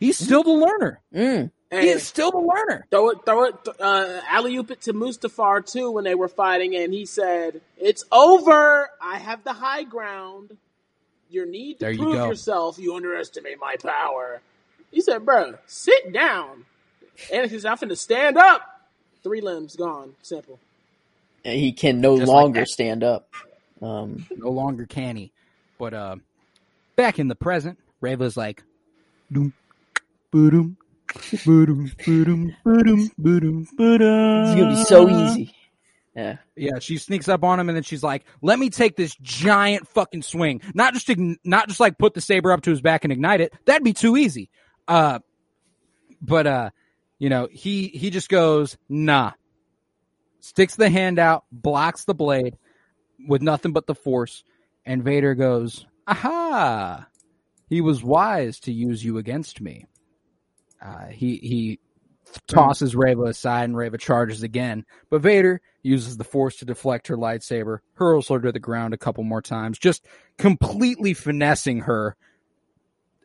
He's 0.00 0.18
still 0.18 0.42
the 0.42 0.50
learner. 0.50 1.00
Mm. 1.14 1.50
And 1.70 1.82
He 1.82 1.88
is 1.88 2.02
still 2.04 2.30
the 2.30 2.38
learner. 2.38 2.86
throw 2.90 3.10
it, 3.10 3.18
throw 3.24 3.44
it, 3.44 3.54
uh, 3.80 4.20
alley 4.28 4.56
oop 4.56 4.70
it 4.70 4.82
to 4.82 4.92
Mustafar 4.92 5.64
too 5.70 5.90
when 5.90 6.04
they 6.04 6.14
were 6.14 6.28
fighting, 6.28 6.76
and 6.76 6.92
he 6.92 7.04
said, 7.06 7.60
"It's 7.78 8.04
over. 8.12 8.90
I 9.00 9.18
have 9.18 9.42
the 9.44 9.52
high 9.54 9.82
ground. 9.84 10.56
Your 11.30 11.46
need 11.46 11.80
to 11.80 11.86
There 11.86 11.96
prove 11.96 12.14
go. 12.14 12.28
yourself. 12.28 12.78
You 12.78 12.94
underestimate 12.94 13.58
my 13.58 13.76
power." 13.76 14.40
He 14.92 15.00
said, 15.00 15.24
"Bro, 15.24 15.54
sit 15.66 16.12
down." 16.12 16.64
Anakin 17.32 17.60
said, 17.60 17.66
"I'm 17.66 17.78
finna 17.78 17.96
stand 17.96 18.36
up." 18.36 18.62
Three 19.22 19.40
limbs 19.40 19.74
gone. 19.74 20.14
Simple. 20.22 20.60
And 21.44 21.58
he 21.58 21.72
can 21.72 22.00
no 22.00 22.18
Just 22.18 22.30
longer 22.30 22.60
that. 22.60 22.68
stand 22.68 23.02
up. 23.02 23.28
Um, 23.82 24.26
No 24.36 24.50
longer 24.50 24.86
can 24.86 25.16
he. 25.16 25.32
But 25.78 25.92
uh, 25.94 26.16
back 26.96 27.18
in 27.18 27.28
the 27.28 27.34
present, 27.34 27.78
Rayla's 28.00 28.36
like, 28.36 28.62
doom, 29.32 29.52
boom, 30.34 30.76
boom, 31.44 31.92
boom, 32.04 32.54
boom, 32.64 33.10
boom, 33.16 33.66
it's 33.68 34.54
gonna 34.60 34.74
be 34.74 34.84
so 34.84 35.08
easy. 35.08 35.54
Yeah. 36.16 36.36
Yeah, 36.56 36.78
she 36.80 36.98
sneaks 36.98 37.28
up 37.28 37.42
on 37.42 37.58
him 37.58 37.68
and 37.68 37.76
then 37.76 37.82
she's 37.82 38.02
like, 38.02 38.24
"Let 38.40 38.58
me 38.58 38.70
take 38.70 38.96
this 38.96 39.14
giant 39.20 39.88
fucking 39.88 40.22
swing. 40.22 40.60
Not 40.74 40.94
just 40.94 41.08
ign- 41.08 41.36
not 41.44 41.68
just 41.68 41.80
like 41.80 41.98
put 41.98 42.14
the 42.14 42.20
saber 42.20 42.52
up 42.52 42.62
to 42.62 42.70
his 42.70 42.80
back 42.80 43.04
and 43.04 43.12
ignite 43.12 43.40
it. 43.40 43.52
That'd 43.64 43.84
be 43.84 43.92
too 43.92 44.16
easy." 44.16 44.50
Uh 44.86 45.18
but 46.20 46.46
uh 46.46 46.70
you 47.18 47.28
know, 47.28 47.48
he 47.50 47.88
he 47.88 48.10
just 48.10 48.28
goes, 48.28 48.76
"Nah." 48.88 49.32
Sticks 50.40 50.76
the 50.76 50.90
hand 50.90 51.18
out, 51.18 51.44
blocks 51.50 52.04
the 52.04 52.14
blade 52.14 52.58
with 53.26 53.40
nothing 53.40 53.72
but 53.72 53.86
the 53.86 53.94
force, 53.94 54.44
and 54.84 55.02
Vader 55.02 55.34
goes, 55.34 55.86
"Aha! 56.06 57.08
He 57.68 57.80
was 57.80 58.04
wise 58.04 58.60
to 58.60 58.72
use 58.72 59.02
you 59.04 59.16
against 59.18 59.60
me." 59.60 59.86
Uh 60.84 61.06
he 61.06 61.36
he 61.36 61.78
tosses 62.46 62.94
Reva 62.96 63.24
aside 63.24 63.64
and 63.64 63.76
Reva 63.76 63.98
charges 63.98 64.42
again. 64.42 64.84
But 65.10 65.22
Vader 65.22 65.60
uses 65.82 66.16
the 66.16 66.24
force 66.24 66.56
to 66.56 66.64
deflect 66.64 67.08
her 67.08 67.16
lightsaber, 67.16 67.78
hurls 67.94 68.28
her 68.28 68.40
to 68.40 68.52
the 68.52 68.58
ground 68.58 68.94
a 68.94 68.98
couple 68.98 69.24
more 69.24 69.42
times, 69.42 69.78
just 69.78 70.04
completely 70.38 71.14
finessing 71.14 71.80
her 71.80 72.16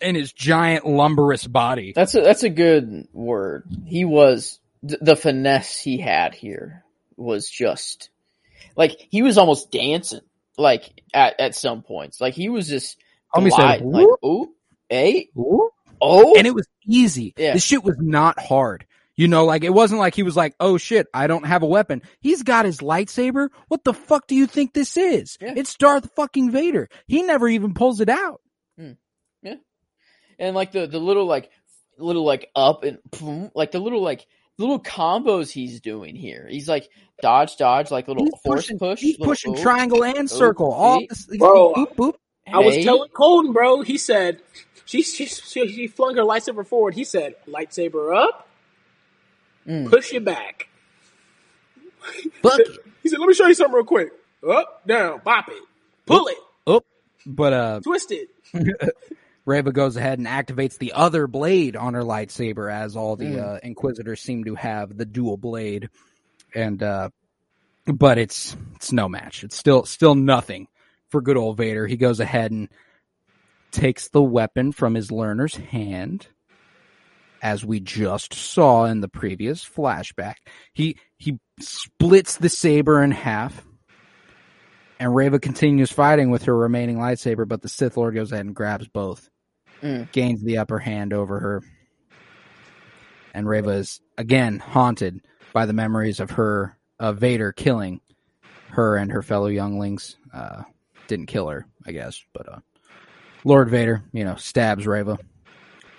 in 0.02 0.16
his 0.16 0.32
giant 0.32 0.86
lumberous 0.86 1.46
body. 1.46 1.94
That's 1.96 2.16
a, 2.16 2.22
that's 2.22 2.44
a 2.44 2.50
good 2.50 3.08
word. 3.14 3.66
He 3.86 4.06
was 4.06 4.60
the 4.82 5.16
finesse 5.16 5.78
he 5.78 5.98
had 5.98 6.34
here 6.34 6.84
was 7.18 7.50
just 7.50 8.10
like 8.78 9.08
he 9.10 9.22
was 9.22 9.38
almost 9.38 9.72
dancing 9.72 10.22
like 10.58 11.04
at 11.14 11.40
at 11.40 11.56
some 11.56 11.82
points. 11.82 12.22
Like 12.22 12.34
he 12.34 12.50
was 12.50 12.68
just 12.68 12.98
glide- 13.34 13.82
like 13.82 13.82
"Whoop." 13.82 14.20
oh 14.24 14.50
hey 14.90 15.30
Ooh. 15.38 15.69
Oh 16.02 16.34
And 16.38 16.46
it 16.48 16.54
was 16.56 16.68
easy. 16.86 17.34
Yeah. 17.38 17.54
This 17.54 17.64
shit 17.64 17.84
was 17.84 17.96
not 18.00 18.40
hard. 18.40 18.86
You 19.16 19.28
know, 19.28 19.44
like 19.44 19.66
it 19.66 19.74
wasn't 19.74 20.00
like 20.00 20.16
he 20.16 20.24
was 20.24 20.38
like, 20.38 20.56
"Oh 20.62 20.78
shit, 20.78 21.08
I 21.14 21.28
don't 21.28 21.46
have 21.46 21.62
a 21.62 21.66
weapon." 21.68 22.04
He's 22.22 22.42
got 22.42 22.64
his 22.64 22.78
lightsaber. 22.78 23.50
What 23.68 23.84
the 23.84 23.94
fuck 23.94 24.28
do 24.28 24.36
you 24.36 24.48
think 24.48 24.72
this 24.74 24.96
is? 24.96 25.38
Yeah. 25.42 25.56
It's 25.58 25.76
Darth 25.76 26.10
fucking 26.16 26.52
Vader. 26.52 26.88
He 27.06 27.22
never 27.24 27.50
even 27.50 27.74
pulls 27.74 28.00
it 28.00 28.08
out. 28.08 28.40
Hmm. 28.78 28.92
Yeah, 29.42 29.56
and 30.40 30.56
like 30.56 30.72
the 30.72 30.88
the 30.88 31.00
little 31.00 31.26
like 31.26 31.50
little 31.98 32.24
like 32.24 32.50
up 32.56 32.86
and 32.86 33.00
boom, 33.20 33.52
like 33.54 33.72
the 33.72 33.80
little 33.80 34.02
like 34.02 34.26
little 34.58 34.80
combos 34.80 35.52
he's 35.52 35.82
doing 35.82 36.16
here. 36.16 36.48
He's 36.50 36.70
like 36.70 36.88
dodge 37.22 37.58
dodge 37.58 37.92
like 37.92 38.08
little 38.08 38.24
He's 38.24 38.34
force 38.46 38.62
pushing, 38.68 38.80
push. 38.80 39.02
he's 39.02 39.20
little 39.20 39.32
pushing 39.34 39.54
oop. 39.54 39.62
triangle 39.62 40.06
and 40.06 40.30
circle. 40.30 40.72
All 40.72 41.00
see? 41.02 41.08
this, 41.10 41.26
Bro, 41.38 41.74
boop, 41.74 41.96
boop. 41.96 42.14
I 42.48 42.60
was 42.60 42.76
Hey. 42.76 42.84
telling 42.86 43.10
Colton, 43.10 43.52
bro. 43.52 43.82
He 43.82 43.98
said 43.98 44.40
she 44.90 45.04
she 45.04 45.26
she, 45.28 45.68
she 45.68 45.88
flung 45.88 46.16
her 46.16 46.24
lightsaber 46.24 46.66
forward. 46.66 46.96
He 46.96 47.04
said, 47.04 47.36
"Lightsaber 47.48 48.16
up, 48.16 48.48
Mm. 49.68 49.90
push 49.90 50.12
it 50.14 50.26
back." 50.26 50.68
Fuck 52.42 52.60
it. 52.60 52.68
He 53.04 53.08
said, 53.10 53.20
"Let 53.20 53.28
me 53.28 53.34
show 53.34 53.48
you 53.48 53.54
something 53.54 53.76
real 53.76 53.86
quick. 53.86 54.12
Up, 54.48 54.86
down, 54.86 55.22
bop 55.24 55.48
it, 55.48 55.64
pull 56.06 56.28
it, 56.28 56.38
up, 56.68 56.86
but 57.26 57.54
uh, 57.54 57.80
twist 57.82 58.12
it." 58.12 58.30
Reva 59.46 59.72
goes 59.72 59.96
ahead 59.96 60.20
and 60.20 60.28
activates 60.28 60.78
the 60.78 60.94
other 60.94 61.26
blade 61.28 61.76
on 61.78 61.94
her 61.94 62.02
lightsaber, 62.04 62.72
as 62.72 62.96
all 62.98 63.16
the 63.16 63.26
Mm. 63.26 63.56
uh, 63.56 63.60
Inquisitors 63.64 64.22
seem 64.22 64.44
to 64.46 64.56
have 64.56 64.96
the 64.98 65.06
dual 65.06 65.38
blade, 65.38 65.90
and 66.54 66.82
uh, 66.84 67.10
but 67.86 68.18
it's 68.18 68.56
it's 68.76 68.92
no 68.92 69.08
match. 69.08 69.44
It's 69.44 69.56
still 69.56 69.86
still 69.86 70.16
nothing 70.16 70.68
for 71.10 71.22
good 71.22 71.38
old 71.38 71.58
Vader. 71.58 71.88
He 71.88 71.96
goes 71.96 72.20
ahead 72.20 72.52
and 72.52 72.68
takes 73.72 74.10
the 74.10 74.22
weapon 74.24 74.72
from 74.72 74.96
his 74.96 75.12
learner's 75.12 75.56
hand, 75.56 76.28
as 77.42 77.64
we 77.66 77.80
just 77.80 78.34
saw 78.34 78.86
in 78.86 79.02
the 79.02 79.08
previous 79.08 79.64
flashback. 79.64 80.36
He 80.74 80.98
he 81.18 81.40
splits 81.60 82.38
the 82.38 82.50
saber 82.50 83.02
in 83.04 83.12
half. 83.12 83.66
And 85.02 85.16
Reva 85.16 85.40
continues 85.40 85.92
fighting 85.94 86.30
with 86.30 86.44
her 86.44 86.58
remaining 86.58 86.98
lightsaber, 86.98 87.48
but 87.48 87.62
the 87.62 87.70
Sith 87.70 87.96
Lord 87.96 88.16
goes 88.16 88.34
ahead 88.34 88.46
and 88.46 88.56
grabs 88.56 88.88
both 88.88 89.30
Mm. 89.82 90.12
gains 90.12 90.44
the 90.44 90.58
upper 90.58 90.78
hand 90.78 91.14
over 91.14 91.40
her. 91.40 91.64
And 93.34 93.48
Reva 93.48 93.70
is 93.70 94.02
again 94.18 94.60
haunted 94.60 95.22
by 95.54 95.66
the 95.66 95.72
memories 95.74 96.20
of 96.20 96.32
her, 96.32 96.78
of 97.00 97.18
Vader 97.20 97.54
killing 97.54 98.02
her 98.72 98.98
and 98.98 99.10
her 99.12 99.22
fellow 99.22 99.48
younglings. 99.48 100.18
Uh, 100.34 100.64
didn't 101.08 101.28
kill 101.28 101.48
her, 101.48 101.66
I 101.86 101.94
guess, 101.94 102.22
but 102.34 102.50
uh, 102.50 102.60
Lord 103.44 103.70
Vader, 103.70 104.04
you 104.12 104.24
know, 104.24 104.36
stabs 104.36 104.86
Reva 104.86 105.18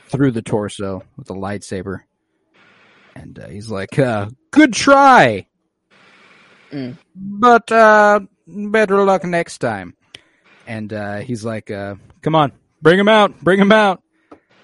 through 0.09 0.33
the 0.33 0.43
torso 0.43 1.03
with 1.17 1.31
a 1.31 1.35
lightsaber. 1.35 2.01
And 3.15 3.39
uh, 3.39 3.49
he's 3.49 3.71
like, 3.71 3.99
uh, 3.99 4.29
good 4.51 4.73
try. 4.73 5.47
Mm. 6.71 6.97
But 7.15 7.71
uh, 7.73 8.21
better 8.47 9.03
luck 9.05 9.25
next 9.25 9.59
time. 9.59 9.95
And 10.67 10.93
uh, 10.93 11.19
he's 11.19 11.45
like, 11.45 11.71
uh, 11.71 11.97
come 12.23 12.35
on, 12.35 12.53
bring 12.83 12.99
him 12.99 13.09
out, 13.09 13.41
bring 13.41 13.59
him 13.59 13.73
out. 13.73 14.03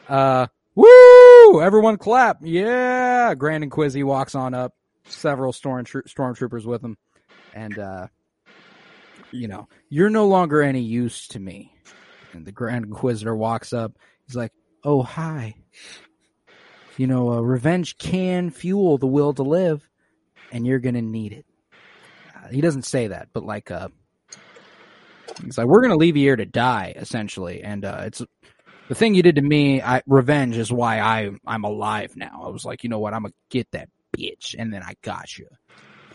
Uh, 0.09 0.47
woo! 0.74 1.61
Everyone 1.61 1.97
clap. 1.97 2.39
Yeah. 2.43 3.35
Grand 3.35 3.65
Inquisi 3.65 4.05
walks 4.05 4.35
on 4.35 4.55
up, 4.55 4.74
several 5.09 5.53
storm 5.53 5.85
stormtroopers 5.85 6.65
with 6.65 6.82
him. 6.85 6.97
And, 7.55 7.78
uh, 7.78 8.07
you 9.32 9.48
know, 9.48 9.69
you're 9.89 10.11
no 10.11 10.27
longer 10.27 10.62
any 10.62 10.82
use 10.82 11.27
to 11.28 11.40
me. 11.40 11.73
And 12.36 12.46
the 12.46 12.52
Grand 12.52 12.84
Inquisitor 12.84 13.34
walks 13.34 13.72
up. 13.72 13.92
He's 14.26 14.36
like, 14.36 14.52
oh, 14.84 15.02
hi. 15.02 15.54
You 16.96 17.06
know, 17.06 17.32
uh, 17.32 17.40
revenge 17.40 17.98
can 17.98 18.50
fuel 18.50 18.98
the 18.98 19.06
will 19.06 19.34
to 19.34 19.42
live, 19.42 19.88
and 20.52 20.66
you're 20.66 20.78
to 20.94 21.02
need 21.02 21.32
it. 21.32 21.46
Uh, 22.34 22.48
he 22.48 22.60
doesn't 22.60 22.84
say 22.84 23.08
that, 23.08 23.28
but 23.32 23.44
like, 23.44 23.70
uh, 23.70 23.88
he's 25.44 25.58
like, 25.58 25.66
we're 25.66 25.80
to 25.90 25.96
leave 25.96 26.16
you 26.16 26.22
here 26.22 26.36
to 26.36 26.46
die, 26.46 26.94
essentially. 26.96 27.62
And, 27.62 27.84
uh, 27.84 28.02
it's 28.04 28.22
the 28.88 28.94
thing 28.94 29.14
you 29.14 29.22
did 29.22 29.36
to 29.36 29.42
me. 29.42 29.82
I, 29.82 30.02
revenge 30.06 30.56
is 30.56 30.72
why 30.72 31.00
I, 31.00 31.30
I'm 31.46 31.64
alive 31.64 32.16
now. 32.16 32.42
I 32.44 32.48
was 32.48 32.64
like, 32.64 32.84
you 32.84 32.88
know 32.88 33.00
what? 33.00 33.14
I'm 33.14 33.22
to 33.32 33.38
get 33.50 33.70
that 33.72 33.88
bitch. 34.16 34.54
And 34.58 34.72
then 34.72 34.82
I 34.82 34.94
got 35.02 35.36
you. 35.36 35.48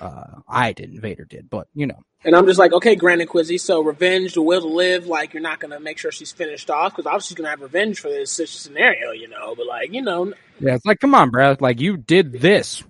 Uh, 0.01 0.41
I 0.47 0.73
didn't, 0.73 0.99
Vader 0.99 1.25
did, 1.25 1.47
but 1.47 1.67
you 1.75 1.85
know, 1.85 1.99
And 2.23 2.35
I'm 2.35 2.47
just 2.47 2.57
like, 2.57 2.73
okay, 2.73 2.95
Grand 2.95 3.21
Inquisi. 3.21 3.59
So 3.59 3.83
revenge, 3.83 4.33
the 4.33 4.41
will 4.41 4.61
to 4.61 4.67
live. 4.67 5.05
Like 5.05 5.35
you're 5.35 5.43
not 5.43 5.59
gonna 5.59 5.79
make 5.79 5.99
sure 5.99 6.11
she's 6.11 6.31
finished 6.31 6.71
off 6.71 6.93
because 6.93 7.05
obviously 7.05 7.35
she's 7.35 7.37
gonna 7.37 7.49
have 7.51 7.61
revenge 7.61 7.99
for 7.99 8.09
this 8.09 8.31
such 8.31 8.57
scenario, 8.57 9.11
you 9.11 9.27
know. 9.27 9.53
But 9.55 9.67
like, 9.67 9.93
you 9.93 10.01
know, 10.01 10.33
yeah, 10.59 10.73
it's 10.73 10.85
like, 10.85 10.99
come 10.99 11.13
on, 11.13 11.29
bro. 11.29 11.55
Like 11.59 11.79
you 11.79 11.97
did 11.97 12.31
this. 12.31 12.83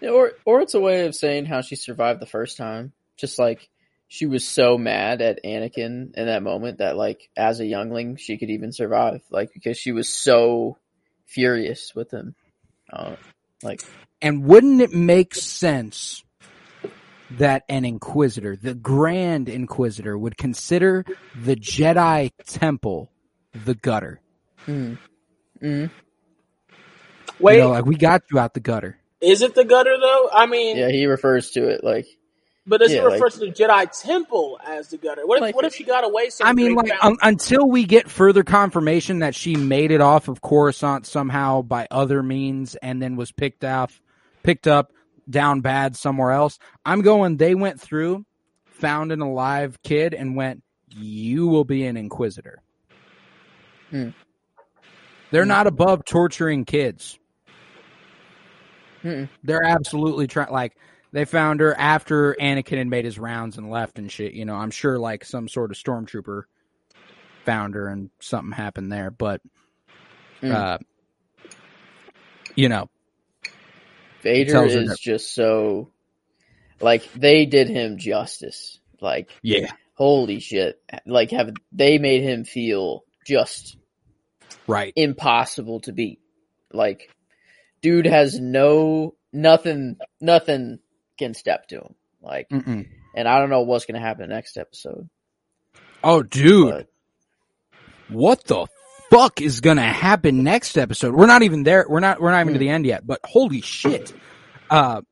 Yeah, 0.00 0.10
or 0.10 0.34
or 0.44 0.60
it's 0.60 0.74
a 0.74 0.80
way 0.80 1.06
of 1.06 1.16
saying 1.16 1.46
how 1.46 1.60
she 1.60 1.74
survived 1.74 2.20
the 2.20 2.26
first 2.26 2.56
time. 2.56 2.92
Just 3.16 3.36
like 3.36 3.68
she 4.06 4.26
was 4.26 4.46
so 4.46 4.78
mad 4.78 5.22
at 5.22 5.42
Anakin 5.44 6.14
in 6.14 6.26
that 6.26 6.44
moment 6.44 6.78
that 6.78 6.96
like 6.96 7.28
as 7.36 7.58
a 7.58 7.66
youngling 7.66 8.14
she 8.14 8.38
could 8.38 8.50
even 8.50 8.70
survive. 8.70 9.22
Like 9.28 9.52
because 9.52 9.76
she 9.76 9.90
was 9.90 10.08
so 10.08 10.78
furious 11.26 11.96
with 11.96 12.12
him. 12.12 12.36
Uh, 12.92 13.16
like 13.64 13.82
And 14.22 14.44
wouldn't 14.44 14.82
it 14.82 14.92
make 14.92 15.34
sense 15.34 16.22
that 17.32 17.64
an 17.68 17.84
Inquisitor, 17.84 18.56
the 18.56 18.74
Grand 18.74 19.48
Inquisitor, 19.48 20.16
would 20.18 20.36
consider 20.36 21.04
the 21.34 21.56
Jedi 21.56 22.30
Temple 22.46 23.10
the 23.64 23.74
gutter? 23.74 24.20
mm, 24.66 24.98
mm, 25.62 25.90
wait, 27.40 27.56
You 27.56 27.62
know, 27.62 27.70
like 27.70 27.86
we 27.86 27.96
got 27.96 28.22
you 28.30 28.38
out 28.38 28.54
the 28.54 28.60
gutter. 28.60 28.98
is 29.20 29.42
it 29.42 29.54
the 29.54 29.64
gutter 29.64 29.96
though? 30.00 30.28
I 30.32 30.46
mean, 30.46 30.76
yeah, 30.76 30.90
he 30.90 31.06
refers 31.06 31.50
to 31.52 31.68
it 31.68 31.82
like 31.84 32.06
but 32.66 32.80
does 32.80 32.92
yeah, 32.94 33.02
it 33.02 33.04
refer 33.04 33.24
like- 33.24 33.32
to 33.34 33.38
the 33.40 33.46
Jedi 33.50 34.02
Temple 34.02 34.58
as 34.66 34.88
the 34.88 34.96
gutter? 34.96 35.26
What 35.26 35.36
if 35.36 35.42
Like- 35.42 35.54
what 35.56 35.66
if 35.66 35.74
she 35.74 35.84
got 35.84 36.02
away? 36.04 36.30
I 36.42 36.54
mean, 36.54 36.74
like 36.74 36.90
un- 37.02 37.18
until 37.20 37.68
we 37.68 37.84
get 37.84 38.08
further 38.10 38.42
confirmation 38.42 39.18
that 39.18 39.34
she 39.34 39.54
made 39.54 39.90
it 39.90 40.00
off 40.00 40.28
of 40.28 40.40
Coruscant 40.40 41.04
somehow 41.06 41.60
by 41.60 41.86
other 41.90 42.22
means, 42.22 42.74
and 42.76 43.02
then 43.02 43.16
was 43.16 43.32
picked 43.32 43.64
off, 43.66 44.00
picked 44.42 44.66
up 44.66 44.92
down 45.28 45.60
bad 45.60 45.96
somewhere 45.96 46.32
else. 46.32 46.58
I'm 46.84 47.02
going. 47.02 47.36
They 47.36 47.54
went 47.54 47.80
through, 47.80 48.24
found 48.66 49.12
an 49.12 49.20
alive 49.20 49.80
kid, 49.82 50.14
and 50.14 50.36
went. 50.36 50.62
You 50.96 51.48
will 51.48 51.64
be 51.64 51.86
an 51.86 51.96
Inquisitor. 51.96 52.62
Hmm. 53.90 54.10
They're 55.30 55.42
Hmm. 55.42 55.48
not 55.48 55.66
above 55.66 56.04
torturing 56.04 56.64
kids. 56.64 57.18
Mm-mm. 59.02 59.28
They're 59.42 59.64
absolutely 59.64 60.26
trying. 60.26 60.52
Like 60.52 60.76
they 61.12 61.24
found 61.24 61.60
her 61.60 61.76
after 61.78 62.36
Anakin 62.40 62.78
had 62.78 62.86
made 62.86 63.04
his 63.04 63.18
rounds 63.18 63.58
and 63.58 63.70
left 63.70 63.98
and 63.98 64.10
shit. 64.10 64.32
You 64.34 64.44
know, 64.44 64.54
I'm 64.54 64.70
sure 64.70 64.98
like 64.98 65.24
some 65.24 65.48
sort 65.48 65.70
of 65.70 65.76
stormtrooper 65.76 66.42
found 67.44 67.74
her 67.74 67.88
and 67.88 68.10
something 68.20 68.52
happened 68.52 68.90
there. 68.90 69.10
But, 69.10 69.40
Mm. 70.42 70.52
uh, 70.52 70.78
you 72.54 72.68
know, 72.68 72.88
Vader 74.24 74.64
is 74.64 74.88
that- 74.88 74.98
just 75.00 75.32
so 75.34 75.92
like 76.80 77.10
they 77.12 77.46
did 77.46 77.68
him 77.68 77.98
justice. 77.98 78.80
Like 79.00 79.30
yeah, 79.42 79.70
holy 79.94 80.40
shit. 80.40 80.80
Like 81.06 81.30
have 81.30 81.52
they 81.72 81.98
made 81.98 82.22
him 82.22 82.44
feel 82.44 83.04
just 83.26 83.76
right. 84.66 84.92
impossible 84.96 85.80
to 85.80 85.92
beat. 85.92 86.20
Like 86.72 87.08
dude 87.82 88.06
has 88.06 88.40
no 88.40 89.14
nothing 89.32 89.98
nothing 90.20 90.78
can 91.18 91.34
step 91.34 91.68
to 91.68 91.76
him. 91.76 91.94
Like 92.22 92.48
Mm-mm. 92.48 92.88
and 93.14 93.28
I 93.28 93.38
don't 93.38 93.50
know 93.50 93.62
what's 93.62 93.84
going 93.84 94.00
to 94.00 94.06
happen 94.06 94.30
next 94.30 94.56
episode. 94.56 95.08
Oh, 96.02 96.22
dude, 96.22 96.70
But 96.70 96.88
what 98.08 98.44
the 98.44 98.66
fuck 99.14 99.40
is 99.40 99.60
gonna 99.60 99.82
happen 99.82 100.42
next 100.42 100.76
episode? 100.76 101.14
We're 101.14 101.26
not 101.26 101.42
even 101.42 101.62
there. 101.62 101.86
We're 101.88 102.00
not. 102.00 102.20
We're 102.20 102.32
not 102.32 102.40
even 102.40 102.54
to 102.54 102.58
the 102.58 102.68
end 102.68 102.86
yet. 102.86 103.06
But 103.06 103.20
holy 103.24 103.60
shit! 103.60 104.12
Uh, 104.68 105.02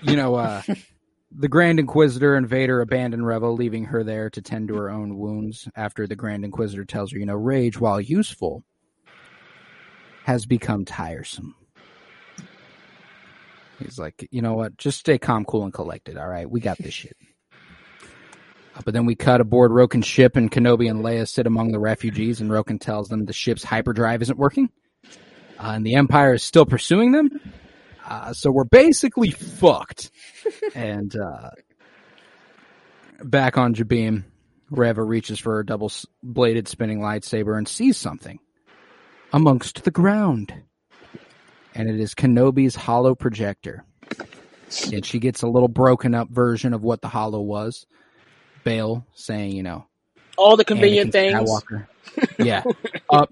you 0.00 0.16
know, 0.16 0.36
uh, 0.36 0.62
the 1.32 1.48
Grand 1.48 1.78
Inquisitor 1.78 2.34
and 2.34 2.48
Vader 2.48 2.80
abandon 2.80 3.24
Reva, 3.24 3.48
leaving 3.48 3.86
her 3.86 4.02
there 4.02 4.30
to 4.30 4.42
tend 4.42 4.68
to 4.68 4.76
her 4.76 4.90
own 4.90 5.18
wounds. 5.18 5.68
After 5.76 6.06
the 6.06 6.16
Grand 6.16 6.44
Inquisitor 6.44 6.84
tells 6.84 7.12
her, 7.12 7.18
you 7.18 7.26
know, 7.26 7.36
rage, 7.36 7.78
while 7.78 8.00
useful, 8.00 8.64
has 10.24 10.46
become 10.46 10.84
tiresome. 10.84 11.54
He's 13.78 13.98
like, 13.98 14.26
you 14.32 14.42
know 14.42 14.54
what? 14.54 14.76
Just 14.76 14.98
stay 14.98 15.18
calm, 15.18 15.44
cool, 15.44 15.62
and 15.62 15.72
collected. 15.72 16.16
All 16.16 16.26
right, 16.26 16.50
we 16.50 16.60
got 16.60 16.78
this 16.78 16.94
shit. 16.94 17.16
But 18.84 18.94
then 18.94 19.06
we 19.06 19.14
cut 19.14 19.40
aboard 19.40 19.70
Roken's 19.70 20.06
ship, 20.06 20.36
and 20.36 20.50
Kenobi 20.50 20.90
and 20.90 21.04
Leia 21.04 21.28
sit 21.28 21.46
among 21.46 21.72
the 21.72 21.80
refugees, 21.80 22.40
and 22.40 22.50
Roken 22.50 22.80
tells 22.80 23.08
them 23.08 23.24
the 23.24 23.32
ship's 23.32 23.64
hyperdrive 23.64 24.22
isn't 24.22 24.38
working, 24.38 24.70
uh, 25.58 25.72
and 25.74 25.84
the 25.84 25.96
Empire 25.96 26.34
is 26.34 26.42
still 26.42 26.66
pursuing 26.66 27.12
them. 27.12 27.30
Uh, 28.06 28.32
so 28.32 28.50
we're 28.50 28.64
basically 28.64 29.30
fucked. 29.30 30.10
and 30.74 31.14
uh, 31.16 31.50
back 33.22 33.58
on 33.58 33.74
Jabiim, 33.74 34.24
Reva 34.70 35.02
reaches 35.02 35.38
for 35.38 35.56
her 35.56 35.62
double-bladed 35.62 36.68
spinning 36.68 37.00
lightsaber 37.00 37.56
and 37.56 37.66
sees 37.68 37.96
something 37.96 38.38
amongst 39.32 39.84
the 39.84 39.90
ground, 39.90 40.54
and 41.74 41.88
it 41.88 42.00
is 42.00 42.14
Kenobi's 42.14 42.74
holo 42.74 43.14
projector. 43.14 43.84
And 44.92 45.04
she 45.04 45.18
gets 45.18 45.42
a 45.42 45.48
little 45.48 45.68
broken 45.68 46.14
up 46.14 46.28
version 46.28 46.74
of 46.74 46.82
what 46.82 47.00
the 47.00 47.08
holo 47.08 47.40
was. 47.40 47.86
Bail 48.64 49.04
saying, 49.14 49.52
you 49.52 49.62
know, 49.62 49.86
All 50.36 50.56
the 50.56 50.64
convenient 50.64 51.10
Anakin 51.10 51.12
things. 51.12 51.50
Skywalker. 51.50 51.86
yeah. 52.38 52.62
Uh, 53.10 53.26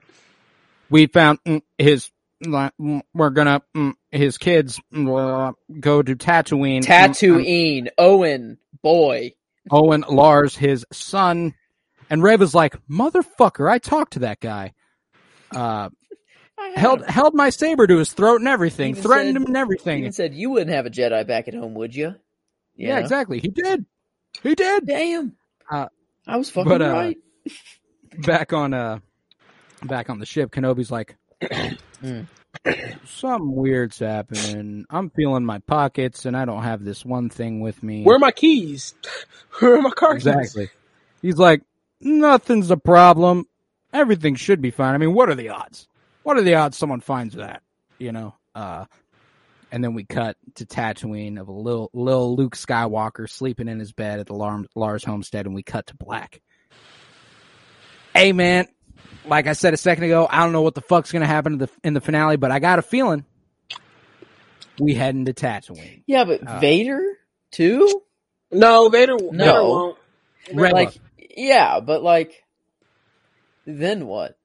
we 0.90 1.06
found 1.06 1.38
mm, 1.44 1.62
his. 1.78 2.10
mm, 2.44 3.02
We're 3.14 3.30
gonna 3.30 3.62
mm, 3.76 3.94
his 4.10 4.38
kids 4.38 4.78
uh, 4.94 5.52
go 5.80 6.02
to 6.02 6.16
Tatooine. 6.16 6.82
Tatooine, 6.82 7.88
Owen, 7.98 8.58
boy. 8.82 9.32
Owen 9.70 10.04
Lars, 10.08 10.56
his 10.56 10.86
son, 10.92 11.54
and 12.08 12.22
Reva's 12.22 12.54
like, 12.54 12.76
motherfucker, 12.88 13.68
I 13.68 13.78
talked 13.78 14.12
to 14.12 14.20
that 14.20 14.38
guy. 14.38 14.74
Uh, 15.54 15.88
held 16.76 17.00
him. 17.00 17.08
held 17.08 17.34
my 17.34 17.50
saber 17.50 17.86
to 17.86 17.98
his 17.98 18.12
throat 18.12 18.40
and 18.40 18.46
everything, 18.48 18.94
threatened 18.94 19.34
said- 19.34 19.36
him 19.36 19.46
and 19.46 19.56
everything. 19.56 19.98
Even 20.00 20.12
said 20.12 20.34
you 20.34 20.50
wouldn't 20.50 20.70
have 20.70 20.86
a 20.86 20.90
Jedi 20.90 21.26
back 21.26 21.48
at 21.48 21.54
home, 21.54 21.74
would 21.74 21.94
you? 21.94 22.14
yeah, 22.76 22.98
exactly. 22.98 23.40
He 23.40 23.48
did. 23.48 23.86
He 24.42 24.54
did. 24.54 24.86
Damn. 24.86 25.34
Uh, 25.70 25.86
I 26.26 26.36
was 26.36 26.50
fucking 26.50 26.68
but, 26.70 26.82
uh, 26.82 26.90
right. 26.90 27.18
back 28.18 28.52
on 28.52 28.72
uh 28.74 28.98
back 29.84 30.10
on 30.10 30.18
the 30.18 30.26
ship, 30.26 30.50
Kenobi's 30.52 30.90
like 30.90 31.16
Mm. 32.02 32.26
something 33.06 33.54
weird's 33.54 33.98
happening. 33.98 34.84
I'm 34.90 35.10
feeling 35.10 35.44
my 35.44 35.58
pockets 35.60 36.24
and 36.24 36.36
I 36.36 36.44
don't 36.44 36.62
have 36.62 36.84
this 36.84 37.04
one 37.04 37.28
thing 37.28 37.60
with 37.60 37.82
me. 37.82 38.02
Where 38.04 38.16
are 38.16 38.20
my 38.20 38.30
keys? 38.32 38.94
Where 39.58 39.76
are 39.76 39.82
my 39.82 39.90
car 39.90 40.14
keys? 40.14 40.26
exactly. 40.26 40.70
He's 41.22 41.36
like, 41.38 41.62
nothing's 42.00 42.70
a 42.70 42.76
problem. 42.76 43.46
Everything 43.92 44.34
should 44.34 44.60
be 44.60 44.70
fine. 44.70 44.94
I 44.94 44.98
mean, 44.98 45.14
what 45.14 45.28
are 45.28 45.34
the 45.34 45.50
odds? 45.50 45.88
What 46.22 46.36
are 46.36 46.42
the 46.42 46.54
odds 46.54 46.76
someone 46.76 47.00
finds 47.00 47.34
that? 47.34 47.62
You 47.98 48.12
know? 48.12 48.34
Uh 48.54 48.86
and 49.72 49.82
then 49.82 49.94
we 49.94 50.04
cut 50.04 50.36
to 50.56 50.66
Tatooine 50.66 51.40
of 51.40 51.48
a 51.48 51.52
little 51.52 51.90
little 51.92 52.36
Luke 52.36 52.56
Skywalker 52.56 53.28
sleeping 53.28 53.68
in 53.68 53.78
his 53.78 53.92
bed 53.92 54.20
at 54.20 54.26
the 54.26 54.34
Lar- 54.34 54.64
Lars 54.74 55.04
homestead, 55.04 55.46
and 55.46 55.54
we 55.54 55.62
cut 55.62 55.86
to 55.88 55.96
black. 55.96 56.40
Hey 58.14 58.32
man, 58.32 58.66
like 59.26 59.46
I 59.46 59.52
said 59.52 59.74
a 59.74 59.76
second 59.76 60.04
ago, 60.04 60.26
I 60.30 60.42
don't 60.42 60.52
know 60.52 60.62
what 60.62 60.74
the 60.74 60.80
fuck's 60.80 61.12
gonna 61.12 61.26
happen 61.26 61.54
in 61.54 61.58
the 61.58 61.68
in 61.84 61.94
the 61.94 62.00
finale, 62.00 62.36
but 62.36 62.50
I 62.50 62.58
got 62.58 62.78
a 62.78 62.82
feeling 62.82 63.24
we 64.78 64.94
heading 64.94 65.24
to 65.26 65.32
Tatooine. 65.34 66.02
Yeah, 66.06 66.24
but 66.24 66.46
uh, 66.46 66.58
Vader 66.60 67.02
too? 67.50 68.02
No, 68.50 68.88
Vader, 68.88 69.16
Vader 69.18 69.32
No. 69.36 69.68
won't. 69.68 69.98
Reva. 70.54 70.74
Like, 70.74 70.94
yeah, 71.36 71.80
but 71.80 72.02
like, 72.02 72.44
then 73.66 74.06
what? 74.06 74.35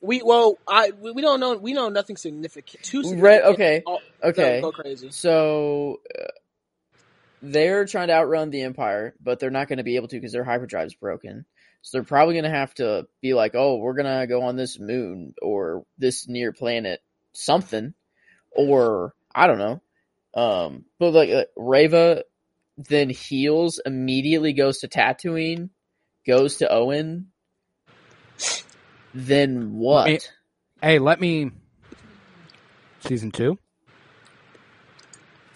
We 0.00 0.22
well, 0.22 0.56
I 0.66 0.92
we, 0.98 1.12
we 1.12 1.22
don't 1.22 1.40
know. 1.40 1.56
We 1.56 1.72
know 1.72 1.88
nothing 1.88 2.16
significant. 2.16 2.82
Too 2.82 3.02
significant. 3.02 3.22
Right, 3.22 3.42
okay, 3.42 3.82
Oh, 3.86 3.98
Okay, 4.22 4.60
Go, 4.60 4.70
go 4.70 4.82
crazy. 4.82 5.10
so 5.10 6.00
uh, 6.18 6.24
they're 7.42 7.84
trying 7.86 8.08
to 8.08 8.14
outrun 8.14 8.50
the 8.50 8.62
Empire, 8.62 9.14
but 9.22 9.38
they're 9.38 9.50
not 9.50 9.68
going 9.68 9.78
to 9.78 9.84
be 9.84 9.96
able 9.96 10.08
to 10.08 10.16
because 10.16 10.32
their 10.32 10.44
hyperdrive's 10.44 10.94
broken. 10.94 11.44
So 11.82 11.98
they're 11.98 12.04
probably 12.04 12.34
going 12.34 12.44
to 12.44 12.50
have 12.50 12.74
to 12.74 13.06
be 13.22 13.34
like, 13.34 13.54
"Oh, 13.54 13.76
we're 13.76 13.94
going 13.94 14.20
to 14.20 14.26
go 14.26 14.42
on 14.42 14.56
this 14.56 14.78
moon 14.78 15.34
or 15.40 15.84
this 15.98 16.28
near 16.28 16.52
planet, 16.52 17.00
something," 17.32 17.94
or 18.50 19.14
I 19.34 19.46
don't 19.46 19.58
know. 19.58 19.80
Um, 20.34 20.84
but 20.98 21.12
like 21.12 21.30
uh, 21.30 21.44
Reva 21.56 22.24
then 22.88 23.10
heals 23.10 23.80
immediately, 23.84 24.52
goes 24.52 24.78
to 24.78 24.88
Tatooine, 24.88 25.70
goes 26.26 26.56
to 26.58 26.72
Owen. 26.72 27.28
Then 29.14 29.76
what? 29.76 30.06
Wait. 30.06 30.32
Hey, 30.82 30.98
let 30.98 31.20
me 31.20 31.50
season 33.00 33.30
two. 33.30 33.58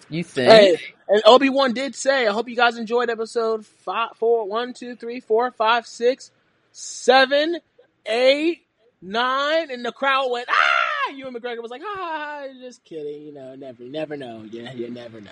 You 0.09 0.23
think? 0.23 0.51
Hey, 0.51 0.77
and 1.07 1.21
Obi 1.25 1.49
Wan 1.49 1.73
did 1.73 1.95
say, 1.95 2.27
"I 2.27 2.31
hope 2.31 2.47
you 2.47 2.55
guys 2.55 2.77
enjoyed 2.77 3.09
episode 3.09 3.65
five, 3.65 4.09
four, 4.15 4.47
one, 4.47 4.73
two, 4.73 4.95
three, 4.95 5.19
four, 5.19 5.51
five, 5.51 5.87
six, 5.87 6.31
seven, 6.71 7.59
eight, 8.05 8.65
nine," 9.01 9.71
and 9.71 9.83
the 9.83 9.91
crowd 9.91 10.29
went, 10.29 10.47
"Ah!" 10.49 11.11
Ewan 11.13 11.33
McGregor 11.33 11.61
was 11.61 11.71
like, 11.71 11.81
"Ah, 11.83 12.45
just 12.59 12.83
kidding. 12.83 13.23
You 13.23 13.33
know, 13.33 13.55
never, 13.55 13.83
never 13.83 14.15
know. 14.15 14.45
Yeah, 14.49 14.73
you 14.73 14.89
never 14.89 15.21
know." 15.21 15.31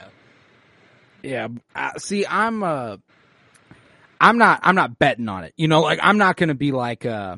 Yeah. 1.22 1.50
Uh, 1.76 1.92
see, 1.98 2.26
I'm 2.26 2.64
uh, 2.64 2.98
I'm 4.20 4.38
not 4.38 4.60
I'm 4.64 4.76
not 4.76 4.98
betting 4.98 5.30
on 5.30 5.44
it. 5.44 5.54
You 5.56 5.68
know, 5.68 5.82
like 5.82 6.00
I'm 6.02 6.18
not 6.18 6.36
gonna 6.38 6.56
be 6.56 6.72
like 6.72 7.06
uh, 7.06 7.38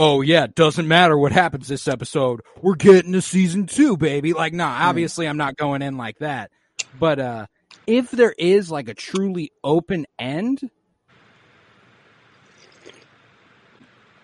oh 0.00 0.22
yeah, 0.22 0.44
it 0.44 0.54
doesn't 0.54 0.88
matter 0.88 1.16
what 1.16 1.30
happens 1.30 1.68
this 1.68 1.86
episode. 1.86 2.40
We're 2.60 2.74
getting 2.74 3.12
to 3.12 3.20
season 3.20 3.66
two, 3.66 3.98
baby. 3.98 4.32
Like, 4.32 4.54
nah, 4.54 4.88
obviously 4.88 5.28
I'm 5.28 5.36
not 5.36 5.56
going 5.56 5.82
in 5.82 5.98
like 5.98 6.18
that. 6.20 6.50
But 6.98 7.20
uh, 7.20 7.46
if 7.86 8.10
there 8.10 8.34
is 8.36 8.70
like 8.70 8.88
a 8.88 8.94
truly 8.94 9.52
open 9.62 10.06
end. 10.18 10.68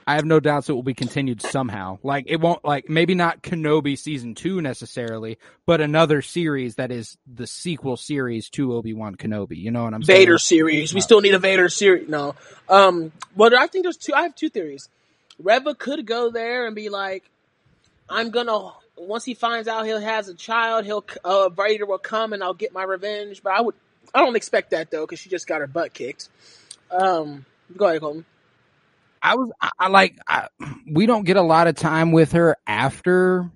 I 0.08 0.14
have 0.14 0.24
no 0.24 0.38
doubts 0.38 0.68
it 0.68 0.72
will 0.72 0.84
be 0.84 0.94
continued 0.94 1.42
somehow. 1.42 1.98
Like 2.04 2.26
it 2.28 2.40
won't 2.40 2.64
like 2.64 2.88
maybe 2.88 3.16
not 3.16 3.42
Kenobi 3.42 3.98
season 3.98 4.36
two 4.36 4.62
necessarily, 4.62 5.36
but 5.66 5.80
another 5.80 6.22
series 6.22 6.76
that 6.76 6.92
is 6.92 7.18
the 7.26 7.48
sequel 7.48 7.96
series 7.96 8.48
to 8.50 8.72
Obi 8.74 8.94
Wan 8.94 9.16
Kenobi. 9.16 9.56
You 9.56 9.72
know 9.72 9.82
what 9.82 9.94
I'm 9.94 10.04
saying? 10.04 10.20
Vader 10.20 10.38
series. 10.38 10.94
We 10.94 11.00
still 11.00 11.20
need 11.20 11.34
a 11.34 11.40
Vader 11.40 11.68
series. 11.68 12.08
No. 12.08 12.36
Um, 12.68 13.10
but 13.36 13.52
I 13.52 13.66
think 13.66 13.84
there's 13.84 13.96
two. 13.96 14.14
I 14.14 14.22
have 14.22 14.36
two 14.36 14.48
theories. 14.48 14.88
Reva 15.38 15.74
could 15.74 16.06
go 16.06 16.30
there 16.30 16.66
and 16.66 16.74
be 16.74 16.88
like, 16.88 17.28
"I'm 18.08 18.30
gonna." 18.30 18.72
Once 18.96 19.24
he 19.24 19.34
finds 19.34 19.68
out 19.68 19.84
he 19.84 19.90
has 19.90 20.28
a 20.28 20.34
child, 20.34 20.86
he'll 20.86 21.04
uh, 21.22 21.50
Vader 21.50 21.84
will 21.84 21.98
come 21.98 22.32
and 22.32 22.42
I'll 22.42 22.54
get 22.54 22.72
my 22.72 22.82
revenge. 22.82 23.42
But 23.42 23.52
I 23.52 23.60
would, 23.60 23.74
I 24.14 24.20
don't 24.20 24.36
expect 24.36 24.70
that 24.70 24.90
though 24.90 25.04
because 25.04 25.18
she 25.18 25.28
just 25.28 25.46
got 25.46 25.60
her 25.60 25.66
butt 25.66 25.92
kicked. 25.92 26.28
Um, 26.90 27.44
go 27.76 27.86
ahead, 27.86 28.00
Colton. 28.00 28.24
I 29.20 29.34
was 29.34 29.50
I, 29.60 29.70
I 29.78 29.88
like 29.88 30.16
I, 30.26 30.48
we 30.90 31.06
don't 31.06 31.24
get 31.24 31.36
a 31.36 31.42
lot 31.42 31.66
of 31.66 31.74
time 31.74 32.12
with 32.12 32.32
her 32.32 32.56
after 32.66 33.50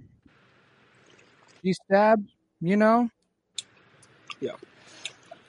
she 1.63 1.73
stabbed. 1.73 2.31
You 2.61 2.77
know. 2.77 3.09
Yeah. 4.41 4.53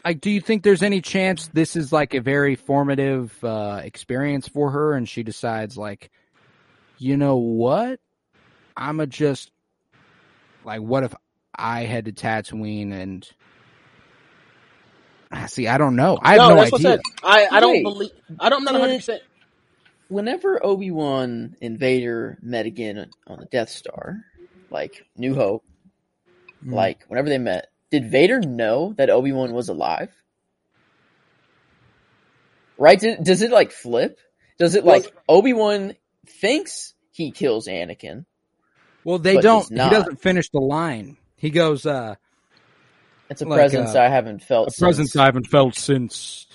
Like, 0.03 0.21
do 0.21 0.31
you 0.31 0.41
think 0.41 0.63
there's 0.63 0.83
any 0.83 1.01
chance 1.01 1.47
this 1.49 1.75
is 1.75 1.91
like 1.91 2.13
a 2.13 2.21
very 2.21 2.55
formative 2.55 3.37
uh, 3.43 3.81
experience 3.83 4.47
for 4.47 4.71
her, 4.71 4.93
and 4.93 5.07
she 5.07 5.23
decides 5.23 5.77
like, 5.77 6.09
you 7.01 7.17
know 7.17 7.37
what, 7.37 7.99
I'ma 8.77 9.05
just 9.07 9.51
like, 10.63 10.81
what 10.81 11.03
if 11.03 11.15
I 11.55 11.81
had 11.85 12.05
to 12.05 12.13
Tatooine 12.13 12.93
and 12.93 13.29
Ah, 15.31 15.47
see, 15.47 15.67
I 15.67 15.77
don't 15.77 15.97
know. 15.97 16.19
I 16.21 16.33
have 16.35 16.43
no, 16.43 16.55
no, 16.55 16.55
that's 16.55 16.73
I 16.73 16.77
idea. 16.77 16.79
said. 16.79 17.03
I, 17.23 17.47
I 17.51 17.59
don't 17.61 17.81
Wait. 17.81 17.83
believe. 17.83 18.11
I 18.39 18.49
don't. 18.49 18.59
I'm 18.59 18.65
not 18.65 18.75
100. 18.75 18.97
percent 18.97 19.21
Whenever 20.09 20.63
Obi 20.65 20.91
Wan 20.91 21.55
and 21.61 21.79
Vader 21.79 22.37
met 22.41 22.65
again 22.67 23.11
on 23.27 23.39
the 23.39 23.45
Death 23.47 23.69
Star, 23.69 24.17
like 24.69 25.05
New 25.17 25.35
Hope, 25.35 25.65
Mm. 26.65 26.71
like 26.71 27.03
whenever 27.07 27.29
they 27.29 27.39
met, 27.39 27.67
did 27.91 28.11
Vader 28.11 28.41
know 28.41 28.93
that 28.97 29.09
Obi 29.09 29.31
Wan 29.33 29.53
was 29.53 29.69
alive? 29.69 30.11
Right? 32.77 32.99
Did, 32.99 33.23
does 33.23 33.41
it 33.41 33.51
like 33.51 33.71
flip? 33.71 34.19
Does 34.59 34.75
it 34.75 34.85
like 34.85 35.11
Obi 35.29 35.53
Wan 35.53 35.93
thinks 36.25 36.93
he 37.11 37.31
kills 37.31 37.67
Anakin? 37.67 38.25
Well, 39.03 39.19
they 39.19 39.37
don't. 39.37 39.67
He 39.69 39.75
doesn't 39.75 40.21
finish 40.21 40.49
the 40.49 40.59
line. 40.59 41.17
He 41.37 41.49
goes, 41.49 41.85
uh, 41.85 42.15
It's 43.29 43.41
a 43.41 43.45
Like, 43.45 43.57
presence 43.57 43.95
uh, 43.95 44.01
I 44.01 44.09
haven't 44.09 44.43
felt. 44.43 44.69
"A 44.69 44.79
presence 44.79 45.11
since. 45.13 45.21
I 45.21 45.25
haven't 45.25 45.47
felt 45.47 45.75
since," 45.75 46.45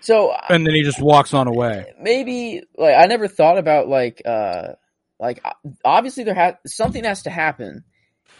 So 0.00 0.32
and 0.48 0.66
then 0.66 0.74
he 0.74 0.82
just 0.82 1.00
walks 1.00 1.32
on 1.32 1.46
away. 1.46 1.92
maybe 2.00 2.62
like 2.76 2.96
I 2.96 3.06
never 3.06 3.28
thought 3.28 3.58
about 3.58 3.86
like 3.88 4.20
uh 4.24 4.72
like 5.20 5.44
obviously 5.84 6.24
there 6.24 6.34
has 6.34 6.54
something 6.66 7.04
has 7.04 7.22
to 7.22 7.30
happen, 7.30 7.84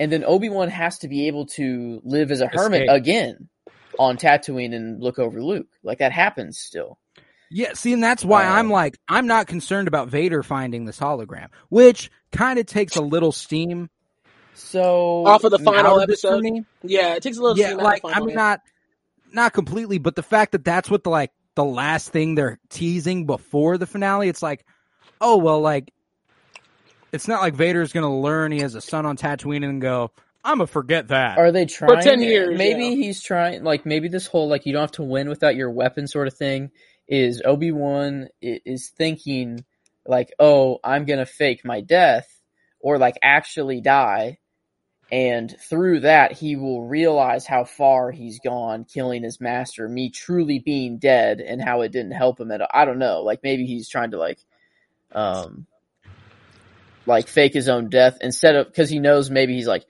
and 0.01 0.11
then 0.11 0.25
Obi 0.25 0.49
Wan 0.49 0.69
has 0.69 0.99
to 1.01 1.09
be 1.09 1.29
able 1.29 1.47
to 1.47 2.01
live 2.05 2.33
as 2.33 2.41
a 2.41 2.49
hermit 2.49 2.83
Escape. 2.83 2.97
again 2.97 3.49
on 3.99 4.17
Tatooine 4.17 4.75
and 4.75 5.01
look 5.01 5.21
over 5.21 5.41
Luke. 5.41 5.69
Like 5.85 5.99
that 5.99 6.11
happens 6.13 6.59
still. 6.59 6.99
Yeah, 7.53 7.75
see, 7.75 7.93
and 7.93 8.03
that's 8.03 8.25
why 8.25 8.47
Uh, 8.47 8.53
I'm 8.53 8.71
like, 8.71 8.99
I'm 9.09 9.27
not 9.27 9.47
concerned 9.47 9.89
about 9.89 10.09
Vader 10.09 10.43
finding 10.43 10.85
this 10.87 10.99
hologram, 10.99 11.49
which 11.69 12.11
kind 12.33 12.59
of 12.59 12.67
takes 12.67 12.97
a 12.97 13.03
little 13.03 13.33
steam 13.33 13.91
So 14.55 15.27
Off 15.27 15.45
of 15.45 15.51
the 15.51 15.59
final 15.59 16.01
of 16.01 16.09
this 16.09 16.21
for 16.23 16.29
episode. 16.29 16.43
me. 16.43 16.65
Yeah, 16.83 17.15
it 17.15 17.23
takes 17.23 17.39
a 17.39 17.43
little. 17.43 17.59
Yeah, 17.59 17.69
steam 17.69 17.81
out 17.81 17.85
like 17.85 18.05
I 18.05 18.13
final, 18.13 18.27
mean, 18.27 18.37
not 18.37 18.61
not 19.33 19.53
completely, 19.53 19.99
but 19.99 20.15
the 20.17 20.23
fact 20.23 20.53
that 20.53 20.65
that's 20.65 20.91
what 20.91 21.05
the 21.05 21.11
like 21.11 21.31
the 21.55 21.65
last 21.65 22.11
thing 22.11 22.35
they're 22.35 22.59
teasing 22.71 23.27
before 23.27 23.77
the 23.79 23.87
finale, 23.87 24.29
it's 24.29 24.43
like, 24.43 24.65
oh 25.21 25.37
well, 25.39 25.61
like 25.61 25.93
it's 27.13 27.29
not 27.29 27.43
like 27.43 27.55
Vader's 27.55 27.93
gonna 27.93 28.21
learn 28.21 28.53
he 28.53 28.61
has 28.61 28.75
a 28.75 28.81
son 28.81 29.05
on 29.07 29.17
Tatooine 29.17 29.65
and 29.65 29.81
go, 29.83 30.11
I'm 30.45 30.59
gonna 30.59 30.67
forget 30.67 31.09
that. 31.09 31.39
Are 31.39 31.53
they 31.53 31.67
trying? 31.67 32.01
10 32.01 32.23
years, 32.23 32.57
Maybe 32.59 32.87
yeah. 32.87 32.91
he's 32.97 33.23
trying. 33.23 33.65
Like 33.65 33.85
maybe 33.87 34.09
this 34.09 34.27
whole 34.27 34.49
like 34.49 34.65
you 34.67 34.73
don't 34.73 34.81
have 34.83 34.93
to 34.93 35.03
win 35.03 35.29
without 35.29 35.55
your 35.57 35.71
weapon 35.71 36.07
sort 36.07 36.27
of 36.27 36.35
thing 36.35 36.71
is 37.13 37.43
Obi 37.45 37.73
Wan 37.73 38.29
is 38.41 38.89
thinking 38.89 39.65
like, 40.07 40.33
oh, 40.39 40.79
I'm 40.83 41.05
gonna 41.05 41.27
fake 41.27 41.63
my 41.63 41.83
death 41.83 42.27
or 42.81 42.97
like 42.97 43.17
actually 43.23 43.83
die, 43.83 44.39
and 45.11 45.55
through 45.69 46.01
that 46.01 46.33
he 46.33 46.57
will 46.57 46.83
realize 46.83 47.45
how 47.45 47.65
far 47.65 48.11
he's 48.11 48.41
gone, 48.41 48.85
killing 48.85 49.23
his 49.23 49.43
master, 49.43 49.87
me 49.87 50.09
truly 50.09 50.59
being 50.59 50.97
dead, 50.97 51.41
and 51.41 51.63
how 51.63 51.83
it 51.83 51.93
didn't 51.93 52.13
help 52.13 52.41
him 52.41 52.51
at 52.51 52.63
all. 52.63 52.69
I 52.73 52.87
don't 52.87 52.99
know. 52.99 53.21
Like 53.21 53.43
maybe 53.43 53.67
he's 53.67 53.91
trying 53.91 54.13
to 54.13 54.19
like, 54.19 54.39
um, 55.13 55.67
like 57.05 57.29
fake 57.29 57.53
his 57.53 57.69
own 57.69 57.91
death 57.91 58.17
instead 58.23 58.57
of 58.57 58.69
because 58.69 58.89
he 58.89 58.99
knows 58.99 59.31
maybe 59.31 59.55
he's 59.55 59.69
like. 59.69 59.85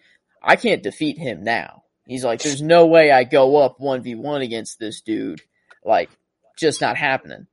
I 0.44 0.56
can't 0.56 0.82
defeat 0.82 1.18
him 1.18 1.44
now. 1.44 1.84
He's 2.04 2.24
like, 2.24 2.42
there's 2.42 2.60
no 2.60 2.86
way 2.86 3.12
I 3.12 3.22
go 3.22 3.58
up 3.58 3.78
1v1 3.78 4.42
against 4.42 4.76
this 4.80 5.00
dude. 5.00 5.40
Like, 5.84 6.10
just 6.56 6.80
not 6.80 6.96
happening. 6.96 7.46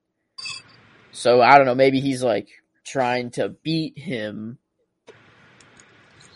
So 1.12 1.40
I 1.40 1.56
don't 1.56 1.66
know, 1.66 1.74
maybe 1.74 2.00
he's 2.00 2.22
like 2.22 2.48
trying 2.84 3.30
to 3.32 3.48
beat 3.48 3.98
him 3.98 4.58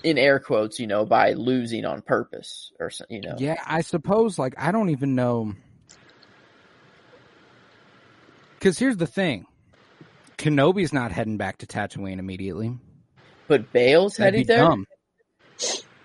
in 0.02 0.18
air 0.18 0.38
quotes, 0.38 0.78
you 0.78 0.86
know, 0.86 1.04
by 1.06 1.32
losing 1.32 1.84
on 1.84 2.02
purpose 2.02 2.70
or 2.78 2.90
something, 2.90 3.22
you 3.22 3.28
know. 3.28 3.36
Yeah, 3.38 3.56
I 3.66 3.80
suppose. 3.80 4.38
Like, 4.38 4.54
I 4.58 4.70
don't 4.70 4.90
even 4.90 5.14
know. 5.14 5.54
Because 8.58 8.78
here's 8.78 8.96
the 8.96 9.06
thing: 9.06 9.46
Kenobi's 10.36 10.92
not 10.92 11.12
heading 11.12 11.38
back 11.38 11.58
to 11.58 11.66
Tatooine 11.66 12.18
immediately. 12.18 12.78
But 13.48 13.72
Bail's 13.72 14.16
That'd 14.16 14.46
there. 14.46 14.58
dumb. 14.58 14.86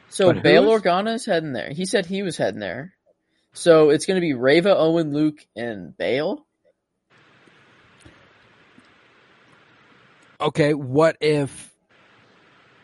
So 0.10 0.34
But 0.34 0.44
Bail 0.44 0.64
who's? 0.64 0.82
Organa's 0.82 1.26
heading 1.26 1.54
there. 1.54 1.72
He 1.72 1.86
said 1.86 2.06
he 2.06 2.22
was 2.24 2.38
heading 2.38 2.60
there. 2.60 2.94
So 3.54 3.90
it's 3.90 4.06
going 4.06 4.16
to 4.16 4.22
be 4.22 4.34
Reva, 4.34 4.76
Owen, 4.78 5.14
Luke, 5.14 5.40
and 5.56 5.98
Bail. 5.98 6.46
Okay, 10.42 10.74
what 10.74 11.18
if, 11.20 11.74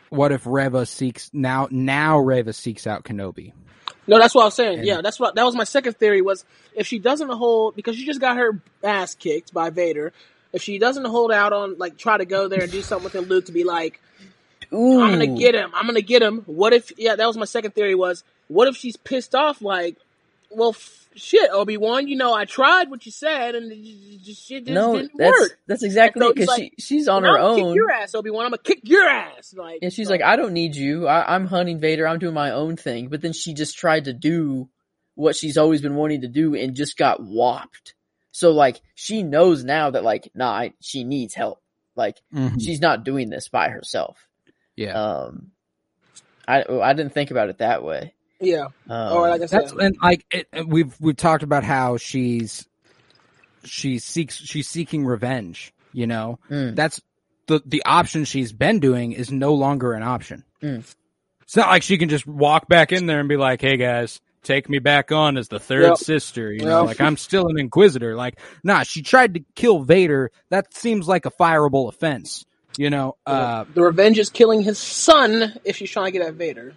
what 0.10 0.32
if 0.32 0.46
Reva 0.46 0.86
seeks 0.86 1.30
now? 1.34 1.68
Now 1.72 2.20
Reva 2.20 2.54
seeks 2.54 2.86
out 2.86 3.04
Kenobi. 3.04 3.54
No, 4.08 4.20
that's 4.20 4.36
what 4.36 4.44
I 4.44 4.46
was 4.46 4.54
saying. 4.54 4.80
And- 4.80 4.88
yeah, 4.88 5.02
that's 5.02 5.20
what 5.20 5.36
that 5.36 5.44
was 5.44 5.56
my 5.56 5.64
second 5.64 5.94
theory 5.98 6.22
was 6.22 6.46
if 6.76 6.88
she 6.88 7.00
doesn't 7.00 7.30
hold 7.30 7.76
because 7.76 7.96
she 7.96 8.06
just 8.06 8.22
got 8.22 8.38
her 8.38 8.62
ass 8.84 9.16
kicked 9.16 9.54
by 9.54 9.70
Vader. 9.70 10.14
If 10.54 10.62
she 10.62 10.78
doesn't 10.78 11.06
hold 11.06 11.32
out 11.32 11.54
on 11.54 11.78
like 11.78 11.98
try 11.98 12.18
to 12.18 12.26
go 12.26 12.48
there 12.48 12.62
and 12.62 12.72
do 12.72 12.82
something 12.82 13.12
with 13.12 13.30
Luke 13.30 13.46
to 13.46 13.52
be 13.52 13.64
like, 13.64 14.00
Ooh. 14.72 15.02
I'm 15.02 15.12
gonna 15.12 15.36
get 15.38 15.56
him, 15.56 15.72
I'm 15.74 15.86
gonna 15.86 16.02
get 16.02 16.22
him. 16.22 16.44
What 16.46 16.74
if? 16.74 16.92
Yeah, 16.98 17.16
that 17.16 17.26
was 17.26 17.38
my 17.38 17.46
second 17.46 17.72
theory 17.72 17.96
was 17.96 18.24
what 18.48 18.68
if 18.68 18.76
she's 18.76 18.96
pissed 18.96 19.34
off 19.36 19.62
like, 19.62 19.98
well, 20.52 20.70
f- 20.70 21.10
shit, 21.16 21.50
Obi 21.52 21.78
Wan, 21.78 22.08
you 22.08 22.16
know 22.16 22.34
I 22.34 22.46
tried 22.46 22.90
what 22.90 23.06
you 23.06 23.12
said 23.12 23.56
and 23.56 23.72
it 23.72 23.84
just, 23.84 24.26
just- 24.26 24.48
shit 24.48 24.66
just 24.66 24.74
no, 24.74 24.96
didn't 24.96 25.12
that's 25.18 25.40
work. 25.40 25.60
that's 25.68 25.84
exactly 25.84 26.20
And 26.22 26.28
so 26.28 26.32
it 26.32 26.36
because 26.36 26.56
he's 26.56 26.72
she 26.78 26.96
she's 26.98 27.08
on 27.08 27.24
I'm 27.26 27.32
her 27.32 27.38
gonna 27.38 27.48
own. 27.50 27.56
Kick 27.72 27.76
your 27.76 27.92
ass, 27.92 28.16
Obi 28.16 28.30
Wan. 28.30 28.46
I'm 28.46 28.52
gonna 28.52 28.58
kick 28.64 28.80
your 28.84 29.08
ass. 29.08 29.54
Like, 29.58 29.80
And 29.82 29.92
she's 29.94 30.08
so- 30.08 30.12
like, 30.14 30.22
I 30.22 30.36
don't 30.36 30.54
need 30.54 30.76
you. 30.76 31.08
I, 31.08 31.36
I'm 31.36 31.48
hunting 31.48 31.80
Vader. 31.80 32.08
I'm 32.08 32.20
doing 32.20 32.34
my 32.34 32.52
own 32.52 32.76
thing. 32.78 33.08
But 33.10 33.22
then 33.22 33.34
she 33.34 33.54
just 33.54 33.78
tried 33.78 34.06
to 34.06 34.14
do 34.14 34.70
what 35.16 35.36
she's 35.36 35.58
always 35.58 35.82
been 35.82 35.96
wanting 35.96 36.22
to 36.22 36.28
do 36.28 36.56
and 36.56 36.76
just 36.76 36.98
got 36.98 37.22
whopped. 37.24 37.94
So 38.32 38.52
like, 38.52 38.82
she 38.96 39.24
knows 39.24 39.64
now 39.64 39.92
that 39.92 40.04
like, 40.04 40.30
nah, 40.36 40.52
I, 40.52 40.74
she 40.82 41.04
needs 41.06 41.34
help. 41.34 41.62
Like, 41.96 42.18
she's 42.60 42.82
not 42.82 43.06
doing 43.06 43.30
this 43.30 43.48
by 43.48 43.70
herself. 43.70 44.28
Yeah, 44.76 44.92
Um, 45.02 45.52
I 46.46 46.66
I 46.70 46.92
didn't 46.92 47.14
think 47.14 47.32
about 47.32 47.48
it 47.48 47.60
that 47.60 47.82
way. 47.82 48.14
Yeah. 48.40 48.68
Um, 48.90 49.14
or 49.14 49.30
like 49.30 49.42
I 49.42 49.46
said, 49.46 49.72
and 49.80 49.96
like 50.02 50.26
it, 50.32 50.48
and 50.52 50.72
we've 50.72 50.96
we've 51.00 51.16
talked 51.18 51.44
about 51.44 51.64
how 51.64 51.98
she's 51.98 52.68
she 53.64 54.00
seeks 54.00 54.36
she's 54.38 54.68
seeking 54.68 55.06
revenge. 55.06 55.74
You 55.94 56.08
know, 56.08 56.40
Mm. 56.50 56.76
that's 56.76 57.02
the 57.48 57.62
the 57.66 57.84
option 57.86 58.26
she's 58.26 58.52
been 58.52 58.80
doing 58.80 59.14
is 59.14 59.32
no 59.32 59.54
longer 59.54 59.94
an 59.94 60.04
option. 60.04 60.44
Mm. 60.62 60.84
It's 61.44 61.56
not 61.56 61.70
like 61.70 61.84
she 61.84 61.98
can 61.98 62.10
just 62.10 62.26
walk 62.28 62.68
back 62.68 62.92
in 62.92 63.06
there 63.06 63.20
and 63.20 63.30
be 63.30 63.38
like, 63.38 63.62
"Hey 63.62 63.78
guys, 63.78 64.20
take 64.44 64.68
me 64.70 64.80
back 64.80 65.12
on 65.12 65.38
as 65.38 65.48
the 65.48 65.60
third 65.60 65.84
Yep. 65.84 65.98
sister." 65.98 66.52
You 66.52 66.66
know, 66.66 66.80
Yep. 66.82 66.88
like 66.88 67.02
I'm 67.02 67.18
still 67.18 67.48
an 67.48 67.60
inquisitor. 67.60 68.16
Like, 68.16 68.40
nah, 68.64 68.84
she 68.84 69.02
tried 69.04 69.36
to 69.36 69.42
kill 69.56 69.80
Vader. 69.84 70.32
That 70.50 70.74
seems 70.74 71.08
like 71.08 71.26
a 71.26 71.32
fireable 71.32 71.88
offense. 71.88 72.46
You 72.78 72.90
know, 72.90 73.16
uh, 73.26 73.64
the 73.74 73.82
revenge 73.84 74.20
is 74.20 74.30
killing 74.30 74.62
his 74.62 74.78
son 74.78 75.58
if 75.64 75.78
she's 75.78 75.90
trying 75.90 76.08
to 76.08 76.12
get 76.12 76.28
at 76.28 76.34
Vader. 76.34 76.74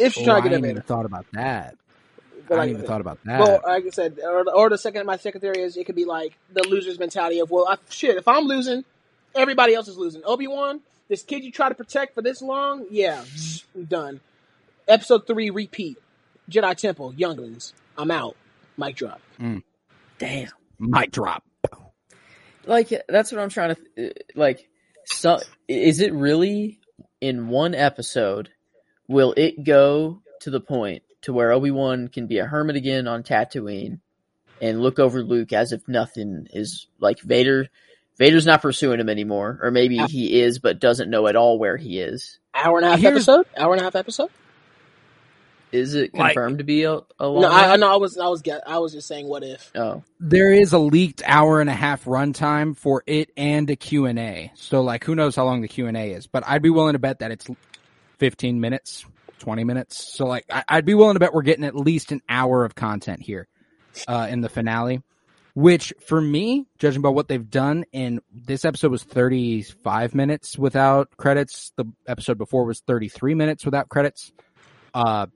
If 0.00 0.14
she's 0.14 0.22
oh, 0.22 0.26
trying 0.26 0.36
I 0.36 0.40
to 0.40 0.48
get 0.48 0.52
at 0.54 0.64
ain't 0.64 0.70
even 0.70 0.82
thought 0.82 1.06
about 1.06 1.26
that. 1.32 1.76
But 2.48 2.54
I 2.54 2.58
like- 2.58 2.68
ain't 2.68 2.78
even 2.78 2.88
thought 2.88 3.00
about 3.00 3.18
that. 3.24 3.40
Well, 3.40 3.60
like 3.64 3.86
I 3.86 3.90
said, 3.90 4.18
or, 4.22 4.44
or 4.52 4.70
the 4.70 4.78
second, 4.78 5.06
my 5.06 5.16
second 5.16 5.40
theory 5.40 5.62
is 5.62 5.76
it 5.76 5.84
could 5.84 5.94
be 5.94 6.04
like 6.04 6.36
the 6.52 6.66
loser's 6.68 6.98
mentality 6.98 7.38
of, 7.40 7.50
well, 7.50 7.68
I, 7.68 7.76
shit, 7.90 8.16
if 8.16 8.26
I'm 8.26 8.44
losing, 8.44 8.84
everybody 9.34 9.74
else 9.74 9.86
is 9.88 9.96
losing. 9.96 10.22
Obi 10.24 10.48
Wan, 10.48 10.80
this 11.08 11.22
kid 11.22 11.44
you 11.44 11.52
try 11.52 11.68
to 11.68 11.74
protect 11.74 12.14
for 12.14 12.22
this 12.22 12.42
long, 12.42 12.86
yeah, 12.90 13.24
done. 13.88 14.20
Episode 14.88 15.26
three, 15.26 15.50
repeat. 15.50 15.98
Jedi 16.50 16.74
Temple, 16.76 17.14
Younglings, 17.14 17.72
I'm 17.96 18.10
out. 18.10 18.36
Mic 18.76 18.96
drop. 18.96 19.20
Mm. 19.38 19.62
damn. 20.18 20.48
Mic 20.78 21.12
drop. 21.12 21.44
like 22.66 22.90
that's 23.08 23.30
what 23.30 23.40
I'm 23.40 23.50
trying 23.50 23.76
to 23.76 24.12
like. 24.34 24.68
So 25.04 25.38
is 25.68 26.00
it 26.00 26.12
really 26.12 26.80
in 27.20 27.48
one 27.48 27.74
episode? 27.74 28.50
Will 29.10 29.34
it 29.36 29.64
go 29.64 30.22
to 30.42 30.50
the 30.50 30.60
point 30.60 31.02
to 31.22 31.32
where 31.32 31.50
Obi 31.50 31.72
Wan 31.72 32.06
can 32.06 32.28
be 32.28 32.38
a 32.38 32.46
hermit 32.46 32.76
again 32.76 33.08
on 33.08 33.24
Tatooine 33.24 33.98
and 34.62 34.80
look 34.80 35.00
over 35.00 35.22
Luke 35.24 35.52
as 35.52 35.72
if 35.72 35.86
nothing 35.88 36.46
is 36.52 36.86
like 37.00 37.20
Vader? 37.20 37.66
Vader's 38.18 38.46
not 38.46 38.62
pursuing 38.62 39.00
him 39.00 39.08
anymore, 39.08 39.58
or 39.62 39.70
maybe 39.72 39.96
he 39.98 40.40
is, 40.42 40.60
but 40.60 40.78
doesn't 40.78 41.10
know 41.10 41.26
at 41.26 41.34
all 41.34 41.58
where 41.58 41.76
he 41.76 41.98
is. 41.98 42.38
Hour 42.54 42.76
and 42.78 42.86
a 42.86 42.90
half 42.90 43.00
Here's- 43.00 43.16
episode? 43.16 43.46
Hour 43.56 43.72
and 43.72 43.80
a 43.80 43.84
half 43.84 43.96
episode? 43.96 44.30
Is 45.72 45.94
it 45.94 46.12
Like- 46.14 46.34
confirmed 46.34 46.58
to 46.58 46.64
be 46.64 46.82
a, 46.84 46.98
a 47.18 47.26
long? 47.28 47.42
No, 47.42 47.48
I, 47.50 47.62
I 47.62 47.70
one? 47.70 47.80
know. 47.80 47.92
I 47.92 47.96
was, 47.96 48.18
I 48.18 48.26
was, 48.28 48.42
get, 48.42 48.62
I 48.66 48.78
was 48.78 48.92
just 48.92 49.06
saying, 49.08 49.26
what 49.28 49.42
if? 49.44 49.70
Oh, 49.74 50.02
there 50.18 50.52
is 50.52 50.72
a 50.72 50.78
leaked 50.78 51.22
hour 51.24 51.60
and 51.60 51.70
a 51.70 51.74
half 51.74 52.04
runtime 52.06 52.76
for 52.76 53.04
it 53.06 53.30
and 53.36 53.70
a 53.70 53.76
Q&A. 53.76 54.50
So 54.56 54.82
like 54.82 55.04
who 55.04 55.14
knows 55.14 55.36
how 55.36 55.44
long 55.44 55.60
the 55.62 55.68
Q&A 55.68 56.12
is, 56.12 56.26
but 56.26 56.42
I'd 56.46 56.62
be 56.62 56.70
willing 56.70 56.94
to 56.94 56.98
bet 56.98 57.20
that 57.20 57.30
it's 57.30 57.48
15 58.20 58.60
minutes, 58.60 59.04
20 59.40 59.64
minutes. 59.64 60.14
So 60.16 60.26
like 60.26 60.44
I, 60.50 60.62
I'd 60.68 60.84
be 60.84 60.94
willing 60.94 61.14
to 61.14 61.20
bet 61.20 61.34
we're 61.34 61.42
getting 61.42 61.64
at 61.64 61.74
least 61.74 62.12
an 62.12 62.22
hour 62.28 62.64
of 62.64 62.74
content 62.76 63.20
here 63.20 63.48
uh 64.06 64.28
in 64.30 64.40
the 64.40 64.48
finale. 64.48 65.02
which 65.54 65.92
for 66.06 66.20
me, 66.20 66.66
judging 66.78 67.02
by 67.02 67.08
what 67.08 67.26
they've 67.26 67.50
done 67.50 67.84
in 67.92 68.20
this 68.32 68.64
episode 68.64 68.92
was 68.92 69.02
35 69.02 70.14
minutes 70.14 70.56
without 70.56 71.16
credits. 71.16 71.72
The 71.76 71.86
episode 72.06 72.38
before 72.38 72.64
was 72.64 72.80
33 72.86 73.34
minutes 73.34 73.64
without 73.64 73.88
credits. 73.88 74.30
Uh, 74.94 75.26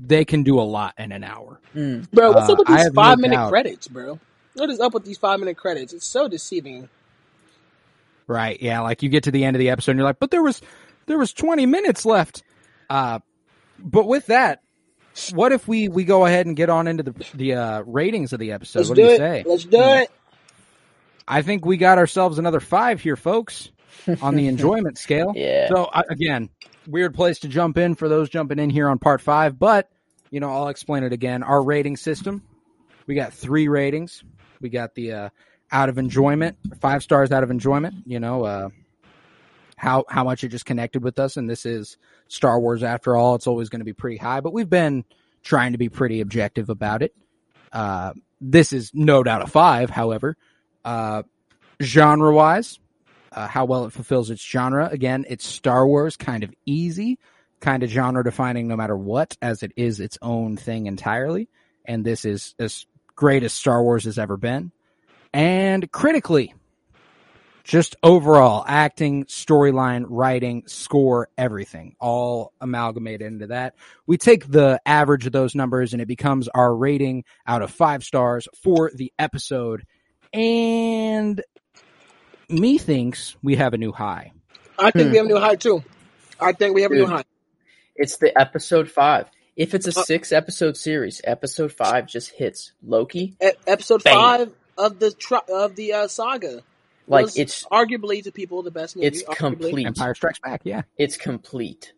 they 0.00 0.24
can 0.24 0.42
do 0.42 0.58
a 0.58 0.62
lot 0.62 0.94
in 0.98 1.12
an 1.12 1.22
hour. 1.22 1.60
Mm. 1.74 2.10
Bro, 2.10 2.32
what's 2.32 2.48
Uh, 2.48 2.52
up 2.54 2.58
with 2.60 2.70
I 2.70 2.76
these 2.76 2.84
have 2.84 2.94
no 2.94 3.02
five 3.02 3.18
minute 3.18 3.34
doubt. 3.36 3.50
credits, 3.50 3.88
bro? 3.88 4.18
What 4.54 4.70
is 4.70 4.80
up 4.80 4.94
with 4.94 5.04
these 5.04 5.18
five 5.18 5.38
minute 5.38 5.56
credits? 5.56 5.92
It's 5.92 6.06
so 6.06 6.26
deceiving. 6.28 6.88
Right. 8.26 8.60
Yeah. 8.60 8.80
Like 8.80 9.02
you 9.02 9.08
get 9.10 9.24
to 9.24 9.30
the 9.30 9.44
end 9.44 9.54
of 9.56 9.60
the 9.60 9.70
episode 9.70 9.92
and 9.92 9.98
you're 9.98 10.06
like, 10.08 10.18
but 10.18 10.30
there 10.30 10.42
was, 10.42 10.62
there 11.06 11.18
was 11.18 11.32
20 11.32 11.66
minutes 11.66 12.04
left. 12.06 12.42
Uh, 12.90 13.20
but 13.78 14.06
with 14.06 14.26
that, 14.26 14.60
what 15.32 15.52
if 15.52 15.66
we, 15.68 15.88
we 15.88 16.04
go 16.04 16.26
ahead 16.26 16.46
and 16.46 16.56
get 16.56 16.68
on 16.70 16.86
into 16.88 17.02
the, 17.04 17.24
the, 17.34 17.54
uh, 17.54 17.82
ratings 17.86 18.32
of 18.32 18.40
the 18.40 18.52
episode? 18.52 18.80
Let's 18.80 18.88
what 18.90 18.96
do 18.96 19.02
do 19.02 19.08
you 19.08 19.14
it. 19.14 19.18
say? 19.18 19.44
Let's 19.46 19.64
do 19.64 19.76
Hmm. 19.78 19.98
it. 20.02 20.10
I 21.26 21.42
think 21.42 21.64
we 21.64 21.76
got 21.78 21.98
ourselves 21.98 22.38
another 22.38 22.60
five 22.60 23.00
here, 23.00 23.16
folks, 23.16 23.70
on 24.20 24.36
the 24.36 24.46
enjoyment 24.48 24.98
scale. 24.98 25.32
Yeah. 25.34 25.68
So 25.68 25.84
uh, 25.84 26.02
again, 26.10 26.50
weird 26.86 27.14
place 27.14 27.38
to 27.40 27.48
jump 27.48 27.78
in 27.78 27.94
for 27.94 28.08
those 28.08 28.28
jumping 28.28 28.58
in 28.58 28.68
here 28.70 28.88
on 28.88 28.98
part 28.98 29.20
five, 29.22 29.58
but 29.58 29.88
you 30.30 30.40
know, 30.40 30.50
I'll 30.50 30.68
explain 30.68 31.02
it 31.04 31.12
again. 31.12 31.42
Our 31.42 31.62
rating 31.62 31.96
system, 31.96 32.42
we 33.06 33.14
got 33.14 33.32
three 33.32 33.68
ratings. 33.68 34.22
We 34.60 34.68
got 34.68 34.94
the 34.94 35.12
uh, 35.12 35.28
out 35.70 35.88
of 35.88 35.96
enjoyment, 35.96 36.58
five 36.80 37.02
stars 37.02 37.32
out 37.32 37.42
of 37.42 37.50
enjoyment. 37.50 37.94
You 38.04 38.20
know, 38.20 38.44
uh, 38.44 38.68
how 39.76 40.04
how 40.08 40.24
much 40.24 40.44
it 40.44 40.48
just 40.48 40.66
connected 40.66 41.02
with 41.02 41.18
us, 41.18 41.36
and 41.36 41.48
this 41.48 41.66
is 41.66 41.96
Star 42.28 42.60
Wars 42.60 42.82
after 42.82 43.16
all. 43.16 43.34
It's 43.34 43.46
always 43.46 43.68
going 43.68 43.80
to 43.80 43.84
be 43.84 43.92
pretty 43.92 44.16
high, 44.16 44.40
but 44.40 44.52
we've 44.52 44.70
been 44.70 45.04
trying 45.42 45.72
to 45.72 45.78
be 45.78 45.88
pretty 45.88 46.20
objective 46.20 46.70
about 46.70 47.02
it. 47.02 47.14
Uh, 47.72 48.12
this 48.40 48.72
is 48.72 48.90
no 48.94 49.22
doubt 49.22 49.42
a 49.42 49.46
five, 49.46 49.90
however. 49.90 50.36
Uh, 50.84 51.22
genre 51.82 52.32
wise, 52.32 52.78
uh, 53.32 53.48
how 53.48 53.64
well 53.64 53.84
it 53.84 53.92
fulfills 53.92 54.30
its 54.30 54.42
genre. 54.42 54.88
Again, 54.90 55.24
it's 55.28 55.46
Star 55.46 55.86
Wars, 55.86 56.16
kind 56.16 56.44
of 56.44 56.52
easy, 56.66 57.18
kind 57.60 57.82
of 57.82 57.90
genre 57.90 58.22
defining 58.22 58.68
no 58.68 58.76
matter 58.76 58.96
what, 58.96 59.36
as 59.42 59.62
it 59.62 59.72
is 59.76 60.00
its 60.00 60.18
own 60.22 60.56
thing 60.56 60.86
entirely. 60.86 61.48
And 61.84 62.04
this 62.04 62.24
is 62.24 62.54
as 62.58 62.86
great 63.16 63.42
as 63.42 63.52
Star 63.52 63.82
Wars 63.82 64.04
has 64.04 64.18
ever 64.18 64.36
been. 64.36 64.72
And 65.32 65.90
critically, 65.90 66.54
just 67.64 67.96
overall 68.02 68.62
acting, 68.68 69.24
storyline, 69.24 70.04
writing, 70.08 70.64
score, 70.66 71.28
everything, 71.38 71.96
all 71.98 72.52
amalgamated 72.60 73.26
into 73.26 73.46
that. 73.48 73.74
We 74.06 74.18
take 74.18 74.46
the 74.46 74.80
average 74.84 75.24
of 75.26 75.32
those 75.32 75.54
numbers 75.54 75.92
and 75.94 76.02
it 76.02 76.06
becomes 76.06 76.46
our 76.48 76.74
rating 76.76 77.24
out 77.46 77.62
of 77.62 77.70
five 77.70 78.04
stars 78.04 78.46
for 78.62 78.90
the 78.94 79.12
episode. 79.18 79.84
And 80.32 81.42
me 82.50 82.76
thinks 82.78 83.36
we 83.42 83.56
have 83.56 83.72
a 83.74 83.78
new 83.78 83.92
high. 83.92 84.32
I 84.78 84.90
think 84.90 85.06
Hmm. 85.06 85.10
we 85.12 85.16
have 85.18 85.26
a 85.26 85.28
new 85.30 85.40
high 85.40 85.56
too. 85.56 85.82
I 86.38 86.52
think 86.52 86.74
we 86.74 86.82
have 86.82 86.90
a 86.90 86.94
new 86.96 87.06
high. 87.06 87.24
It's 87.96 88.18
the 88.18 88.38
episode 88.38 88.90
five. 88.90 89.26
If 89.56 89.72
it's 89.74 89.86
a 89.86 89.98
Uh, 89.98 90.02
six 90.02 90.32
episode 90.32 90.76
series, 90.76 91.20
episode 91.24 91.72
five 91.72 92.06
just 92.06 92.30
hits 92.30 92.72
Loki. 92.84 93.36
E- 93.42 93.50
episode 93.68 94.02
Bam. 94.02 94.14
five 94.14 94.52
of 94.76 94.98
the 94.98 95.12
tr- 95.12 95.36
of 95.48 95.76
the 95.76 95.92
uh, 95.92 96.08
saga. 96.08 96.62
Like 97.06 97.24
was 97.26 97.36
it's 97.38 97.64
arguably 97.64 98.22
to 98.24 98.32
people 98.32 98.62
the 98.62 98.70
best 98.70 98.96
movie. 98.96 99.08
It's 99.08 99.22
arguably. 99.24 99.36
complete. 99.36 99.86
Empire 99.86 100.14
Strikes 100.14 100.38
Back, 100.40 100.62
yeah. 100.64 100.82
it's 100.98 101.16
complete. 101.16 101.92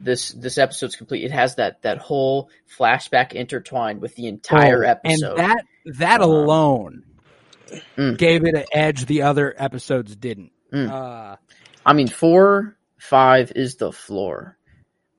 This 0.00 0.30
this 0.30 0.58
episode's 0.58 0.96
complete. 0.96 1.24
It 1.24 1.30
has 1.32 1.56
that 1.56 1.82
that 1.82 1.98
whole 1.98 2.48
flashback 2.78 3.32
intertwined 3.32 4.00
with 4.00 4.14
the 4.16 4.26
entire 4.26 4.84
Oh, 4.84 4.88
episode. 4.88 5.28
And 5.30 5.38
that 5.38 5.64
that 5.98 6.20
Uh, 6.20 6.26
alone 6.26 7.04
Mm. 7.96 8.18
gave 8.18 8.44
it 8.44 8.54
an 8.54 8.64
edge 8.72 9.06
the 9.06 9.22
other 9.22 9.54
episodes 9.56 10.14
didn't. 10.14 10.52
Mm. 10.72 10.90
Uh, 10.90 11.36
I 11.86 11.92
mean, 11.94 12.08
four 12.08 12.76
five 12.98 13.52
is 13.56 13.76
the 13.76 13.92
floor. 13.92 14.58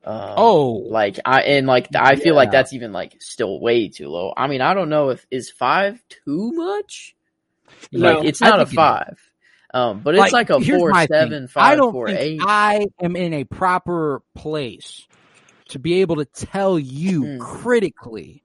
Um, 0.05 0.33
oh, 0.37 0.71
like 0.89 1.17
I 1.25 1.41
and 1.43 1.65
like 1.65 1.87
I 1.95 2.15
feel 2.17 2.35
like 2.35 2.51
that's 2.51 2.73
even 2.73 2.91
like 2.91 3.15
still 3.21 3.59
way 3.59 3.87
too 3.87 4.09
low. 4.09 4.33
I 4.35 4.47
mean, 4.47 4.61
I 4.61 4.73
don't 4.73 4.89
know 4.89 5.09
if 5.09 5.25
is 5.31 5.49
five 5.49 6.03
too 6.09 6.51
much. 6.51 7.15
No, 7.91 8.17
like 8.19 8.25
it's 8.27 8.41
I 8.41 8.49
not 8.49 8.59
a 8.61 8.65
think 8.65 8.69
it 8.69 8.71
is. 8.73 8.75
five, 8.75 9.19
um, 9.73 10.01
but 10.01 10.15
it's 10.15 10.31
like, 10.31 10.49
a 10.49 10.59
here's 10.59 10.79
four 10.79 10.93
seven 11.07 11.47
five 11.47 11.63
I 11.63 11.75
don't 11.75 11.91
four 11.91 12.07
think 12.07 12.19
eight. 12.19 12.41
I 12.43 12.85
am 13.01 13.15
in 13.15 13.33
a 13.33 13.43
proper 13.43 14.21
place 14.35 15.07
to 15.69 15.79
be 15.79 16.01
able 16.01 16.17
to 16.17 16.25
tell 16.25 16.77
you 16.77 17.25
Hmm. 17.25 17.39
critically 17.39 18.43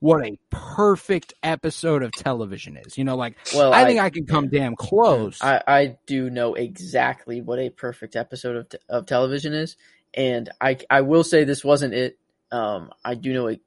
what 0.00 0.24
a 0.24 0.38
perfect 0.50 1.34
episode 1.42 2.02
of 2.02 2.12
television 2.12 2.76
is. 2.76 2.98
You 2.98 3.04
know, 3.04 3.16
like 3.16 3.36
well, 3.54 3.72
I 3.72 3.84
think 3.86 4.00
I 4.00 4.10
can 4.10 4.26
come 4.26 4.48
damn 4.48 4.76
close. 4.76 5.38
I, 5.42 5.62
I 5.66 5.96
do 6.06 6.30
know 6.30 6.54
exactly 6.54 7.40
what 7.40 7.58
a 7.58 7.70
perfect 7.70 8.14
episode 8.14 8.56
of, 8.56 8.68
t- 8.68 8.78
of 8.88 9.06
television 9.06 9.54
is, 9.54 9.76
and 10.14 10.50
I 10.60 10.76
I 10.90 11.00
will 11.00 11.24
say 11.24 11.44
this 11.44 11.64
wasn't 11.64 11.94
it. 11.94 12.18
Um, 12.52 12.90
I 13.04 13.14
do 13.14 13.32
know 13.32 13.46
it 13.48 13.60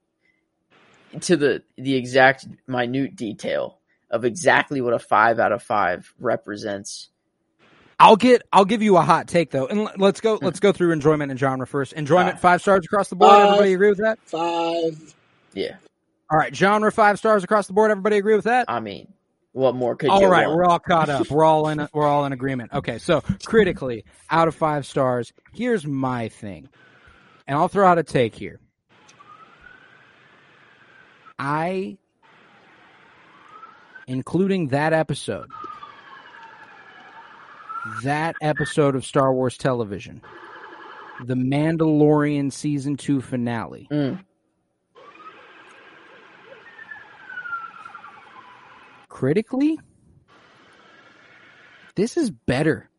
to 1.21 1.35
the 1.35 1.63
the 1.77 1.95
exact 1.95 2.47
minute 2.67 3.15
detail 3.15 3.80
of 4.11 4.23
exactly 4.25 4.79
what 4.81 4.93
a 4.93 4.99
five 4.99 5.39
out 5.39 5.51
of 5.51 5.63
five 5.63 6.13
represents. 6.19 7.09
I'll 7.99 8.15
get. 8.15 8.41
I'll 8.51 8.65
give 8.65 8.81
you 8.81 8.97
a 8.97 9.01
hot 9.01 9.27
take 9.27 9.51
though, 9.51 9.67
and 9.67 9.87
let's 9.97 10.21
go. 10.21 10.37
Let's 10.41 10.59
go 10.59 10.71
through 10.71 10.91
enjoyment 10.91 11.31
and 11.31 11.39
genre 11.39 11.65
first. 11.67 11.93
Enjoyment 11.93 12.35
Ah. 12.35 12.39
five 12.39 12.61
stars 12.61 12.85
across 12.85 13.09
the 13.09 13.15
board. 13.15 13.31
Five. 13.31 13.45
Everybody 13.45 13.73
agree 13.73 13.89
with 13.89 13.99
that? 13.99 14.19
Five. 14.25 15.13
Yeah, 15.53 15.75
All 16.29 16.37
right, 16.37 16.55
genre 16.55 16.91
five 16.91 17.17
stars 17.19 17.43
across 17.43 17.67
the 17.67 17.73
board. 17.73 17.91
Everybody 17.91 18.17
agree 18.17 18.35
with 18.35 18.45
that? 18.45 18.65
I 18.69 18.79
mean, 18.79 19.11
what 19.51 19.75
more 19.75 19.95
could 19.97 20.09
All 20.09 20.21
you 20.21 20.27
right, 20.27 20.47
want? 20.47 20.57
we're 20.57 20.63
all 20.65 20.79
caught 20.79 21.09
up. 21.09 21.29
We're 21.29 21.43
all 21.43 21.67
in. 21.67 21.87
We're 21.93 22.07
all 22.07 22.25
in 22.25 22.31
agreement. 22.33 22.73
Okay, 22.73 22.97
so 22.99 23.21
critically, 23.45 24.05
out 24.29 24.47
of 24.47 24.55
five 24.55 24.85
stars, 24.87 25.31
here's 25.53 25.85
my 25.85 26.29
thing, 26.29 26.69
and 27.47 27.57
I'll 27.57 27.67
throw 27.67 27.85
out 27.85 27.97
a 27.99 28.03
take 28.03 28.33
here. 28.33 28.59
I, 31.37 31.97
including 34.11 34.67
that 34.67 34.91
episode, 34.91 35.49
that 38.03 38.35
episode 38.41 38.95
of 38.95 39.05
Star 39.05 39.33
Wars 39.33 39.57
television, 39.57 40.21
the 41.23 41.35
Mandalorian 41.35 42.51
season 42.51 42.97
two 42.97 43.21
finale. 43.21 43.87
Mm. 43.89 44.19
Critically, 49.07 49.79
this 51.95 52.17
is 52.17 52.31
better. 52.31 52.89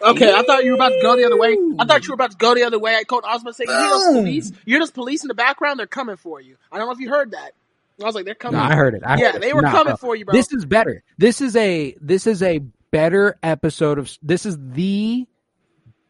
Okay, 0.00 0.32
I 0.32 0.42
thought 0.42 0.64
you 0.64 0.70
were 0.70 0.76
about 0.76 0.90
to 0.90 1.00
go 1.02 1.16
the 1.16 1.24
other 1.24 1.38
way. 1.38 1.56
I 1.78 1.84
thought 1.84 2.04
you 2.04 2.10
were 2.10 2.14
about 2.14 2.30
to 2.32 2.36
go 2.36 2.54
the 2.54 2.64
other 2.64 2.78
way. 2.78 2.94
I 2.96 3.04
told 3.04 3.24
Ozma 3.24 3.32
was 3.32 3.42
about 3.42 3.50
to 3.50 3.54
say, 3.54 3.64
you 3.66 3.78
hear 3.78 3.90
those 3.90 4.04
Boom. 4.04 4.14
police? 4.16 4.50
You 4.64 4.74
hear 4.74 4.78
those 4.80 4.90
police 4.90 5.24
in 5.24 5.28
the 5.28 5.34
background? 5.34 5.78
They're 5.78 5.86
coming 5.86 6.16
for 6.16 6.40
you. 6.40 6.56
I 6.70 6.78
don't 6.78 6.86
know 6.86 6.92
if 6.92 7.00
you 7.00 7.08
heard 7.08 7.30
that. 7.32 7.52
I 8.00 8.04
was 8.06 8.14
like, 8.14 8.24
they're 8.24 8.34
coming. 8.34 8.58
No, 8.60 8.66
I 8.66 8.74
heard 8.74 8.94
it. 8.94 9.02
I 9.04 9.16
yeah, 9.16 9.26
heard 9.26 9.34
it. 9.36 9.40
they 9.42 9.52
were 9.52 9.62
No, 9.62 9.70
coming 9.70 9.90
no. 9.92 9.96
for 9.96 10.16
you, 10.16 10.24
bro. 10.24 10.32
This 10.34 10.52
is 10.52 10.64
better. 10.64 11.02
This 11.18 11.40
is 11.40 11.54
a 11.56 11.94
this 12.00 12.26
is 12.26 12.42
a 12.42 12.60
better 12.90 13.38
episode 13.42 13.98
of 13.98 14.10
this 14.22 14.46
is 14.46 14.56
the 14.60 15.26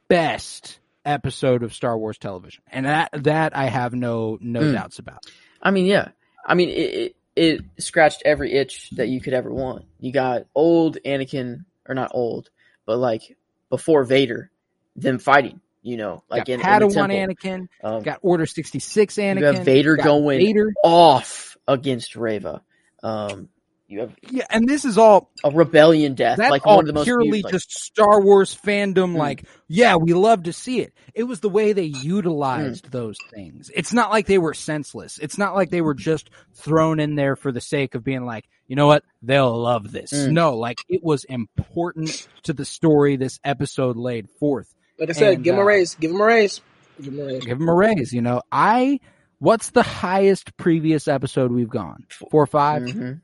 best 0.09 0.79
episode 1.05 1.63
of 1.63 1.75
Star 1.75 1.99
Wars 1.99 2.19
television, 2.19 2.63
and 2.71 2.87
that 2.87 3.11
that 3.25 3.57
I 3.57 3.67
have 3.67 3.93
no 3.95 4.39
no 4.41 4.61
Mm. 4.61 4.73
doubts 4.73 4.99
about. 4.99 5.27
I 5.63 5.71
mean, 5.71 5.87
yeah. 5.87 6.09
I 6.47 6.55
mean, 6.55 6.69
it, 6.71 6.73
it 6.75 7.17
it 7.37 7.61
scratched 7.79 8.23
every 8.25 8.53
itch 8.53 8.91
that 8.91 9.09
you 9.09 9.21
could 9.21 9.33
ever 9.35 9.53
want. 9.53 9.85
You 9.99 10.13
got 10.13 10.47
old 10.55 10.99
Anakin, 11.05 11.65
or 11.89 11.95
not 11.95 12.13
old, 12.15 12.51
but 12.87 12.99
like 12.99 13.37
before 13.71 14.05
Vader, 14.05 14.51
them 14.97 15.19
fighting. 15.19 15.61
You 15.83 15.99
know, 15.99 16.23
like 16.31 16.47
got 16.47 16.49
in, 16.49 16.61
in 16.61 16.61
the 16.61 16.67
Padawan 16.67 17.09
temple. 17.09 17.35
Anakin, 17.37 17.69
Um, 17.83 18.03
got 18.03 18.19
Order 18.23 18.47
sixty 18.47 18.79
six 18.79 19.17
Anakin, 19.17 19.41
you 19.41 19.45
have 19.47 19.65
Vader 19.67 19.97
going 19.97 20.39
Vader. 20.39 20.73
off 20.83 21.54
against 21.67 22.17
Reva. 22.17 22.63
Um, 23.03 23.49
you 23.87 24.01
have 24.01 24.17
Yeah, 24.31 24.47
and 24.49 24.67
this 24.67 24.87
is 24.87 24.97
all 24.97 25.31
a 25.45 25.51
rebellion 25.51 26.15
death, 26.15 26.39
that's 26.39 26.51
like 26.51 26.67
all 26.67 26.77
one 26.77 26.85
of 26.85 26.87
the 26.87 26.93
most 26.95 27.05
purely 27.05 27.29
beautiful- 27.29 27.49
like- 27.49 27.53
just 27.53 27.71
Star 27.73 28.21
Wars 28.23 28.57
fandom. 28.65 29.13
Mm. 29.13 29.17
Like, 29.17 29.45
yeah, 29.69 29.97
we 29.97 30.15
love 30.15 30.45
to 30.45 30.53
see 30.55 30.81
it. 30.81 30.95
It 31.15 31.25
was 31.25 31.41
the 31.41 31.51
way 31.51 31.75
they 31.75 31.91
Mm. 31.91 32.03
utilized 32.03 32.91
those 32.91 33.19
things. 33.33 33.71
It's 33.75 33.93
not 33.93 34.11
like 34.11 34.27
they 34.27 34.39
were 34.39 34.55
senseless. 34.55 35.19
It's 35.21 35.37
not 35.37 35.55
like 35.55 35.69
they 35.71 35.83
were 35.83 35.95
just 35.95 36.31
thrown 36.55 36.99
in 36.99 37.15
there 37.15 37.37
for 37.37 37.53
the 37.53 37.61
sake 37.61 37.95
of 37.95 38.03
being 38.03 38.25
like, 38.25 38.49
you 38.69 38.75
know 38.75 38.87
what, 38.87 39.05
they'll 39.23 39.61
love 39.61 39.93
this. 39.93 40.13
Mm. 40.15 40.33
No, 40.33 40.57
like 40.57 40.79
it 40.89 41.05
was 41.05 41.25
important 41.25 42.27
to 42.45 42.55
the 42.55 42.65
story 42.65 43.17
this 43.17 43.39
episode 43.45 43.97
laid 43.97 44.31
forth. 44.41 44.75
like 44.99 45.11
I 45.11 45.13
said, 45.13 45.35
and, 45.35 45.45
give 45.45 45.55
him 45.57 45.61
a 45.61 45.63
uh, 45.63 45.67
raise. 45.67 45.95
Give 45.97 46.11
him 46.13 46.21
a 46.21 46.25
raise. 46.25 46.61
Give 47.03 47.13
him 47.13 47.21
a 47.21 47.25
raise. 47.27 47.45
Give 47.45 47.59
them 47.59 47.69
a 47.69 47.75
raise. 47.75 48.13
You 48.15 48.23
know, 48.23 48.41
I. 48.51 49.01
What's 49.39 49.71
the 49.71 49.83
highest 49.83 50.57
previous 50.57 51.07
episode 51.09 51.53
we've 51.53 51.69
gone? 51.69 52.07
Four 52.31 52.43
or 52.43 52.47
five. 52.47 52.83
Mhm. 52.83 53.21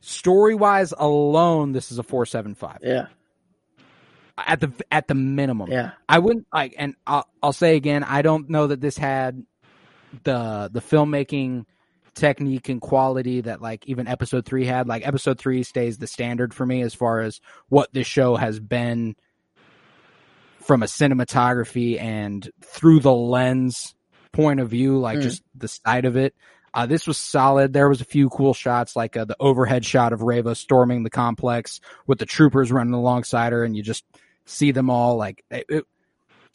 Story 0.00 0.54
wise 0.54 0.92
alone, 0.96 1.72
this 1.72 1.90
is 1.90 1.98
a 1.98 2.02
four 2.02 2.26
seven 2.26 2.54
five 2.54 2.78
Yeah, 2.82 3.06
at 4.36 4.60
the 4.60 4.70
at 4.90 5.08
the 5.08 5.14
minimum. 5.14 5.70
yeah. 5.70 5.92
I 6.08 6.18
wouldn't 6.18 6.46
like, 6.52 6.74
and 6.78 6.94
I'll, 7.06 7.26
I'll 7.42 7.52
say 7.54 7.76
again, 7.76 8.04
I 8.04 8.20
don't 8.20 8.50
know 8.50 8.66
that 8.66 8.82
this 8.82 8.98
had 8.98 9.44
the 10.24 10.68
the 10.70 10.80
filmmaking 10.80 11.64
technique 12.14 12.68
and 12.68 12.80
quality 12.82 13.40
that 13.40 13.62
like 13.62 13.86
even 13.88 14.06
episode 14.06 14.44
three 14.44 14.66
had. 14.66 14.86
Like 14.86 15.06
episode 15.06 15.38
three 15.38 15.62
stays 15.62 15.96
the 15.96 16.06
standard 16.06 16.52
for 16.52 16.66
me 16.66 16.82
as 16.82 16.92
far 16.92 17.20
as 17.20 17.40
what 17.70 17.90
this 17.94 18.06
show 18.06 18.36
has 18.36 18.60
been 18.60 19.16
from 20.66 20.82
a 20.82 20.86
cinematography 20.86 22.00
and 22.00 22.48
through 22.62 23.00
the 23.00 23.12
lens 23.14 23.94
point 24.32 24.60
of 24.60 24.68
view, 24.70 24.98
like 24.98 25.18
Mm. 25.18 25.22
just 25.22 25.42
the 25.54 25.68
side 25.68 26.04
of 26.04 26.16
it. 26.16 26.34
Uh, 26.72 26.86
this 26.86 27.06
was 27.06 27.16
solid. 27.16 27.72
There 27.72 27.88
was 27.88 28.00
a 28.00 28.04
few 28.04 28.28
cool 28.30 28.52
shots, 28.52 28.96
like 28.96 29.16
uh, 29.16 29.24
the 29.24 29.36
overhead 29.38 29.84
shot 29.84 30.12
of 30.12 30.22
Reva 30.22 30.54
storming 30.56 31.04
the 31.04 31.10
complex 31.10 31.80
with 32.06 32.18
the 32.18 32.26
troopers 32.26 32.72
running 32.72 32.94
alongside 32.94 33.52
her, 33.52 33.62
and 33.62 33.76
you 33.76 33.82
just 33.82 34.04
see 34.44 34.72
them 34.72 34.90
all 34.90 35.16
like 35.16 35.44
it, 35.50 35.66
it- 35.68 35.84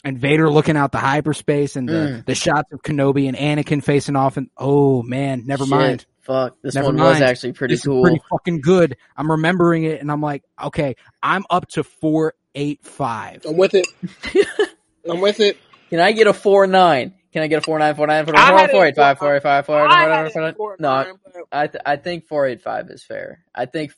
and 0.03 0.17
Vader 0.17 0.49
looking 0.49 0.77
out 0.77 0.91
the 0.93 0.97
hyperspace, 0.97 1.75
and 1.75 1.87
the 1.87 1.93
Mm. 1.93 2.25
the 2.25 2.35
shots 2.35 2.71
of 2.73 2.81
Kenobi 2.81 3.27
and 3.27 3.37
Anakin 3.37 3.83
facing 3.83 4.15
off. 4.15 4.37
And 4.37 4.49
oh 4.57 5.03
man, 5.03 5.43
never 5.45 5.65
Shit, 5.65 5.69
mind. 5.71 6.05
Fuck, 6.21 6.57
this 6.61 6.75
Never 6.75 6.87
one 6.87 6.97
was 6.97 7.21
actually 7.21 7.53
pretty 7.53 7.73
this 7.75 7.85
cool. 7.85 8.01
pretty 8.03 8.21
fucking 8.29 8.61
good. 8.61 8.97
I'm 9.17 9.31
remembering 9.31 9.83
it, 9.85 9.99
and 10.01 10.11
I'm 10.11 10.21
like, 10.21 10.43
okay, 10.61 10.95
I'm 11.23 11.43
up 11.49 11.67
to 11.69 11.83
four 11.83 12.33
eight 12.55 12.83
five. 12.85 13.45
I'm 13.45 13.57
with 13.57 13.73
it. 13.73 13.87
I'm 15.09 15.21
with 15.21 15.39
it. 15.39 15.57
Can 15.89 15.99
I 15.99 16.11
get 16.11 16.27
a 16.27 16.33
four 16.33 16.67
nine? 16.67 17.13
Can 17.31 17.43
I 17.43 17.47
get 17.47 17.57
a 17.59 17.61
four 17.61 17.77
nine 17.79 17.95
four 17.95 18.07
nine 18.07 18.25
four 18.25 18.35
I 18.35 18.49
nine 18.49 18.59
had 18.59 18.71
four 18.71 18.85
it 18.85 18.89
eight 18.89 18.95
five 18.95 19.17
four- 19.19 19.27
four 19.29 19.35
eight 19.37 19.43
five 19.43 19.65
four 19.65 19.79
I 19.87 19.87
nine 20.05 20.25
had 20.25 20.31
four 20.33 20.41
it 20.41 20.45
nine? 20.45 20.53
four, 20.55 20.75
No, 20.79 21.17
I 21.51 21.67
th- 21.67 21.81
I 21.85 21.95
think 21.95 22.27
four 22.27 22.45
eight 22.47 22.61
five 22.61 22.89
is 22.89 23.03
fair. 23.03 23.43
I 23.53 23.65
think 23.65 23.93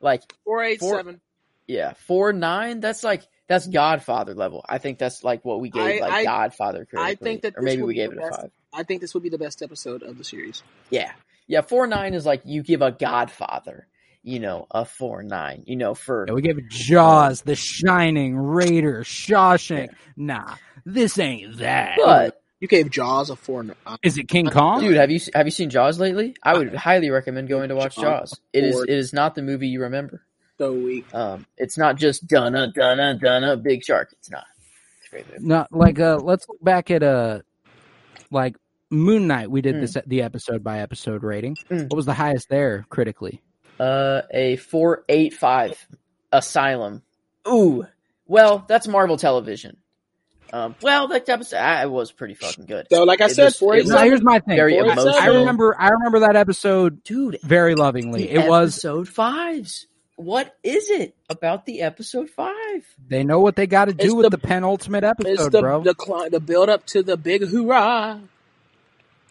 like 0.00 0.22
four 0.44 0.62
eight 0.62 0.80
Four- 0.80 0.96
seven. 0.96 1.20
yeah 1.66 1.94
four 2.06 2.32
nine. 2.32 2.80
That's 2.80 3.02
like 3.02 3.22
that's 3.48 3.66
Godfather 3.66 4.34
level. 4.34 4.64
I 4.68 4.78
think 4.78 4.98
that's 4.98 5.24
like 5.24 5.44
what 5.44 5.60
we 5.60 5.70
gave 5.70 5.82
I- 6.02 6.06
like 6.06 6.12
I- 6.12 6.24
Godfather. 6.24 6.86
I 6.96 7.14
think 7.14 7.42
that 7.42 7.54
or 7.56 7.62
maybe 7.62 7.82
we 7.82 7.94
gave 7.94 8.10
the 8.10 8.18
it 8.18 8.22
a 8.28 8.30
five. 8.36 8.50
I 8.72 8.82
think 8.82 9.00
this 9.00 9.14
would 9.14 9.22
be 9.22 9.28
the 9.28 9.38
best 9.38 9.62
episode 9.62 10.02
of 10.02 10.18
the 10.18 10.24
series. 10.24 10.62
Yeah, 10.90 11.12
yeah. 11.46 11.60
Four 11.62 11.86
nine 11.86 12.12
is 12.14 12.26
like 12.26 12.42
you 12.44 12.62
give 12.62 12.82
a 12.82 12.90
Godfather. 12.90 13.86
You 14.26 14.40
know, 14.40 14.66
a 14.70 14.84
four 14.86 15.22
nine. 15.22 15.64
You 15.66 15.76
know, 15.76 15.94
for 15.94 16.24
Yeah, 16.26 16.32
we 16.34 16.40
gave 16.42 16.56
it 16.58 16.68
Jaws, 16.68 17.42
The 17.42 17.54
Shining, 17.54 18.36
Raider, 18.36 19.04
Shawshank. 19.04 19.90
Nah, 20.16 20.54
this 20.86 21.18
ain't 21.18 21.58
that. 21.58 21.96
but 22.02 22.42
You 22.58 22.66
gave 22.68 22.90
Jaws 22.90 23.28
a 23.28 23.36
four. 23.36 23.62
nine. 23.64 23.76
Is 24.02 24.16
it 24.16 24.28
King 24.28 24.46
Kong? 24.48 24.80
dude, 24.80 24.96
have 24.96 25.10
you 25.10 25.20
have 25.34 25.46
you 25.46 25.50
seen 25.50 25.68
Jaws 25.70 25.98
lately? 26.00 26.34
I 26.42 26.56
would 26.56 26.74
highly 26.74 27.10
recommend 27.10 27.48
going 27.48 27.68
to 27.68 27.74
watch 27.76 27.96
Jaws. 27.96 28.30
Jaws. 28.30 28.40
It 28.54 28.64
is 28.64 28.80
it 28.80 28.88
is 28.90 29.12
not 29.12 29.34
the 29.34 29.42
movie 29.42 29.68
you 29.68 29.82
remember. 29.82 30.22
so 30.56 30.72
weak. 30.72 31.04
Um, 31.14 31.44
it's 31.58 31.76
not 31.76 31.96
just 31.96 32.26
dunna 32.26 32.72
dunna 32.74 33.18
dunna 33.20 33.56
big 33.62 33.84
shark. 33.84 34.14
It's 34.18 34.30
not. 34.30 34.46
It's 35.00 35.10
great 35.10 35.30
movie. 35.30 35.46
Not 35.46 35.70
like 35.70 36.00
uh 36.00 36.16
let's 36.22 36.48
look 36.48 36.64
back 36.64 36.90
at 36.90 37.02
uh 37.02 37.40
like 38.30 38.56
Moon 38.90 39.26
Knight. 39.26 39.50
We 39.50 39.60
did 39.60 39.74
Mm. 39.74 39.80
this 39.82 39.96
the 40.06 40.22
episode 40.22 40.64
by 40.64 40.78
episode 40.80 41.22
rating. 41.24 41.56
Mm. 41.70 41.90
What 41.90 41.96
was 41.96 42.06
the 42.06 42.14
highest 42.14 42.48
there 42.48 42.86
critically? 42.88 43.42
Uh, 43.78 44.22
a 44.32 44.56
four 44.56 45.04
eight 45.08 45.34
five 45.34 45.86
Asylum. 46.32 47.02
Ooh, 47.48 47.86
well, 48.26 48.64
that's 48.68 48.86
Marvel 48.88 49.16
Television. 49.16 49.76
Um, 50.52 50.76
well, 50.82 51.08
that 51.08 51.28
episode 51.28 51.56
I 51.56 51.86
was 51.86 52.12
pretty 52.12 52.34
fucking 52.34 52.66
good, 52.66 52.86
So, 52.90 53.02
like 53.02 53.20
I 53.20 53.24
It 53.26 53.30
said, 53.30 53.44
was- 53.46 53.56
four 53.58 53.74
was 53.74 53.88
Now 53.88 54.02
here's 54.04 54.22
my 54.22 54.38
thing. 54.38 54.54
very 54.56 54.74
Four 54.74 54.84
eight 54.84 54.88
seven. 54.90 55.02
emotional. 55.08 55.22
I 55.34 55.38
remember 55.38 55.76
I 55.78 55.88
remember 55.88 56.20
that 56.20 56.36
episode 56.36 57.02
dude. 57.02 57.38
very 57.42 57.74
lovingly. 57.74 58.22
the 58.26 58.34
It 58.34 58.48
was 58.48 58.74
episode 58.76 59.08
fives. 59.08 59.86
What 60.16 60.54
is 60.62 60.90
it 60.90 61.16
about 61.28 61.66
the 61.66 61.82
episode 61.82 62.30
five? 62.30 62.54
they 63.08 63.24
know 63.24 63.40
what 63.40 63.56
they 63.56 63.66
got 63.66 63.86
to 63.86 63.92
do 63.94 64.04
It's 64.06 64.14
with 64.14 64.24
the- 64.30 64.36
the, 64.36 64.38
penultimate 64.38 65.02
It's 65.02 65.10
episode, 65.20 65.50
the 65.50 65.60
bro. 65.60 65.82
the 65.82 65.94
cli- 65.94 66.28
the 66.28 66.38
build 66.38 66.68
up 66.68 66.86
to 66.86 67.02
the 67.02 67.16
big 67.16 67.44
hoorah. 67.48 68.20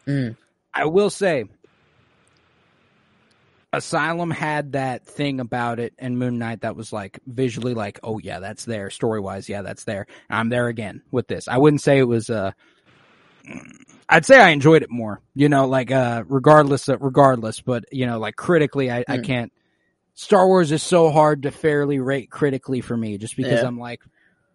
Mm. 0.05 0.35
I 0.73 0.85
will 0.85 1.09
say, 1.09 1.45
Asylum 3.73 4.29
had 4.29 4.73
that 4.73 5.05
thing 5.05 5.39
about 5.39 5.79
it, 5.79 5.93
and 5.97 6.19
Moon 6.19 6.37
Knight 6.37 6.61
that 6.61 6.75
was 6.75 6.93
like 6.93 7.19
visually 7.25 7.73
like, 7.73 7.99
oh 8.03 8.19
yeah, 8.19 8.39
that's 8.39 8.65
there. 8.65 8.91
Story 8.91 9.19
wise, 9.19 9.49
yeah, 9.49 9.63
that's 9.63 9.83
there. 9.83 10.05
I'm 10.29 10.49
there 10.49 10.67
again 10.67 11.01
with 11.11 11.27
this. 11.27 11.47
I 11.47 11.57
wouldn't 11.57 11.81
say 11.81 11.97
it 11.97 12.03
was. 12.07 12.29
Uh, 12.29 12.51
I'd 14.07 14.25
say 14.25 14.39
I 14.39 14.49
enjoyed 14.49 14.83
it 14.83 14.91
more. 14.91 15.21
You 15.33 15.49
know, 15.49 15.67
like 15.67 15.91
uh, 15.91 16.23
regardless, 16.27 16.87
of, 16.87 17.01
regardless, 17.01 17.61
but 17.61 17.85
you 17.91 18.05
know, 18.05 18.19
like 18.19 18.35
critically, 18.35 18.91
I, 18.91 19.03
I 19.07 19.17
Mm. 19.17 19.23
can't. 19.23 19.53
Star 20.13 20.45
Wars 20.45 20.71
is 20.71 20.83
so 20.83 21.09
hard 21.09 21.41
to 21.43 21.51
fairly 21.51 21.99
rate 21.99 22.29
critically 22.29 22.81
for 22.81 22.95
me, 22.95 23.17
just 23.17 23.35
because 23.35 23.63
Yeah. 23.63 23.67
I'm 23.67 23.79
like, 23.79 24.01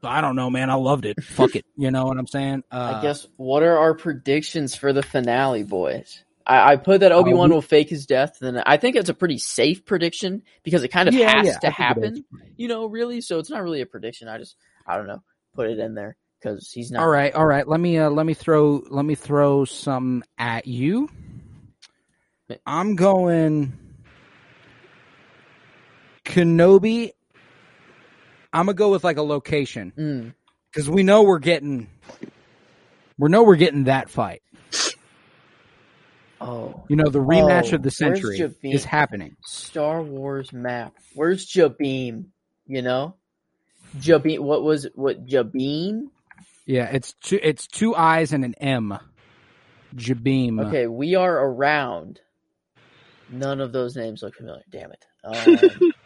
I 0.05 0.21
don't 0.21 0.37
know, 0.37 0.49
man. 0.51 0.71
I 0.71 0.75
loved 0.75 1.05
it. 1.05 1.21
Fuck 1.25 1.57
it. 1.57 1.65
You 1.77 1.91
know 1.91 2.05
what 2.05 2.17
I'm 2.19 2.29
saying? 2.29 2.63
Uh, 2.71 2.95
I 2.97 3.03
guess 3.03 3.27
what 3.37 3.65
are 3.65 3.77
our 3.79 3.95
predictions 3.95 4.77
for 4.77 4.93
the 4.93 5.03
finale, 5.03 5.65
boys? 5.65 6.23
I, 6.49 6.73
I 6.73 6.77
put 6.77 7.01
that 7.01 7.13
Obi 7.13 7.35
Wan 7.35 7.51
we- 7.51 7.55
will 7.55 7.63
fake 7.63 7.91
his 7.91 8.07
death, 8.07 8.41
and 8.41 8.63
I 8.65 8.79
think 8.79 8.97
it's 8.97 9.11
a 9.11 9.15
pretty 9.15 9.39
safe 9.39 9.85
prediction 9.85 10.43
because 10.63 10.83
it 10.83 10.89
kind 10.89 11.09
of 11.09 11.15
Yeah, 11.15 11.37
has 11.37 11.47
yeah, 11.47 11.59
to 11.59 11.67
I 11.69 11.71
happen. 11.71 12.25
You 12.57 12.69
know, 12.69 12.87
really. 12.87 13.21
So 13.21 13.39
it's 13.39 13.51
not 13.51 13.63
really 13.63 13.83
a 13.83 13.87
prediction. 13.87 14.29
I 14.29 14.39
just 14.39 14.57
I 14.87 14.97
don't 14.97 15.07
know, 15.07 15.23
put 15.55 15.69
it 15.69 15.79
in 15.79 15.95
there 15.95 16.17
because 16.41 16.71
he's 16.73 16.91
not. 16.91 17.03
All 17.03 17.09
right, 17.09 17.35
all 17.35 17.45
right. 17.47 17.69
Let 17.69 17.79
me 17.81 17.99
uh, 17.99 18.09
let 18.11 18.25
me 18.27 18.35
throw 18.35 18.83
let 18.89 19.05
me 19.05 19.15
throw 19.15 19.65
some 19.67 20.25
at 20.39 20.67
you. 20.67 21.11
I'm 22.67 22.97
going 22.97 23.79
Kenobi. 26.25 27.13
I'm 28.53 28.67
gonna 28.67 28.75
go 28.75 28.91
with 28.91 29.05
like 29.05 29.19
a 29.19 29.23
location 29.23 29.93
Mm, 29.99 30.35
because 30.73 30.89
we 30.89 31.03
know 31.03 31.23
we're 31.23 31.39
getting 31.39 31.89
we 33.19 33.29
know 33.29 33.43
we're 33.43 33.57
getting 33.57 33.85
that 33.85 34.09
fight. 34.09 34.43
Oh, 36.41 36.85
You 36.89 36.97
know, 36.97 37.09
the 37.11 37.19
rematch 37.19 37.73
Oh, 37.73 37.77
of 37.77 37.83
the 37.83 37.91
century 37.91 38.39
is 38.63 38.85
happening. 38.85 39.37
Star 39.45 40.03
Wars 40.03 40.53
map. 40.53 40.95
Where's 41.15 41.47
Jabiim? 41.47 42.27
You 42.67 42.83
know, 42.83 43.17
Jabiim. 43.99 44.41
What 44.41 44.63
was 44.63 44.87
what 44.95 45.27
Jabiim? 45.27 46.09
Yeah, 46.67 46.85
it's 46.93 47.15
two 47.23 47.41
it's 47.43 47.67
two 47.67 47.95
eyes 47.97 48.33
and 48.33 48.45
an 48.45 48.55
M. 48.61 48.99
Jabiim. 49.97 50.67
Okay, 50.69 50.87
we 50.87 51.15
are 51.15 51.35
around. 51.47 52.21
None 53.31 53.61
of 53.61 53.73
those 53.73 53.97
names 53.97 54.23
look 54.23 54.35
familiar. 54.35 54.63
Damn 54.71 54.93
it. 54.93 55.05
Um, 55.25 55.93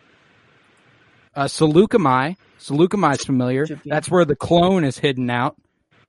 Uh, 1.34 1.44
Saleucami. 1.46 2.36
Saleucami's 2.60 3.24
familiar. 3.24 3.66
Should 3.66 3.82
be. 3.82 3.88
That's 3.88 4.10
where 4.10 4.26
the 4.26 4.36
clone 4.36 4.84
is 4.84 4.98
hidden 4.98 5.30
out. 5.30 5.56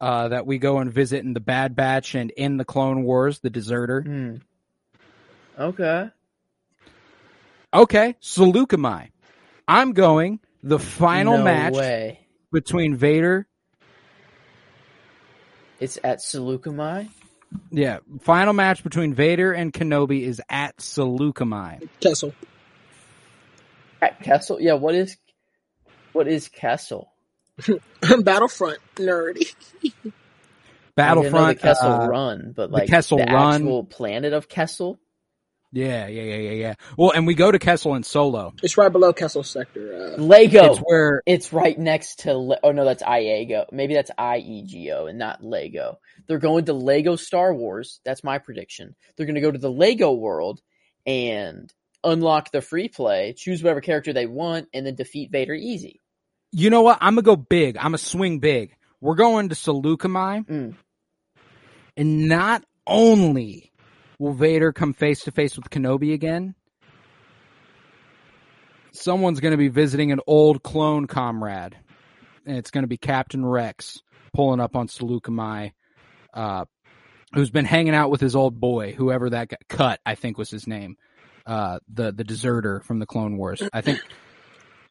Uh, 0.03 0.27
that 0.27 0.45
we 0.45 0.57
go 0.57 0.80
and 0.80 0.91
visit 0.91 1.23
in 1.23 1.34
the 1.34 1.39
Bad 1.39 1.77
Batch 1.77 2.13
and 2.13 2.30
in 2.31 2.57
the 2.57 2.65
Clone 2.65 3.03
Wars, 3.03 3.39
the 3.39 3.49
deserter. 3.49 4.01
hmm. 4.01 4.35
Okay. 5.57 6.09
Okay, 7.73 8.15
Saleucami. 8.21 9.11
I'm 9.65 9.93
going 9.93 10.41
the 10.61 10.77
final 10.77 11.38
no 11.38 11.43
match 11.45 11.73
Way. 11.75 12.27
between 12.51 12.97
Vader. 12.97 13.47
It's 15.80 15.97
at 16.03 16.19
Saleucami. 16.19 17.07
Yeah, 17.71 17.99
final 18.23 18.51
match 18.51 18.84
between 18.84 19.13
Vader 19.13 19.53
and 19.53 19.71
Kenobi 19.71 20.23
is 20.23 20.41
at 20.49 20.80
Saleucami. 20.80 21.88
Kessel. 22.01 22.34
At 24.01 24.21
Kessel. 24.21 24.59
Yeah. 24.59 24.73
What 24.73 24.95
is 24.95 25.15
what 26.11 26.27
is 26.27 26.49
Kessel? 26.49 27.09
Battlefront 28.01 28.80
nerdy. 28.95 29.55
I 30.95 31.15
didn't 31.15 31.31
know 31.31 31.31
Battlefront. 31.31 31.57
the 31.57 31.68
Kessel 31.68 31.91
uh, 31.91 32.07
Run, 32.07 32.53
but 32.55 32.72
like 32.72 32.88
Kessel 32.88 33.18
the 33.18 33.26
Run. 33.26 33.53
actual 33.55 33.84
planet 33.84 34.34
of 34.34 34.47
Kessel. 34.47 34.99
Yeah, 35.72 36.05
yeah, 36.05 36.22
yeah, 36.22 36.35
yeah, 36.35 36.51
yeah. 36.51 36.73
Well, 36.99 37.10
and 37.11 37.26
we 37.26 37.34
go 37.34 37.51
to 37.51 37.57
Kessel 37.57 37.95
and 37.95 38.05
Solo. 38.05 38.53
It's 38.61 38.77
right 38.77 38.91
below 38.91 39.11
Kessel 39.11 39.41
sector. 39.41 40.14
Uh, 40.15 40.22
Lego. 40.22 40.73
It's 40.73 40.80
where 40.80 41.23
It's 41.26 41.51
right 41.51 41.77
next 41.80 42.19
to. 42.19 42.38
Le- 42.38 42.60
oh 42.61 42.72
no, 42.72 42.85
that's 42.85 43.01
IEGO. 43.01 43.65
Maybe 43.72 43.95
that's 43.95 44.11
IEGO 44.11 45.10
and 45.10 45.18
not 45.18 45.43
Lego. 45.43 45.97
They're 46.27 46.38
going 46.38 46.65
to 46.65 46.73
Lego 46.73 47.15
Star 47.15 47.51
Wars. 47.55 47.99
That's 48.05 48.23
my 48.23 48.38
prediction. 48.38 48.95
They're 49.18 49.26
going 49.26 49.34
to 49.34 49.41
go 49.41 49.49
to 49.51 49.57
the 49.57 49.72
Lego 49.72 50.11
world 50.11 50.61
and 51.07 51.73
unlock 52.03 52.51
the 52.51 52.61
free 52.61 52.88
play, 52.88 53.34
choose 53.35 53.64
whatever 53.64 53.81
character 53.81 54.14
they 54.14 54.27
want, 54.27 54.68
and 54.76 54.85
then 54.85 54.93
defeat 54.93 55.31
Vader 55.31 55.55
easy. 55.55 55.99
you 56.51 56.69
know 56.69 56.84
what? 56.84 56.99
I'm 57.01 57.15
gonna 57.15 57.23
go 57.23 57.35
big. 57.35 57.77
I'm 57.77 57.85
gonna 57.85 57.97
swing 57.97 58.38
big. 58.38 58.76
We're 59.03 59.15
going 59.15 59.49
to 59.49 59.55
Saleucami, 59.55 60.45
Mm. 60.47 60.75
and 61.97 62.27
not 62.30 62.63
only 62.88 63.69
will 64.17 64.31
Vader 64.34 64.71
come 64.71 64.93
face 64.93 65.25
to 65.25 65.31
face 65.31 65.57
with 65.57 65.69
Kenobi 65.69 66.13
again, 66.13 66.55
someone's 68.93 69.41
gonna 69.41 69.57
be 69.57 69.67
visiting 69.67 70.13
an 70.13 70.21
old 70.25 70.63
clone 70.63 71.07
comrade, 71.07 71.77
and 72.45 72.57
it's 72.57 72.71
gonna 72.71 72.88
be 72.88 72.95
Captain 72.95 73.45
Rex 73.45 74.01
pulling 74.34 74.61
up 74.61 74.77
on 74.77 74.88
Saleucami, 74.88 75.73
uh, 76.34 76.63
who's 77.34 77.51
been 77.51 77.65
hanging 77.65 77.95
out 77.95 78.09
with 78.09 78.21
his 78.21 78.38
old 78.38 78.57
boy, 78.57 78.93
whoever 78.93 79.30
that 79.31 79.49
got 79.49 79.67
cut, 79.67 79.99
I 80.05 80.15
think 80.15 80.38
was 80.38 80.49
his 80.49 80.65
name, 80.65 80.95
uh, 81.45 81.80
the 81.93 82.13
the 82.13 82.23
deserter 82.23 82.80
from 82.85 82.99
the 82.99 83.05
Clone 83.05 83.35
Wars. 83.38 83.61
I 83.73 83.81
think. 83.81 83.99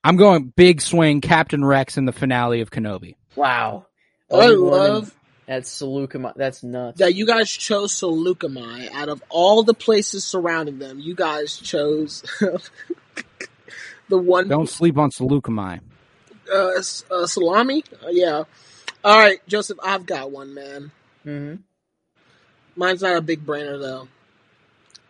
I'm 0.04 0.16
going 0.16 0.52
big 0.54 0.82
swing 0.82 1.20
Captain 1.22 1.64
Rex 1.64 1.96
in 1.96 2.04
the 2.04 2.12
finale 2.12 2.60
of 2.60 2.70
Kenobi. 2.70 3.14
Wow. 3.36 3.86
I 4.32 4.48
love 4.48 5.14
That's 5.46 5.80
Salukama. 5.82 6.32
That's 6.34 6.62
nuts. 6.62 6.98
that 6.98 7.14
you 7.14 7.26
guys 7.26 7.50
chose 7.50 7.92
Saleucami 7.92 8.90
out 8.92 9.08
of 9.08 9.22
all 9.28 9.62
the 9.62 9.74
places 9.74 10.24
surrounding 10.24 10.78
them. 10.78 10.98
You 11.00 11.14
guys 11.14 11.56
chose 11.58 12.22
the 14.08 14.18
one 14.18 14.48
Don't 14.48 14.68
sleep 14.68 14.96
on 14.98 15.10
Saleucami. 15.10 15.80
uh, 16.52 16.70
uh, 17.10 17.26
salami. 17.26 17.84
Uh, 18.04 18.08
yeah. 18.10 18.44
All 19.04 19.18
right, 19.18 19.46
Joseph. 19.48 19.78
I've 19.82 20.06
got 20.06 20.30
one, 20.30 20.54
man. 20.54 20.90
hmm 21.24 21.54
Mine's 22.74 23.02
not 23.02 23.16
a 23.16 23.20
big 23.20 23.44
brainer 23.44 23.78
though. 23.80 24.08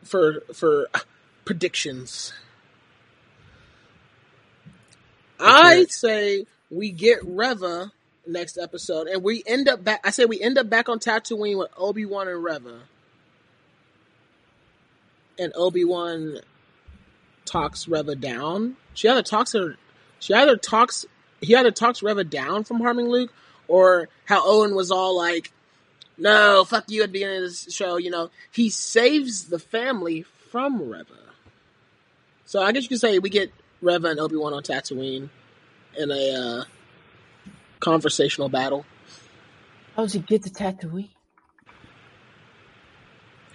For 0.02 0.40
for 0.52 0.88
predictions, 1.44 2.32
I 5.38 5.84
say 5.88 6.46
we 6.70 6.90
get 6.90 7.18
Reva 7.24 7.92
next 8.26 8.58
episode, 8.58 9.08
and 9.08 9.22
we 9.22 9.42
end 9.46 9.68
up 9.68 9.82
back. 9.82 10.00
I 10.04 10.10
say 10.10 10.24
we 10.24 10.40
end 10.40 10.58
up 10.58 10.68
back 10.68 10.88
on 10.88 10.98
Tatooine 10.98 11.58
with 11.58 11.70
Obi 11.76 12.04
Wan 12.06 12.28
and 12.28 12.42
Reva, 12.42 12.80
and 15.38 15.52
Obi 15.54 15.84
Wan 15.84 16.38
talks 17.44 17.88
Reva 17.88 18.14
down. 18.14 18.76
She 18.94 19.08
either 19.08 19.22
talks 19.22 19.52
her, 19.52 19.76
she 20.18 20.34
either 20.34 20.56
talks 20.56 21.06
he 21.40 21.56
either 21.56 21.70
talks 21.70 22.02
Reva 22.02 22.24
down 22.24 22.64
from 22.64 22.80
harming 22.80 23.08
Luke, 23.08 23.32
or 23.68 24.08
how 24.24 24.42
Owen 24.44 24.74
was 24.74 24.90
all 24.90 25.16
like, 25.16 25.52
"No, 26.16 26.64
fuck 26.64 26.84
you" 26.88 27.02
at 27.02 27.08
the 27.08 27.12
beginning 27.12 27.38
of 27.38 27.42
this 27.42 27.72
show. 27.72 27.96
You 27.96 28.10
know, 28.10 28.30
he 28.50 28.70
saves 28.70 29.48
the 29.48 29.58
family 29.58 30.24
from 30.50 30.88
Reva. 30.88 31.14
So 32.44 32.62
I 32.62 32.72
guess 32.72 32.82
you 32.82 32.90
could 32.90 33.00
say 33.00 33.18
we 33.18 33.30
get 33.30 33.52
Reva 33.80 34.08
and 34.08 34.20
Obi 34.20 34.36
Wan 34.36 34.52
on 34.52 34.62
Tatooine 34.62 35.30
in 35.96 36.10
a 36.10 36.34
uh, 36.34 36.64
conversational 37.82 38.48
battle. 38.48 38.86
How 39.96 40.02
does 40.02 40.12
he 40.14 40.20
get 40.20 40.44
to 40.44 40.50
Tatooine? 40.50 41.10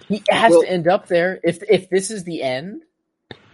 He 0.06 0.22
has 0.30 0.50
Well- 0.50 0.62
to 0.62 0.70
end 0.70 0.86
up 0.88 1.06
there. 1.08 1.40
If 1.42 1.62
if 1.68 1.90
this 1.90 2.10
is 2.10 2.24
the 2.24 2.42
end, 2.42 2.82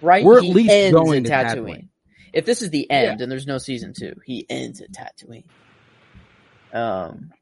right? 0.03 0.25
We're 0.25 0.39
at 0.39 0.45
he 0.45 0.53
least 0.53 0.71
ends 0.71 0.95
going 0.95 1.27
at 1.27 1.55
to 1.55 1.57
Tatooine. 1.61 1.65
Tatooine. 1.67 1.89
If 2.33 2.45
this 2.47 2.63
is 2.63 2.71
the 2.71 2.91
end 2.91 3.21
and 3.21 3.31
there's 3.31 3.47
no 3.47 3.59
season 3.59 3.93
two, 3.99 4.15
he 4.25 4.45
ends 4.51 4.81
at 4.81 4.89
Tatooine. 4.93 5.45
Um, 6.73 7.33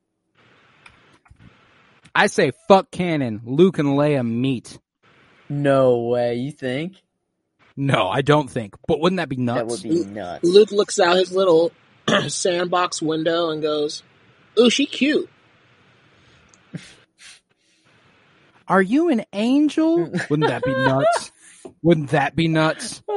I 2.15 2.27
say 2.27 2.53
fuck 2.69 2.91
canon. 2.91 3.41
Luke 3.45 3.79
and 3.79 3.89
Leia 3.91 4.27
meet. 4.27 4.79
no 5.49 5.99
way. 6.05 6.35
You 6.37 6.51
think 6.53 7.03
No, 7.77 8.09
I 8.09 8.21
don't 8.23 8.49
think. 8.51 8.75
But 8.87 9.01
wouldn't 9.01 9.17
that 9.19 9.29
be 9.31 9.37
nuts? 9.37 9.59
that 9.59 9.67
would 9.67 9.83
be 9.83 10.05
nuts? 10.05 10.45
Luke 10.45 10.71
looks 10.73 11.01
out 11.01 11.17
his 11.17 11.33
little 11.33 11.73
sandbox 12.29 13.03
window 13.03 13.51
and 13.51 13.63
goes, 13.63 14.03
"Ooh, 14.59 14.71
she 14.71 14.87
cute." 14.87 15.29
Are 18.69 18.83
you 18.83 19.11
an 19.11 19.25
angel? 19.33 20.11
Wouldn't 20.31 20.49
that 20.49 20.63
be 20.65 20.73
nuts? 20.73 21.33
Wouldn't 21.83 22.11
that 22.11 22.35
be 22.35 22.49
nuts? 22.49 23.03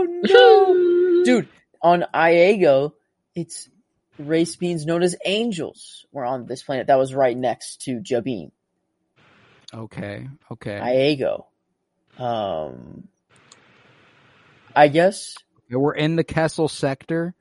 Oh 0.00 0.06
no, 0.06 1.22
dude! 1.24 1.48
On 1.82 2.04
Iego, 2.14 2.92
it's 3.34 3.68
race 4.16 4.54
beings 4.54 4.86
known 4.86 5.02
as 5.02 5.16
angels 5.24 6.06
were 6.12 6.24
on 6.24 6.46
this 6.46 6.62
planet 6.62 6.86
that 6.86 6.98
was 6.98 7.12
right 7.12 7.36
next 7.36 7.82
to 7.82 7.98
Jabiim. 7.98 8.52
Okay, 9.74 10.28
okay. 10.52 10.78
Iego. 10.78 11.46
Um, 12.22 13.08
I 14.74 14.86
guess. 14.86 15.34
We're 15.68 15.94
in 15.94 16.14
the 16.14 16.24
Kessel 16.24 16.68
sector. 16.68 17.34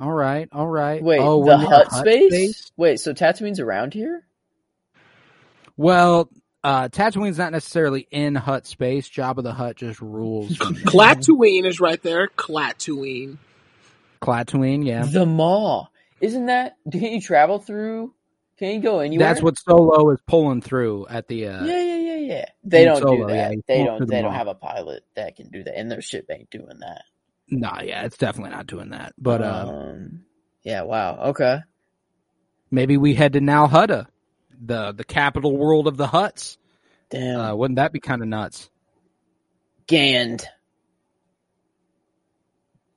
All 0.00 0.12
right, 0.12 0.48
all 0.52 0.68
right. 0.68 1.02
Wait, 1.02 1.20
oh, 1.20 1.44
the 1.44 1.58
we're 1.58 1.66
Hutt, 1.66 1.92
space? 1.92 2.70
Wait, 2.76 3.00
so 3.00 3.12
Tatooine's 3.12 3.60
around 3.60 3.94
here? 3.94 4.24
Well, 5.76 6.30
uh, 6.62 6.88
Tatooine's 6.88 7.38
not 7.38 7.52
necessarily 7.52 8.06
in 8.10 8.34
Hutt 8.34 8.66
space. 8.66 9.08
Jabba 9.08 9.42
the 9.42 9.52
Hutt 9.52 9.76
just 9.76 10.00
rules. 10.00 10.56
from 10.56 10.74
there. 10.74 10.84
Klatooine 10.84 11.66
is 11.66 11.80
right 11.80 12.02
there. 12.02 12.28
Klatooine. 12.28 13.38
Klatooine, 14.22 14.84
yeah. 14.84 15.04
The 15.04 15.26
Maw. 15.26 15.86
Isn't 16.20 16.46
that? 16.46 16.76
Can 16.90 17.02
you 17.02 17.20
travel 17.20 17.58
through? 17.58 18.12
Can 18.58 18.74
you 18.74 18.80
go 18.80 18.98
anywhere? 18.98 19.28
That's 19.28 19.40
what 19.42 19.56
Solo 19.58 20.10
is 20.10 20.20
pulling 20.26 20.62
through 20.62 21.06
at 21.08 21.28
the. 21.28 21.46
Uh, 21.46 21.64
Yeah, 21.64 21.80
yeah, 21.82 21.96
yeah, 21.96 22.16
yeah. 22.16 22.44
They 22.64 22.84
don't 22.84 23.00
Solo, 23.00 23.28
do 23.28 23.32
that. 23.34 23.52
you 23.52 23.62
they 23.68 23.84
don't. 23.84 24.00
the 24.00 24.06
They 24.06 24.20
don't 24.20 24.34
have 24.34 24.48
a 24.48 24.54
pilot 24.54 25.04
that 25.14 25.36
can 25.36 25.48
do 25.50 25.62
that, 25.62 25.78
and 25.78 25.90
their 25.90 26.02
ship 26.02 26.26
ain't 26.28 26.50
doing 26.50 26.80
that. 26.80 27.02
Nah, 27.50 27.80
yeah, 27.82 28.04
it's 28.04 28.16
definitely 28.18 28.50
not 28.50 28.66
doing 28.66 28.90
that. 28.90 29.14
But 29.18 29.42
uh, 29.42 29.66
um, 29.68 30.24
yeah. 30.62 30.82
Wow. 30.82 31.18
Okay. 31.30 31.60
maybe 32.70 32.96
we 32.96 33.14
head 33.14 33.32
to 33.34 33.40
Nal 33.40 33.68
Hutta, 33.68 34.06
the 34.64 34.92
the 34.92 35.04
capital 35.04 35.56
world 35.56 35.86
of 35.86 35.96
the 35.96 36.06
Hutts. 36.06 36.58
Damn. 37.10 37.40
Uh, 37.40 37.54
wouldn't 37.54 37.76
that 37.76 37.92
be 37.92 38.00
kind 38.00 38.20
of 38.22 38.28
nuts? 38.28 38.68
Gand. 39.86 40.44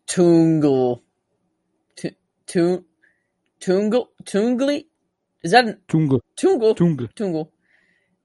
Tungle. 0.08 1.02
Tu- 1.96 2.16
Tu- 2.48 2.84
Tungle. 3.62 4.08
Tungli. 4.26 4.86
Is 5.44 5.52
that 5.52 5.66
an 5.66 5.80
Tunga, 5.88 6.20
Tungle? 6.38 6.76
Tunga. 6.76 7.08
Tungle. 7.16 7.50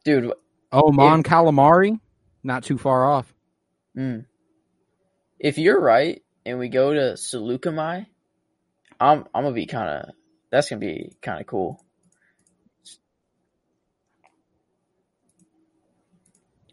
Dude. 0.04 0.32
Oh, 0.72 0.90
Mon 0.92 1.22
Calamari, 1.22 1.98
not 2.42 2.64
too 2.64 2.76
far 2.78 3.10
off. 3.10 3.32
Mm. 3.96 4.26
If 5.38 5.58
you're 5.58 5.80
right 5.80 6.22
and 6.44 6.58
we 6.58 6.68
go 6.68 6.94
to 6.94 7.14
Saleucami, 7.14 8.06
I'm 9.00 9.24
I'm 9.34 9.42
gonna 9.44 9.52
be 9.52 9.66
kind 9.66 9.88
of 9.88 10.14
that's 10.50 10.70
gonna 10.70 10.80
be 10.80 11.12
kind 11.22 11.40
of 11.40 11.46
cool. 11.46 11.82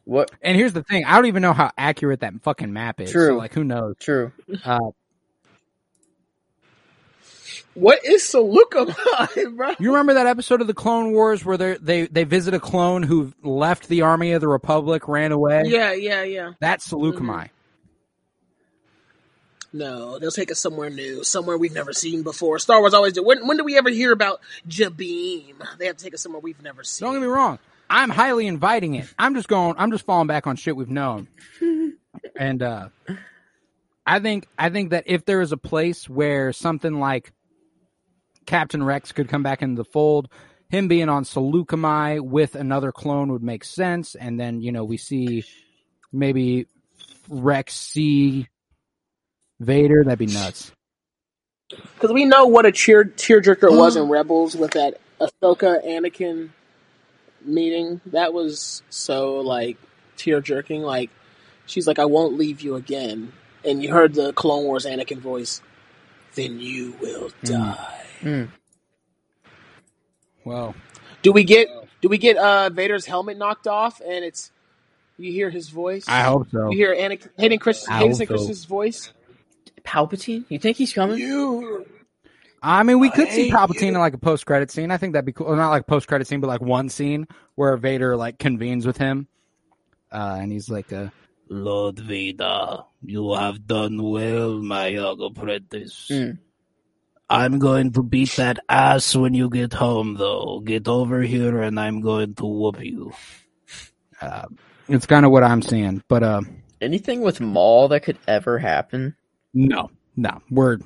What? 0.06 0.32
And 0.42 0.58
here's 0.58 0.74
the 0.74 0.84
thing: 0.84 1.06
I 1.06 1.16
don't 1.16 1.28
even 1.28 1.42
know 1.42 1.54
how 1.54 1.72
accurate 1.78 2.22
that 2.22 2.34
fucking 2.44 2.74
map 2.74 3.00
is. 3.00 3.12
True. 3.12 3.28
So, 3.28 3.36
like, 3.38 3.54
who 3.54 3.64
knows? 3.64 3.96
True. 4.00 4.32
Uh, 4.64 4.80
What 7.74 8.06
is 8.06 8.22
Saleucami, 8.24 9.56
bro? 9.56 9.72
you 9.80 9.92
remember 9.92 10.14
that 10.14 10.28
episode 10.28 10.62
of 10.62 10.68
the 10.68 10.74
Clone 10.74 11.12
Wars 11.12 11.44
where 11.44 11.58
they 11.58 11.78
they 11.78 12.06
they 12.06 12.24
visit 12.24 12.54
a 12.54 12.60
clone 12.60 13.02
who 13.04 13.34
left 13.42 13.88
the 13.88 14.02
army 14.04 14.34
of 14.34 14.42
the 14.42 14.48
Republic, 14.48 15.08
ran 15.08 15.32
away? 15.32 15.64
Yeah, 15.66 15.94
yeah, 15.94 16.24
yeah. 16.24 16.52
That's 16.60 16.88
Seleucami. 16.88 17.50
No, 19.74 20.20
they'll 20.20 20.30
take 20.30 20.52
us 20.52 20.60
somewhere 20.60 20.92
new, 20.92 21.24
somewhere 21.24 21.58
we've 21.58 21.74
never 21.74 21.94
seen 21.94 22.22
before. 22.22 22.60
Star 22.60 22.80
Wars 22.80 22.94
always 22.94 23.14
do. 23.14 23.24
When 23.24 23.48
when 23.48 23.58
do 23.58 23.64
we 23.64 23.76
ever 23.76 23.90
hear 23.90 24.12
about 24.12 24.40
Jabiim? 24.70 25.56
They 25.80 25.88
have 25.88 25.98
to 25.98 26.04
take 26.04 26.14
us 26.14 26.22
somewhere 26.22 26.40
we've 26.40 26.62
never 26.62 26.84
seen. 26.84 27.08
Don't 27.08 27.16
get 27.16 27.22
me 27.22 27.28
wrong. 27.28 27.58
I'm 27.90 28.12
highly 28.12 28.46
inviting 28.46 28.94
it. 28.96 29.12
I'm 29.18 29.34
just 29.34 29.48
going. 29.48 29.76
I'm 29.80 29.92
just 29.92 30.06
falling 30.06 30.28
back 30.28 30.46
on 30.46 30.56
shit 30.58 30.76
we've 30.76 30.90
known. 30.90 31.28
and 32.36 32.62
uh, 32.62 32.90
I 34.06 34.20
think 34.20 34.48
I 34.60 34.70
think 34.70 34.92
that 34.92 35.06
if 35.08 35.26
there 35.26 35.42
is 35.42 35.52
a 35.52 35.58
place 35.58 36.08
where 36.08 36.54
something 36.54 37.00
like 37.00 37.34
Captain 38.46 38.84
Rex 38.84 39.12
could 39.12 39.28
come 39.28 39.42
back 39.44 39.64
into 39.64 39.82
the 39.82 39.90
fold, 39.90 40.30
him 40.70 40.88
being 40.88 41.10
on 41.10 41.24
Saleucami 41.24 42.22
with 42.22 42.56
another 42.56 42.92
clone 42.92 43.32
would 43.32 43.44
make 43.44 43.64
sense. 43.64 44.14
And 44.14 44.40
then 44.40 44.62
you 44.62 44.72
know 44.72 44.84
we 44.84 44.98
see 44.98 45.46
maybe 46.12 46.68
Rex 47.28 47.74
see 47.74 48.50
Vader. 49.64 50.04
That'd 50.04 50.20
be 50.20 50.28
nuts. 50.28 50.72
Because 51.70 52.12
we 52.12 52.26
know 52.26 52.46
what 52.46 52.66
a 52.66 52.72
cheer 52.72 53.04
tearjerker 53.04 53.72
it 53.72 53.78
was 53.78 53.96
in 53.96 54.08
Rebels 54.10 54.56
with 54.56 54.72
that 54.72 55.00
Ahsoka 55.20 55.84
Anakin 55.86 56.50
meeting. 57.44 58.02
That 58.08 58.34
was 58.34 58.84
so 58.90 59.38
like 59.38 59.78
tear 60.18 60.42
jerking. 60.42 60.84
Like 60.84 61.10
she's 61.66 61.88
like, 61.88 62.00
"I 62.00 62.06
won't 62.06 62.38
leave 62.38 62.62
you 62.62 62.76
again," 62.76 63.34
and 63.66 63.82
you 63.82 63.92
heard 63.92 64.14
the 64.14 64.34
Clone 64.34 64.66
Wars 64.66 64.86
Anakin 64.86 65.20
voice. 65.20 65.62
Then 66.36 66.60
you 66.60 66.96
will 67.02 67.30
die. 67.44 68.02
Mm. 68.22 68.50
Well, 70.46 70.76
Do 71.22 71.32
we 71.32 71.44
get 71.44 71.70
do 72.02 72.10
we 72.10 72.18
get 72.18 72.38
uh 72.38 72.70
Vader's 72.70 73.06
helmet 73.06 73.38
knocked 73.38 73.68
off 73.68 74.02
and 74.02 74.26
it's 74.26 74.52
you 75.18 75.32
hear 75.32 75.50
his 75.50 75.70
voice? 75.70 76.06
I 76.08 76.22
hope 76.22 76.50
so. 76.52 76.70
You 76.72 76.78
hear 76.78 76.96
Anakin 76.96 77.30
Hayden 77.38 77.60
Chris 77.60 77.86
Hayden 77.88 78.16
so. 78.16 78.26
Christensen's 78.26 78.66
voice. 78.66 79.14
Palpatine? 79.84 80.46
You 80.50 80.60
think 80.60 80.78
he's 80.78 80.94
coming? 80.94 81.18
You 81.18 81.86
I 82.62 82.84
mean, 82.84 83.00
we 83.00 83.10
could 83.10 83.30
see 83.30 83.52
Palpatine 83.52 83.82
you. 83.82 83.88
in 83.90 83.94
like 83.96 84.14
a 84.14 84.18
post 84.18 84.46
credit 84.46 84.72
scene. 84.72 84.90
I 84.90 84.98
think 84.98 85.14
that'd 85.14 85.26
be 85.26 85.34
cool. 85.34 85.48
Well, 85.48 85.58
not 85.58 85.70
like 85.70 85.86
post 85.86 86.08
credit 86.08 86.28
scene, 86.28 86.40
but 86.40 86.48
like 86.48 86.62
one 86.62 86.88
scene 86.88 87.28
where 87.56 87.76
Vader 87.76 88.16
like 88.16 88.40
convenes 88.40 88.86
with 88.88 88.98
him, 88.98 89.28
uh, 90.12 90.38
and 90.40 90.50
he's 90.50 90.70
like, 90.70 90.94
uh, 90.94 91.10
"Lord 91.50 92.00
Vader, 92.00 92.86
you 93.02 93.34
have 93.34 93.68
done 93.68 94.02
well, 94.02 94.62
my 94.62 94.88
young 94.88 95.22
apprentice. 95.22 96.08
Mm. 96.10 96.38
I'm 97.30 97.60
going 97.60 97.92
to 97.94 98.04
beat 98.04 98.32
that 98.38 98.60
ass 98.70 99.16
when 99.16 99.34
you 99.34 99.50
get 99.50 99.74
home, 99.74 100.16
though. 100.16 100.62
Get 100.64 100.88
over 100.88 101.22
here, 101.22 101.62
and 101.62 101.78
I'm 101.78 102.00
going 102.00 102.36
to 102.36 102.46
whoop 102.46 102.82
you." 102.82 103.12
Uh, 104.22 104.46
it's 104.88 105.06
kind 105.06 105.26
of 105.26 105.32
what 105.32 105.44
I'm 105.44 105.62
seeing, 105.62 106.02
but 106.08 106.24
uh, 106.24 106.42
Anything 106.84 107.22
with 107.22 107.40
Maul 107.40 107.88
that 107.90 108.04
could 108.04 108.18
ever 108.28 108.58
happen? 108.60 109.16
No, 109.54 109.90
no, 110.16 110.42
we're 110.50 110.78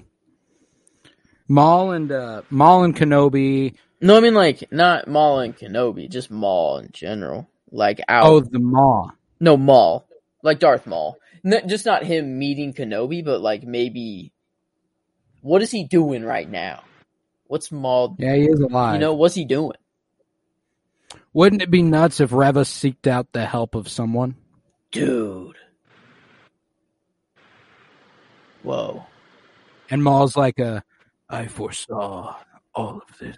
Maul 1.47 1.91
and 1.91 2.11
uh, 2.11 2.41
Maul 2.49 2.83
and 2.83 2.95
Kenobi 2.95 3.75
No, 4.01 4.17
I 4.17 4.19
mean 4.19 4.33
like 4.33 4.71
not 4.71 5.07
Maul 5.07 5.39
and 5.39 5.55
Kenobi, 5.55 6.09
just 6.09 6.29
Maul 6.31 6.79
in 6.79 6.89
general. 6.91 7.49
Like 7.71 7.99
out. 8.07 8.25
Oh, 8.25 8.39
the 8.39 8.59
Maw. 8.59 9.09
No, 9.39 9.57
Maul. 9.57 10.07
Like 10.41 10.59
Darth 10.59 10.87
Maul. 10.87 11.17
N- 11.43 11.67
just 11.67 11.85
not 11.85 12.03
him 12.03 12.39
meeting 12.39 12.73
Kenobi, 12.73 13.23
but 13.23 13.41
like 13.41 13.63
maybe. 13.63 14.31
What 15.41 15.61
is 15.61 15.71
he 15.71 15.83
doing 15.83 16.23
right 16.23 16.49
now? 16.49 16.83
What's 17.47 17.71
Maul? 17.71 18.15
Yeah, 18.19 18.35
he 18.35 18.43
is 18.43 18.59
alive. 18.59 18.95
You 18.95 18.99
know, 18.99 19.13
what's 19.13 19.35
he 19.35 19.45
doing? 19.45 19.77
wouldn't 21.33 21.61
it 21.61 21.69
be 21.69 21.83
nuts 21.83 22.19
if 22.19 22.31
Reva 22.31 22.61
seeked 22.61 23.05
out 23.05 23.31
the 23.31 23.45
help 23.45 23.75
of 23.75 23.87
someone? 23.87 24.35
Dude. 24.91 25.56
Whoa. 28.67 29.05
And 29.89 30.03
Maul's 30.03 30.35
like 30.35 30.59
a, 30.59 30.83
I 31.29 31.45
foresaw 31.47 32.35
all 32.75 32.97
of 33.07 33.17
this, 33.17 33.37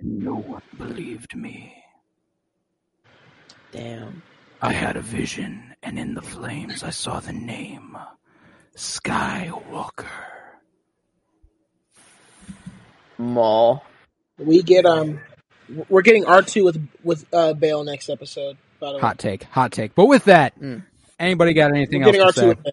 and 0.00 0.18
no 0.18 0.34
one 0.34 0.62
believed 0.76 1.36
me. 1.36 1.72
Damn. 3.70 4.22
I 4.60 4.72
had 4.72 4.96
a 4.96 5.00
vision, 5.00 5.76
and 5.84 6.00
in 6.00 6.14
the 6.14 6.20
flames 6.22 6.82
I 6.82 6.90
saw 6.90 7.20
the 7.20 7.32
name 7.32 7.96
Skywalker. 8.76 10.06
Maul. 13.18 13.84
We 14.36 14.64
get 14.64 14.84
um, 14.84 15.20
we're 15.88 16.02
getting 16.02 16.24
R 16.26 16.42
two 16.42 16.64
with 16.64 16.88
with 17.04 17.24
uh 17.32 17.52
Bail 17.52 17.84
next 17.84 18.08
episode. 18.10 18.56
By 18.80 18.88
the 18.88 18.94
way, 18.94 19.00
Hot 19.00 19.18
take, 19.18 19.44
hot 19.44 19.70
take. 19.70 19.94
But 19.94 20.06
with 20.06 20.24
that, 20.24 20.58
Mm. 20.60 20.82
anybody 21.20 21.52
got 21.52 21.70
anything 21.70 22.00
we're 22.00 22.06
getting 22.06 22.20
R 22.22 22.26
else 22.26 22.34
to 22.36 22.54
two 22.56 22.62
say? 22.64 22.72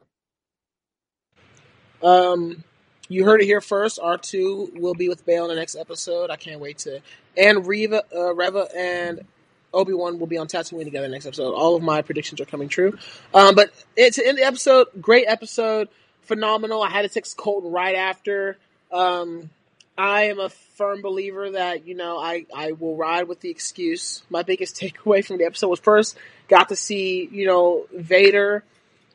Um, 2.04 2.64
you 3.08 3.26
heard 3.26 3.42
it 3.42 3.46
here 3.46 3.62
first. 3.62 4.00
R 4.02 4.18
two 4.18 4.72
will 4.76 4.94
be 4.94 5.10
with 5.10 5.26
Bail 5.26 5.46
in 5.46 5.50
the 5.50 5.56
next 5.56 5.76
episode. 5.76 6.30
I 6.30 6.36
can't 6.36 6.60
wait 6.60 6.80
to. 6.80 7.02
And 7.38 7.66
Reva, 7.66 8.04
uh, 8.16 8.34
Reva 8.36 8.68
and 8.76 9.26
Obi 9.74 9.94
Wan 9.94 10.20
will 10.20 10.28
be 10.28 10.38
on 10.38 10.48
Tatooine 10.48 10.84
together 10.84 11.08
next 11.08 11.26
episode. 11.26 11.54
All 11.54 11.76
of 11.76 11.84
my 11.84 12.02
predictions 12.02 12.42
are 12.42 12.46
coming 12.46 12.70
true. 12.70 12.98
Um, 13.34 13.56
but 13.56 13.72
it's 13.96 14.18
in 14.18 14.36
the 14.36 14.44
episode. 14.44 14.88
Great 15.02 15.26
episode, 15.28 15.90
phenomenal. 16.22 16.82
I 16.82 16.90
had 16.90 17.04
to 17.04 17.10
text 17.10 17.38
Colton 17.38 17.72
right 17.72 17.96
after. 17.96 18.58
Um, 18.92 19.50
I 19.98 20.24
am 20.24 20.40
a 20.40 20.50
firm 20.50 21.02
believer 21.02 21.52
that 21.52 21.86
you 21.86 21.94
know 21.94 22.18
I 22.18 22.46
I 22.56 22.72
will 22.72 22.96
ride 22.96 23.28
with 23.28 23.42
the 23.42 23.50
excuse. 23.50 24.24
My 24.30 24.44
biggest 24.44 24.76
takeaway 24.82 25.26
from 25.26 25.38
the 25.38 25.46
episode 25.46 25.68
was 25.68 25.80
first 25.80 26.18
got 26.48 26.70
to 26.70 26.76
see 26.76 27.28
you 27.32 27.46
know 27.46 27.86
Vader. 27.94 28.64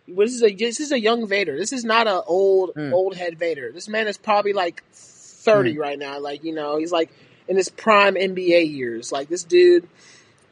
This 0.06 0.34
is 0.34 0.42
a 0.42 0.54
this 0.54 0.80
is 0.80 0.92
a 0.92 1.00
young 1.00 1.26
Vader. 1.26 1.56
This 1.56 1.72
is 1.72 1.84
not 1.84 2.06
a 2.06 2.22
old 2.22 2.74
Mm. 2.74 2.92
old 2.92 3.16
head 3.16 3.38
Vader. 3.38 3.72
This 3.72 3.88
man 3.88 4.06
is 4.06 4.18
probably 4.18 4.52
like 4.52 4.82
thirty 4.92 5.78
right 5.78 5.98
now. 5.98 6.18
Like 6.20 6.44
you 6.44 6.54
know 6.54 6.78
he's 6.78 6.92
like 6.92 7.10
in 7.48 7.56
his 7.56 7.68
prime 7.68 8.14
NBA 8.14 8.70
years. 8.70 9.12
Like 9.12 9.28
this 9.28 9.44
dude 9.44 9.88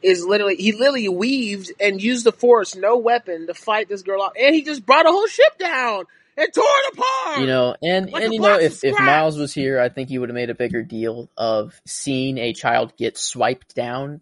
is 0.01 0.25
literally 0.25 0.55
he 0.55 0.71
literally 0.71 1.07
weaved 1.07 1.71
and 1.79 2.01
used 2.01 2.25
the 2.25 2.31
force, 2.31 2.75
no 2.75 2.97
weapon, 2.97 3.47
to 3.47 3.53
fight 3.53 3.89
this 3.89 4.01
girl 4.01 4.21
off, 4.21 4.33
and 4.39 4.53
he 4.55 4.63
just 4.63 4.85
brought 4.85 5.05
a 5.05 5.09
whole 5.11 5.27
ship 5.27 5.57
down 5.59 6.05
and 6.35 6.47
tore 6.53 6.63
it 6.65 6.97
apart. 6.97 7.39
You 7.41 7.47
know, 7.47 7.75
and 7.81 8.11
Like 8.11 8.23
and 8.23 8.33
you 8.33 8.39
know, 8.39 8.57
if 8.59 8.83
if. 8.83 8.97
Miles 8.97 9.37
was 9.37 9.53
here, 9.53 9.79
I 9.79 9.89
think 9.89 10.09
he 10.09 10.17
would 10.17 10.29
have 10.29 10.35
made 10.35 10.49
a 10.49 10.55
bigger 10.55 10.81
deal 10.83 11.29
of 11.37 11.79
seeing 11.85 12.37
a 12.39 12.53
child 12.53 12.93
get 12.97 13.17
swiped 13.17 13.75
down 13.75 14.21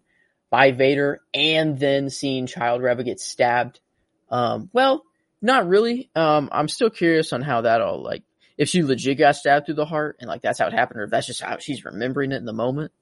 by 0.50 0.72
Vader, 0.72 1.20
and 1.32 1.78
then 1.78 2.10
seeing 2.10 2.46
Child 2.46 2.82
Reva 2.82 3.02
get 3.02 3.18
stabbed. 3.18 3.80
Um, 4.30 4.68
well, 4.74 5.02
not 5.42 5.68
really. 5.68 6.08
Um, 6.14 6.48
I'm 6.52 6.68
still 6.68 6.90
curious 6.90 7.32
on 7.32 7.42
how 7.42 7.62
that 7.62 7.80
all 7.80 8.02
like 8.02 8.22
if 8.56 8.68
she 8.68 8.82
legit 8.82 9.18
got 9.18 9.36
stabbed 9.36 9.66
through 9.66 9.74
the 9.76 9.84
heart, 9.84 10.16
and 10.20 10.28
like 10.28 10.40
that's 10.42 10.58
how 10.58 10.66
it 10.68 10.72
happened, 10.72 11.00
or 11.00 11.04
if 11.04 11.10
that's 11.10 11.26
just 11.26 11.42
how 11.42 11.58
she's 11.58 11.84
remembering 11.84 12.32
it 12.32 12.36
in 12.36 12.44
the 12.44 12.52
moment. 12.52 12.92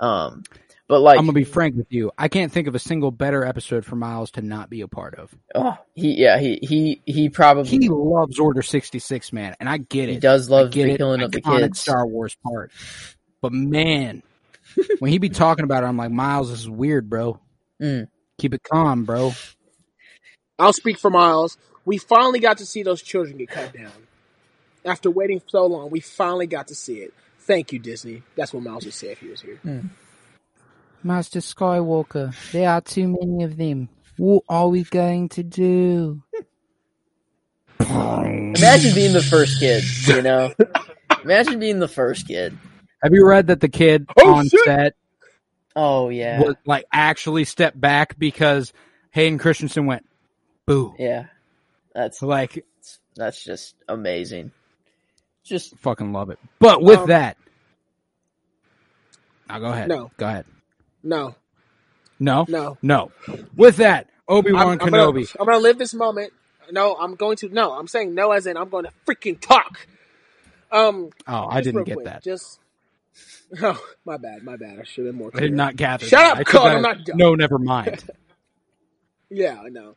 Um, 0.00 0.42
but 0.88 1.00
like, 1.00 1.18
I'm 1.18 1.24
gonna 1.26 1.34
be 1.34 1.44
frank 1.44 1.76
with 1.76 1.86
you. 1.92 2.10
I 2.18 2.28
can't 2.28 2.52
think 2.52 2.68
of 2.68 2.74
a 2.74 2.78
single 2.78 3.10
better 3.10 3.44
episode 3.44 3.84
for 3.84 3.96
Miles 3.96 4.30
to 4.32 4.42
not 4.42 4.68
be 4.68 4.80
a 4.80 4.88
part 4.88 5.14
of. 5.14 5.34
oh, 5.54 5.76
he 5.94 6.20
yeah, 6.20 6.38
he 6.38 6.58
he 6.62 7.02
he 7.06 7.28
probably 7.28 7.70
He 7.70 7.88
loves 7.88 8.38
Order 8.38 8.62
66, 8.62 9.32
man, 9.32 9.56
and 9.60 9.68
I 9.68 9.78
get 9.78 10.08
it. 10.08 10.14
he 10.14 10.18
does 10.20 10.50
I 10.50 10.56
love 10.56 10.70
get 10.70 10.84
the 10.84 10.92
it. 10.92 10.96
killing 10.98 11.22
of 11.22 11.32
the 11.32 11.40
Iconic 11.40 11.60
kids. 11.60 11.80
Star 11.80 12.06
Wars 12.06 12.36
part. 12.44 12.72
But 13.40 13.52
man, 13.52 14.22
when 14.98 15.10
he 15.10 15.18
be 15.18 15.30
talking 15.30 15.64
about 15.64 15.82
it, 15.82 15.86
I'm 15.86 15.96
like, 15.96 16.10
Miles, 16.10 16.50
this 16.50 16.60
is 16.60 16.68
weird, 16.70 17.08
bro. 17.08 17.40
Mm. 17.80 18.08
Keep 18.38 18.54
it 18.54 18.62
calm, 18.62 19.04
bro. 19.04 19.32
I'll 20.58 20.72
speak 20.72 20.98
for 20.98 21.10
Miles. 21.10 21.56
We 21.84 21.98
finally 21.98 22.38
got 22.40 22.58
to 22.58 22.66
see 22.66 22.82
those 22.82 23.02
children 23.02 23.36
get 23.38 23.48
cut 23.50 23.72
down. 23.72 23.90
After 24.84 25.10
waiting 25.10 25.40
so 25.46 25.66
long, 25.66 25.90
we 25.90 26.00
finally 26.00 26.46
got 26.46 26.68
to 26.68 26.74
see 26.74 26.96
it. 26.98 27.12
Thank 27.40 27.72
you, 27.72 27.78
Disney. 27.78 28.22
That's 28.36 28.52
what 28.52 28.62
Miles 28.62 28.84
would 28.84 28.94
say 28.94 29.08
if 29.12 29.18
he 29.20 29.28
was 29.28 29.40
here. 29.40 29.56
Hmm. 29.62 29.80
Master 31.02 31.40
Skywalker, 31.40 32.34
there 32.52 32.70
are 32.70 32.80
too 32.80 33.08
many 33.08 33.42
of 33.44 33.56
them. 33.56 33.88
What 34.16 34.44
are 34.48 34.68
we 34.68 34.84
going 34.84 35.28
to 35.30 35.42
do? 35.42 36.22
Imagine 37.80 38.94
being 38.94 39.12
the 39.12 39.22
first 39.28 39.58
kid, 39.58 39.82
you 40.06 40.22
know. 40.22 40.52
Imagine 41.24 41.58
being 41.58 41.78
the 41.80 41.88
first 41.88 42.28
kid. 42.28 42.56
Have 43.02 43.12
you 43.12 43.26
read 43.26 43.48
that 43.48 43.60
the 43.60 43.68
kid 43.68 44.06
Oh, 44.16 44.34
on 44.34 44.48
shit. 44.48 44.60
set 44.64 44.94
Oh 45.74 46.10
yeah, 46.10 46.40
was 46.40 46.54
like 46.66 46.84
actually 46.92 47.44
stepped 47.44 47.80
back 47.80 48.16
because 48.18 48.72
Hayden 49.10 49.38
Christensen 49.38 49.86
went 49.86 50.06
boo. 50.66 50.94
yeah. 50.98 51.26
That's 51.94 52.22
Like 52.22 52.64
that's 53.16 53.42
just 53.44 53.74
amazing. 53.88 54.52
Just 55.44 55.76
fucking 55.78 56.12
love 56.12 56.30
it. 56.30 56.38
But 56.58 56.82
with 56.82 57.00
Um, 57.00 57.08
that, 57.08 57.36
now 59.48 59.58
go 59.58 59.66
ahead. 59.66 59.88
No. 59.88 60.10
go 60.16 60.26
ahead. 60.26 60.46
No, 61.02 61.34
No, 62.20 62.44
no. 62.48 62.78
no. 62.80 63.10
With 63.56 63.76
that, 63.78 64.08
Obi 64.28 64.52
Wan 64.52 64.62
I'm, 64.62 64.70
I'm 64.72 64.78
Kenobi. 64.78 65.14
Gonna, 65.14 65.26
I'm 65.40 65.46
gonna 65.46 65.58
live 65.58 65.78
this 65.78 65.94
moment. 65.94 66.32
No, 66.70 66.94
I'm 66.94 67.16
going 67.16 67.36
to. 67.38 67.48
No, 67.48 67.72
I'm 67.72 67.88
saying 67.88 68.14
no, 68.14 68.30
as 68.30 68.46
in 68.46 68.56
I'm 68.56 68.68
going 68.68 68.84
to 68.84 68.92
freaking 69.06 69.38
talk. 69.40 69.86
Um, 70.70 71.10
oh, 71.26 71.48
I 71.50 71.60
didn't 71.60 71.76
real 71.78 71.84
get 71.84 71.94
quick, 71.96 72.06
that. 72.06 72.22
Just. 72.22 72.58
Oh, 73.60 73.78
my 74.06 74.16
bad, 74.16 74.42
my 74.42 74.56
bad. 74.56 74.78
I 74.80 74.84
should 74.84 75.04
have 75.04 75.12
been 75.12 75.18
more. 75.18 75.30
I 75.34 75.40
did 75.40 75.52
not 75.52 75.76
gather. 75.76 76.06
Shut 76.06 76.20
that. 76.20 76.32
up, 76.32 76.38
I 76.38 76.44
Cole, 76.44 76.62
I'm 76.66 76.80
not 76.80 77.04
done. 77.04 77.18
No, 77.18 77.34
never 77.34 77.58
mind. 77.58 78.02
Yeah, 79.28 79.60
I 79.60 79.68
know. 79.70 79.94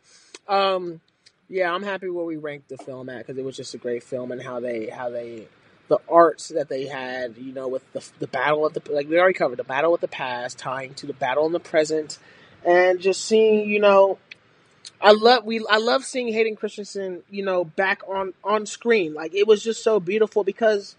Um, 0.48 1.02
yeah, 1.50 1.72
I'm 1.72 1.84
happy 1.84 2.10
where 2.10 2.26
we 2.26 2.38
ranked 2.38 2.70
the 2.70 2.78
film 2.78 3.10
at 3.10 3.20
because 3.20 3.38
it 3.38 3.46
was 3.46 3.56
just 3.56 3.74
a 3.74 3.78
great 3.78 4.04
film 4.04 4.32
and 4.32 4.42
how 4.42 4.60
they 4.60 4.88
how 4.88 5.10
they 5.10 5.48
the 5.88 6.00
arts 6.10 6.50
that 6.50 6.68
they 6.68 6.88
had, 6.88 7.38
you 7.38 7.54
know, 7.54 7.68
with 7.68 7.92
the 7.94 8.04
the 8.20 8.28
battle 8.28 8.66
of 8.66 8.74
the 8.74 8.82
like 8.92 9.08
we 9.08 9.20
already 9.20 9.38
covered 9.38 9.60
the 9.60 9.64
battle 9.64 9.92
with 9.92 10.02
the 10.02 10.08
past, 10.08 10.58
tying 10.58 10.94
to 10.96 11.06
the 11.06 11.14
battle 11.14 11.46
in 11.46 11.52
the 11.52 11.60
present, 11.60 12.18
and 12.66 13.00
just 13.00 13.24
seeing, 13.26 13.70
you 13.70 13.80
know, 13.80 14.18
I 15.00 15.12
love 15.12 15.46
we 15.46 15.64
I 15.70 15.78
love 15.78 16.04
seeing 16.04 16.34
Hayden 16.34 16.56
Christensen, 16.56 17.22
you 17.30 17.44
know, 17.44 17.64
back 17.64 18.02
on 18.08 18.34
on 18.44 18.66
screen. 18.66 19.14
Like 19.14 19.36
it 19.36 19.48
was 19.48 19.64
just 19.64 19.84
so 19.84 20.00
beautiful 20.00 20.44
because 20.44 20.96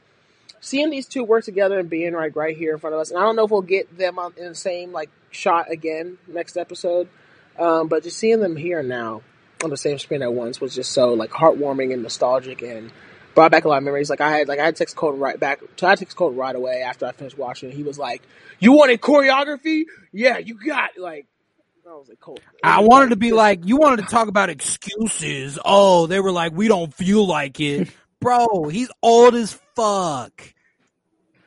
seeing 0.61 0.91
these 0.91 1.07
two 1.07 1.25
work 1.25 1.45
together 1.45 1.79
and 1.81 1.91
being 1.91 2.15
like 2.15 2.37
right 2.37 2.57
here 2.57 2.73
in 2.73 2.79
front 2.79 2.95
of 2.95 3.01
us. 3.01 3.11
And 3.11 3.19
I 3.19 3.23
don't 3.23 3.35
know 3.35 3.45
if 3.45 3.51
we'll 3.51 3.63
get 3.63 3.99
them 3.99 4.19
on, 4.19 4.33
in 4.37 4.49
the 4.49 4.55
same 4.55 4.93
like 4.93 5.11
shot 5.33 5.71
again 5.73 6.19
next 6.29 6.57
episode, 6.57 7.09
um, 7.59 7.89
but 7.89 8.05
just 8.05 8.19
seeing 8.19 8.39
them 8.41 8.55
here 8.55 8.85
now 8.85 9.23
on 9.65 9.71
the 9.71 9.77
same 9.77 9.99
screen 9.99 10.23
at 10.23 10.33
once 10.33 10.61
was 10.61 10.75
just 10.75 10.93
so 10.93 11.15
like 11.15 11.31
heartwarming 11.31 11.93
and 11.93 12.03
nostalgic 12.03 12.63
and 12.63 12.91
brought 13.35 13.51
back 13.51 13.65
a 13.65 13.69
lot 13.69 13.79
of 13.79 13.85
memories. 13.85 14.11
Like 14.11 14.21
I 14.21 14.31
had 14.31 14.49
like 14.49 14.59
I 14.59 14.65
had 14.65 14.77
text 14.77 14.97
Colton 14.97 15.21
right 15.21 15.39
back. 15.39 15.61
So 15.77 15.87
I 15.87 15.91
had 15.91 15.99
text 15.99 16.17
Colton 16.17 16.39
right 16.39 16.55
away 16.55 16.83
after 16.83 17.07
I 17.07 17.13
finished 17.13 17.39
watching. 17.39 17.71
He 17.71 17.83
was 17.83 17.99
like, 17.99 18.23
"You 18.59 18.73
wanted 18.73 19.01
choreography? 19.01 19.85
Yeah, 20.13 20.39
you 20.39 20.59
got 20.59 20.91
it." 20.97 21.01
like." 21.01 21.27
I 21.89 21.91
was 21.91 22.09
like, 22.09 22.19
Colton. 22.19 22.45
I 22.65 22.81
wanted 22.81 23.11
to 23.11 23.17
be 23.17 23.31
like, 23.31 23.65
you 23.65 23.77
wanted 23.77 24.03
to 24.03 24.11
talk 24.11 24.27
about 24.27 24.51
excuses. 24.51 25.57
Oh, 25.65 26.09
they 26.09 26.19
were 26.19 26.33
like, 26.33 26.51
we 26.51 26.67
don't 26.67 26.93
feel 26.93 27.25
like 27.25 27.61
it. 27.61 27.89
Bro, 28.21 28.71
he's 28.71 28.91
old 29.03 29.37
as 29.37 29.53
fuck. 29.77 30.33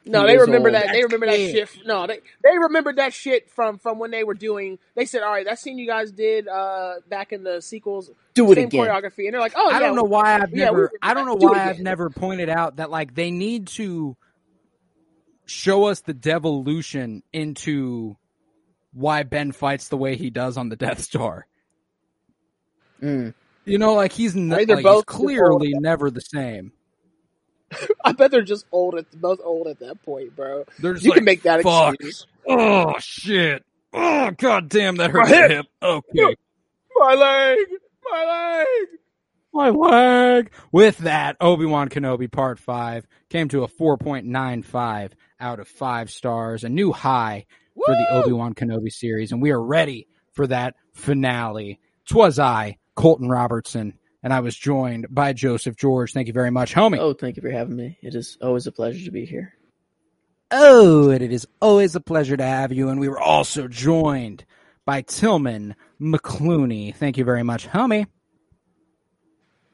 No, 0.10 0.26
they 0.26 0.38
remember 0.38 0.70
old. 0.70 0.76
that. 0.76 0.92
They 0.92 1.04
remember 1.04 1.28
that 1.28 1.40
it. 1.40 1.52
shit. 1.52 1.86
No, 1.86 2.08
they 2.08 2.20
they 2.44 2.58
remembered 2.58 2.98
that 2.98 3.14
shit 3.14 3.50
from 3.50 3.78
from 3.78 4.00
when 4.00 4.12
they 4.12 4.24
were 4.24 4.34
doing. 4.34 4.80
They 4.96 5.06
said, 5.06 5.22
"All 5.24 5.32
right, 5.32 5.46
that 5.46 5.60
scene 5.60 5.78
you 5.78 5.88
guys 5.88 6.12
did 6.12 6.48
uh 6.48 6.96
back 7.08 7.32
in 7.32 7.44
the 7.44 7.62
sequels, 7.62 8.10
do 8.34 8.52
it 8.52 8.56
same 8.56 8.68
again. 8.68 8.86
choreography," 8.86 9.26
and 9.26 9.34
they're 9.34 9.40
like, 9.40 9.54
"Oh, 9.56 9.70
I 9.70 9.74
yeah, 9.74 9.80
don't 9.80 9.96
know 9.96 10.04
why 10.04 10.42
I've 10.42 10.52
yeah, 10.54 10.66
never 10.66 10.92
I 11.02 11.14
don't 11.14 11.26
know 11.26 11.38
do 11.38 11.48
why 11.48 11.70
I've 11.70 11.80
never 11.80 12.10
pointed 12.10 12.50
out 12.50 12.78
that 12.78 12.90
like 12.90 13.14
they 13.14 13.32
need 13.32 13.68
to 13.68 14.18
show 15.46 15.86
us 15.86 16.02
the 16.02 16.14
devolution 16.14 17.24
into 17.34 18.18
why 18.94 19.24
Ben 19.24 19.52
fights 19.52 19.90
the 19.90 19.98
way 19.98 20.16
he 20.16 20.30
does 20.30 20.58
on 20.58 20.70
the 20.70 20.76
Death 20.76 21.02
Star. 21.02 21.46
Mm. 23.02 23.34
You 23.66 23.78
know, 23.78 23.94
like 23.94 24.12
he's, 24.12 24.36
I 24.36 24.40
n- 24.40 24.50
they're 24.50 24.66
like, 24.78 24.84
both 24.84 25.06
he's 25.08 25.18
clearly 25.18 25.74
never 25.76 26.10
the 26.10 26.22
same. 26.22 26.72
I 28.06 28.12
bet 28.14 28.32
they're 28.32 28.42
just 28.42 28.66
old 28.72 28.96
at 28.96 29.10
both 29.20 29.40
old 29.44 29.68
at 29.68 29.80
that 29.80 30.02
point, 30.04 30.36
bro. 30.36 30.66
They're 30.80 30.96
You 30.98 31.10
like, 31.12 31.18
can 31.18 31.26
make 31.26 31.44
that 31.44 31.62
fuck. 31.64 31.96
excuse. 31.96 32.26
oh 32.48 32.96
shit, 33.00 33.64
oh 33.94 34.32
god 34.32 34.70
damn, 34.70 34.96
that 34.98 35.12
hurt 35.12 35.24
My 35.24 35.28
hip. 35.30 35.50
hip. 35.52 35.66
Okay, 35.82 36.36
My 36.98 37.14
leg, 37.14 37.58
my 38.12 38.26
leg. 38.26 38.68
my 39.54 39.70
leg. 39.70 40.52
With 40.72 40.98
that, 41.00 41.38
Obi 41.40 41.66
Wan 41.66 41.90
Kenobi 41.90 42.32
Part 42.32 42.60
Five 42.60 43.08
came 43.30 43.48
to 43.50 43.64
a 43.64 43.68
4.95 43.68 45.12
out 45.40 45.60
of 45.60 45.68
five 45.68 46.10
stars, 46.12 46.64
a 46.64 46.70
new 46.70 46.92
high 46.92 47.46
for 47.86 47.94
the 47.96 48.08
Obi 48.12 48.32
Wan 48.34 48.54
Kenobi 48.54 48.92
series, 48.92 49.32
and 49.32 49.42
we 49.42 49.52
are 49.52 49.62
ready 49.64 50.08
for 50.34 50.48
that 50.48 50.76
finale. 50.94 51.80
Twas 52.10 52.40
I, 52.40 52.78
Colton 52.96 53.30
Robertson, 53.30 53.94
and 54.24 54.34
I 54.34 54.40
was 54.42 54.56
joined 54.56 55.08
by 55.10 55.34
Joseph 55.34 55.76
George. 55.76 56.14
Thank 56.14 56.28
you 56.28 56.34
very 56.34 56.52
much, 56.52 56.74
homie. 56.74 57.00
Oh, 57.00 57.14
thank 57.14 57.36
you 57.36 57.42
for 57.42 57.50
having 57.50 57.76
me. 57.76 57.98
It 58.02 58.16
is 58.16 58.38
always 58.42 58.68
a 58.68 58.72
pleasure 58.72 59.06
to 59.06 59.12
be 59.12 59.26
here. 59.26 59.54
Oh, 60.52 61.10
and 61.10 61.22
it 61.22 61.32
is 61.32 61.48
always 61.62 61.96
a 61.96 62.00
pleasure 62.00 62.36
to 62.36 62.44
have 62.44 62.74
you. 62.74 62.90
And 62.90 63.00
we 63.00 63.08
were 63.08 63.20
also 63.20 63.68
joined 63.68 64.46
by 64.86 65.02
Tillman 65.02 65.76
McClooney. 66.02 66.96
Thank 66.96 67.18
you 67.18 67.24
very 67.24 67.44
much, 67.44 67.68
homie. 67.68 68.08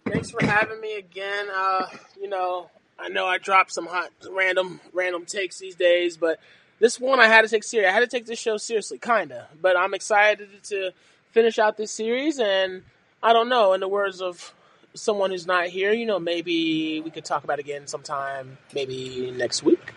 Thanks 0.08 0.30
for 0.30 0.46
having 0.46 0.82
me 0.82 0.98
again. 0.98 1.48
Uh, 1.54 1.88
you 2.22 2.30
know, 2.30 2.70
I 3.00 3.10
know 3.10 3.26
I 3.26 3.38
dropped 3.38 3.72
some 3.72 3.88
hot, 3.88 4.12
random, 4.30 4.80
random 4.94 5.26
takes 5.26 5.58
these 5.58 5.76
days, 5.76 6.18
but 6.18 6.40
this 6.80 7.00
one 7.00 7.20
I 7.20 7.28
had 7.28 7.42
to 7.42 7.48
take 7.48 7.64
serious. 7.64 7.90
I 7.90 7.94
had 7.94 8.02
to 8.02 8.08
take 8.08 8.26
this 8.26 8.40
show 8.40 8.58
seriously, 8.58 8.98
kinda. 8.98 9.48
But 9.62 9.78
I'm 9.78 9.94
excited 9.94 10.50
to 10.66 10.92
finish 11.32 11.58
out 11.58 11.78
this 11.78 11.92
series, 11.92 12.40
and 12.40 12.84
I 13.26 13.34
don't 13.34 13.50
know. 13.50 13.74
In 13.74 13.80
the 13.80 13.88
words 13.88 14.22
of 14.22 14.54
someone 14.94 15.32
who's 15.32 15.48
not 15.48 15.66
here, 15.70 15.92
you 15.92 16.06
know, 16.06 16.20
maybe 16.20 17.02
we 17.04 17.10
could 17.10 17.26
talk 17.26 17.44
about 17.44 17.58
it 17.58 17.66
again 17.66 17.88
sometime, 17.88 18.60
maybe 18.72 19.34
next 19.36 19.64
week. 19.64 19.94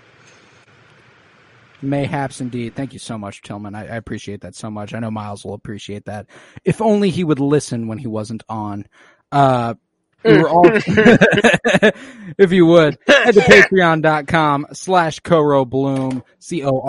Mayhaps 1.83 2.41
indeed. 2.41 2.75
Thank 2.75 2.95
you 2.95 2.99
so 2.99 3.19
much, 3.19 3.43
Tillman. 3.43 3.75
I, 3.75 3.83
I 3.83 3.97
appreciate 3.97 4.41
that 4.41 4.55
so 4.55 4.71
much. 4.71 4.95
I 4.95 4.99
know 4.99 5.11
Miles 5.11 5.45
will 5.45 5.53
appreciate 5.53 6.07
that. 6.07 6.27
If 6.65 6.81
only 6.81 7.11
he 7.11 7.23
would 7.23 7.39
listen 7.39 7.87
when 7.87 7.99
he 7.99 8.07
wasn't 8.07 8.45
on. 8.49 8.87
Uh, 9.31 9.75
we 10.25 10.39
were 10.39 10.49
all, 10.49 10.65
if 12.39 12.51
you 12.53 12.67
would, 12.67 12.99
head 13.07 13.35
to 13.35 13.41
patreon.com 13.41 14.67
slash 14.73 15.21
Coro 15.21 15.65
Bloom, 15.65 16.25
C-O-R-O-B-L-O-O-M, 16.41 16.87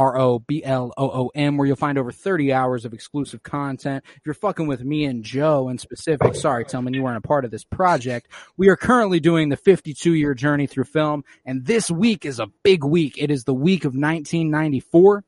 where 1.57 1.67
you'll 1.67 1.75
find 1.75 1.97
over 1.97 2.11
30 2.11 2.51
hours 2.53 2.85
of 2.85 2.93
exclusive 2.93 3.43
content. 3.43 4.03
If 4.15 4.21
you're 4.25 4.33
fucking 4.33 4.67
with 4.67 4.83
me 4.83 5.05
and 5.05 5.23
Joe 5.23 5.69
in 5.69 5.77
specific, 5.77 6.35
sorry, 6.35 6.65
Tillman, 6.65 6.93
you 6.93 7.03
weren't 7.03 7.23
a 7.23 7.27
part 7.27 7.45
of 7.45 7.51
this 7.51 7.63
project. 7.63 8.27
We 8.57 8.69
are 8.69 8.77
currently 8.77 9.19
doing 9.19 9.49
the 9.49 9.57
52 9.57 10.13
year 10.13 10.33
journey 10.33 10.65
through 10.67 10.85
film, 10.85 11.23
and 11.45 11.65
this 11.65 11.91
week 11.91 12.25
is 12.25 12.39
a 12.39 12.47
big 12.63 12.83
week. 12.83 13.15
It 13.17 13.29
is 13.31 13.43
the 13.43 13.53
week 13.53 13.85
of 13.85 13.93
1994 13.93 15.23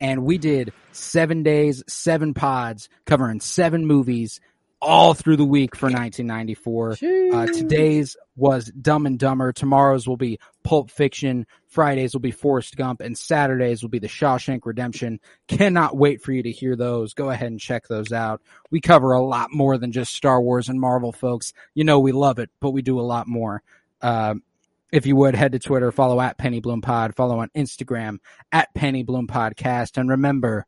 and 0.00 0.24
we 0.24 0.38
did 0.38 0.72
seven 0.92 1.42
days, 1.42 1.84
seven 1.86 2.32
pods 2.32 2.88
covering 3.04 3.40
seven 3.40 3.86
movies 3.86 4.40
all 4.80 5.14
through 5.14 5.36
the 5.36 5.44
week 5.44 5.76
for 5.76 5.86
1994. 5.86 6.96
Uh, 7.32 7.46
today's 7.46 8.16
was 8.36 8.66
Dumb 8.66 9.06
and 9.06 9.18
Dumber. 9.18 9.52
Tomorrow's 9.52 10.08
will 10.08 10.16
be 10.16 10.38
Pulp 10.64 10.90
Fiction. 10.90 11.46
Fridays 11.68 12.14
will 12.14 12.20
be 12.20 12.30
Forrest 12.30 12.76
Gump, 12.76 13.00
and 13.00 13.16
Saturdays 13.16 13.82
will 13.82 13.90
be 13.90 13.98
The 13.98 14.08
Shawshank 14.08 14.60
Redemption. 14.64 15.20
Cannot 15.48 15.96
wait 15.96 16.22
for 16.22 16.32
you 16.32 16.42
to 16.42 16.50
hear 16.50 16.76
those. 16.76 17.14
Go 17.14 17.30
ahead 17.30 17.50
and 17.50 17.60
check 17.60 17.86
those 17.86 18.12
out. 18.12 18.42
We 18.70 18.80
cover 18.80 19.12
a 19.12 19.22
lot 19.22 19.52
more 19.52 19.76
than 19.78 19.92
just 19.92 20.14
Star 20.14 20.40
Wars 20.40 20.68
and 20.68 20.80
Marvel, 20.80 21.12
folks. 21.12 21.52
You 21.74 21.84
know 21.84 22.00
we 22.00 22.12
love 22.12 22.38
it, 22.38 22.50
but 22.60 22.70
we 22.70 22.82
do 22.82 22.98
a 22.98 23.02
lot 23.02 23.28
more. 23.28 23.62
Um, 24.00 24.42
if 24.90 25.06
you 25.06 25.14
would 25.16 25.36
head 25.36 25.52
to 25.52 25.58
Twitter, 25.58 25.92
follow 25.92 26.20
at 26.20 26.38
Penny 26.38 26.60
Bloom 26.60 26.80
Pod, 26.80 27.14
follow 27.14 27.38
on 27.40 27.50
Instagram 27.54 28.18
at 28.50 28.74
Penny 28.74 29.02
Bloom 29.02 29.28
Podcast, 29.28 29.98
and 29.98 30.08
remember, 30.08 30.66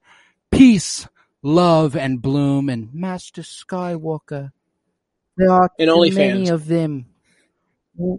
peace, 0.50 1.08
love, 1.42 1.96
and 1.96 2.20
bloom, 2.22 2.68
and 2.68 2.92
Master 2.94 3.42
Skywalker. 3.42 4.52
There 5.36 5.50
are 5.50 5.70
And 5.78 5.88
too 5.88 5.94
OnlyFans. 5.94 6.14
many 6.14 6.48
of 6.48 6.66
them. 6.66 7.06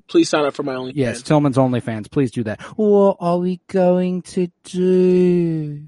Please 0.08 0.30
sign 0.30 0.46
up 0.46 0.54
for 0.54 0.64
my 0.64 0.74
OnlyFans. 0.76 0.94
Yes, 0.96 1.22
Tillman's 1.24 1.58
OnlyFans. 1.58 2.10
Please 2.12 2.32
do 2.32 2.44
that. 2.44 2.62
What 2.78 3.18
are 3.20 3.40
we 3.40 3.60
going 3.68 4.22
to 4.24 4.48
do? 4.64 5.84